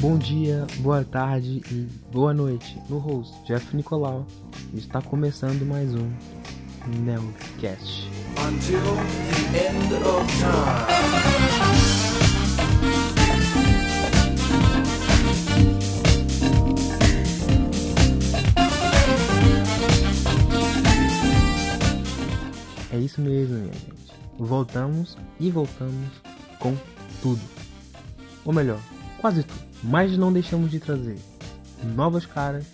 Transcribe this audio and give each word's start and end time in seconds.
Bom 0.00 0.16
dia, 0.16 0.66
boa 0.78 1.04
tarde 1.04 1.62
e 1.70 1.88
boa 2.12 2.32
noite. 2.32 2.78
No 2.88 2.98
host, 2.98 3.34
Jeff 3.46 3.76
Nicolau, 3.76 4.26
está 4.74 5.02
começando 5.02 5.66
mais 5.66 5.94
um 5.94 6.10
Neocast. 7.04 8.08
until 8.46 8.80
the 8.80 9.58
end 9.58 9.92
of 9.94 10.26
time. 10.40 11.57
Isso 23.18 23.20
mesmo, 23.20 23.58
minha 23.58 23.72
gente. 23.72 24.12
Voltamos 24.38 25.16
e 25.40 25.50
voltamos 25.50 26.08
com 26.60 26.76
tudo. 27.20 27.40
Ou 28.44 28.52
melhor, 28.52 28.78
quase 29.20 29.42
tudo. 29.42 29.60
Mas 29.82 30.16
não 30.16 30.32
deixamos 30.32 30.70
de 30.70 30.78
trazer 30.78 31.18
novas 31.94 32.24
caras, 32.24 32.64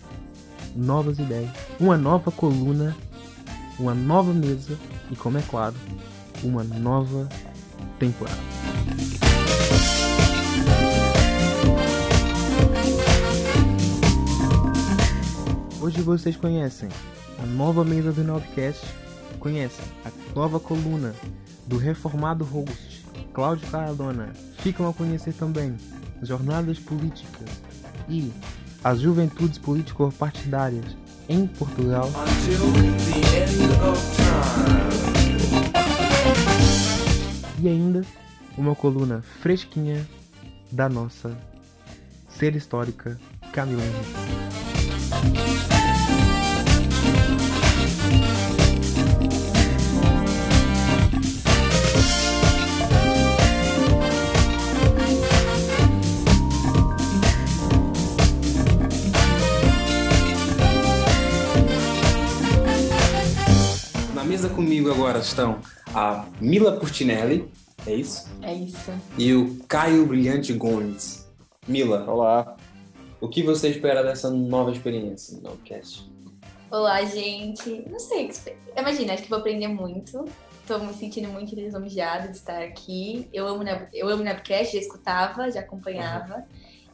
novas 0.76 1.18
ideias, 1.18 1.50
uma 1.80 1.96
nova 1.96 2.30
coluna, 2.30 2.94
uma 3.78 3.94
nova 3.94 4.32
mesa 4.32 4.78
e, 5.10 5.16
como 5.16 5.38
é 5.38 5.42
claro, 5.42 5.74
uma 6.42 6.62
nova 6.62 7.28
temporada. 7.98 8.38
Hoje 15.80 16.01
vocês 16.01 16.36
conhecem 16.36 16.88
a 17.42 17.46
nova 17.46 17.84
mesa 17.84 18.10
do 18.10 18.24
Nobcast, 18.24 18.86
conhecem 19.45 19.84
a 20.06 20.10
nova 20.34 20.59
coluna 20.59 21.14
do 21.66 21.76
reformado 21.76 22.46
host 22.46 23.04
Cláudio 23.34 23.68
Caradona. 23.68 24.32
Ficam 24.56 24.88
a 24.88 24.95
conhecer 24.95 25.34
também 25.34 25.76
as 26.23 26.28
jornadas 26.28 26.78
políticas 26.78 27.51
e 28.09 28.32
as 28.82 29.01
juventudes 29.01 29.59
político-partidárias 29.59 30.96
em 31.28 31.46
Portugal. 31.46 32.10
E 37.62 37.68
ainda 37.68 38.02
uma 38.56 38.74
coluna 38.74 39.23
fresquinha 39.42 40.08
da 40.73 40.88
nossa 40.88 41.36
ser 42.30 42.56
histórica 42.56 43.20
Camila 43.52 43.82
Henrique. 43.82 45.84
Comigo 64.65 64.91
agora 64.91 65.19
estão 65.19 65.60
a 65.94 66.25
Mila 66.41 66.78
Curtinelli, 66.78 67.47
é 67.87 67.93
isso? 67.94 68.26
É 68.41 68.54
isso. 68.54 68.91
E 69.19 69.34
o 69.34 69.62
Caio 69.69 70.06
Brilhante 70.06 70.54
Gomes. 70.54 71.28
Mila, 71.69 72.10
Olá. 72.10 72.56
o 73.20 73.28
que 73.28 73.42
você 73.42 73.69
espera 73.69 74.03
dessa 74.03 74.31
nova 74.31 74.70
experiência 74.70 75.37
no 75.37 75.42
Nobcast? 75.50 76.10
Olá, 76.70 77.04
gente. 77.04 77.84
Não 77.91 77.98
sei 77.98 78.25
o 78.25 78.28
que 78.28 78.32
espe- 78.32 78.56
Imagina, 78.75 79.12
acho 79.12 79.25
que 79.25 79.28
vou 79.28 79.38
aprender 79.38 79.69
muito. 79.69 80.25
Tô 80.66 80.78
me 80.78 80.94
sentindo 80.94 81.28
muito 81.28 81.54
lisonjeada 81.54 82.28
de 82.28 82.36
estar 82.38 82.62
aqui. 82.62 83.28
Eu 83.34 83.46
amo, 83.46 83.62
eu 83.92 84.08
amo 84.08 84.22
Nebcast, 84.22 84.72
já 84.72 84.81
escutava, 84.81 85.50
já 85.50 85.60
acompanhava. 85.60 86.42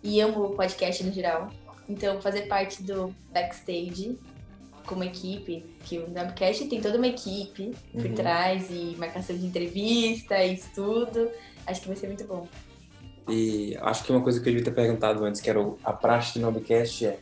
E 0.02 0.20
amo 0.20 0.44
o 0.46 0.50
podcast 0.56 1.04
no 1.04 1.12
geral. 1.12 1.50
Então, 1.88 2.20
fazer 2.20 2.42
parte 2.42 2.82
do 2.82 3.14
backstage 3.32 4.18
como 4.86 5.04
equipe, 5.04 5.64
que 5.84 5.98
o 5.98 6.08
Nebcast 6.10 6.66
tem 6.66 6.80
toda 6.80 6.96
uma 6.98 7.06
equipe 7.08 7.72
por 7.92 8.06
Uhum. 8.06 8.14
trás 8.14 8.68
e 8.70 8.94
marcação 8.98 9.36
de 9.36 9.46
entrevista 9.46 10.42
e 10.44 10.54
estudo. 10.54 11.30
Acho 11.66 11.80
que 11.82 11.88
vai 11.88 11.96
ser 11.96 12.06
muito 12.08 12.24
bom. 12.24 12.46
E 13.28 13.76
acho 13.80 14.02
que 14.04 14.10
uma 14.12 14.22
coisa 14.22 14.40
que 14.40 14.48
eu 14.48 14.52
devia 14.52 14.64
ter 14.64 14.74
perguntado 14.74 15.24
antes, 15.24 15.40
que 15.40 15.48
era 15.48 15.60
a 15.84 15.92
praxe 15.92 16.38
do 16.38 16.42
Nobcast, 16.42 17.06
é 17.06 17.18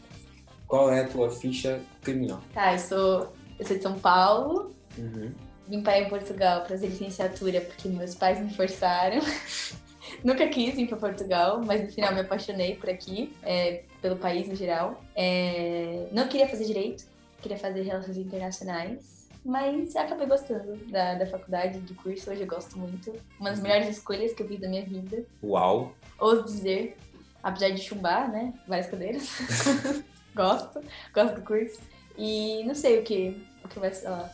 qual 0.67 0.91
é 0.93 1.01
a 1.03 1.09
tua 1.09 1.31
ficha 1.31 1.81
criminal? 2.03 2.41
Tá, 2.55 2.73
eu 2.73 2.79
sou, 2.79 3.33
eu 3.59 3.67
sou 3.67 3.77
de 3.77 3.83
São 3.83 3.99
Paulo, 3.99 4.75
Uhum. 4.97 5.33
Vim 5.69 5.83
para 5.83 6.01
em 6.01 6.09
Portugal 6.09 6.61
para 6.61 6.71
fazer 6.71 6.87
licenciatura 6.89 7.61
porque 7.61 7.89
meus 7.89 8.15
pais 8.15 8.41
me 8.41 8.53
forçaram. 8.55 9.21
Nunca 10.25 10.49
quis 10.49 10.75
vir 10.75 10.89
para 10.89 10.97
Portugal, 10.97 11.61
mas 11.65 11.83
no 11.83 11.89
final 11.93 12.15
me 12.15 12.21
apaixonei 12.21 12.75
por 12.75 12.89
aqui, 12.89 13.33
é, 13.43 13.83
pelo 14.01 14.17
país 14.17 14.49
no 14.49 14.57
geral. 14.57 15.05
É, 15.15 16.09
não 16.11 16.27
queria 16.27 16.49
fazer 16.49 16.65
direito, 16.65 17.05
queria 17.41 17.59
fazer 17.59 17.83
relações 17.83 18.17
internacionais, 18.17 19.29
mas 19.45 19.95
acabei 19.97 20.27
gostando 20.27 20.77
da, 20.91 21.15
da 21.15 21.27
faculdade, 21.27 21.79
do 21.81 21.95
curso. 21.95 22.31
Hoje 22.31 22.43
eu 22.43 22.47
gosto 22.47 22.79
muito. 22.79 23.15
Uma 23.39 23.51
das 23.51 23.61
melhores 23.61 23.89
escolhas 23.89 24.33
que 24.33 24.43
eu 24.43 24.49
fiz 24.49 24.61
da 24.61 24.69
minha 24.69 24.85
vida. 24.85 25.25
Uau! 25.43 25.95
Ouso 26.19 26.45
dizer, 26.45 26.97
apesar 27.43 27.71
de 27.71 27.81
chumbar, 27.81 28.31
né? 28.31 28.53
Várias 28.67 28.89
cadeiras. 28.89 29.29
gosto, 30.35 30.81
gosto 31.15 31.37
do 31.37 31.43
curso. 31.43 31.81
E 32.17 32.65
não 32.65 32.75
sei 32.75 32.99
o 32.99 33.03
que, 33.05 33.47
o 33.65 33.69
que 33.69 33.79
vai 33.79 33.93
ser 33.93 34.09
lá. 34.09 34.31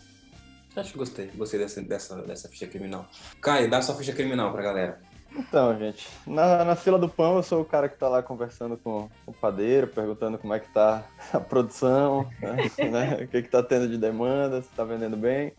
Acho 0.76 0.90
que 0.90 0.98
gostei, 0.98 1.26
gostei 1.28 1.60
dessa, 1.60 1.80
dessa, 1.82 2.22
dessa 2.22 2.48
ficha 2.48 2.66
criminal. 2.66 3.06
Caio, 3.40 3.70
dá 3.70 3.80
sua 3.80 3.94
ficha 3.94 4.12
criminal 4.12 4.52
pra 4.52 4.62
galera. 4.62 5.00
Então, 5.36 5.76
gente, 5.78 6.06
na, 6.26 6.64
na 6.64 6.76
fila 6.76 6.98
do 6.98 7.08
pão 7.08 7.36
eu 7.36 7.42
sou 7.42 7.62
o 7.62 7.64
cara 7.64 7.88
que 7.88 7.98
tá 7.98 8.08
lá 8.08 8.22
conversando 8.22 8.76
com 8.76 9.08
o 9.26 9.32
padeiro, 9.32 9.88
perguntando 9.88 10.38
como 10.38 10.54
é 10.54 10.60
que 10.60 10.72
tá 10.72 11.08
a 11.32 11.40
produção, 11.40 12.30
né? 12.40 12.56
né? 12.90 13.24
o 13.24 13.28
que 13.28 13.42
que 13.42 13.48
tá 13.50 13.62
tendo 13.62 13.88
de 13.88 13.98
demanda, 13.98 14.62
se 14.62 14.70
tá 14.70 14.84
vendendo 14.84 15.16
bem. 15.16 15.52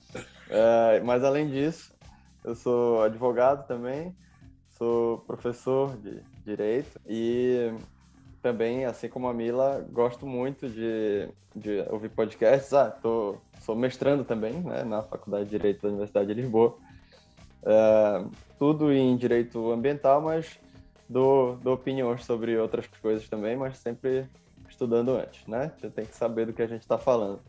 É, 0.49 0.99
mas 1.01 1.23
além 1.23 1.49
disso, 1.49 1.93
eu 2.43 2.55
sou 2.55 3.01
advogado 3.01 3.67
também, 3.67 4.15
sou 4.77 5.19
professor 5.19 5.97
de 5.97 6.21
direito 6.45 6.99
e 7.05 7.73
também, 8.41 8.85
assim 8.85 9.09
como 9.09 9.27
a 9.27 9.33
Mila, 9.33 9.83
gosto 9.91 10.25
muito 10.25 10.69
de, 10.69 11.27
de 11.55 11.83
ouvir 11.89 12.09
podcasts. 12.09 12.71
Ah, 12.73 12.91
tô, 12.91 13.37
sou 13.59 13.75
mestrando 13.75 14.23
também, 14.23 14.53
né, 14.61 14.83
na 14.83 15.01
Faculdade 15.01 15.45
de 15.45 15.49
Direito 15.49 15.81
da 15.81 15.87
Universidade 15.87 16.27
de 16.27 16.41
Lisboa. 16.41 16.77
É, 17.65 18.25
tudo 18.59 18.91
em 18.91 19.17
direito 19.17 19.71
ambiental, 19.71 20.21
mas 20.21 20.57
dou, 21.09 21.55
dou 21.57 21.73
opiniões 21.73 22.23
sobre 22.23 22.57
outras 22.57 22.87
coisas 22.87 23.27
também, 23.27 23.55
mas 23.55 23.77
sempre 23.77 24.27
estudando 24.69 25.15
antes, 25.15 25.45
né? 25.47 25.71
Você 25.77 25.89
tem 25.89 26.05
que 26.05 26.15
saber 26.15 26.45
do 26.45 26.53
que 26.53 26.61
a 26.61 26.67
gente 26.67 26.81
está 26.81 26.97
falando. 26.97 27.41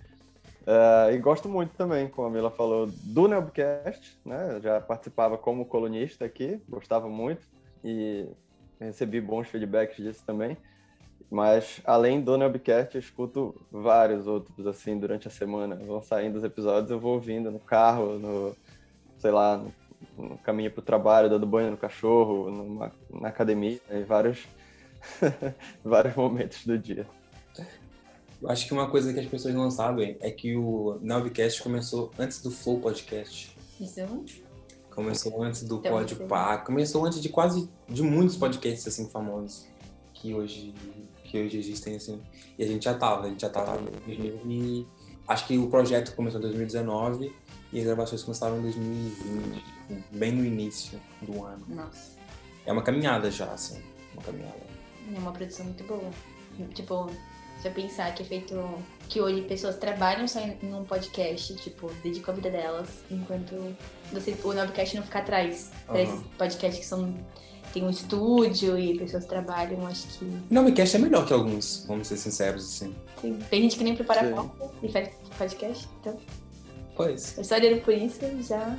É, 0.66 1.12
e 1.14 1.18
gosto 1.18 1.48
muito 1.48 1.74
também, 1.74 2.08
como 2.08 2.26
a 2.26 2.30
Mila 2.30 2.50
falou, 2.50 2.88
do 2.92 3.28
Nebcast, 3.28 4.18
né? 4.24 4.60
Já 4.62 4.80
participava 4.80 5.38
como 5.38 5.66
colunista 5.66 6.24
aqui, 6.24 6.60
gostava 6.68 7.08
muito 7.08 7.46
e 7.84 8.26
recebi 8.80 9.20
bons 9.20 9.48
feedbacks 9.48 9.96
disso 9.96 10.24
também. 10.26 10.56
Mas 11.30 11.80
além 11.84 12.20
do 12.20 12.36
Nebcast, 12.36 12.94
eu 12.94 13.00
escuto 13.00 13.54
vários 13.70 14.26
outros 14.26 14.66
assim 14.66 14.98
durante 14.98 15.28
a 15.28 15.30
semana. 15.30 15.76
Vão 15.76 16.00
saindo 16.02 16.36
os 16.36 16.44
episódios, 16.44 16.90
eu 16.90 17.00
vou 17.00 17.14
ouvindo 17.14 17.50
no 17.50 17.60
carro, 17.60 18.18
no 18.18 18.56
sei 19.18 19.30
lá, 19.30 19.56
no 19.56 19.72
no 20.16 20.38
caminho 20.38 20.70
para 20.70 20.80
o 20.80 20.84
trabalho, 20.84 21.28
dando 21.28 21.46
banho 21.46 21.70
no 21.70 21.76
cachorro, 21.76 22.50
numa, 22.50 22.92
na 23.10 23.28
academia, 23.28 23.80
em 23.90 24.04
vários, 24.04 24.46
vários 25.84 26.14
momentos 26.14 26.64
do 26.64 26.78
dia. 26.78 27.06
Eu 28.40 28.50
acho 28.50 28.66
que 28.66 28.72
uma 28.72 28.88
coisa 28.90 29.12
que 29.12 29.20
as 29.20 29.26
pessoas 29.26 29.54
não 29.54 29.70
sabem 29.70 30.16
é 30.20 30.30
que 30.30 30.56
o 30.56 30.98
Nobcast 31.02 31.62
começou 31.62 32.10
antes 32.18 32.42
do 32.42 32.50
Flow 32.50 32.80
Podcast. 32.80 33.56
Isso 33.80 34.00
Começou 34.90 35.42
antes 35.42 35.62
do 35.62 35.76
Então, 35.76 35.92
Podpah, 35.92 36.58
começou 36.58 37.04
antes 37.04 37.20
de 37.20 37.28
quase 37.28 37.68
de 37.86 38.02
muitos 38.02 38.36
podcasts 38.36 38.86
assim 38.88 39.08
famosos 39.10 39.66
que 40.14 40.32
hoje 40.32 40.72
que 41.24 41.38
hoje 41.38 41.58
existem 41.58 41.96
assim. 41.96 42.22
E 42.58 42.64
a 42.64 42.66
gente 42.66 42.84
já 42.84 42.94
tava, 42.94 43.26
a 43.26 43.28
gente 43.28 43.42
já 43.42 43.50
tava 43.50 43.78
em 43.78 43.84
2000 44.16 44.40
e 44.46 44.86
acho 45.28 45.46
que 45.46 45.58
o 45.58 45.68
projeto 45.68 46.14
começou 46.14 46.38
em 46.40 46.42
2019 46.44 47.34
e 47.72 47.78
as 47.78 47.84
gravações 47.84 48.22
começaram 48.22 48.58
em 48.58 48.62
2020, 48.62 49.64
bem 50.10 50.32
no 50.32 50.44
início 50.44 51.00
do 51.22 51.44
ano. 51.44 51.64
Nossa, 51.68 52.12
É 52.64 52.72
uma 52.72 52.82
caminhada 52.82 53.30
já, 53.30 53.46
assim, 53.46 53.80
uma 54.14 54.22
caminhada. 54.22 54.56
é 55.14 55.18
uma 55.18 55.32
produção 55.32 55.66
muito 55.66 55.84
boa. 55.84 56.10
Tipo, 56.74 57.10
Já 57.62 57.70
pensar 57.70 58.14
que 58.14 58.22
é 58.22 58.26
feito. 58.26 58.54
Que 59.08 59.20
hoje 59.20 59.40
pessoas 59.42 59.76
trabalham 59.76 60.26
só 60.28 60.40
em 60.40 60.58
num 60.62 60.84
podcast, 60.84 61.54
tipo, 61.56 61.90
dedicam 62.02 62.32
a 62.32 62.34
vida 62.36 62.50
delas, 62.50 62.88
enquanto 63.10 63.74
você, 64.12 64.36
o 64.44 64.52
Nobcast 64.52 64.94
não 64.96 65.02
fica 65.02 65.20
atrás. 65.20 65.70
Aham. 65.88 65.98
esses 66.00 66.20
podcasts 66.36 66.78
que 66.80 66.86
são. 66.86 67.14
Tem 67.72 67.82
um 67.84 67.90
estúdio 67.90 68.78
e 68.78 68.98
pessoas 68.98 69.24
trabalham, 69.26 69.86
acho 69.86 70.06
que. 70.18 70.24
Não, 70.50 70.66
o 70.66 70.72
Cast 70.72 70.96
é 70.96 70.98
melhor 70.98 71.26
que 71.26 71.32
alguns, 71.32 71.84
vamos 71.86 72.08
ser 72.08 72.16
sinceros, 72.16 72.64
assim. 72.64 72.94
Tem, 73.20 73.34
tem 73.34 73.62
gente 73.62 73.76
que 73.76 73.84
nem 73.84 73.94
prepara 73.94 74.28
Sim. 74.28 74.34
pauta 74.34 74.70
e 74.82 74.90
faz 74.90 75.10
podcast, 75.36 75.88
então. 76.00 76.18
Pois. 76.94 77.36
Eu 77.36 77.44
só 77.44 77.54
olhando 77.56 77.82
por 77.82 77.92
isso, 77.92 78.20
já. 78.42 78.78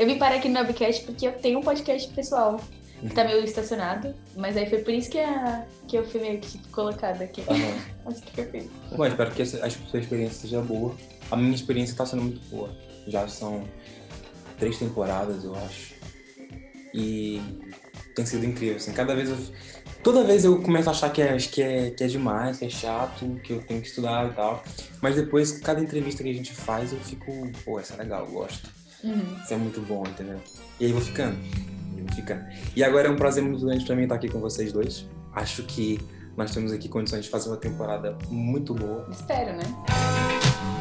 Eu 0.00 0.06
vim 0.06 0.16
parar 0.16 0.36
aqui 0.36 0.48
no 0.48 0.54
Nobcast 0.54 1.04
porque 1.04 1.26
eu 1.26 1.32
tenho 1.32 1.58
um 1.58 1.62
podcast 1.62 2.10
pessoal. 2.14 2.58
Que 3.02 3.14
tá 3.14 3.22
meio 3.22 3.44
estacionado. 3.44 4.14
Mas 4.34 4.56
aí 4.56 4.66
foi 4.66 4.78
por 4.78 4.94
isso 4.94 5.10
que, 5.10 5.18
a, 5.18 5.66
que 5.86 5.96
eu 5.96 6.06
fui 6.06 6.22
meio 6.22 6.38
que 6.40 6.58
colocada 6.68 7.22
aqui. 7.22 7.42
Aham. 7.42 7.78
Acho 8.08 8.22
que 8.22 8.56
isso. 8.56 8.70
Bom, 8.96 9.04
espero 9.04 9.30
que 9.30 9.42
a 9.42 9.46
sua 9.46 10.00
experiência 10.00 10.40
seja 10.40 10.62
boa. 10.62 10.96
A 11.30 11.36
minha 11.36 11.54
experiência 11.54 11.94
tá 11.94 12.06
sendo 12.06 12.22
muito 12.22 12.40
boa. 12.48 12.74
Já 13.06 13.28
são 13.28 13.68
três 14.58 14.78
temporadas, 14.78 15.44
eu 15.44 15.54
acho. 15.54 15.94
E 16.94 17.40
tem 18.16 18.24
sido 18.24 18.46
incrível, 18.46 18.76
assim. 18.76 18.92
Cada 18.92 19.14
vez 19.14 19.28
eu. 19.28 19.36
Toda 20.02 20.24
vez 20.24 20.46
eu 20.46 20.62
começo 20.62 20.88
a 20.88 20.92
achar 20.92 21.10
que 21.10 21.20
é, 21.20 21.36
que, 21.36 21.60
é, 21.60 21.90
que 21.90 22.04
é 22.04 22.06
demais, 22.06 22.58
que 22.58 22.64
é 22.64 22.70
chato, 22.70 23.38
que 23.44 23.52
eu 23.52 23.62
tenho 23.62 23.82
que 23.82 23.88
estudar 23.88 24.30
e 24.30 24.32
tal. 24.32 24.64
Mas 25.02 25.16
depois, 25.16 25.58
cada 25.58 25.78
entrevista 25.78 26.22
que 26.22 26.30
a 26.30 26.34
gente 26.34 26.54
faz, 26.54 26.90
eu 26.90 27.00
fico, 27.00 27.30
pô, 27.66 27.78
essa 27.78 27.94
é 27.94 27.96
legal, 27.98 28.24
eu 28.24 28.32
gosto. 28.32 28.79
Uhum. 29.02 29.36
Isso 29.42 29.54
é 29.54 29.56
muito 29.56 29.80
bom, 29.82 30.04
entendeu? 30.06 30.38
E 30.78 30.86
aí 30.86 30.92
vou 30.92 31.00
ficando. 31.00 31.36
Eu 31.96 32.04
vou 32.04 32.14
ficando. 32.14 32.44
E 32.74 32.84
agora 32.84 33.08
é 33.08 33.10
um 33.10 33.16
prazer 33.16 33.42
muito 33.42 33.64
grande 33.64 33.84
pra 33.84 33.94
mim 33.96 34.02
estar 34.04 34.14
aqui 34.14 34.28
com 34.28 34.40
vocês 34.40 34.72
dois. 34.72 35.06
Acho 35.32 35.62
que 35.62 35.98
nós 36.36 36.52
temos 36.52 36.72
aqui 36.72 36.88
condições 36.88 37.24
de 37.24 37.30
fazer 37.30 37.50
uma 37.50 37.56
temporada 37.56 38.16
muito 38.30 38.74
boa. 38.74 39.06
Espero, 39.10 39.56
né? 39.56 40.79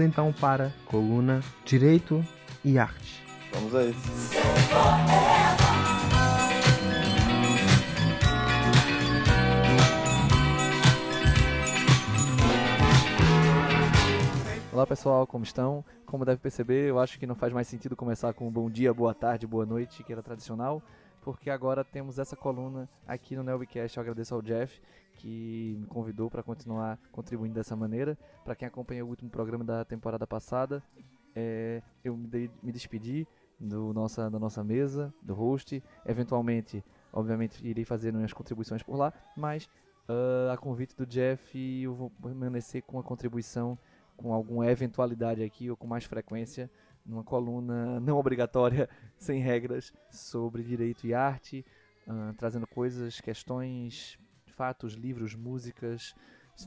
Vamos 0.00 0.12
então 0.12 0.32
para 0.32 0.72
coluna 0.86 1.42
Direito 1.62 2.24
e 2.64 2.78
Arte. 2.78 3.22
Vamos 3.52 3.74
a 3.74 3.84
isso. 3.84 4.00
Olá 14.72 14.86
pessoal, 14.86 15.26
como 15.26 15.44
estão? 15.44 15.84
Como 16.06 16.24
deve 16.24 16.40
perceber, 16.40 16.88
eu 16.88 16.98
acho 16.98 17.18
que 17.18 17.26
não 17.26 17.34
faz 17.34 17.52
mais 17.52 17.68
sentido 17.68 17.94
começar 17.94 18.32
com 18.32 18.48
um 18.48 18.50
bom 18.50 18.70
dia, 18.70 18.94
boa 18.94 19.12
tarde, 19.12 19.46
boa 19.46 19.66
noite, 19.66 20.02
que 20.02 20.10
era 20.14 20.22
tradicional, 20.22 20.82
porque 21.20 21.50
agora 21.50 21.84
temos 21.84 22.18
essa 22.18 22.34
coluna 22.34 22.88
aqui 23.06 23.36
no 23.36 23.42
Nelbcast. 23.42 23.98
Eu 23.98 24.00
agradeço 24.00 24.34
ao 24.34 24.40
Jeff 24.40 24.80
que 25.20 25.76
me 25.78 25.86
convidou 25.86 26.30
para 26.30 26.42
continuar 26.42 26.98
contribuindo 27.12 27.54
dessa 27.54 27.76
maneira. 27.76 28.16
Para 28.44 28.54
quem 28.54 28.66
acompanhou 28.66 29.06
o 29.06 29.10
último 29.10 29.30
programa 29.30 29.62
da 29.62 29.84
temporada 29.84 30.26
passada, 30.26 30.82
é, 31.34 31.82
eu 32.02 32.16
me, 32.16 32.50
me 32.62 32.72
despedi 32.72 33.26
do 33.58 33.92
nossa, 33.92 34.30
da 34.30 34.38
nossa 34.38 34.64
mesa, 34.64 35.12
do 35.22 35.34
host. 35.34 35.82
Eventualmente, 36.06 36.82
obviamente, 37.12 37.66
irei 37.66 37.84
fazer 37.84 38.12
minhas 38.12 38.32
contribuições 38.32 38.82
por 38.82 38.96
lá, 38.96 39.12
mas 39.36 39.68
ah, 40.08 40.52
a 40.54 40.56
convite 40.56 40.96
do 40.96 41.06
Jeff 41.06 41.56
eu 41.58 41.94
vou 41.94 42.10
permanecer 42.10 42.82
com 42.82 42.98
a 42.98 43.02
contribuição 43.02 43.78
com 44.16 44.32
alguma 44.32 44.66
eventualidade 44.70 45.42
aqui 45.42 45.70
ou 45.70 45.76
com 45.76 45.86
mais 45.86 46.04
frequência 46.04 46.70
numa 47.06 47.24
coluna 47.24 47.98
não 48.00 48.18
obrigatória, 48.18 48.88
sem 49.16 49.40
regras, 49.40 49.92
sobre 50.10 50.62
direito 50.62 51.06
e 51.06 51.14
arte, 51.14 51.64
ah, 52.06 52.32
trazendo 52.36 52.66
coisas, 52.66 53.20
questões, 53.20 54.18
fatos, 54.60 54.92
livros, 54.92 55.34
músicas, 55.34 56.14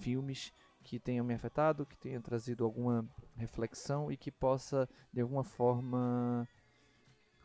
filmes 0.01 0.51
que 0.83 0.99
tenham 0.99 1.23
me 1.23 1.35
afetado, 1.35 1.85
que 1.85 1.95
tenham 1.95 2.23
trazido 2.23 2.65
alguma 2.65 3.07
reflexão 3.35 4.11
e 4.11 4.17
que 4.17 4.31
possa 4.31 4.89
de 5.13 5.21
alguma 5.21 5.43
forma 5.43 6.47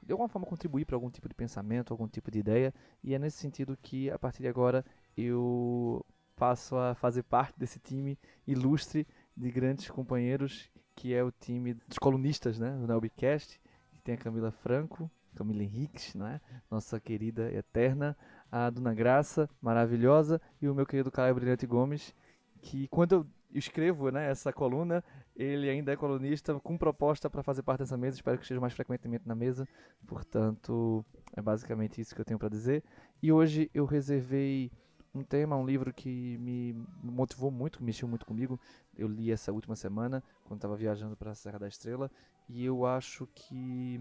de 0.03 0.11
alguma 0.11 0.27
forma 0.27 0.47
contribuir 0.47 0.87
para 0.87 0.97
algum 0.97 1.11
tipo 1.11 1.29
de 1.29 1.35
pensamento, 1.35 1.93
algum 1.93 2.09
tipo 2.09 2.31
de 2.31 2.39
ideia, 2.39 2.73
e 3.05 3.13
é 3.13 3.19
nesse 3.19 3.37
sentido 3.37 3.77
que 3.77 4.11
a 4.11 4.19
partir 4.19 4.41
de 4.41 4.49
agora 4.49 4.83
eu 5.15 6.03
passo 6.35 6.79
a 6.79 6.95
fazer 6.95 7.25
parte 7.25 7.59
desse 7.59 7.79
time 7.79 8.19
ilustre 8.47 9.07
de 9.37 9.51
grandes 9.51 9.91
companheiros, 9.91 10.71
que 10.97 11.13
é 11.13 11.23
o 11.23 11.31
time 11.31 11.75
dos 11.75 11.99
colunistas, 11.99 12.59
né, 12.59 12.71
do 12.71 12.87
Nelbcast, 12.87 13.61
que 13.93 14.01
tem 14.01 14.15
a 14.15 14.19
Camila 14.19 14.51
Franco, 14.51 15.11
Camila 15.35 15.63
Henriques, 15.63 16.15
né, 16.15 16.41
nossa 16.71 16.99
querida 16.99 17.53
eterna, 17.53 18.17
a 18.51 18.71
Dona 18.71 18.95
Graça, 18.95 19.49
maravilhosa, 19.61 20.41
e 20.61 20.69
o 20.69 20.75
meu 20.75 20.87
querido 20.87 21.11
Caio 21.11 21.35
Brilhante 21.35 21.67
Gomes, 21.67 22.15
que 22.61 22.89
quando 22.89 23.13
eu 23.13 23.27
escrevo, 23.53 24.11
né, 24.11 24.31
essa 24.31 24.53
coluna, 24.53 25.03
ele 25.35 25.69
ainda 25.71 25.93
é 25.93 25.97
colunista 25.97 26.59
com 26.61 26.77
proposta 26.77 27.31
para 27.31 27.43
fazer 27.43 27.63
parte 27.63 27.81
dessa 27.81 27.97
mesa, 27.97 28.17
espero 28.17 28.37
que 28.37 28.45
esteja 28.45 28.61
mais 28.61 28.73
frequentemente 28.73 29.27
na 29.27 29.35
mesa, 29.35 29.67
portanto, 30.07 31.05
é 31.35 31.41
basicamente 31.41 32.01
isso 32.01 32.15
que 32.15 32.21
eu 32.21 32.25
tenho 32.25 32.39
para 32.39 32.49
dizer. 32.49 32.83
E 33.23 33.33
hoje 33.33 33.71
eu 33.73 33.85
reservei 33.85 34.71
um 35.15 35.23
tema, 35.23 35.57
um 35.57 35.65
livro 35.65 35.93
que 35.93 36.37
me 36.39 36.75
motivou 37.03 37.51
muito, 37.51 37.79
que 37.79 37.85
mexeu 37.85 38.07
muito 38.07 38.27
comigo. 38.27 38.61
Eu 38.97 39.09
li 39.09 39.33
essa 39.33 39.53
última 39.53 39.75
semana, 39.75 40.23
quando 40.45 40.59
estava 40.59 40.77
viajando 40.77 41.17
para 41.17 41.31
a 41.31 41.35
Serra 41.35 41.59
da 41.59 41.69
Estrela, 41.69 42.11
e 42.49 42.65
eu 42.65 42.87
acho 42.87 43.27
que, 43.35 44.01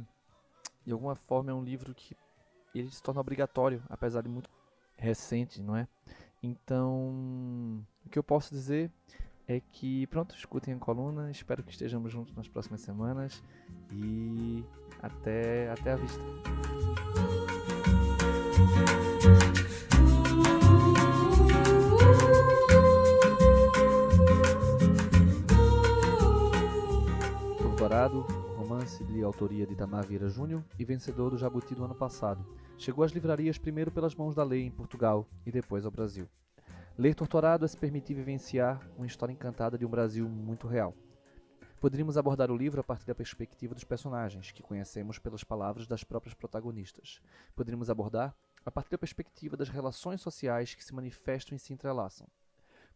de 0.85 0.91
alguma 0.91 1.15
forma, 1.15 1.51
é 1.51 1.53
um 1.53 1.63
livro 1.63 1.93
que 1.93 2.15
ele 2.79 2.91
se 2.91 3.01
torna 3.01 3.21
obrigatório, 3.21 3.81
apesar 3.89 4.21
de 4.21 4.29
muito 4.29 4.49
recente, 4.95 5.61
não 5.61 5.75
é? 5.75 5.87
Então, 6.41 7.83
o 8.05 8.09
que 8.09 8.19
eu 8.19 8.23
posso 8.23 8.53
dizer 8.53 8.91
é 9.47 9.59
que, 9.59 10.05
pronto, 10.07 10.35
escutem 10.35 10.73
a 10.73 10.77
coluna, 10.77 11.31
espero 11.31 11.63
que 11.63 11.71
estejamos 11.71 12.11
juntos 12.11 12.35
nas 12.35 12.47
próximas 12.47 12.81
semanas 12.81 13.43
e 13.91 14.63
até, 15.01 15.71
até 15.71 15.93
a 15.93 15.95
vista. 15.95 16.23
Dourado, 27.87 28.25
romance 28.77 29.03
de 29.05 29.23
autoria 29.23 29.65
de 29.65 29.73
Itamar 29.73 30.05
Vieira 30.05 30.29
Júnior 30.29 30.63
e 30.77 30.85
vencedor 30.85 31.31
do 31.31 31.37
Jabuti 31.37 31.73
do 31.73 31.83
ano 31.83 31.95
passado. 31.95 32.45
Chegou 32.77 33.03
às 33.03 33.11
livrarias 33.11 33.57
primeiro 33.57 33.89
pelas 33.89 34.13
mãos 34.13 34.35
da 34.35 34.43
lei 34.43 34.63
em 34.63 34.69
Portugal 34.69 35.27
e 35.43 35.51
depois 35.51 35.83
ao 35.83 35.89
Brasil. 35.89 36.29
Ler 36.95 37.15
Torturado 37.15 37.65
é 37.65 37.67
se 37.67 37.75
permitir 37.75 38.13
vivenciar 38.13 38.87
uma 38.95 39.07
história 39.07 39.33
encantada 39.33 39.79
de 39.79 39.85
um 39.85 39.89
Brasil 39.89 40.29
muito 40.29 40.67
real. 40.67 40.93
Poderíamos 41.81 42.19
abordar 42.19 42.51
o 42.51 42.55
livro 42.55 42.79
a 42.79 42.83
partir 42.83 43.07
da 43.07 43.15
perspectiva 43.15 43.73
dos 43.73 43.83
personagens, 43.83 44.51
que 44.51 44.61
conhecemos 44.61 45.17
pelas 45.17 45.43
palavras 45.43 45.87
das 45.87 46.03
próprias 46.03 46.35
protagonistas. 46.35 47.19
Poderíamos 47.55 47.89
abordar 47.89 48.35
a 48.63 48.69
partir 48.69 48.91
da 48.91 48.97
perspectiva 48.99 49.57
das 49.57 49.69
relações 49.69 50.21
sociais 50.21 50.75
que 50.75 50.85
se 50.85 50.93
manifestam 50.93 51.55
e 51.55 51.59
se 51.59 51.73
entrelaçam. 51.73 52.27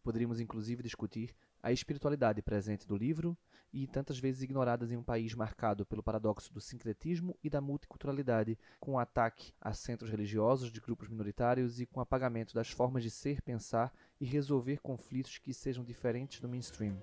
Poderíamos 0.00 0.38
inclusive 0.38 0.80
discutir 0.80 1.34
a 1.60 1.72
espiritualidade 1.72 2.40
presente 2.40 2.86
do 2.86 2.96
livro 2.96 3.36
e 3.72 3.86
tantas 3.86 4.18
vezes 4.18 4.42
ignoradas 4.42 4.92
em 4.92 4.96
um 4.96 5.02
país 5.02 5.34
marcado 5.34 5.86
pelo 5.86 6.02
paradoxo 6.02 6.52
do 6.52 6.60
sincretismo 6.60 7.36
e 7.42 7.48
da 7.48 7.60
multiculturalidade, 7.60 8.58
com 8.78 8.92
o 8.92 8.98
ataque 8.98 9.52
a 9.60 9.72
centros 9.72 10.10
religiosos 10.10 10.70
de 10.70 10.80
grupos 10.80 11.08
minoritários 11.08 11.80
e 11.80 11.86
com 11.86 12.00
o 12.00 12.02
apagamento 12.02 12.54
das 12.54 12.70
formas 12.70 13.02
de 13.02 13.10
ser, 13.10 13.40
pensar 13.42 13.92
e 14.20 14.24
resolver 14.24 14.78
conflitos 14.80 15.38
que 15.38 15.54
sejam 15.54 15.82
diferentes 15.82 16.40
do 16.40 16.48
mainstream. 16.48 16.96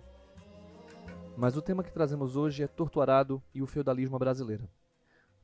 Mas 1.36 1.56
o 1.56 1.62
tema 1.62 1.84
que 1.84 1.92
trazemos 1.92 2.36
hoje 2.36 2.64
é 2.64 2.68
Torturado 2.68 3.42
e 3.54 3.62
o 3.62 3.68
feudalismo 3.68 4.20
brasileiro. 4.20 4.70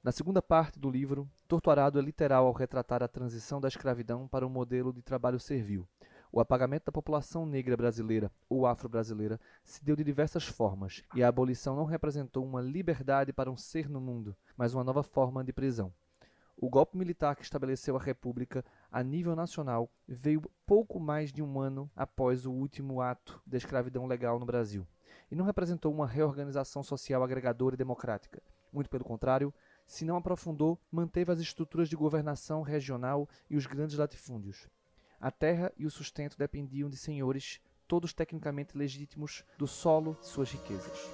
Na 0.03 0.11
segunda 0.11 0.39
parte 0.39 0.79
do 0.79 0.91
livro, 0.91 1.27
Torturado 1.47 1.97
é 1.97 2.01
literal 2.01 2.45
ao 2.45 2.53
retratar 2.53 3.01
a 3.01 3.07
transição 3.07 3.59
da 3.59 3.67
escravidão 3.67 4.27
para 4.27 4.45
um 4.45 4.49
modelo 4.49 4.93
de 4.93 5.01
trabalho 5.01 5.39
servil. 5.39 5.87
O 6.35 6.41
apagamento 6.41 6.87
da 6.87 6.91
população 6.91 7.45
negra 7.45 7.77
brasileira 7.77 8.29
ou 8.49 8.67
afro-brasileira 8.67 9.39
se 9.63 9.81
deu 9.85 9.95
de 9.95 10.03
diversas 10.03 10.45
formas, 10.45 11.01
e 11.15 11.23
a 11.23 11.29
abolição 11.29 11.77
não 11.77 11.85
representou 11.85 12.43
uma 12.43 12.59
liberdade 12.61 13.31
para 13.31 13.49
um 13.49 13.55
ser 13.55 13.89
no 13.89 14.01
mundo, 14.01 14.35
mas 14.57 14.73
uma 14.73 14.83
nova 14.83 15.01
forma 15.01 15.45
de 15.45 15.53
prisão. 15.53 15.93
O 16.57 16.69
golpe 16.69 16.97
militar 16.97 17.37
que 17.37 17.43
estabeleceu 17.43 17.95
a 17.95 18.01
República 18.01 18.65
a 18.91 19.01
nível 19.01 19.33
nacional 19.33 19.89
veio 20.05 20.41
pouco 20.65 20.99
mais 20.99 21.31
de 21.31 21.41
um 21.41 21.57
ano 21.57 21.89
após 21.95 22.45
o 22.45 22.51
último 22.51 22.99
ato 22.99 23.41
da 23.47 23.55
escravidão 23.55 24.05
legal 24.05 24.37
no 24.37 24.45
Brasil, 24.45 24.85
e 25.31 25.35
não 25.35 25.45
representou 25.45 25.93
uma 25.93 26.05
reorganização 26.05 26.83
social 26.83 27.23
agregadora 27.23 27.75
e 27.75 27.77
democrática. 27.77 28.43
Muito 28.73 28.89
pelo 28.89 29.05
contrário, 29.05 29.53
se 29.87 30.03
não 30.03 30.17
aprofundou, 30.17 30.77
manteve 30.91 31.31
as 31.31 31.39
estruturas 31.39 31.87
de 31.87 31.95
governação 31.95 32.61
regional 32.61 33.25
e 33.49 33.55
os 33.55 33.65
grandes 33.65 33.97
latifúndios. 33.97 34.67
A 35.19 35.31
terra 35.31 35.71
e 35.77 35.85
o 35.85 35.91
sustento 35.91 36.37
dependiam 36.37 36.89
de 36.89 36.97
senhores, 36.97 37.61
todos 37.87 38.13
tecnicamente 38.13 38.77
legítimos, 38.77 39.43
do 39.57 39.67
solo 39.67 40.17
e 40.21 40.25
suas 40.25 40.51
riquezas. 40.51 41.09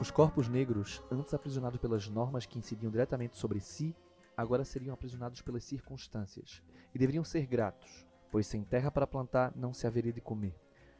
Os 0.00 0.10
corpos 0.10 0.48
negros, 0.48 1.02
antes 1.10 1.32
aprisionados 1.32 1.80
pelas 1.80 2.08
normas 2.08 2.44
que 2.44 2.58
incidiam 2.58 2.90
diretamente 2.90 3.36
sobre 3.36 3.60
si, 3.60 3.94
agora 4.36 4.64
seriam 4.64 4.92
aprisionados 4.92 5.40
pelas 5.40 5.64
circunstâncias, 5.64 6.62
e 6.94 6.98
deveriam 6.98 7.24
ser 7.24 7.46
gratos, 7.46 8.06
pois 8.30 8.46
sem 8.46 8.62
terra 8.62 8.90
para 8.90 9.06
plantar 9.06 9.52
não 9.56 9.72
se 9.72 9.86
haveria 9.86 10.12
de 10.12 10.20
comer. 10.20 10.54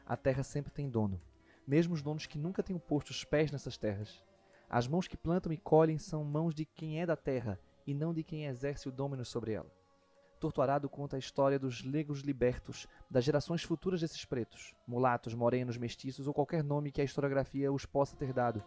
A 0.06 0.16
terra 0.16 0.42
sempre 0.42 0.72
tem 0.72 0.88
dono, 0.88 1.20
mesmo 1.66 1.94
os 1.94 2.00
donos 2.00 2.26
que 2.26 2.38
nunca 2.38 2.62
tenham 2.62 2.78
posto 2.78 3.10
os 3.10 3.24
pés 3.24 3.50
nessas 3.50 3.76
terras. 3.76 4.24
As 4.70 4.86
mãos 4.86 5.08
que 5.08 5.16
plantam 5.16 5.52
e 5.52 5.58
colhem 5.58 5.98
são 5.98 6.24
mãos 6.24 6.54
de 6.54 6.64
quem 6.64 7.00
é 7.00 7.06
da 7.06 7.16
terra 7.16 7.60
e 7.86 7.92
não 7.92 8.14
de 8.14 8.22
quem 8.22 8.46
exerce 8.46 8.88
o 8.88 8.92
domínio 8.92 9.24
sobre 9.24 9.52
ela. 9.52 9.70
Torturado 10.38 10.88
conta 10.88 11.16
a 11.16 11.18
história 11.18 11.58
dos 11.58 11.82
negros 11.82 12.20
libertos, 12.20 12.86
das 13.10 13.24
gerações 13.24 13.62
futuras 13.62 14.00
desses 14.00 14.24
pretos, 14.24 14.74
mulatos, 14.86 15.32
morenos, 15.34 15.78
mestiços 15.78 16.26
ou 16.26 16.34
qualquer 16.34 16.62
nome 16.62 16.92
que 16.92 17.00
a 17.00 17.04
historiografia 17.04 17.72
os 17.72 17.86
possa 17.86 18.16
ter 18.16 18.32
dado. 18.32 18.62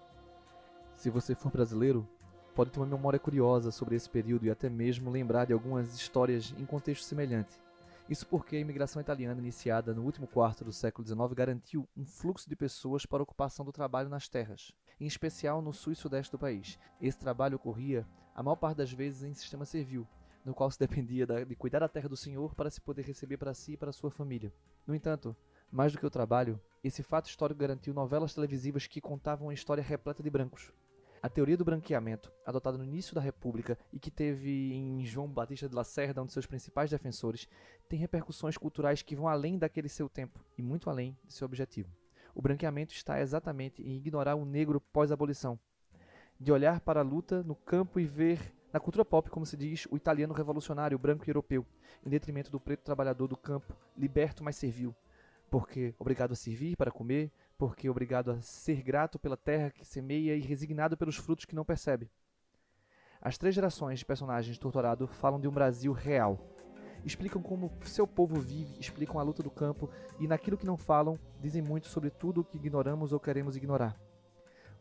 Se 0.95 1.09
você 1.09 1.35
for 1.35 1.51
brasileiro, 1.51 2.07
pode 2.55 2.71
ter 2.71 2.79
uma 2.79 2.85
memória 2.85 3.19
curiosa 3.19 3.71
sobre 3.71 3.95
esse 3.95 4.09
período 4.09 4.45
e 4.45 4.51
até 4.51 4.67
mesmo 4.67 5.11
lembrar 5.11 5.45
de 5.45 5.53
algumas 5.53 5.93
histórias 5.93 6.53
em 6.57 6.65
contexto 6.65 7.03
semelhante. 7.03 7.61
Isso 8.09 8.25
porque 8.25 8.55
a 8.55 8.59
imigração 8.59 8.99
italiana 8.99 9.39
iniciada 9.39 9.93
no 9.93 10.01
último 10.01 10.25
quarto 10.25 10.65
do 10.65 10.73
século 10.73 11.07
XIX 11.07 11.31
garantiu 11.35 11.87
um 11.95 12.03
fluxo 12.03 12.49
de 12.49 12.55
pessoas 12.55 13.05
para 13.05 13.19
a 13.19 13.23
ocupação 13.23 13.63
do 13.63 13.71
trabalho 13.71 14.09
nas 14.09 14.27
terras, 14.27 14.73
em 14.99 15.05
especial 15.05 15.61
no 15.61 15.71
sul 15.71 15.93
e 15.93 15.95
sudeste 15.95 16.31
do 16.31 16.39
país. 16.39 16.79
Esse 16.99 17.19
trabalho 17.19 17.57
ocorria, 17.57 18.07
a 18.33 18.41
maior 18.41 18.55
parte 18.55 18.77
das 18.77 18.91
vezes, 18.91 19.21
em 19.23 19.33
sistema 19.35 19.63
servil, 19.63 20.07
no 20.45 20.53
qual 20.53 20.69
se 20.71 20.79
dependia 20.79 21.25
de 21.25 21.55
cuidar 21.55 21.79
da 21.79 21.87
terra 21.87 22.09
do 22.09 22.17
senhor 22.17 22.55
para 22.55 22.69
se 22.69 22.81
poder 22.81 23.03
receber 23.03 23.37
para 23.37 23.53
si 23.53 23.73
e 23.73 23.77
para 23.77 23.91
sua 23.91 24.09
família. 24.09 24.51
No 24.85 24.95
entanto, 24.95 25.35
mais 25.71 25.91
do 25.91 25.99
que 25.99 26.05
o 26.05 26.09
trabalho, 26.09 26.59
esse 26.83 27.03
fato 27.03 27.27
histórico 27.27 27.59
garantiu 27.59 27.93
novelas 27.93 28.33
televisivas 28.33 28.87
que 28.87 29.01
contavam 29.01 29.47
uma 29.47 29.53
história 29.53 29.83
repleta 29.83 30.23
de 30.23 30.29
brancos. 30.29 30.71
A 31.21 31.27
teoria 31.27 31.57
do 31.57 31.65
branqueamento, 31.65 32.31
adotada 32.45 32.77
no 32.77 32.83
início 32.85 33.13
da 33.13 33.19
República 33.19 33.77
e 33.91 33.99
que 33.99 34.09
teve 34.09 34.73
em 34.73 35.03
João 35.05 35.27
Batista 35.27 35.67
de 35.67 35.75
Lacerda 35.75 36.23
um 36.23 36.25
de 36.25 36.31
seus 36.31 36.45
principais 36.45 36.89
defensores, 36.89 37.47
tem 37.89 37.99
repercussões 37.99 38.57
culturais 38.57 39.01
que 39.01 39.17
vão 39.17 39.27
além 39.27 39.57
daquele 39.57 39.89
seu 39.89 40.07
tempo 40.07 40.39
e 40.57 40.61
muito 40.61 40.89
além 40.89 41.17
de 41.25 41.33
seu 41.33 41.45
objetivo. 41.45 41.89
O 42.33 42.41
branqueamento 42.41 42.93
está 42.93 43.19
exatamente 43.19 43.83
em 43.83 43.97
ignorar 43.97 44.35
o 44.35 44.45
negro 44.45 44.79
pós-abolição, 44.79 45.59
de 46.39 46.53
olhar 46.53 46.79
para 46.79 47.01
a 47.01 47.03
luta 47.03 47.43
no 47.43 47.53
campo 47.53 47.99
e 47.99 48.05
ver 48.05 48.55
na 48.71 48.79
cultura 48.79 49.03
pop, 49.03 49.29
como 49.29 49.45
se 49.45 49.57
diz, 49.57 49.87
o 49.89 49.97
italiano 49.97 50.33
revolucionário, 50.33 50.97
branco 50.97 51.23
e 51.25 51.29
europeu, 51.29 51.65
em 52.05 52.09
detrimento 52.09 52.51
do 52.51 52.59
preto 52.59 52.83
trabalhador 52.83 53.27
do 53.27 53.35
campo, 53.37 53.75
liberto 53.97 54.43
mas 54.43 54.55
servil, 54.55 54.95
porque 55.49 55.95
obrigado 55.97 56.33
a 56.33 56.35
servir 56.35 56.75
para 56.75 56.91
comer, 56.91 57.31
porque 57.57 57.89
obrigado 57.89 58.31
a 58.31 58.41
ser 58.41 58.81
grato 58.83 59.17
pela 59.17 59.35
terra 59.35 59.71
que 59.71 59.83
semeia 59.83 60.35
e 60.35 60.41
resignado 60.41 60.95
pelos 60.95 61.15
frutos 61.15 61.45
que 61.45 61.55
não 61.55 61.65
percebe. 61.65 62.09
As 63.21 63.37
três 63.37 63.53
gerações 63.53 63.99
de 63.99 64.05
personagens 64.05 64.53
de 64.53 64.59
Torturado 64.59 65.07
falam 65.07 65.39
de 65.39 65.47
um 65.47 65.51
Brasil 65.51 65.91
real. 65.91 66.39
Explicam 67.03 67.41
como 67.41 67.71
seu 67.83 68.07
povo 68.07 68.39
vive, 68.39 68.79
explicam 68.79 69.19
a 69.19 69.23
luta 69.23 69.41
do 69.41 69.51
campo 69.51 69.89
e 70.19 70.27
naquilo 70.27 70.57
que 70.57 70.65
não 70.65 70.77
falam, 70.77 71.19
dizem 71.41 71.61
muito 71.61 71.87
sobre 71.87 72.09
tudo 72.09 72.41
o 72.41 72.43
que 72.43 72.57
ignoramos 72.57 73.11
ou 73.11 73.19
queremos 73.19 73.57
ignorar. 73.57 73.99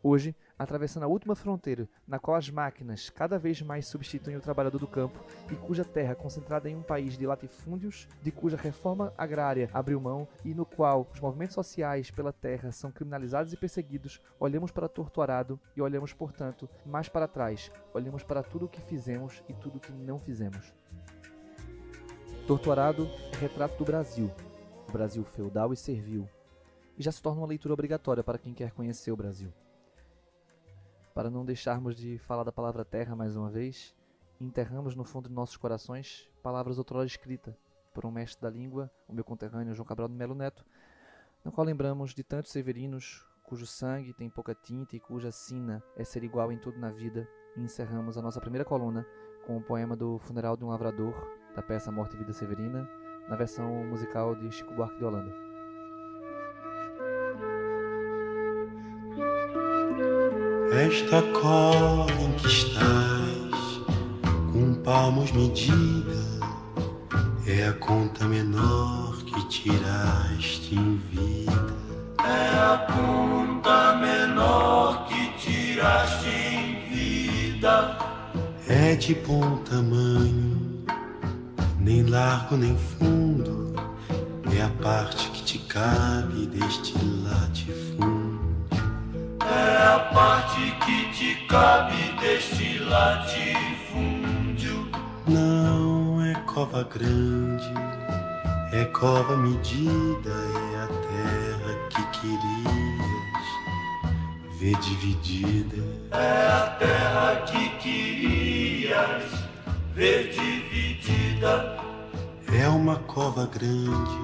Hoje, 0.01 0.33
atravessando 0.59 1.03
a 1.03 1.07
última 1.07 1.35
fronteira, 1.35 1.87
na 2.05 2.19
qual 2.19 2.35
as 2.35 2.49
máquinas 2.49 3.09
cada 3.09 3.39
vez 3.39 3.61
mais 3.61 3.87
substituem 3.87 4.35
o 4.35 4.41
trabalhador 4.41 4.77
do 4.77 4.87
campo 4.87 5.23
e 5.49 5.55
cuja 5.55 5.85
terra 5.85 6.13
concentrada 6.13 6.69
em 6.69 6.75
um 6.75 6.83
país 6.83 7.17
de 7.17 7.25
latifúndios, 7.25 8.09
de 8.21 8.29
cuja 8.29 8.57
reforma 8.57 9.13
agrária 9.17 9.69
abriu 9.73 10.01
mão 10.01 10.27
e 10.43 10.53
no 10.53 10.65
qual 10.65 11.07
os 11.13 11.21
movimentos 11.21 11.55
sociais 11.55 12.11
pela 12.11 12.33
terra 12.33 12.73
são 12.73 12.91
criminalizados 12.91 13.53
e 13.53 13.57
perseguidos, 13.57 14.19
olhamos 14.37 14.69
para 14.69 14.89
Torturado 14.89 15.57
e 15.77 15.81
olhamos, 15.81 16.11
portanto, 16.11 16.69
mais 16.85 17.07
para 17.07 17.27
trás, 17.27 17.71
olhamos 17.93 18.23
para 18.23 18.43
tudo 18.43 18.65
o 18.65 18.69
que 18.69 18.81
fizemos 18.81 19.41
e 19.47 19.53
tudo 19.53 19.77
o 19.77 19.79
que 19.79 19.93
não 19.93 20.19
fizemos. 20.19 20.73
Torturado 22.45 23.07
é 23.31 23.37
retrato 23.37 23.77
do 23.77 23.85
Brasil, 23.85 24.29
o 24.87 24.91
Brasil 24.91 25.23
feudal 25.23 25.71
e 25.71 25.77
servil, 25.77 26.27
e 26.97 27.03
já 27.03 27.11
se 27.11 27.21
torna 27.21 27.39
uma 27.39 27.47
leitura 27.47 27.73
obrigatória 27.73 28.23
para 28.23 28.37
quem 28.37 28.53
quer 28.53 28.71
conhecer 28.71 29.11
o 29.11 29.15
Brasil. 29.15 29.53
Para 31.13 31.29
não 31.29 31.45
deixarmos 31.45 31.95
de 31.95 32.17
falar 32.19 32.43
da 32.43 32.51
palavra 32.51 32.85
terra 32.85 33.15
mais 33.15 33.35
uma 33.35 33.49
vez, 33.49 33.95
enterramos 34.39 34.95
no 34.95 35.03
fundo 35.03 35.27
de 35.27 35.35
nossos 35.35 35.57
corações 35.57 36.29
palavras 36.41 36.77
outrora 36.77 37.05
escritas 37.05 37.55
por 37.93 38.05
um 38.05 38.11
mestre 38.11 38.41
da 38.41 38.49
língua, 38.49 38.91
o 39.07 39.13
meu 39.13 39.23
conterrâneo 39.23 39.73
João 39.73 39.85
Cabral 39.85 40.07
de 40.07 40.13
Melo 40.13 40.35
Neto, 40.35 40.65
no 41.43 41.51
qual 41.51 41.65
lembramos 41.65 42.13
de 42.13 42.23
tantos 42.23 42.51
severinos 42.51 43.25
cujo 43.43 43.65
sangue 43.65 44.13
tem 44.13 44.29
pouca 44.29 44.53
tinta 44.53 44.95
e 44.95 44.99
cuja 44.99 45.31
sina 45.31 45.83
é 45.95 46.03
ser 46.03 46.23
igual 46.23 46.51
em 46.51 46.57
tudo 46.57 46.77
na 46.77 46.91
vida, 46.91 47.27
e 47.57 47.61
encerramos 47.61 48.17
a 48.17 48.21
nossa 48.21 48.39
primeira 48.39 48.63
coluna 48.63 49.05
com 49.45 49.57
o 49.57 49.61
poema 49.61 49.95
do 49.95 50.19
Funeral 50.19 50.55
de 50.55 50.63
um 50.63 50.69
Lavrador, 50.69 51.13
da 51.55 51.63
peça 51.63 51.91
Morte 51.91 52.15
e 52.15 52.19
Vida 52.19 52.31
Severina, 52.31 52.87
na 53.27 53.35
versão 53.35 53.83
musical 53.85 54.35
de 54.35 54.51
Chico 54.51 54.73
Buarque 54.75 54.99
de 54.99 55.03
Holanda. 55.03 55.48
Esta 60.71 61.23
cova 61.39 62.11
em 62.21 62.31
que 62.33 62.47
estás, 62.47 63.81
com 64.53 64.75
palmos 64.83 65.31
medida, 65.31 66.19
é 67.47 67.67
a 67.67 67.73
conta 67.73 68.25
menor 68.25 69.17
que 69.23 69.47
tiraste 69.47 70.75
em 70.75 70.97
vida. 71.11 71.75
É 72.23 72.49
a 72.55 72.87
conta 72.87 73.95
menor 73.95 75.07
que 75.07 75.33
tiraste 75.39 76.29
em 76.29 76.87
vida. 76.87 77.97
É 78.67 78.95
de 78.95 79.15
bom 79.15 79.57
tamanho, 79.69 80.85
nem 81.79 82.03
largo 82.03 82.55
nem 82.55 82.77
fundo, 82.77 83.73
é 84.55 84.61
a 84.61 84.69
parte 84.83 85.31
que 85.31 85.43
te 85.43 85.57
cabe 85.57 86.45
deste 86.45 86.93
latifúndio. 87.23 87.78
É 89.51 89.87
a 89.87 89.99
parte 90.13 90.71
que 90.85 91.11
te 91.11 91.35
cabe 91.47 91.97
deste 92.19 92.77
latifúndio. 92.79 94.09
Não 95.27 96.23
é 96.23 96.33
cova 96.45 96.83
grande, 96.83 97.73
é 98.71 98.85
cova 98.85 99.35
medida, 99.37 100.29
é 100.29 100.83
a 100.83 100.87
terra 100.87 101.73
que 101.89 102.01
querias 102.19 102.99
ver 104.59 104.75
dividida. 104.79 105.83
É 106.11 106.47
a 106.47 106.75
terra 106.77 107.41
que 107.45 107.69
querias 107.77 109.23
ver 109.95 110.29
dividida. 110.29 111.77
É 112.51 112.67
uma 112.67 112.97
cova 112.97 113.45
grande, 113.45 114.19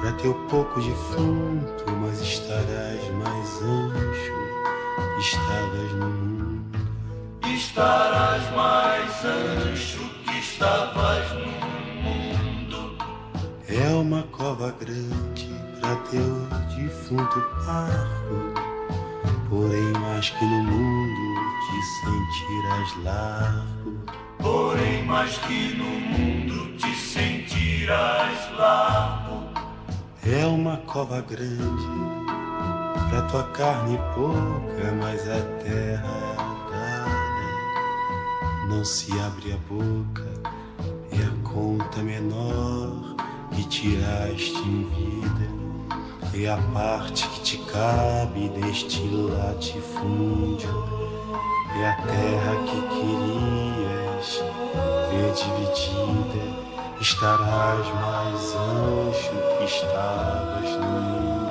pra 0.00 0.12
teu 0.12 0.34
pouco 0.50 0.80
defunto, 0.80 1.87
mas 2.00 2.20
estarás 2.20 3.10
mais 3.14 3.62
ancho, 3.62 4.32
estavas 5.18 5.92
no 5.92 6.06
mundo. 6.06 6.78
Estarás 7.44 8.42
mais 8.54 9.24
ancho 9.24 10.08
que 10.24 10.38
estavas 10.38 11.32
no 11.32 11.50
mundo. 12.02 12.96
É 13.68 13.88
uma 13.90 14.22
cova 14.24 14.74
grande 14.80 15.48
pra 15.80 15.96
teu 16.10 16.48
defunto 16.76 17.40
parco, 17.66 18.68
Porém, 19.48 19.92
mais 20.00 20.28
que 20.30 20.44
no 20.44 20.62
mundo 20.62 21.40
te 21.64 21.82
sentirás 22.00 23.04
largo. 23.04 23.98
Porém, 24.38 25.04
mais 25.04 25.38
que 25.38 25.74
no 25.74 25.84
mundo 25.84 26.76
te 26.76 26.94
sentirás 26.94 28.52
largo. 28.56 28.87
É 30.30 30.44
uma 30.44 30.76
cova 30.76 31.22
grande 31.22 31.88
pra 33.08 33.22
tua 33.22 33.44
carne 33.44 33.98
pouca, 34.14 34.92
mas 35.00 35.22
a 35.22 35.40
terra 35.64 36.36
dada 36.70 37.48
não 38.68 38.84
se 38.84 39.10
abre 39.20 39.54
a 39.54 39.56
boca. 39.66 40.28
É 41.10 41.24
a 41.24 41.30
conta 41.48 42.02
menor 42.02 43.16
que 43.52 43.64
tiraste 43.68 44.58
em 44.68 44.84
vida. 44.90 45.48
É 46.34 46.46
a 46.50 46.58
parte 46.74 47.26
que 47.26 47.40
te 47.40 47.56
cabe 47.64 48.50
deste 48.50 49.00
latifúndio. 49.08 50.68
É 51.80 51.88
a 51.88 51.96
terra 52.02 52.54
que 52.66 52.82
querias 52.82 54.42
ver 55.08 55.32
dividida. 55.32 56.67
Estarás 57.00 57.86
mais 58.00 58.56
ancho 58.56 59.30
que 59.56 59.64
estavas 59.64 60.70
no 60.80 60.86
mundo. 60.86 61.48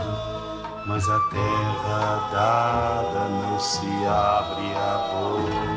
Mas 0.86 1.08
a 1.10 1.20
terra 1.30 2.30
dada 2.34 3.30
não 3.30 3.58
se 3.58 3.88
abre 4.06 4.75
a 4.75 4.98
boca. 5.10 5.76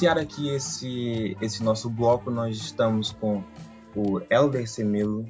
Iniciar 0.00 0.16
aqui 0.16 0.48
esse, 0.48 1.36
esse 1.42 1.62
nosso 1.62 1.90
bloco, 1.90 2.30
nós 2.30 2.56
estamos 2.56 3.12
com 3.12 3.44
o 3.94 4.18
Helder 4.30 4.66
Semedo. 4.66 5.28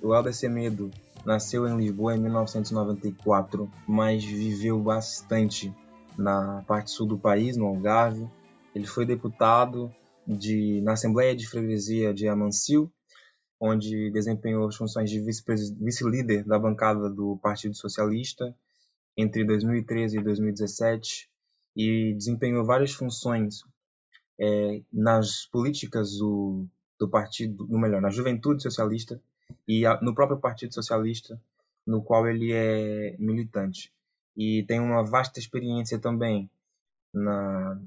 O 0.00 0.14
Helder 0.14 0.32
Semedo 0.32 0.92
nasceu 1.26 1.66
em 1.66 1.76
Lisboa 1.76 2.14
em 2.14 2.20
1994, 2.20 3.68
mas 3.84 4.24
viveu 4.24 4.78
bastante 4.78 5.74
na 6.16 6.62
parte 6.68 6.92
sul 6.92 7.04
do 7.04 7.18
país, 7.18 7.56
no 7.56 7.66
Algarve. 7.66 8.30
Ele 8.72 8.86
foi 8.86 9.04
deputado 9.04 9.92
de, 10.24 10.80
na 10.82 10.92
Assembleia 10.92 11.34
de 11.34 11.48
Freguesia 11.48 12.14
de 12.14 12.28
Amancio, 12.28 12.88
onde 13.60 14.08
desempenhou 14.12 14.68
as 14.68 14.76
funções 14.76 15.10
de 15.10 15.18
vice-líder 15.18 16.44
da 16.44 16.60
bancada 16.60 17.10
do 17.10 17.40
Partido 17.42 17.74
Socialista 17.74 18.54
entre 19.16 19.44
2013 19.44 20.20
e 20.20 20.22
2017 20.22 21.28
e 21.74 22.14
desempenhou 22.14 22.64
várias 22.64 22.92
funções 22.92 23.62
eh, 24.42 24.82
nas 24.92 25.46
políticas 25.46 26.18
do, 26.18 26.66
do 26.98 27.08
partido, 27.08 27.66
no 27.68 27.78
melhor, 27.78 28.02
na 28.02 28.10
Juventude 28.10 28.62
Socialista 28.62 29.22
e 29.68 29.86
a- 29.86 30.00
no 30.02 30.14
próprio 30.14 30.40
Partido 30.40 30.74
Socialista, 30.74 31.40
no 31.86 32.02
qual 32.02 32.28
ele 32.28 32.52
é 32.52 33.16
militante. 33.18 33.92
E 34.36 34.64
tem 34.64 34.80
uma 34.80 35.04
vasta 35.04 35.38
experiência 35.38 35.98
também 35.98 36.50
na, 37.14 37.80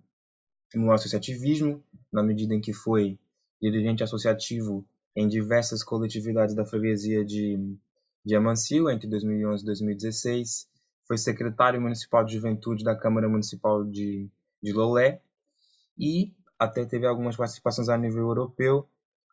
no 0.75 0.91
associativismo, 0.91 1.83
na 2.11 2.23
medida 2.23 2.53
em 2.53 2.61
que 2.61 2.73
foi 2.73 3.19
dirigente 3.61 4.03
associativo 4.03 4.85
em 5.15 5.27
diversas 5.27 5.83
coletividades 5.83 6.55
da 6.55 6.65
freguesia 6.65 7.25
de, 7.25 7.57
de 8.25 8.35
entre 8.91 9.07
2011 9.07 9.63
e 9.63 9.65
2016. 9.65 10.67
Foi 11.07 11.17
secretário 11.17 11.81
municipal 11.81 12.25
de 12.25 12.33
juventude 12.33 12.83
da 12.83 12.95
Câmara 12.95 13.29
Municipal 13.29 13.83
de, 13.83 14.29
de 14.61 14.73
Lolé 14.73 15.21
e 15.97 16.33
até 16.59 16.85
teve 16.85 17.05
algumas 17.05 17.35
participações 17.35 17.89
a 17.89 17.97
nível 17.97 18.23
europeu, 18.23 18.87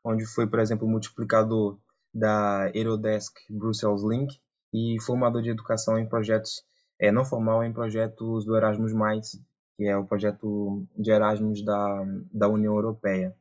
onde 0.04 0.26
foi, 0.26 0.46
por 0.46 0.58
exemplo, 0.58 0.88
multiplicador 0.88 1.78
da 2.12 2.70
Eurodesk 2.74 3.37
Brussels 3.48 4.02
Link 4.02 4.40
e 4.72 5.00
formador 5.00 5.42
de 5.42 5.50
educação 5.50 5.98
em 5.98 6.08
projetos 6.08 6.64
é, 7.02 7.11
não 7.11 7.24
formal 7.24 7.64
em 7.64 7.72
projetos 7.72 8.44
do 8.44 8.56
Erasmus+, 8.56 8.92
que 9.76 9.85
é 9.85 9.96
o 9.96 10.06
projeto 10.06 10.87
de 10.96 11.11
Erasmus 11.11 11.64
da, 11.64 12.04
da 12.32 12.48
União 12.48 12.74
Europeia. 12.74 13.37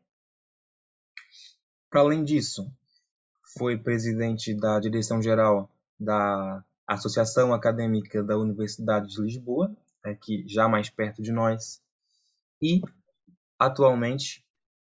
Para 1.88 2.02
além 2.02 2.24
disso, 2.24 2.74
foi 3.56 3.78
presidente 3.78 4.56
da 4.56 4.80
direção-geral 4.80 5.70
da 6.00 6.64
Associação 6.88 7.54
Acadêmica 7.54 8.24
da 8.24 8.36
Universidade 8.36 9.10
de 9.10 9.22
Lisboa, 9.22 9.76
aqui 10.04 10.44
já 10.48 10.68
mais 10.68 10.90
perto 10.90 11.22
de 11.22 11.32
nós, 11.32 11.80
e 12.60 12.82
atualmente 13.62 14.44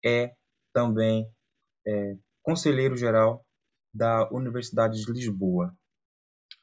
é 0.04 0.32
também 0.72 1.28
é, 1.84 2.16
conselheiro-geral 2.40 3.44
da 3.92 4.30
Universidade 4.30 5.04
de 5.04 5.12
Lisboa. 5.12 5.76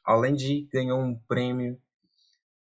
Além 0.02 0.34
de 0.34 0.66
ganhou 0.72 0.98
um 0.98 1.18
prêmio 1.28 1.78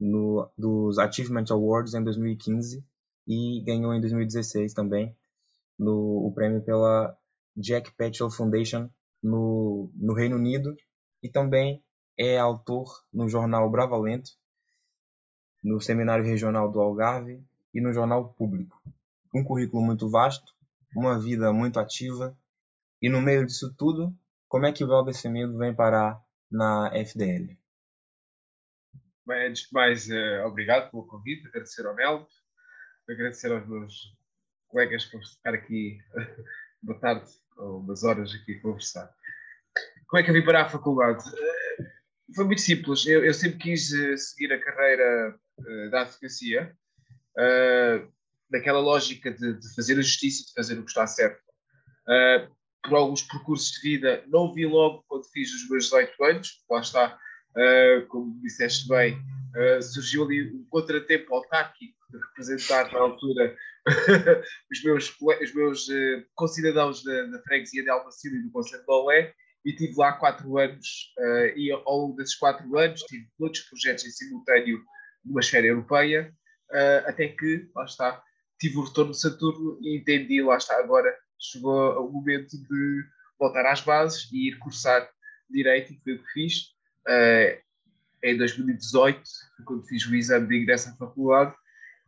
no, 0.01 0.51
dos 0.57 0.99
Achievement 0.99 1.45
Awards 1.51 1.93
em 1.93 2.03
2015 2.03 2.83
e 3.29 3.63
ganhou 3.67 3.93
em 3.93 4.01
2016 4.01 4.73
também 4.73 5.15
no, 5.79 6.27
o 6.27 6.33
prêmio 6.35 6.63
pela 6.63 7.15
Jack 7.55 7.93
Petchell 7.93 8.31
Foundation 8.31 8.89
no, 9.23 9.91
no 9.95 10.15
Reino 10.15 10.37
Unido 10.37 10.75
e 11.23 11.29
também 11.29 11.85
é 12.19 12.39
autor 12.39 12.87
no 13.13 13.29
jornal 13.29 13.71
Bravalento, 13.71 14.31
no 15.63 15.83
Seminário 15.83 16.25
Regional 16.25 16.73
do 16.73 16.81
Algarve 16.81 17.45
e 17.75 17.81
no 17.81 17.93
Jornal 17.93 18.33
Público. 18.33 18.81
Um 19.35 19.43
currículo 19.43 19.83
muito 19.83 20.09
vasto, 20.09 20.53
uma 20.95 21.21
vida 21.21 21.53
muito 21.53 21.81
ativa 21.81 22.37
e 23.03 23.09
no 23.09 23.21
meio 23.21 23.45
disso 23.45 23.75
tudo, 23.77 24.17
como 24.49 24.67
é 24.67 24.73
que 24.73 24.85
o 24.85 24.87
Valber 24.87 25.13
Semedo 25.13 25.59
vem 25.59 25.75
parar 25.75 26.21
na 26.51 26.91
FDL? 26.95 27.59
Bem, 29.27 29.49
antes 29.49 29.63
de 29.63 29.73
mais, 29.73 30.09
eh, 30.09 30.45
obrigado 30.45 30.91
pelo 30.91 31.07
convite, 31.07 31.49
agradecer 31.49 31.85
ao 31.87 31.95
Mel, 31.95 32.29
agradecer 33.11 33.51
aos 33.51 33.67
meus 33.67 34.17
colegas 34.69 35.05
por 35.07 35.21
estar 35.21 35.53
aqui, 35.55 35.99
boa 36.83 37.01
tarde, 37.01 37.29
ou 37.57 37.81
umas 37.81 38.05
horas 38.05 38.33
aqui 38.35 38.57
a 38.57 38.63
conversar. 38.63 39.13
Como 40.07 40.21
é 40.21 40.25
que 40.25 40.31
eu 40.31 40.35
vim 40.35 40.45
parar 40.45 40.67
a 40.67 40.69
faculdade? 40.69 41.25
Eh, 41.37 41.85
Foi 42.37 42.45
muito 42.45 42.61
simples, 42.61 43.05
eu, 43.07 43.25
eu 43.25 43.35
sempre 43.35 43.59
quis 43.59 43.93
eh, 43.93 44.17
seguir 44.17 44.53
a 44.53 44.61
carreira 44.61 45.39
da 45.91 46.03
advocacia, 46.03 46.77
daquela 48.51 48.81
lógica 48.81 49.31
de, 49.31 49.55
de 49.55 49.75
fazer 49.75 49.95
a 49.95 50.03
justiça, 50.03 50.45
de 50.47 50.53
fazer 50.55 50.79
o 50.79 50.85
que 50.85 50.91
está 50.91 51.07
certo. 51.07 51.41
Eh, 52.09 52.49
por 52.83 52.95
alguns 52.97 53.23
percursos 53.23 53.73
de 53.73 53.81
vida, 53.81 54.25
não 54.29 54.53
vi 54.53 54.67
logo 54.67 55.05
quando 55.09 55.25
fiz 55.33 55.53
os 55.55 55.69
meus 55.69 55.85
18 55.85 56.25
anos, 56.25 56.65
lá 56.71 56.81
está, 56.81 57.19
Uh, 57.57 58.05
como 58.09 58.37
disseste 58.41 58.89
bem, 58.89 59.15
uh, 59.15 59.81
surgiu 59.81 60.25
ali 60.25 60.53
um 60.53 60.67
contratempo 60.69 61.33
autárquico 61.33 61.95
de 62.11 62.19
representar 62.19 62.93
na 62.93 62.99
altura 62.99 63.57
os 64.73 64.83
meus, 64.83 65.17
os 65.41 65.55
meus 65.55 65.89
uh, 65.89 66.27
concidadãos 66.35 67.05
da, 67.05 67.27
da 67.27 67.41
freguesia 67.43 67.85
de 67.85 67.91
Almacil 67.91 68.35
e 68.35 68.43
do 68.43 68.51
Conselho 68.51 68.83
de 68.83 68.89
Lolé 68.89 69.33
e 69.65 69.73
tive 69.73 69.95
lá 69.97 70.15
quatro 70.15 70.59
anos 70.59 71.15
uh, 71.17 71.57
e 71.57 71.71
ao 71.71 71.99
longo 71.99 72.17
desses 72.17 72.35
quatro 72.35 72.77
anos 72.77 73.01
tive 73.03 73.29
muitos 73.39 73.61
projetos 73.61 74.05
em 74.05 74.11
simultâneo 74.11 74.83
numa 75.25 75.41
esfera 75.41 75.69
europeia, 75.69 76.35
uh, 76.73 77.09
até 77.09 77.29
que, 77.29 77.69
lá 77.75 77.85
está, 77.85 78.23
tive 78.65 78.79
o 78.79 78.85
retorno 78.85 79.13
de 79.13 79.21
Saturno 79.21 79.79
e 79.83 79.99
entendi, 79.99 80.43
lá 80.43 80.57
está, 80.57 80.79
agora 80.79 81.15
chegou 81.39 82.01
o 82.01 82.11
momento 82.11 82.57
de 82.57 83.05
voltar 83.39 83.67
às 83.67 83.83
bases 83.83 84.31
e 84.33 84.49
ir 84.49 84.59
cursar 84.59 85.07
Direito, 85.51 85.93
e 85.93 86.01
foi 86.03 86.15
o 86.15 86.23
que 86.25 86.33
fiz. 86.33 86.75
Uh, 87.07 87.63
em 88.23 88.39
2018, 88.39 89.23
quando 89.67 89.87
fiz 89.87 90.07
o 90.07 90.15
exame 90.15 90.49
de 90.49 90.57
ingresso 90.57 90.89
à 90.89 90.93
faculdade, 90.95 91.55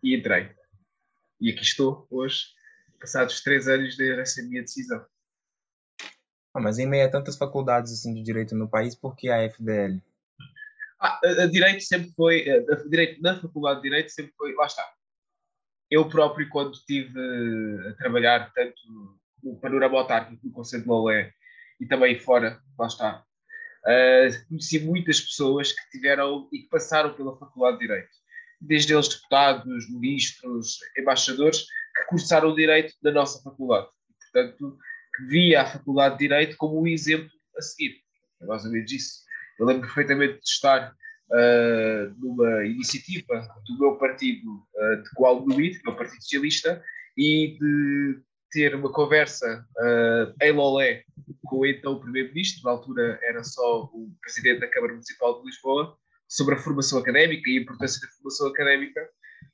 e 0.02 0.16
entrei. 0.16 0.50
E 1.38 1.50
aqui 1.50 1.62
estou, 1.62 2.06
hoje, 2.10 2.46
passados 2.98 3.42
três 3.42 3.68
anos 3.68 3.94
desde 3.98 4.22
essa 4.22 4.42
minha 4.42 4.62
decisão. 4.62 5.04
Ah, 6.54 6.60
mas 6.60 6.78
em 6.78 6.86
meio 6.86 7.04
a 7.04 7.10
tantas 7.10 7.36
faculdades 7.36 7.92
assim, 7.92 8.14
de 8.14 8.22
Direito 8.22 8.54
no 8.54 8.66
país, 8.66 8.94
por 8.94 9.14
que 9.14 9.28
a 9.28 9.42
FDL? 9.42 10.02
Ah, 10.98 11.20
a, 11.22 11.42
a 11.42 11.46
Direito 11.46 11.82
sempre 11.82 12.10
foi, 12.12 12.48
a, 12.48 12.72
a 12.72 12.88
Direito 12.88 13.20
na 13.20 13.38
Faculdade 13.38 13.82
de 13.82 13.90
Direito 13.90 14.10
sempre 14.10 14.32
foi, 14.38 14.54
lá 14.54 14.64
está, 14.64 14.95
eu 15.90 16.08
próprio, 16.08 16.48
quando 16.48 16.74
estive 16.74 17.18
a 17.88 17.92
trabalhar 17.94 18.52
tanto 18.52 18.74
no 19.42 19.58
panorama 19.60 19.98
autárquico 19.98 20.46
no 20.46 20.52
Conselho 20.52 20.82
de 20.82 20.88
Lolé 20.88 21.32
e 21.80 21.86
também 21.86 22.18
fora, 22.18 22.60
lá 22.78 22.86
está, 22.86 23.24
uh, 23.84 24.48
conheci 24.48 24.80
muitas 24.80 25.20
pessoas 25.20 25.72
que 25.72 25.90
tiveram 25.90 26.48
e 26.52 26.60
que 26.60 26.68
passaram 26.68 27.14
pela 27.14 27.36
Faculdade 27.38 27.78
de 27.78 27.86
Direito. 27.86 28.10
Desde 28.60 28.94
eles 28.94 29.08
deputados, 29.08 29.90
ministros, 29.90 30.78
embaixadores, 30.98 31.66
que 31.94 32.04
cursaram 32.08 32.50
o 32.50 32.54
Direito 32.56 32.94
da 33.02 33.12
nossa 33.12 33.42
faculdade. 33.42 33.88
Portanto, 34.32 34.78
que 35.14 35.24
via 35.26 35.62
a 35.62 35.66
Faculdade 35.66 36.14
de 36.14 36.20
Direito 36.20 36.56
como 36.56 36.80
um 36.80 36.86
exemplo 36.86 37.30
a 37.56 37.62
seguir. 37.62 38.00
É 38.40 38.46
mais 38.46 38.64
ou 38.64 38.72
menos 38.72 38.90
isso. 38.90 39.24
Eu 39.58 39.66
lembro 39.66 39.82
perfeitamente 39.82 40.40
de 40.40 40.48
estar 40.48 40.94
uh, 41.30 42.14
numa 42.18 42.64
iniciativa 42.64 43.48
do 43.66 43.78
meu 43.78 43.96
partido, 43.96 44.66
uh, 44.74 45.02
de 45.02 45.10
qual 45.14 45.44
me 45.46 45.70
que 45.70 45.88
é 45.88 45.90
o 45.90 45.96
Partido 45.96 46.22
Socialista, 46.22 46.82
e 47.16 47.56
de 47.58 48.20
ter 48.50 48.74
uma 48.74 48.92
conversa 48.92 49.66
uh, 49.76 50.34
em 50.44 50.52
Lolé 50.52 51.04
com 51.44 51.58
o 51.58 51.66
então 51.66 51.98
Primeiro-Ministro, 51.98 52.64
na 52.64 52.72
altura 52.72 53.18
era 53.22 53.42
só 53.42 53.84
o 53.84 54.10
Presidente 54.20 54.60
da 54.60 54.68
Câmara 54.68 54.92
Municipal 54.92 55.40
de 55.40 55.46
Lisboa, 55.46 55.96
sobre 56.28 56.54
a 56.54 56.58
formação 56.58 56.98
académica 56.98 57.48
e 57.48 57.58
a 57.58 57.62
importância 57.62 58.00
da 58.00 58.12
formação 58.14 58.48
académica, 58.48 59.08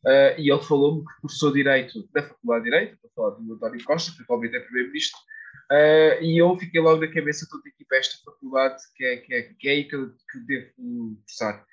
uh, 0.07 0.41
e 0.41 0.51
ele 0.51 0.63
falou-me 0.63 1.05
que 1.05 1.21
cursou 1.21 1.53
Direito 1.53 2.09
na 2.15 2.23
Faculdade 2.23 2.65
de 2.65 2.71
Direito, 2.71 2.95
estou 2.95 3.11
a 3.11 3.15
falar 3.15 3.43
do 3.43 3.55
António 3.55 3.85
Costa, 3.85 4.13
que 4.17 4.23
atualmente 4.23 4.57
é 4.57 4.61
Primeiro-Ministro, 4.61 5.19
uh, 5.71 6.23
e 6.23 6.41
eu 6.41 6.57
fiquei 6.59 6.81
logo 6.81 7.01
na 7.01 7.13
cabeça 7.13 7.47
toda 7.51 7.69
aqui 7.69 7.85
para 7.85 7.99
esta 7.99 8.17
faculdade, 8.25 8.83
que 8.97 9.05
é, 9.05 9.17
que 9.19 9.35
é, 9.35 9.43
que 9.43 9.69
é 9.69 9.73
aí 9.73 9.85
que 9.85 9.95
eu, 9.95 10.11
que 10.11 10.39
devo 10.47 10.73
cursar 11.27 11.65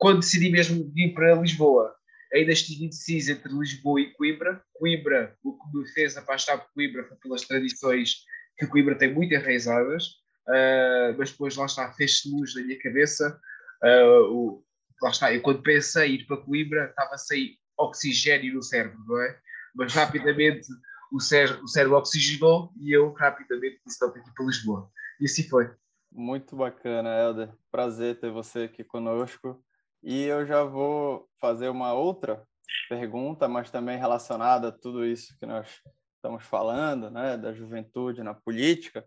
quando 0.00 0.20
decidi 0.20 0.50
mesmo 0.50 0.90
vir 0.94 1.12
para 1.12 1.34
Lisboa, 1.34 1.94
ainda 2.32 2.52
estive 2.52 2.86
indeciso 2.86 3.32
entre 3.32 3.52
Lisboa 3.52 4.00
e 4.00 4.10
Coimbra. 4.14 4.62
Coimbra, 4.72 5.36
o 5.44 5.52
que 5.52 5.78
me 5.78 5.86
fez 5.92 6.16
apaixonar 6.16 6.58
por 6.58 6.72
Coimbra 6.72 7.04
foi 7.04 7.18
pelas 7.18 7.42
tradições 7.42 8.24
que 8.58 8.66
Coimbra 8.66 8.96
tem 8.96 9.12
muito 9.12 9.34
enraizadas, 9.34 10.06
uh, 10.48 11.14
mas 11.18 11.30
depois 11.30 11.54
lá 11.54 11.66
está, 11.66 11.92
fez-se 11.92 12.30
luz 12.30 12.54
na 12.54 12.62
minha 12.62 12.78
cabeça. 12.78 13.38
Uh, 13.84 14.32
o, 14.32 14.64
lá 15.02 15.10
está, 15.10 15.34
eu 15.34 15.42
quando 15.42 15.62
pensei 15.62 16.14
ir 16.14 16.26
para 16.26 16.38
Coimbra, 16.38 16.86
estava 16.86 17.18
sem 17.18 17.58
oxigênio 17.76 18.54
no 18.54 18.62
cérebro, 18.62 18.98
não 19.06 19.20
é? 19.20 19.38
Mas 19.74 19.92
rapidamente 19.92 20.66
o 21.12 21.20
cérebro, 21.20 21.64
o 21.64 21.68
cérebro 21.68 21.98
oxigenou 21.98 22.72
e 22.80 22.92
eu 22.92 23.12
rapidamente 23.12 23.80
disse 23.84 23.98
que 23.98 24.18
ir 24.18 24.34
para 24.34 24.44
Lisboa. 24.44 24.90
E 25.20 25.24
assim 25.24 25.48
foi. 25.48 25.70
Muito 26.12 26.56
bacana, 26.56 27.16
Helder. 27.16 27.52
Prazer 27.70 28.18
ter 28.18 28.30
você 28.30 28.60
aqui 28.60 28.82
conosco. 28.82 29.62
E 30.02 30.24
eu 30.24 30.46
já 30.46 30.64
vou 30.64 31.28
fazer 31.40 31.68
uma 31.68 31.92
outra 31.92 32.42
pergunta, 32.88 33.46
mas 33.48 33.70
também 33.70 33.98
relacionada 33.98 34.68
a 34.68 34.72
tudo 34.72 35.04
isso 35.04 35.36
que 35.38 35.46
nós 35.46 35.68
estamos 36.16 36.44
falando, 36.44 37.10
né, 37.10 37.36
da 37.36 37.52
juventude 37.52 38.22
na 38.22 38.34
política, 38.34 39.06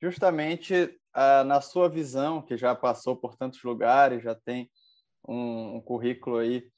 justamente 0.00 0.98
ah, 1.12 1.44
na 1.44 1.60
sua 1.60 1.88
visão, 1.88 2.42
que 2.42 2.56
já 2.56 2.74
passou 2.74 3.16
por 3.16 3.36
tantos 3.36 3.62
lugares, 3.62 4.22
já 4.22 4.34
tem 4.34 4.70
um, 5.26 5.76
um 5.76 5.80
currículo 5.80 6.38
aí 6.38 6.70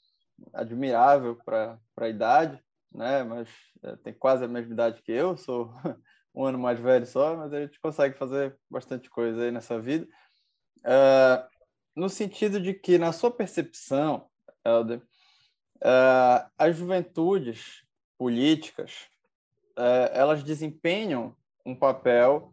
admirável 0.53 1.37
para 1.45 1.79
a 1.97 2.09
idade, 2.09 2.63
né, 2.95 3.23
mas 3.23 3.49
é, 3.83 3.97
tem 3.97 4.13
quase 4.13 4.45
a 4.45 4.49
mesma 4.49 4.73
idade 4.73 5.03
que 5.03 5.13
eu, 5.13 5.37
sou 5.37 5.73
um 6.35 6.45
ano 6.45 6.59
mais 6.59 6.79
velho 6.79 7.07
só, 7.07 7.37
mas 7.37 7.53
a 7.53 7.61
gente 7.61 7.81
consegue 7.81 8.17
fazer 8.17 8.57
bastante 8.71 9.11
coisa 9.11 9.43
aí 9.43 9.51
nessa 9.51 9.81
vida. 9.81 10.07
Uh, 10.79 11.47
no 11.95 12.09
sentido 12.09 12.61
de 12.61 12.75
que, 12.75 12.99
na 12.99 13.13
sua 13.13 13.31
percepção, 13.31 14.27
Helder, 14.65 14.99
uh, 15.79 16.51
as 16.57 16.77
juventudes 16.77 17.85
políticas 18.19 19.09
uh, 19.79 20.09
elas 20.13 20.43
desempenham 20.43 21.37
um 21.65 21.75
papel 21.75 22.53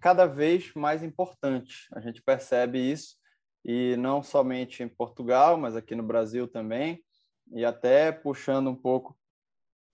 cada 0.00 0.26
vez 0.26 0.74
mais 0.74 1.04
importante. 1.04 1.86
A 1.92 2.00
gente 2.00 2.20
percebe 2.20 2.80
isso 2.80 3.16
e 3.64 3.96
não 3.96 4.20
somente 4.20 4.82
em 4.82 4.88
Portugal, 4.88 5.56
mas 5.56 5.76
aqui 5.76 5.94
no 5.94 6.02
Brasil 6.02 6.48
também, 6.48 7.00
e 7.52 7.64
até 7.64 8.12
puxando 8.12 8.68
um 8.68 8.76
pouco 8.76 9.16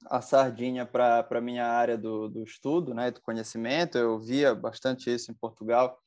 a 0.07 0.21
sardinha 0.21 0.85
para 0.85 1.27
a 1.31 1.41
minha 1.41 1.67
área 1.67 1.97
do, 1.97 2.29
do 2.29 2.43
estudo, 2.43 2.93
né, 2.93 3.11
do 3.11 3.21
conhecimento, 3.21 3.97
eu 3.97 4.19
via 4.19 4.55
bastante 4.55 5.12
isso 5.12 5.31
em 5.31 5.35
Portugal 5.35 5.99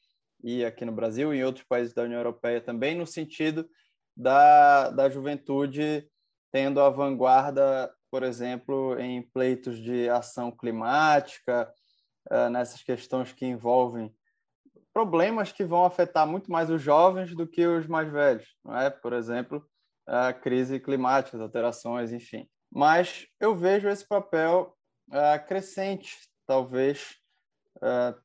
e 0.43 0.65
aqui 0.65 0.83
no 0.83 0.91
Brasil 0.91 1.33
e 1.33 1.39
em 1.39 1.43
outros 1.43 1.65
países 1.65 1.93
da 1.93 2.03
União 2.03 2.19
Europeia 2.19 2.59
também, 2.59 2.95
no 2.95 3.07
sentido 3.07 3.67
da, 4.15 4.89
da 4.89 5.09
juventude 5.09 6.07
tendo 6.51 6.79
a 6.79 6.89
vanguarda, 6.89 7.93
por 8.09 8.23
exemplo, 8.23 8.97
em 8.97 9.21
pleitos 9.21 9.77
de 9.77 10.09
ação 10.09 10.51
climática, 10.51 11.69
uh, 12.31 12.49
nessas 12.49 12.81
questões 12.81 13.33
que 13.33 13.45
envolvem 13.45 14.13
problemas 14.93 15.51
que 15.51 15.65
vão 15.65 15.83
afetar 15.83 16.25
muito 16.25 16.49
mais 16.49 16.69
os 16.69 16.81
jovens 16.81 17.35
do 17.35 17.45
que 17.45 17.67
os 17.67 17.85
mais 17.87 18.09
velhos, 18.09 18.55
não 18.63 18.77
é? 18.77 18.89
Por 18.89 19.11
exemplo, 19.11 19.67
a 20.05 20.33
crise 20.33 20.79
climática, 20.79 21.37
as 21.37 21.41
alterações, 21.41 22.11
enfim. 22.11 22.47
Mas 22.71 23.27
eu 23.39 23.55
vejo 23.55 23.87
esse 23.87 24.07
papel 24.07 24.75
uh, 25.09 25.47
crescente, 25.47 26.17
talvez, 26.45 27.15
uh, 27.77 28.19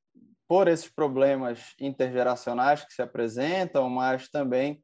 por 0.48 0.66
esses 0.66 0.88
problemas 0.88 1.74
intergeracionais 1.78 2.84
que 2.84 2.92
se 2.92 3.00
apresentam, 3.00 3.88
mas 3.88 4.28
também, 4.28 4.82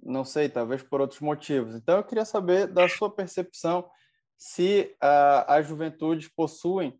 não 0.00 0.24
sei, 0.24 0.48
talvez 0.48 0.82
por 0.82 1.00
outros 1.00 1.20
motivos. 1.20 1.74
Então, 1.74 1.96
eu 1.96 2.04
queria 2.04 2.24
saber 2.24 2.68
da 2.68 2.88
sua 2.88 3.10
percepção 3.12 3.88
se 4.36 4.96
uh, 5.02 5.44
as 5.46 5.66
juventudes 5.66 6.28
possuem 6.28 6.98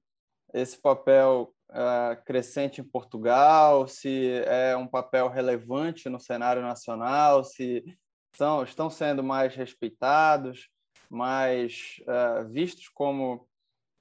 esse 0.53 0.81
papel 0.81 1.55
uh, 1.71 2.25
crescente 2.25 2.81
em 2.81 2.85
Portugal, 2.85 3.88
se 3.88 4.42
é 4.47 4.77
um 4.77 4.87
papel 4.87 5.29
relevante 5.29 6.09
no 6.09 6.21
cenário 6.21 6.62
nacional, 6.62 7.42
se 7.42 7.85
são, 8.35 8.62
estão 8.62 8.90
sendo 8.90 9.23
mais 9.23 9.55
respeitados, 9.55 10.68
mais 11.11 12.01
uh, 12.03 12.49
vistos 12.49 12.88
como 12.88 13.49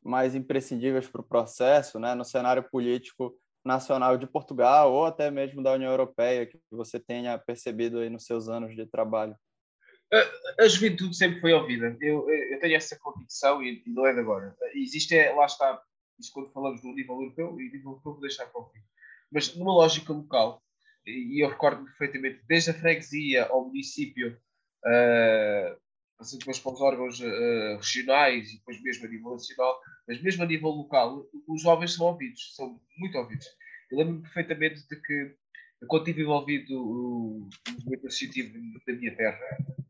mais 0.04 0.34
imprescindíveis 0.34 1.08
para 1.08 1.22
o 1.22 1.28
processo, 1.28 2.00
né? 2.00 2.16
no 2.16 2.26
cenário 2.26 2.64
político 2.64 3.38
nacional 3.64 4.18
de 4.18 4.26
Portugal 4.26 4.92
ou 4.92 5.06
até 5.06 5.30
mesmo 5.30 5.62
da 5.62 5.74
União 5.74 5.92
Europeia 5.92 6.48
que 6.48 6.60
você 6.72 7.00
tenha 7.00 7.38
percebido 7.38 8.00
aí 8.00 8.10
nos 8.10 8.26
seus 8.26 8.50
anos 8.50 8.76
de 8.76 8.86
trabalho? 8.88 9.36
A, 10.12 10.64
a 10.64 10.68
juventude 10.68 11.16
sempre 11.16 11.40
foi 11.40 11.54
ouvida. 11.54 11.96
Eu, 12.02 12.28
eu 12.30 12.60
tenho 12.60 12.76
essa 12.76 12.98
convicção 12.98 13.62
e, 13.64 13.84
não 13.88 14.06
é 14.06 14.14
de 14.14 14.20
agora. 14.20 14.56
Existe, 14.74 15.16
é, 15.16 15.32
lá 15.34 15.46
está, 15.46 15.82
isso 16.20 16.34
quando 16.34 16.52
falamos 16.52 16.82
do 16.82 16.88
nível 16.88 17.22
europeu, 17.22 17.60
e 17.60 17.72
nível 17.72 17.92
europeu 17.92 18.14
vou 18.14 18.22
deixar 18.22 18.48
para 18.48 18.62
o 18.62 18.66
fim. 18.70 18.80
Mas 19.32 19.56
numa 19.56 19.74
lógica 19.74 20.12
local, 20.12 20.62
e 21.06 21.44
eu 21.44 21.50
recordo 21.50 21.84
perfeitamente, 21.86 22.42
desde 22.48 22.72
a 22.72 22.74
freguesia 22.74 23.46
ao 23.46 23.66
município, 23.66 24.38
uh, 24.86 25.78
assim 26.20 26.38
depois 26.38 26.60
para 26.60 26.74
os 26.74 26.82
órgãos 26.82 27.20
uh, 27.20 27.78
regionais 27.78 28.52
e 28.52 28.58
depois 28.58 28.82
mesmo 28.82 29.06
a 29.06 29.10
nível 29.10 29.32
nacional, 29.32 29.80
mas 30.08 30.22
mesmo 30.22 30.44
a 30.44 30.46
nível 30.46 30.70
local, 30.70 31.26
os 31.48 31.62
jovens 31.62 31.94
são 31.94 32.08
ouvidos, 32.08 32.56
são 32.56 32.80
muito 32.98 33.18
ouvidos. 33.18 33.48
Eu 33.92 33.98
lembro-me 33.98 34.22
perfeitamente 34.22 34.88
de 34.88 34.96
que, 35.02 35.36
quando 35.88 36.08
estive 36.08 36.22
envolvido 36.22 36.74
no 36.74 37.50
movimento 37.74 38.08
associativo 38.08 38.54
da 38.86 38.94
minha 38.94 39.16
terra, 39.16 39.40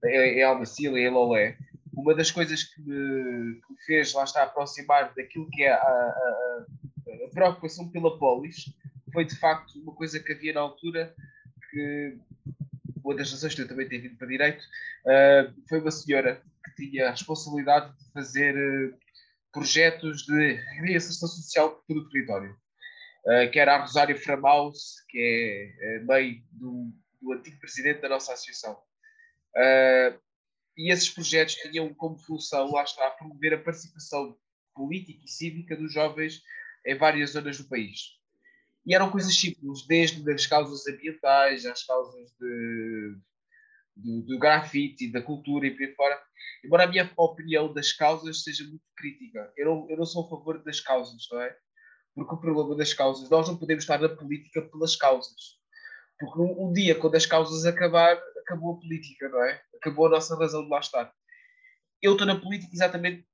em 0.05 0.41
Almacila 0.41 0.99
e 0.99 1.03
em 1.03 1.09
Lolé, 1.09 1.57
uma 1.93 2.15
das 2.15 2.31
coisas 2.31 2.63
que 2.63 2.81
me, 2.81 3.61
que 3.61 3.73
me, 3.73 3.81
fez, 3.85 4.13
lá 4.13 4.23
está, 4.23 4.43
aproximar 4.43 5.13
daquilo 5.13 5.49
que 5.51 5.63
é 5.63 5.71
a, 5.71 5.77
a, 5.77 6.65
a, 7.25 7.29
preocupação 7.33 7.89
pela 7.89 8.17
polis 8.17 8.73
foi, 9.11 9.25
de 9.25 9.35
facto, 9.37 9.79
uma 9.81 9.93
coisa 9.93 10.19
que 10.19 10.31
havia 10.31 10.53
na 10.53 10.61
altura 10.61 11.13
que 11.69 12.17
uma 13.03 13.15
das 13.15 13.31
razões 13.31 13.53
que 13.53 13.61
eu 13.61 13.67
também 13.67 13.87
tenho 13.87 14.03
vindo 14.03 14.17
para 14.17 14.27
direito, 14.27 14.63
uh, 14.63 15.67
foi 15.67 15.79
uma 15.79 15.91
senhora 15.91 16.41
que 16.63 16.75
tinha 16.75 17.07
a 17.07 17.11
responsabilidade 17.11 17.95
de 17.97 18.11
fazer 18.11 18.55
uh, 18.55 18.97
projetos 19.51 20.23
de 20.23 20.53
reinserção 20.81 21.27
social 21.27 21.75
por 21.75 21.83
todo 21.87 21.99
o 21.99 22.09
território, 22.09 22.55
uh, 23.25 23.51
que 23.51 23.59
era 23.59 23.75
a 23.75 23.81
Rosário 23.81 24.17
Framaus, 24.17 25.03
que 25.09 25.73
é 25.81 25.99
mãe 26.03 26.43
do, 26.51 26.91
do, 27.21 27.33
antigo 27.33 27.59
presidente 27.59 28.01
da 28.01 28.09
nossa 28.09 28.33
associação. 28.33 28.77
e 30.77 30.91
esses 30.91 31.09
projetos 31.09 31.55
tinham 31.55 31.93
como 31.93 32.17
função, 32.19 32.71
lá 32.71 32.83
está, 32.83 33.09
promover 33.11 33.53
a 33.53 33.61
participação 33.61 34.37
política 34.73 35.21
e 35.25 35.27
cívica 35.27 35.75
dos 35.75 35.93
jovens 35.93 36.41
em 36.85 36.95
várias 36.95 37.31
zonas 37.31 37.57
do 37.57 37.67
país. 37.67 38.20
E 38.85 38.95
eram 38.95 39.11
coisas 39.11 39.35
simples, 39.35 39.85
desde 39.87 40.29
as 40.31 40.45
causas 40.47 40.87
ambientais, 40.87 41.65
às 41.65 41.83
causas 41.83 42.31
de, 42.39 43.17
do, 43.95 44.21
do 44.23 44.39
grafite, 44.39 45.11
da 45.11 45.21
cultura 45.21 45.67
e 45.67 45.71
por 45.71 45.83
aí 45.83 45.95
fora. 45.95 46.21
Embora 46.63 46.83
a 46.83 46.87
minha 46.87 47.11
opinião 47.17 47.73
das 47.73 47.91
causas 47.93 48.43
seja 48.43 48.63
muito 48.63 48.83
crítica, 48.95 49.51
eu 49.55 49.65
não, 49.65 49.89
eu 49.89 49.97
não 49.97 50.05
sou 50.05 50.25
a 50.25 50.29
favor 50.29 50.63
das 50.63 50.79
causas, 50.79 51.27
não 51.31 51.41
é? 51.41 51.55
Porque 52.15 52.35
o 52.35 52.39
problema 52.39 52.75
das 52.75 52.93
causas, 52.93 53.29
nós 53.29 53.47
não 53.47 53.57
podemos 53.57 53.83
estar 53.83 53.99
na 53.99 54.09
política 54.09 54.61
pelas 54.63 54.95
causas. 54.95 55.59
Porque 56.19 56.39
um, 56.39 56.67
um 56.67 56.73
dia, 56.73 56.95
quando 56.95 57.15
as 57.15 57.25
causas 57.25 57.65
acabar, 57.65 58.19
acabou 58.41 58.75
a 58.75 58.79
política, 58.79 59.29
não 59.29 59.43
é? 59.43 59.61
Acabou 59.75 60.07
a 60.07 60.09
nossa 60.09 60.37
razão 60.37 60.63
de 60.63 60.69
lá 60.69 60.79
estar. 60.79 61.13
Eu 62.01 62.13
estou 62.13 62.27
na 62.27 62.39
política 62.39 62.73
exatamente 62.73 63.25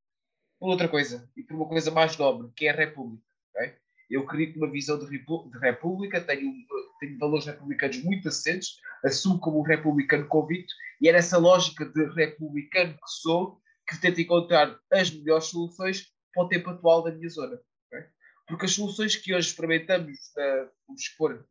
por 0.60 0.70
outra 0.70 0.88
coisa, 0.88 1.30
e 1.36 1.44
por 1.44 1.56
uma 1.56 1.68
coisa 1.68 1.92
mais 1.92 2.18
nobre, 2.18 2.52
que 2.56 2.68
é 2.68 2.72
a 2.72 2.76
República. 2.76 3.24
Okay? 3.52 3.78
Eu 4.10 4.22
acredito 4.22 4.60
numa 4.60 4.72
visão 4.72 4.98
de, 4.98 5.06
de 5.06 5.60
República, 5.60 6.22
tenho, 6.22 6.54
tenho 7.00 7.18
valores 7.18 7.46
republicanos 7.46 8.04
muito 8.04 8.28
assentes, 8.30 8.78
assumo 9.04 9.40
como 9.40 9.60
um 9.60 9.64
republicano 9.64 10.28
convicto, 10.28 10.74
e 11.02 11.10
é 11.10 11.14
nessa 11.14 11.38
lógica 11.38 11.86
de 11.86 12.06
republicano 12.14 12.94
que 12.94 13.12
sou 13.22 13.60
que 13.88 14.00
tento 14.02 14.20
encontrar 14.20 14.78
as 14.92 15.10
melhores 15.12 15.46
soluções 15.46 16.12
para 16.34 16.44
o 16.44 16.50
tempo 16.50 16.70
atual 16.70 17.04
da 17.04 17.12
minha 17.12 17.30
zona. 17.30 17.60
Okay? 17.88 18.06
Porque 18.48 18.66
as 18.66 18.74
soluções 18.74 19.16
que 19.16 19.34
hoje 19.34 19.48
experimentamos, 19.48 20.18
na, 20.36 20.70
vamos 20.86 21.02
expor, 21.02 21.46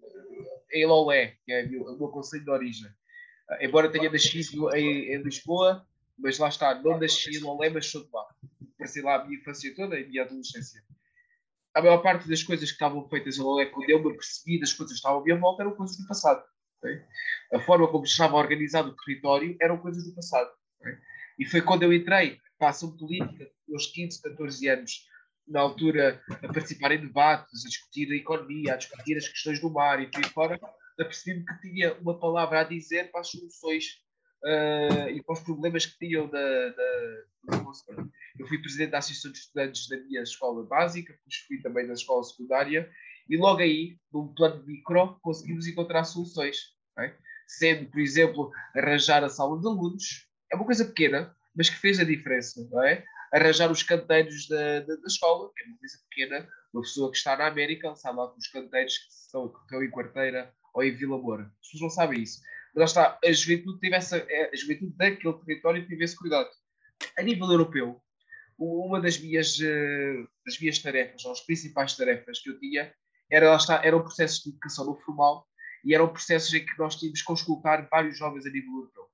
em 0.72 0.86
Lolé, 0.86 1.36
que 1.44 1.52
é 1.52 1.64
o 1.64 1.96
meu 1.96 2.08
conselho 2.08 2.44
de 2.44 2.50
origem, 2.50 2.90
embora 3.60 3.90
tenha 3.90 4.10
nascido 4.10 4.74
em, 4.74 5.14
em 5.14 5.22
Lisboa, 5.22 5.86
mas 6.18 6.38
lá 6.38 6.48
está, 6.48 6.74
não 6.74 6.98
nasci 6.98 7.36
em 7.36 7.40
Lolé, 7.40 7.70
mas 7.70 7.86
sou 7.86 8.04
de 8.04 8.10
lá. 8.12 8.26
Passei 8.78 9.02
lá 9.02 9.16
a 9.16 9.24
minha 9.24 9.38
infância 9.38 9.74
toda 9.74 9.98
e 9.98 10.04
a 10.04 10.08
minha 10.08 10.22
adolescência. 10.22 10.82
A 11.76 11.82
maior 11.82 11.98
parte 11.98 12.26
das 12.26 12.42
coisas 12.42 12.70
que 12.70 12.74
estavam 12.74 13.06
feitas 13.06 13.36
em 13.36 13.42
Lolé, 13.42 13.66
quando 13.66 13.90
eu 13.90 14.02
me 14.02 14.10
apercebi 14.10 14.58
das 14.58 14.72
coisas 14.72 14.94
que 14.94 14.98
estavam 14.98 15.20
à 15.20 15.22
minha 15.22 15.38
volta, 15.38 15.62
eram 15.62 15.76
coisas 15.76 15.94
do 15.98 16.06
passado. 16.06 16.42
A 17.52 17.60
forma 17.60 17.86
como 17.86 18.04
estava 18.04 18.34
organizado 18.36 18.88
o 18.88 18.96
território 18.96 19.54
eram 19.60 19.76
coisas 19.76 20.02
do 20.04 20.14
passado. 20.14 20.50
E 21.38 21.44
foi 21.44 21.60
quando 21.60 21.82
eu 21.82 21.92
entrei 21.92 22.40
para 22.58 22.68
a 22.68 22.70
ação 22.70 22.96
política, 22.96 23.46
aos 23.70 23.88
15, 23.88 24.22
14 24.22 24.68
anos, 24.68 25.06
na 25.46 25.60
altura, 25.60 26.22
a 26.42 26.50
participar 26.50 26.92
em 26.92 27.00
debates, 27.02 27.66
a 27.66 27.68
discutir 27.68 28.10
a 28.10 28.16
economia, 28.16 28.72
a 28.72 28.76
discutir 28.76 29.18
as 29.18 29.28
questões 29.28 29.60
do 29.60 29.70
mar 29.70 30.00
e 30.00 30.10
por 30.10 30.24
aí 30.24 30.30
fora, 30.30 30.58
apercebi-me 30.98 31.44
que 31.44 31.60
tinha 31.60 31.92
uma 32.00 32.18
palavra 32.18 32.62
a 32.62 32.64
dizer 32.64 33.10
para 33.10 33.20
as 33.20 33.28
soluções 33.28 34.00
uh, 34.46 35.10
e 35.10 35.22
para 35.22 35.32
os 35.32 35.40
problemas 35.40 35.86
que 35.86 35.98
tinham 35.98 36.28
da, 36.28 36.68
da, 36.68 37.24
Eu 38.38 38.46
fui 38.46 38.58
presidente 38.58 38.90
da 38.90 38.98
Associação 38.98 39.32
de 39.32 39.38
Estudantes 39.38 39.88
da 39.88 39.96
minha 39.98 40.22
escola 40.22 40.64
básica, 40.64 41.12
depois 41.12 41.36
fui 41.46 41.60
também 41.60 41.86
da 41.86 41.94
escola 41.94 42.22
secundária, 42.22 42.88
e 43.28 43.36
logo 43.36 43.60
aí, 43.60 43.98
num 44.12 44.32
plano 44.34 44.64
micro, 44.64 45.18
conseguimos 45.20 45.66
encontrar 45.66 46.04
soluções. 46.04 46.56
Okay? 46.92 47.12
Sendo, 47.48 47.90
por 47.90 48.00
exemplo, 48.00 48.52
arranjar 48.74 49.24
a 49.24 49.28
sala 49.28 49.58
de 49.60 49.66
alunos, 49.66 50.28
é 50.50 50.56
uma 50.56 50.64
coisa 50.64 50.84
pequena, 50.84 51.34
mas 51.54 51.68
que 51.68 51.76
fez 51.76 51.98
a 51.98 52.04
diferença, 52.04 52.66
não 52.70 52.82
é? 52.84 53.04
Arranjar 53.32 53.70
os 53.70 53.82
canteiros 53.82 54.46
da, 54.48 54.80
da, 54.80 54.94
da 54.94 55.06
escola, 55.06 55.50
que 55.54 55.64
é 55.64 55.66
uma 55.66 55.78
coisa 55.78 55.98
pequena, 56.08 56.48
uma 56.72 56.82
pessoa 56.82 57.10
que 57.10 57.16
está 57.16 57.36
na 57.36 57.46
América 57.46 57.94
sabe 57.96 58.18
lá 58.18 58.28
com 58.28 58.38
os 58.38 58.46
canteiros 58.48 58.98
que, 58.98 59.12
são, 59.30 59.48
que 59.48 59.58
estão 59.60 59.82
em 59.82 59.90
quarteira 59.90 60.52
ou 60.74 60.84
em 60.84 60.94
Vila 60.94 61.18
Moura. 61.18 61.50
As 61.60 61.70
pessoas 61.70 61.82
não 61.82 61.90
sabem 61.90 62.22
isso. 62.22 62.40
Mas 62.76 62.92
lá 62.92 63.04
está, 63.04 63.18
a 63.24 63.32
juventude, 63.32 63.80
teve 63.80 63.96
essa, 63.96 64.18
é, 64.18 64.50
a 64.52 64.56
juventude 64.56 64.94
daquele 64.96 65.32
território 65.32 65.88
teve 65.88 66.04
esse 66.04 66.14
cuidado. 66.14 66.48
A 67.16 67.22
nível 67.22 67.50
europeu, 67.50 68.02
uma 68.58 69.00
das 69.00 69.18
minhas, 69.18 69.58
eh, 69.60 70.26
das 70.44 70.60
minhas 70.60 70.78
tarefas, 70.78 71.24
ou 71.24 71.32
as 71.32 71.40
principais 71.40 71.96
tarefas 71.96 72.38
que 72.40 72.50
eu 72.50 72.58
tinha, 72.58 72.94
era, 73.30 73.50
lá 73.50 73.56
está, 73.56 73.82
era 73.82 73.96
um 73.96 74.02
processo 74.02 74.44
de 74.44 74.50
educação 74.50 74.84
não 74.84 74.96
formal 74.96 75.46
e 75.84 75.94
eram 75.94 76.12
processos 76.12 76.52
em 76.52 76.66
que 76.66 76.78
nós 76.78 76.96
tínhamos 76.96 77.20
que 77.20 77.26
consultar 77.26 77.88
vários 77.90 78.18
jovens 78.18 78.44
a 78.44 78.50
nível 78.50 78.70
europeu. 78.74 79.08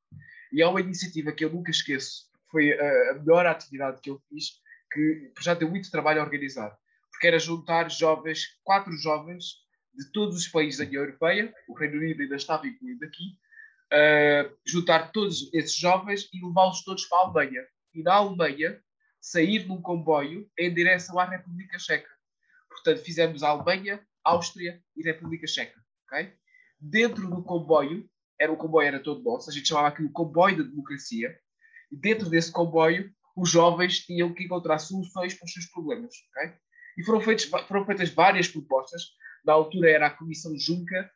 E 0.53 0.61
há 0.61 0.69
uma 0.69 0.81
iniciativa 0.81 1.31
que 1.31 1.45
eu 1.45 1.51
nunca 1.51 1.71
esqueço, 1.71 2.31
foi 2.51 2.73
a 2.73 3.15
melhor 3.15 3.47
atividade 3.47 4.01
que 4.01 4.11
eu 4.11 4.21
fiz, 4.29 4.61
que 4.93 5.33
já 5.41 5.55
deu 5.55 5.71
muito 5.71 5.91
trabalho 5.91 6.21
a 6.21 6.25
organizar, 6.25 6.77
porque 7.11 7.29
era 7.29 7.39
juntar 7.39 7.89
jovens, 7.91 8.59
quatro 8.65 8.93
jovens 8.97 9.63
de 9.95 10.11
todos 10.13 10.37
os 10.37 10.49
países 10.49 10.79
da 10.79 10.85
União 10.85 11.03
Europeia, 11.03 11.55
o 11.69 11.75
Reino 11.75 11.99
Unido 11.99 12.23
ainda 12.23 12.37
estava 12.37 12.67
incluído 12.67 13.05
aqui, 13.05 13.37
uh, 13.93 14.57
juntar 14.67 15.13
todos 15.13 15.53
esses 15.53 15.77
jovens 15.77 16.29
e 16.33 16.45
levá-los 16.45 16.83
todos 16.83 17.05
para 17.07 17.19
a 17.19 17.23
Alemanha. 17.23 17.67
E 17.95 18.03
na 18.03 18.15
Alemanha, 18.15 18.81
sair 19.21 19.67
num 19.67 19.81
comboio 19.81 20.51
em 20.59 20.73
direção 20.73 21.19
à 21.19 21.25
República 21.25 21.79
Checa. 21.79 22.11
Portanto, 22.69 23.05
fizemos 23.05 23.43
a 23.43 23.51
Alemanha, 23.51 24.05
Áustria 24.25 24.83
e 24.97 25.03
República 25.03 25.47
Checa. 25.47 25.81
Okay? 26.07 26.33
Dentro 26.81 27.29
do 27.29 27.43
comboio, 27.43 28.09
era 28.41 28.51
o 28.51 28.57
comboio 28.57 28.89
era 28.89 29.01
todo 29.01 29.23
nosso, 29.23 29.51
a 29.51 29.53
gente 29.53 29.69
chamava 29.69 29.89
aquilo 29.89 30.11
comboio 30.11 30.57
da 30.57 30.63
democracia, 30.65 31.39
e 31.93 31.97
dentro 31.97 32.29
desse 32.29 32.51
comboio, 32.51 33.13
os 33.37 33.51
jovens 33.51 34.01
tinham 34.01 34.33
que 34.35 34.45
encontrar 34.45 34.79
soluções 34.79 35.35
para 35.35 35.47
os 35.47 35.53
seus 35.53 35.67
problemas. 35.67 36.15
Okay? 36.31 36.55
E 36.99 37.05
foram, 37.05 37.21
feitos, 37.21 37.45
foram 37.45 37.87
feitas 37.87 38.11
várias 38.11 38.49
propostas, 38.49 39.03
na 39.45 39.53
altura 39.53 39.91
era 39.91 40.07
a 40.07 40.11
Comissão 40.11 40.57
Juncker, 40.59 41.09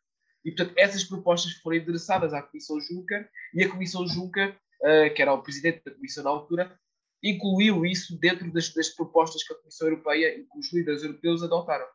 e 0.47 0.53
portanto 0.53 0.75
essas 0.79 1.03
propostas 1.03 1.55
foram 1.55 1.77
endereçadas 1.77 2.33
à 2.33 2.41
Comissão 2.41 2.81
Juncker, 2.81 3.29
e 3.53 3.65
a 3.65 3.69
Comissão 3.69 4.07
Juncker, 4.07 4.57
uh, 4.81 5.13
que 5.13 5.21
era 5.21 5.35
o 5.35 5.43
presidente 5.43 5.83
da 5.85 5.91
Comissão 5.91 6.23
na 6.23 6.31
altura, 6.31 6.79
incluiu 7.21 7.85
isso 7.85 8.17
dentro 8.17 8.53
das, 8.53 8.73
das, 8.73 8.91
propostas 8.91 9.43
que 9.43 9.53
a 9.53 9.57
Comissão 9.57 9.89
Europeia 9.89 10.39
e 10.39 10.45
que 10.45 10.59
os 10.59 10.73
líderes 10.73 11.03
europeus 11.03 11.43
adotaram. 11.43 11.87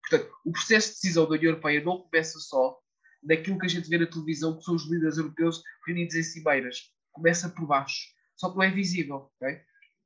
Portanto, 0.00 0.32
o 0.44 0.50
processo 0.50 0.88
de 0.88 0.94
decisão 0.94 1.26
da 1.26 1.36
União 1.36 1.50
Europeia 1.50 1.84
não 1.84 2.00
começa 2.00 2.40
só 2.40 2.76
naquilo 3.22 3.56
que 3.56 3.66
a 3.66 3.68
gente 3.68 3.88
vê 3.88 3.98
na 3.98 4.06
televisão, 4.06 4.58
que 4.58 4.64
são 4.64 4.74
os 4.74 4.90
líderes 4.90 5.16
europeus 5.16 5.62
reunidos 5.86 6.16
em 6.16 6.24
cimeiras. 6.24 6.90
Começa 7.12 7.48
por 7.50 7.66
baixo. 7.68 8.08
Só 8.34 8.50
que 8.50 8.56
não 8.56 8.64
é 8.64 8.70
visível. 8.70 9.30
Okay? 9.36 9.60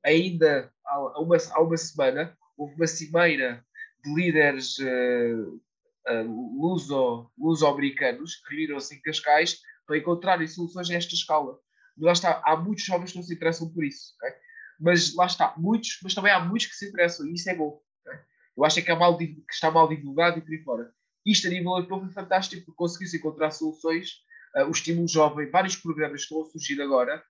Ainda 0.04 0.70
há 0.84 1.18
uma, 1.18 1.36
há 1.36 1.62
uma 1.62 1.76
semana, 1.78 2.36
houve 2.58 2.74
uma 2.74 2.86
cimeira 2.86 3.64
de 4.04 4.14
líderes 4.14 4.78
uh, 4.80 5.62
uh, 6.08 6.60
luso, 6.60 7.30
luso-americanos 7.38 8.36
que 8.36 8.54
reuniram-se 8.54 8.94
em 8.94 9.02
Cascais 9.02 9.58
para 9.86 9.98
encontrarem 9.98 10.46
soluções 10.46 10.90
a 10.90 10.94
esta 10.94 11.14
escala. 11.14 11.58
Mas 11.96 12.06
lá 12.06 12.12
está, 12.12 12.42
há 12.44 12.56
muitos 12.56 12.84
jovens 12.84 13.12
que 13.12 13.18
não 13.18 13.24
se 13.24 13.34
interessam 13.34 13.72
por 13.72 13.84
isso. 13.84 14.14
Okay? 14.16 14.36
Mas 14.80 15.14
lá 15.14 15.26
está, 15.26 15.54
muitos, 15.56 15.98
mas 16.02 16.14
também 16.14 16.32
há 16.32 16.40
muitos 16.40 16.66
que 16.66 16.74
se 16.74 16.88
interessam 16.88 17.26
e 17.26 17.34
isso 17.34 17.48
é 17.48 17.54
bom. 17.54 17.80
Okay? 18.06 18.18
Eu 18.56 18.64
acho 18.64 18.82
que, 18.82 18.90
é 18.90 18.94
mal, 18.94 19.16
que 19.16 19.34
está 19.50 19.70
mal 19.70 19.88
divulgado 19.88 20.38
e 20.38 20.42
por 20.42 20.50
aí 20.50 20.62
fora. 20.62 20.92
Isto 21.24 21.48
a 21.48 21.50
nível 21.50 21.72
europeu 21.72 22.00
foi 22.00 22.10
fantástico 22.10 22.64
porque 22.64 22.76
conseguiu-se 22.76 23.16
encontrar 23.16 23.50
soluções, 23.50 24.10
uh, 24.56 24.66
o 24.66 24.70
estímulo 24.70 25.08
jovem, 25.08 25.50
vários 25.50 25.76
programas 25.76 26.20
que 26.20 26.24
estão 26.24 26.42
a 26.42 26.50
surgir 26.50 26.80
agora, 26.80 27.22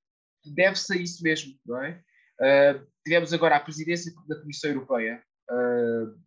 deve-se 0.45 0.93
a 0.93 0.97
isso 0.97 1.23
mesmo, 1.23 1.55
não 1.65 1.83
é? 1.83 2.03
Uh, 2.39 2.87
tivemos 3.05 3.33
agora 3.33 3.57
a 3.57 3.61
presidência 3.61 4.13
da 4.29 4.39
Comissão 4.39 4.71
Europeia, 4.71 5.25
uh, 5.51 6.21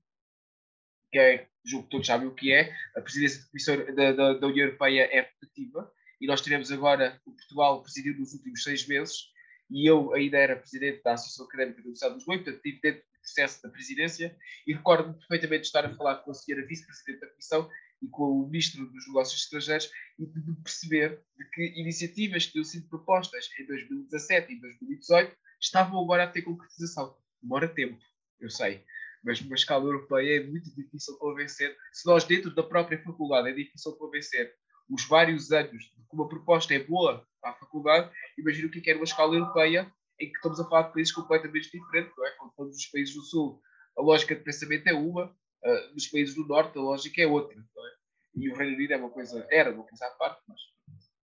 que 1.12 1.20
é, 1.20 1.49
julgo 1.66 1.86
que 1.86 1.92
todos 1.92 2.08
sabem 2.08 2.28
o 2.28 2.36
que 2.36 2.52
é, 2.52 2.74
a 2.96 3.02
presidência 3.02 3.46
da, 3.94 4.12
da, 4.12 4.34
da, 4.34 4.48
União 4.48 4.66
Europeia 4.66 5.04
é 5.12 5.22
rotativa, 5.22 5.92
e 6.22 6.28
nós 6.28 6.42
tivemos 6.42 6.72
agora, 6.72 7.20
o 7.26 7.32
Portugal 7.32 7.82
presidiu 7.82 8.18
nos 8.18 8.34
últimos 8.34 8.64
seis 8.64 8.88
meses, 8.88 9.30
e 9.70 9.90
eu 9.90 10.14
ainda 10.14 10.38
era 10.38 10.56
presidente 10.56 11.02
da 11.04 11.14
Associação 11.14 11.46
Académica 11.46 11.78
da 11.78 11.84
Universidade 11.84 12.14
de 12.14 12.18
Lisboa, 12.20 12.38
portanto 12.38 12.56
estive 12.56 12.80
dentro 12.82 13.02
do 13.02 13.20
processo 13.22 13.64
da 13.64 13.70
presidência, 13.70 14.38
e 14.66 14.74
recordo-me 14.74 15.14
perfeitamente 15.16 15.62
de 15.62 15.68
estar 15.68 15.86
a 15.86 15.96
falar 15.96 16.16
com 16.18 16.32
a 16.32 16.34
senhora 16.34 16.66
vice-presidente 16.66 17.20
da 17.22 17.28
Comissão 17.28 17.70
e 18.02 18.08
com 18.08 18.24
o 18.24 18.46
Ministro 18.48 18.86
dos 18.86 19.08
Negócios 19.08 19.42
Estrangeiros 19.42 19.92
e 20.18 20.26
de 20.26 20.62
perceber 20.64 21.22
que 21.54 21.74
iniciativas 21.80 22.46
que 22.46 22.54
tinham 22.54 22.64
sido 22.64 22.88
propostas 22.88 23.50
em 23.60 23.66
2017 23.66 24.54
e 24.54 24.60
2018 24.60 25.36
estavam 25.62 26.02
agora 26.02 26.24
a 26.24 26.28
ter 26.28 26.42
concretização. 26.42 27.16
Demora 27.42 27.68
tempo, 27.68 28.00
eu 28.40 28.50
sei, 28.50 28.84
mas 29.24 29.42
numa 29.42 29.56
escala 29.56 29.86
europeia 29.86 30.40
é 30.42 30.44
muito 30.46 30.74
difícil 30.76 31.18
convencer. 31.18 31.76
Se 31.94 32.06
nós, 32.08 32.24
dentro 32.24 32.54
da 32.54 32.64
própria 32.64 33.02
faculdade, 33.04 33.50
é 33.50 33.54
difícil 33.54 33.94
convencer 33.94 34.54
os 34.90 35.06
vários 35.08 35.52
anos 35.52 35.84
de 35.84 35.90
que 35.90 36.14
uma 36.14 36.28
proposta 36.28 36.74
é 36.74 36.80
boa 36.80 37.26
para 37.42 37.52
a 37.52 37.56
faculdade, 37.56 38.12
imagina 38.38 38.68
o 38.68 38.72
que 38.72 38.90
é 38.90 38.96
uma 38.96 39.04
escala 39.04 39.36
europeia 39.36 39.92
em 40.20 40.30
que 40.30 40.36
estamos 40.36 40.60
a 40.60 40.66
falar 40.66 40.88
de 40.88 40.94
países 40.94 41.14
completamente 41.14 41.72
diferentes, 41.72 42.14
não 42.18 42.26
é? 42.26 42.32
Quando 42.32 42.54
falamos 42.54 42.78
dos 42.78 42.86
países 42.88 43.16
do 43.16 43.22
Sul, 43.22 43.62
a 43.98 44.02
lógica 44.02 44.36
de 44.36 44.44
pensamento 44.44 44.88
é 44.88 44.94
uma, 44.94 45.26
uh, 45.28 45.94
nos 45.94 46.08
países 46.08 46.36
do 46.36 46.46
Norte 46.46 46.78
a 46.78 46.82
lógica 46.82 47.22
é 47.22 47.28
outra, 47.28 47.56
não 47.56 47.88
é? 47.88 47.92
E 48.36 48.50
o 48.52 48.56
Reino 48.56 48.76
Unido 48.76 48.94
é 48.94 48.98
uma 48.98 49.10
coisa, 49.10 49.48
era 49.50 49.72
uma 49.72 49.84
coisa 49.84 50.06
à 50.06 50.12
parte, 50.12 50.42
mas 50.48 50.60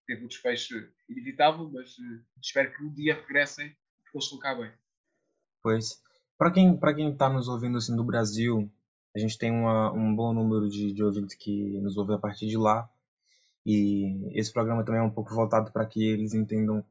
teve 0.08 0.24
um 0.24 0.28
desfecho 0.28 0.76
inevitável, 1.10 1.70
mas 1.72 1.92
uh, 1.98 2.26
espero 2.42 2.72
que 2.74 2.84
um 2.84 2.94
dia 2.94 3.16
regressem 3.16 3.76
porque 4.04 4.18
eles 4.18 4.26
estão 4.26 4.40
cá 4.40 4.56
bem. 4.56 4.72
Pois. 5.62 6.02
Para 6.38 6.52
quem 6.52 6.78
para 6.78 6.94
quem 6.94 7.12
está 7.12 7.30
nos 7.30 7.48
ouvindo 7.48 7.78
assim 7.78 7.96
do 7.96 8.04
Brasil, 8.04 8.70
a 9.16 9.20
gente 9.20 9.38
tem 9.38 9.52
uma, 9.52 9.92
um 9.94 10.14
bom 10.16 10.34
número 10.34 10.70
de, 10.70 10.94
de 10.94 11.04
ouvintes 11.04 11.36
que 11.36 11.80
nos 11.80 11.98
ouvem 11.98 12.16
a 12.16 12.20
partir 12.20 12.48
de 12.48 12.58
lá. 12.58 12.90
E 13.66 14.30
esse 14.38 14.52
programa 14.52 14.84
também 14.84 15.02
é 15.02 15.04
um 15.04 15.10
pouco 15.10 15.34
voltado 15.34 15.72
para 15.72 15.86
que 15.86 16.04
eles 16.04 16.34
entendam 16.34 16.86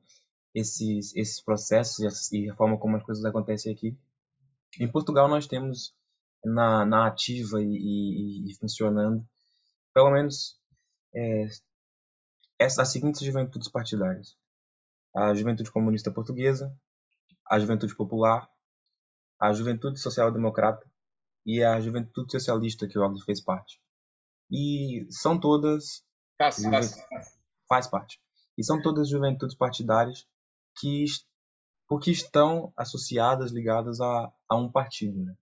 esses, 0.55 1.15
esses 1.15 1.41
processos 1.41 2.33
e 2.33 2.49
a 2.49 2.55
forma 2.55 2.79
como 2.79 2.97
as 2.97 3.03
coisas 3.03 3.25
acontecem 3.25 3.73
aqui. 3.73 3.97
Em 4.81 4.91
Portugal 4.91 5.29
nós 5.29 5.47
temos 5.47 5.95
na, 6.45 6.85
na 6.85 7.07
ativa 7.07 7.63
e, 7.63 7.67
e, 7.67 8.51
e 8.51 8.55
funcionando, 8.55 9.25
pelo 9.93 10.11
menos 10.11 10.59
é, 11.15 11.47
as 12.61 12.89
seguintes 12.89 13.21
juventudes 13.21 13.69
partidárias. 13.69 14.37
A 15.15 15.33
Juventude 15.33 15.71
Comunista 15.71 16.11
Portuguesa, 16.11 16.75
a 17.49 17.59
Juventude 17.59 17.95
Popular, 17.95 18.49
a 19.45 19.53
Juventude 19.53 20.01
Social 20.01 20.33
Democrata 20.33 20.91
e 21.45 21.63
a 21.63 21.79
Juventude 21.79 22.33
Socialista, 22.33 22.89
que 22.89 22.99
o 22.99 23.03
Aldo 23.03 23.23
fez 23.25 23.43
parte. 23.43 23.79
E 24.51 25.07
são 25.11 25.39
todas. 25.39 26.03
Faz, 26.39 26.63
faz, 26.63 26.97
faz 27.69 27.87
parte. 27.87 28.19
E 28.57 28.65
são 28.65 28.81
todas 28.81 29.09
juventudes 29.09 29.55
partidárias 29.55 30.27
que 30.79 31.05
porque 31.87 32.11
estão 32.11 32.73
associadas, 32.77 33.53
ligadas 33.53 34.01
a, 34.01 34.33
a 34.49 34.57
um 34.57 34.73
partido. 34.73 35.23
Né? 35.23 35.35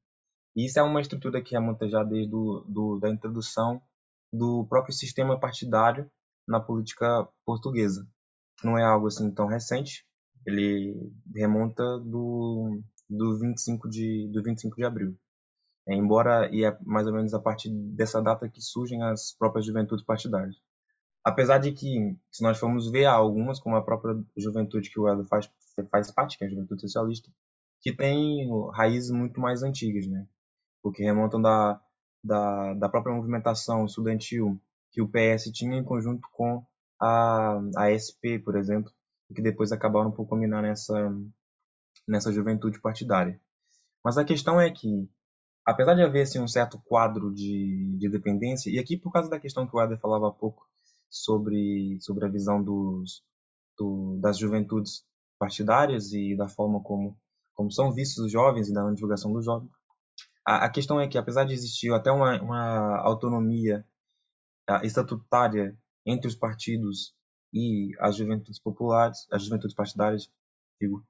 E 0.56 0.66
isso 0.66 0.80
é 0.80 0.82
uma 0.82 1.00
estrutura 1.00 1.40
que 1.40 1.54
remonta 1.54 1.88
já 1.88 2.02
desde 2.02 2.30
do, 2.30 2.64
do, 2.68 2.98
da 2.98 3.08
introdução 3.08 3.80
do 4.32 4.66
próprio 4.66 4.92
sistema 4.92 5.38
partidário 5.38 6.10
na 6.46 6.58
política 6.58 7.28
portuguesa. 7.44 8.06
Não 8.64 8.76
é 8.76 8.82
algo 8.82 9.06
assim 9.06 9.30
tão 9.32 9.46
recente, 9.46 10.04
ele 10.44 11.12
remonta 11.34 11.82
do, 12.00 12.82
do, 13.16 13.38
25, 13.38 13.88
de, 13.88 14.28
do 14.32 14.42
25 14.42 14.76
de 14.76 14.84
abril. 14.84 15.16
É, 15.86 15.94
embora, 15.94 16.48
e 16.52 16.64
é 16.64 16.76
mais 16.84 17.06
ou 17.06 17.12
menos 17.12 17.34
a 17.34 17.40
partir 17.40 17.70
dessa 17.70 18.22
data 18.22 18.48
que 18.48 18.60
surgem 18.60 19.02
as 19.02 19.34
próprias 19.36 19.66
juventudes 19.66 20.04
partidárias. 20.04 20.56
Apesar 21.24 21.58
de 21.58 21.72
que, 21.72 22.16
se 22.30 22.42
nós 22.42 22.58
formos 22.58 22.90
ver, 22.90 23.04
algumas, 23.06 23.60
como 23.60 23.76
a 23.76 23.84
própria 23.84 24.14
juventude 24.36 24.90
que 24.90 24.98
o 24.98 25.08
Elo 25.08 25.24
faz, 25.26 25.50
faz 25.90 26.10
parte, 26.10 26.38
que 26.38 26.44
é 26.44 26.46
a 26.46 26.50
juventude 26.50 26.80
socialista, 26.80 27.30
que 27.80 27.94
tem 27.94 28.48
raízes 28.72 29.10
muito 29.10 29.40
mais 29.40 29.62
antigas, 29.62 30.06
né? 30.06 30.26
Porque 30.82 31.02
remontam 31.02 31.40
da, 31.40 31.80
da, 32.22 32.74
da 32.74 32.88
própria 32.88 33.14
movimentação 33.14 33.84
estudantil 33.84 34.60
que 34.90 35.00
o 35.00 35.08
PS 35.08 35.50
tinha 35.52 35.76
em 35.78 35.84
conjunto 35.84 36.28
com 36.32 36.64
a, 37.00 37.60
a 37.76 37.90
SP, 37.90 38.38
por 38.38 38.56
exemplo, 38.56 38.92
que 39.34 39.42
depois 39.42 39.72
acabaram 39.72 40.10
por 40.10 40.26
combinar 40.26 40.62
nessa, 40.62 41.10
nessa 42.06 42.32
juventude 42.32 42.80
partidária. 42.80 43.40
Mas 44.04 44.18
a 44.18 44.24
questão 44.24 44.60
é 44.60 44.70
que, 44.70 45.08
apesar 45.64 45.94
de 45.94 46.02
haver 46.02 46.22
assim, 46.22 46.40
um 46.40 46.48
certo 46.48 46.80
quadro 46.84 47.32
de, 47.32 47.96
de 47.98 48.08
dependência, 48.08 48.70
e 48.70 48.78
aqui 48.78 48.96
por 48.96 49.12
causa 49.12 49.30
da 49.30 49.40
questão 49.40 49.66
que 49.66 49.76
o 49.76 49.80
Eder 49.80 49.98
falava 49.98 50.28
há 50.28 50.32
pouco 50.32 50.66
sobre, 51.08 51.98
sobre 52.00 52.24
a 52.24 52.28
visão 52.28 52.62
dos, 52.62 53.22
do, 53.78 54.18
das 54.20 54.38
juventudes 54.38 55.04
partidárias 55.38 56.12
e 56.12 56.36
da 56.36 56.48
forma 56.48 56.82
como, 56.82 57.16
como 57.54 57.70
são 57.70 57.92
vistos 57.92 58.26
os 58.26 58.32
jovens 58.32 58.68
e 58.68 58.74
da 58.74 58.90
divulgação 58.90 59.32
dos 59.32 59.44
jovens, 59.44 59.70
a, 60.44 60.64
a 60.64 60.70
questão 60.70 61.00
é 61.00 61.08
que, 61.08 61.18
apesar 61.18 61.44
de 61.44 61.54
existir 61.54 61.92
até 61.92 62.10
uma, 62.10 62.40
uma 62.40 62.98
autonomia 62.98 63.84
estatutária 64.82 65.76
entre 66.04 66.28
os 66.28 66.34
partidos 66.34 67.14
e 67.52 67.90
as 68.00 68.16
juventudes 68.16 68.58
populares, 68.58 69.26
as 69.30 69.44
juventudes 69.44 69.74
partidárias, 69.74 70.30
digo, 70.80 71.06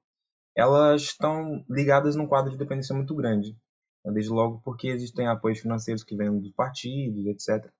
elas 0.55 1.01
estão 1.03 1.63
ligadas 1.69 2.15
num 2.15 2.27
quadro 2.27 2.51
de 2.51 2.57
dependência 2.57 2.95
muito 2.95 3.15
grande. 3.15 3.57
Né? 4.03 4.11
Desde 4.13 4.31
logo 4.31 4.61
porque 4.63 4.87
existem 4.87 5.27
apoios 5.27 5.59
financeiros 5.59 6.03
que 6.03 6.15
vêm 6.15 6.39
dos 6.39 6.51
partidos, 6.51 7.25
etc. 7.25 7.71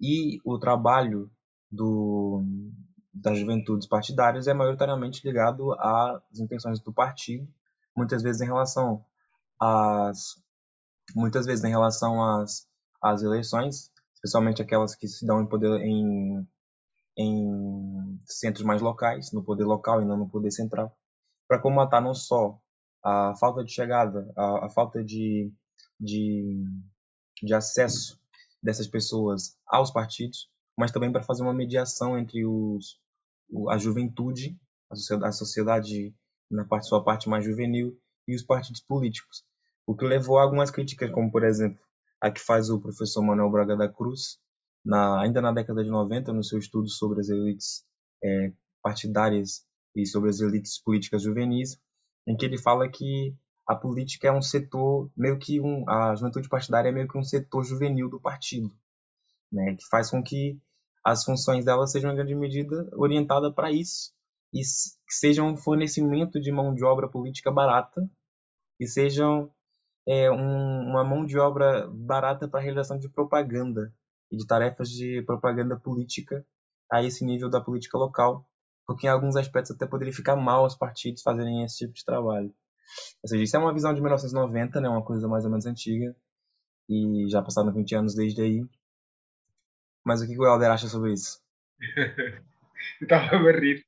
E 0.00 0.40
o 0.44 0.58
trabalho 0.58 1.30
do, 1.70 2.44
das 3.12 3.38
juventudes 3.38 3.88
partidárias 3.88 4.46
é 4.46 4.54
maioritariamente 4.54 5.26
ligado 5.26 5.72
às 5.80 6.38
intenções 6.38 6.80
do 6.80 6.92
partido, 6.92 7.46
muitas 7.96 8.22
vezes 8.22 8.40
em 8.40 8.46
relação 8.46 9.04
às 9.60 10.40
muitas 11.14 11.46
vezes 11.46 11.64
em 11.64 11.70
relação 11.70 12.22
às, 12.22 12.66
às 13.02 13.22
eleições, 13.22 13.90
especialmente 14.14 14.62
aquelas 14.62 14.94
que 14.94 15.08
se 15.08 15.26
dão 15.26 15.40
em 15.40 15.46
poder 15.46 15.80
em, 15.80 16.46
em 17.16 18.20
centros 18.26 18.64
mais 18.64 18.82
locais, 18.82 19.32
no 19.32 19.42
poder 19.42 19.64
local 19.64 20.02
e 20.02 20.04
não 20.04 20.16
no 20.16 20.28
poder 20.28 20.50
central, 20.50 20.94
para 21.48 21.58
combater 21.58 22.00
não 22.00 22.14
só 22.14 22.60
a 23.02 23.34
falta 23.36 23.64
de 23.64 23.72
chegada, 23.72 24.30
a, 24.36 24.66
a 24.66 24.68
falta 24.68 25.02
de, 25.02 25.50
de, 25.98 26.62
de 27.42 27.54
acesso 27.54 28.20
dessas 28.62 28.86
pessoas 28.86 29.56
aos 29.66 29.90
partidos, 29.90 30.50
mas 30.76 30.92
também 30.92 31.10
para 31.10 31.22
fazer 31.22 31.42
uma 31.42 31.54
mediação 31.54 32.18
entre 32.18 32.44
os, 32.44 33.00
a 33.70 33.78
juventude, 33.78 34.56
a 34.90 34.94
sociedade, 34.94 35.28
a 35.28 35.32
sociedade 35.32 36.14
na 36.50 36.64
parte, 36.64 36.86
sua 36.86 37.02
parte 37.02 37.28
mais 37.28 37.44
juvenil, 37.44 37.98
e 38.26 38.34
os 38.34 38.42
partidos 38.42 38.82
políticos. 38.82 39.42
O 39.86 39.96
que 39.96 40.04
levou 40.04 40.38
a 40.38 40.42
algumas 40.42 40.70
críticas, 40.70 41.10
como 41.10 41.32
por 41.32 41.44
exemplo 41.44 41.82
a 42.20 42.30
que 42.30 42.40
faz 42.40 42.68
o 42.68 42.80
professor 42.80 43.22
Manuel 43.22 43.50
Braga 43.50 43.76
da 43.76 43.88
Cruz, 43.88 44.38
na, 44.84 45.20
ainda 45.20 45.40
na 45.40 45.52
década 45.52 45.82
de 45.84 45.90
90, 45.90 46.32
no 46.32 46.42
seu 46.42 46.58
estudo 46.58 46.88
sobre 46.88 47.20
as 47.20 47.28
elites 47.28 47.84
é, 48.22 48.52
partidárias 48.82 49.64
e 50.02 50.06
sobre 50.06 50.30
as 50.30 50.40
elites 50.40 50.80
políticas 50.80 51.22
juvenis, 51.22 51.78
em 52.26 52.36
que 52.36 52.44
ele 52.44 52.58
fala 52.58 52.88
que 52.88 53.34
a 53.66 53.74
política 53.74 54.28
é 54.28 54.32
um 54.32 54.40
setor, 54.40 55.10
meio 55.16 55.38
que 55.38 55.60
um, 55.60 55.88
a 55.88 56.14
juventude 56.14 56.48
partidária 56.48 56.88
é 56.88 56.92
meio 56.92 57.08
que 57.08 57.18
um 57.18 57.22
setor 57.22 57.64
juvenil 57.64 58.08
do 58.08 58.20
partido, 58.20 58.70
né, 59.52 59.74
que 59.74 59.86
faz 59.90 60.10
com 60.10 60.22
que 60.22 60.58
as 61.04 61.24
funções 61.24 61.64
dela 61.64 61.86
sejam, 61.86 62.12
em 62.12 62.14
grande 62.14 62.34
medida, 62.34 62.88
orientadas 62.92 63.52
para 63.54 63.70
isso, 63.70 64.12
e 64.52 64.60
que 64.60 65.14
sejam 65.14 65.48
um 65.48 65.56
fornecimento 65.56 66.40
de 66.40 66.50
mão 66.50 66.74
de 66.74 66.84
obra 66.84 67.08
política 67.08 67.50
barata, 67.50 68.08
e 68.80 68.86
sejam 68.86 69.50
é, 70.06 70.30
um, 70.30 70.90
uma 70.90 71.04
mão 71.04 71.26
de 71.26 71.38
obra 71.38 71.88
barata 71.88 72.48
para 72.48 72.60
a 72.60 72.62
realização 72.62 72.98
de 72.98 73.08
propaganda 73.08 73.92
e 74.30 74.36
de 74.36 74.46
tarefas 74.46 74.88
de 74.88 75.22
propaganda 75.22 75.78
política 75.78 76.46
a 76.90 77.02
esse 77.02 77.24
nível 77.24 77.50
da 77.50 77.60
política 77.60 77.98
local, 77.98 78.48
porque 78.88 79.06
em 79.06 79.10
alguns 79.10 79.36
aspectos 79.36 79.70
até 79.70 79.86
poderia 79.86 80.14
ficar 80.14 80.34
mal 80.34 80.64
os 80.64 80.74
partidos 80.74 81.20
fazerem 81.20 81.62
esse 81.62 81.76
tipo 81.76 81.92
de 81.92 82.02
trabalho. 82.02 82.54
Ou 83.22 83.28
seja, 83.28 83.44
isso 83.44 83.54
é 83.54 83.60
uma 83.60 83.74
visão 83.74 83.92
de 83.92 84.00
1990, 84.00 84.80
né, 84.80 84.88
uma 84.88 85.04
coisa 85.04 85.28
mais 85.28 85.44
ou 85.44 85.50
menos 85.50 85.66
antiga, 85.66 86.16
e 86.88 87.28
já 87.28 87.42
passaram 87.42 87.70
20 87.70 87.94
anos 87.94 88.14
desde 88.14 88.40
aí. 88.40 88.64
Mas 90.02 90.22
o 90.22 90.26
que 90.26 90.38
o 90.38 90.46
Helder 90.46 90.70
acha 90.70 90.88
sobre 90.88 91.12
isso? 91.12 91.38
Estava 93.02 93.36
a 93.36 93.52
rir. 93.52 93.84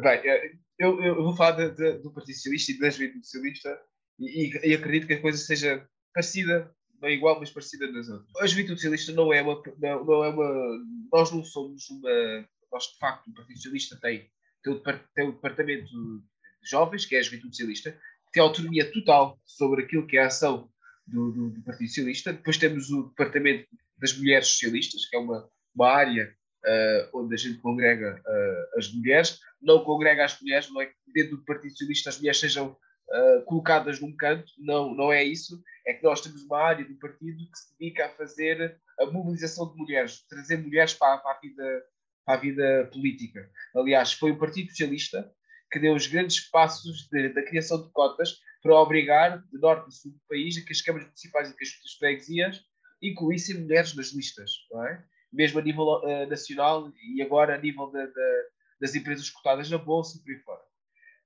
Bem, 0.00 0.20
eh, 0.24 0.52
eu, 0.78 1.02
eu 1.02 1.16
vou 1.16 1.34
falar 1.34 1.52
de, 1.52 1.70
de, 1.74 1.98
do 1.98 2.12
Partido 2.12 2.36
Socialista 2.36 2.70
e 2.70 2.78
da 2.78 2.88
Juventude 2.88 3.24
Socialista 3.24 3.82
e, 4.16 4.68
e, 4.68 4.74
acredito 4.74 5.08
que 5.08 5.14
a 5.14 5.20
coisa 5.20 5.38
seja 5.38 5.84
parecida, 6.14 6.72
não 7.02 7.08
igual, 7.08 7.40
mas 7.40 7.50
parecida 7.50 7.90
das 7.90 8.08
outras. 8.08 8.30
A 8.38 8.46
Juventude 8.46 8.76
Socialista 8.76 9.12
não 9.12 9.32
é 9.32 9.42
uma, 9.42 9.60
não, 9.78 10.04
não 10.04 10.24
é 10.24 10.28
uma. 10.28 10.84
Nós 11.12 11.32
não 11.32 11.42
somos 11.42 11.90
uma. 11.90 12.48
Nós, 12.72 12.84
de 12.84 12.98
facto, 12.98 13.28
o 13.28 13.34
Partido 13.34 13.56
Socialista 13.56 13.98
tem, 14.00 14.30
tem, 14.62 14.72
o, 14.72 14.80
tem 15.14 15.28
o 15.28 15.32
departamento 15.32 15.86
de 15.86 16.70
jovens, 16.70 17.06
que 17.06 17.16
é 17.16 17.18
a 17.18 17.22
Juventude 17.22 17.56
Socialista, 17.56 17.92
que 17.92 18.32
tem 18.32 18.42
autonomia 18.42 18.90
total 18.92 19.40
sobre 19.44 19.84
aquilo 19.84 20.06
que 20.06 20.16
é 20.16 20.22
a 20.22 20.26
ação 20.26 20.70
do, 21.06 21.32
do, 21.32 21.50
do 21.50 21.62
Partido 21.62 21.88
Socialista. 21.88 22.32
Depois 22.32 22.58
temos 22.58 22.90
o 22.90 23.08
departamento 23.08 23.66
das 23.98 24.16
mulheres 24.16 24.48
socialistas, 24.48 25.06
que 25.06 25.16
é 25.16 25.18
uma, 25.18 25.48
uma 25.74 25.88
área 25.88 26.34
uh, 26.64 27.18
onde 27.18 27.34
a 27.34 27.38
gente 27.38 27.58
congrega 27.58 28.20
uh, 28.20 28.78
as 28.78 28.92
mulheres. 28.92 29.38
Não 29.60 29.84
congrega 29.84 30.24
as 30.24 30.40
mulheres, 30.40 30.70
não 30.70 30.80
é 30.80 30.86
que 30.86 30.94
dentro 31.12 31.36
do 31.36 31.44
Partido 31.44 31.70
Socialista 31.72 32.10
as 32.10 32.18
mulheres 32.18 32.40
sejam 32.40 32.70
uh, 32.70 33.44
colocadas 33.44 34.00
num 34.00 34.14
canto, 34.16 34.50
não, 34.58 34.94
não 34.94 35.12
é 35.12 35.22
isso. 35.22 35.62
É 35.86 35.94
que 35.94 36.04
nós 36.04 36.20
temos 36.20 36.42
uma 36.44 36.60
área 36.60 36.84
do 36.84 36.94
partido 36.98 37.38
que 37.50 37.58
se 37.58 37.78
dedica 37.78 38.06
a 38.06 38.10
fazer 38.10 38.78
a 38.98 39.06
mobilização 39.06 39.70
de 39.70 39.76
mulheres, 39.76 40.24
trazer 40.28 40.58
mulheres 40.58 40.94
para, 40.94 41.18
para, 41.18 41.32
a, 41.32 41.40
vida, 41.40 41.82
a 42.26 42.36
vida 42.36 42.88
política. 42.92 43.50
Aliás, 43.74 44.12
foi 44.12 44.30
o 44.30 44.38
Partido 44.38 44.70
Socialista 44.70 45.30
que 45.70 45.78
deu 45.78 45.94
os 45.94 46.06
grandes 46.06 46.40
passos 46.50 47.08
da 47.08 47.42
criação 47.44 47.82
de 47.82 47.92
cotas 47.92 48.38
para 48.62 48.74
obrigar, 48.74 49.42
de 49.50 49.58
norte 49.58 49.86
a 49.86 49.90
sul 49.90 50.12
do 50.12 50.20
país, 50.28 50.56
a 50.58 50.64
que 50.64 50.72
as 50.72 50.82
câmaras 50.82 51.06
municipais 51.06 51.50
e 51.50 51.56
que 51.56 51.64
as 51.64 51.92
freguesias 51.98 52.64
incluíssem 53.02 53.60
mulheres 53.60 53.94
nas 53.94 54.12
listas, 54.12 54.50
é? 54.88 55.02
mesmo 55.32 55.58
a 55.58 55.62
nível 55.62 55.84
uh, 55.84 56.26
nacional 56.28 56.92
e 57.14 57.22
agora 57.22 57.54
a 57.54 57.58
nível 57.58 57.86
de, 57.90 58.06
de, 58.06 58.48
das 58.80 58.94
empresas 58.94 59.30
cotadas 59.30 59.70
na 59.70 59.78
Bolsa 59.78 60.18
e 60.18 60.22
por 60.22 60.32
aí 60.32 60.38
fora. 60.40 60.62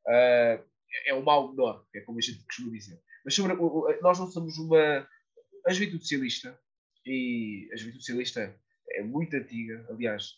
Uh, 0.06 0.74
é 1.06 1.14
um 1.14 1.22
mal 1.22 1.50
menor, 1.50 1.84
é 1.94 2.00
como 2.02 2.18
a 2.18 2.20
gente 2.20 2.44
costuma 2.44 2.70
dizer. 2.70 3.00
Mas 3.24 3.34
sobre, 3.34 3.54
nós 4.02 4.18
não 4.18 4.30
somos 4.30 4.58
uma. 4.58 5.08
A 5.66 5.72
juventude 5.72 6.02
socialista, 6.02 6.58
e 7.06 7.68
a 7.72 7.76
juventude 7.76 8.04
socialista 8.04 8.54
é 8.90 9.02
muito 9.02 9.34
antiga, 9.34 9.86
aliás, 9.88 10.34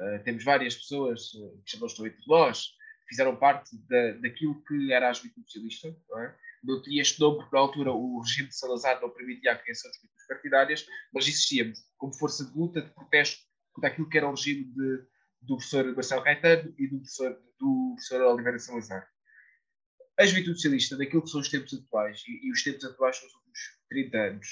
uh, 0.00 0.24
temos 0.24 0.42
várias 0.44 0.74
pessoas 0.74 1.32
uh, 1.34 1.62
que 1.64 1.72
já 1.72 1.78
não 1.78 1.86
estão 1.86 2.06
entre 2.06 2.22
nós, 2.26 2.70
fizeram 3.08 3.36
parte 3.36 3.76
da, 3.88 4.12
daquilo 4.12 4.62
que 4.64 4.92
era 4.92 5.10
a 5.10 5.12
juventude 5.12 5.46
socialista, 5.46 5.96
não, 6.08 6.18
é? 6.20 6.36
tinha 6.84 7.02
este 7.02 7.20
nome 7.20 7.38
porque 7.38 7.54
na 7.54 7.62
altura 7.62 7.92
o 7.92 8.20
regime 8.20 8.48
de 8.48 8.56
Salazar 8.56 9.00
não 9.00 9.10
permitia 9.10 9.52
a 9.52 9.58
criação 9.58 9.90
de 9.90 9.96
juventudes 9.96 10.26
partidárias, 10.26 10.86
mas 11.12 11.26
existíamos 11.26 11.78
como 11.98 12.14
força 12.14 12.44
de 12.44 12.56
luta, 12.56 12.82
de 12.82 12.90
protesto 12.90 13.42
contra 13.72 13.90
aquilo 13.90 14.08
que 14.08 14.18
era 14.18 14.28
o 14.28 14.30
regime 14.30 14.64
de, 14.64 14.98
do 15.42 15.56
professor 15.56 15.94
Marcelo 15.94 16.22
Caetano 16.22 16.74
e 16.78 16.86
do 16.86 16.98
professor, 16.98 17.42
do 17.58 17.94
professor 17.94 18.22
Oliveira 18.22 18.58
Salazar. 18.58 19.08
A 20.18 20.26
juventude 20.26 20.56
socialista, 20.56 20.96
naquilo 20.98 21.22
que 21.22 21.30
são 21.30 21.40
os 21.40 21.48
tempos 21.48 21.72
atuais, 21.72 22.22
e, 22.28 22.46
e 22.46 22.52
os 22.52 22.62
tempos 22.62 22.84
atuais 22.84 23.16
são 23.16 23.26
os 23.26 23.34
últimos 23.34 23.58
30 23.88 24.18
anos, 24.18 24.48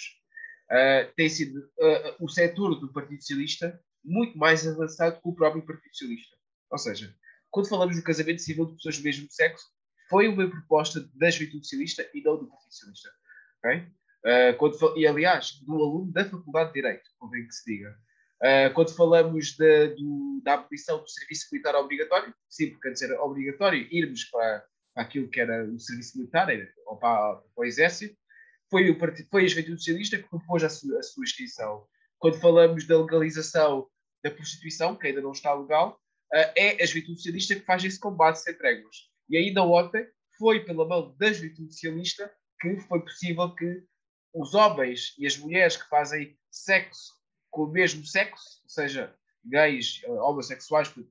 uh, 0.70 1.14
tem 1.14 1.28
sido 1.28 1.60
uh, 1.60 2.24
o 2.24 2.28
setor 2.28 2.80
do 2.80 2.92
Partido 2.92 3.20
Socialista 3.20 3.78
muito 4.04 4.36
mais 4.38 4.66
avançado 4.66 5.20
que 5.20 5.28
o 5.28 5.34
próprio 5.34 5.64
Socialista. 5.92 6.36
Ou 6.70 6.78
seja, 6.78 7.14
quando 7.50 7.68
falamos 7.68 7.96
do 7.96 8.02
casamento 8.02 8.42
civil 8.42 8.66
de 8.66 8.74
pessoas 8.74 8.98
do 8.98 9.04
mesmo 9.04 9.26
sexo, 9.30 9.66
foi 10.08 10.28
uma 10.28 10.48
proposta 10.48 11.08
da 11.14 11.30
juventude 11.30 11.64
socialista 11.64 12.08
e 12.14 12.22
não 12.22 12.38
do 12.38 12.50
Socialista. 12.68 13.10
Okay? 13.58 13.86
Uh, 14.24 14.56
quando, 14.58 14.98
e, 14.98 15.06
aliás, 15.06 15.52
do 15.64 15.74
aluno 15.74 16.12
da 16.12 16.24
Faculdade 16.24 16.68
de 16.70 16.74
Direito, 16.74 17.10
convém 17.18 17.46
que 17.46 17.52
se 17.52 17.64
diga. 17.64 17.96
Uh, 18.42 18.72
quando 18.74 18.94
falamos 18.94 19.52
de, 19.56 19.88
do, 19.96 20.40
da 20.44 20.54
abolição 20.54 20.98
do 20.98 21.08
serviço 21.08 21.48
militar 21.52 21.74
obrigatório, 21.74 22.34
sim, 22.48 22.70
porque 22.70 22.88
antes 22.88 23.02
era 23.02 23.22
obrigatório 23.22 23.86
irmos 23.90 24.24
para, 24.24 24.64
para 24.94 25.02
aquilo 25.02 25.28
que 25.28 25.40
era 25.40 25.64
o 25.64 25.78
serviço 25.78 26.18
militar, 26.18 26.48
ou 26.86 26.96
para, 26.96 27.36
para 27.36 27.44
o 27.56 27.64
exército, 27.64 28.16
foi, 28.70 28.90
o 28.90 28.98
foi 29.30 29.44
a 29.44 29.48
Juventude 29.48 29.78
Socialista 29.78 30.18
que 30.18 30.28
propôs 30.28 30.62
a 30.62 30.68
sua, 30.68 30.98
a 30.98 31.02
sua 31.02 31.24
extinção. 31.24 31.86
Quando 32.18 32.40
falamos 32.40 32.86
da 32.86 32.98
legalização 32.98 33.88
da 34.22 34.30
prostituição, 34.30 34.96
que 34.96 35.06
ainda 35.06 35.20
não 35.20 35.32
está 35.32 35.54
legal, 35.54 36.00
uh, 36.32 36.52
é 36.56 36.82
a 36.82 36.86
Juventude 36.86 37.18
Socialista 37.18 37.54
que 37.54 37.64
faz 37.64 37.84
esse 37.84 38.00
combate 38.00 38.40
sem 38.40 38.54
tréguas. 38.54 39.08
E 39.28 39.36
ainda 39.36 39.62
ontem 39.62 40.06
foi 40.36 40.64
pela 40.64 40.86
mão 40.86 41.14
da 41.18 41.32
Juventude 41.32 41.72
Socialista 41.72 42.32
que 42.60 42.80
foi 42.80 43.00
possível 43.00 43.54
que 43.54 43.84
os 44.34 44.54
homens 44.54 45.14
e 45.18 45.26
as 45.26 45.36
mulheres 45.36 45.76
que 45.76 45.88
fazem 45.88 46.36
sexo 46.50 47.12
com 47.50 47.64
o 47.64 47.72
mesmo 47.72 48.04
sexo, 48.04 48.60
ou 48.64 48.70
seja, 48.70 49.14
gays, 49.44 50.02
uh, 50.04 50.12
homossexuais, 50.12 50.88
para 50.88 51.02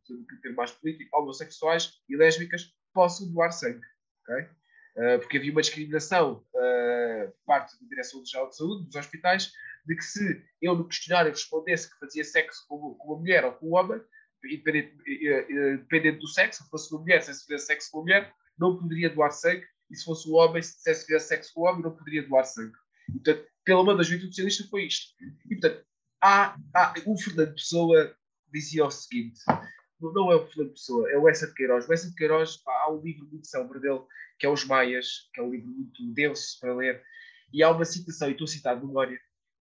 ter 0.42 0.54
mais 0.54 0.72
político, 0.72 1.18
homossexuais 1.18 1.94
e 2.08 2.16
lésbicas, 2.16 2.74
possam 2.94 3.32
doar 3.32 3.52
sangue. 3.52 3.86
Okay? 4.24 4.50
Uh, 4.98 5.20
porque 5.20 5.38
havia 5.38 5.52
uma 5.52 5.62
discriminação 5.62 6.44
uh, 6.56 7.32
por 7.32 7.46
parte 7.46 7.80
da 7.80 7.88
Direção-Geral 7.88 8.50
de 8.50 8.58
Saúde, 8.58 8.86
dos 8.86 8.96
hospitais, 8.96 9.52
de 9.86 9.96
que 9.96 10.04
se 10.04 10.44
eu 10.62 10.76
no 10.76 10.88
questionário 10.88 11.32
respondesse 11.32 11.90
que 11.92 12.00
fazia 12.00 12.24
sexo 12.24 12.66
com, 12.68 12.96
com 12.96 13.08
uma 13.08 13.20
mulher 13.20 13.46
ou 13.46 13.54
com 13.54 13.70
um 13.70 13.76
homem, 13.76 14.02
independente 14.44 16.20
do 16.20 16.28
sexo, 16.28 16.64
se 16.64 16.70
fosse 16.70 16.92
uma 16.92 17.02
mulher, 17.02 17.22
se 17.22 17.46
fizesse 17.46 17.68
sexo 17.68 17.92
com 17.92 18.00
uma 18.00 18.04
mulher, 18.04 18.34
não 18.58 18.78
poderia 18.78 19.10
doar 19.10 19.32
sangue, 19.32 19.66
e 19.90 19.96
se 19.96 20.04
fosse 20.04 20.30
um 20.30 20.34
homem, 20.34 20.62
se 20.62 20.78
fizesse 20.82 21.28
sexo 21.28 21.54
com 21.54 21.62
um 21.62 21.66
homem, 21.68 21.84
não 21.84 21.96
poderia 21.96 22.28
doar 22.28 22.46
sangue. 22.46 22.76
E, 23.10 23.14
portanto, 23.14 23.48
pela 23.64 23.84
mão 23.84 23.96
da 23.96 24.04
juventude 24.04 24.32
socialista 24.32 24.68
foi 24.70 24.86
isto. 24.86 25.14
E, 25.46 25.56
portanto, 25.56 25.86
há, 26.22 26.58
há, 26.74 26.94
o 27.06 27.18
Fernando 27.18 27.54
Pessoa 27.54 28.16
dizia 28.52 28.86
o 28.86 28.92
seguinte: 28.92 29.40
não 30.00 30.32
é 30.32 30.36
o 30.36 30.48
Fernando 30.48 30.72
Pessoa, 30.72 31.12
é 31.12 31.18
o 31.18 31.28
Essa 31.28 31.48
de 31.48 31.54
Queiroz. 31.54 31.88
O 31.88 31.94
Essa 31.94 32.10
de 32.10 32.16
Queiroz, 32.16 32.58
pá, 32.58 32.72
há 32.84 32.92
um 32.92 33.02
livro 33.02 33.28
muito 33.28 33.48
célebre 33.48 33.80
dele, 33.80 34.02
que 34.40 34.46
é 34.46 34.50
Os 34.50 34.66
Maias, 34.66 35.30
que 35.34 35.40
é 35.40 35.44
um 35.44 35.52
livro 35.52 35.70
muito 35.70 36.14
denso 36.14 36.60
para 36.60 36.76
ler, 36.76 37.04
e 37.54 37.64
há 37.64 37.72
uma 37.72 37.86
citação, 37.86 38.28
e 38.28 38.32
estou 38.32 38.46
a 38.46 38.48
citar 38.48 38.80
de 38.80 38.86
memória, 38.86 39.20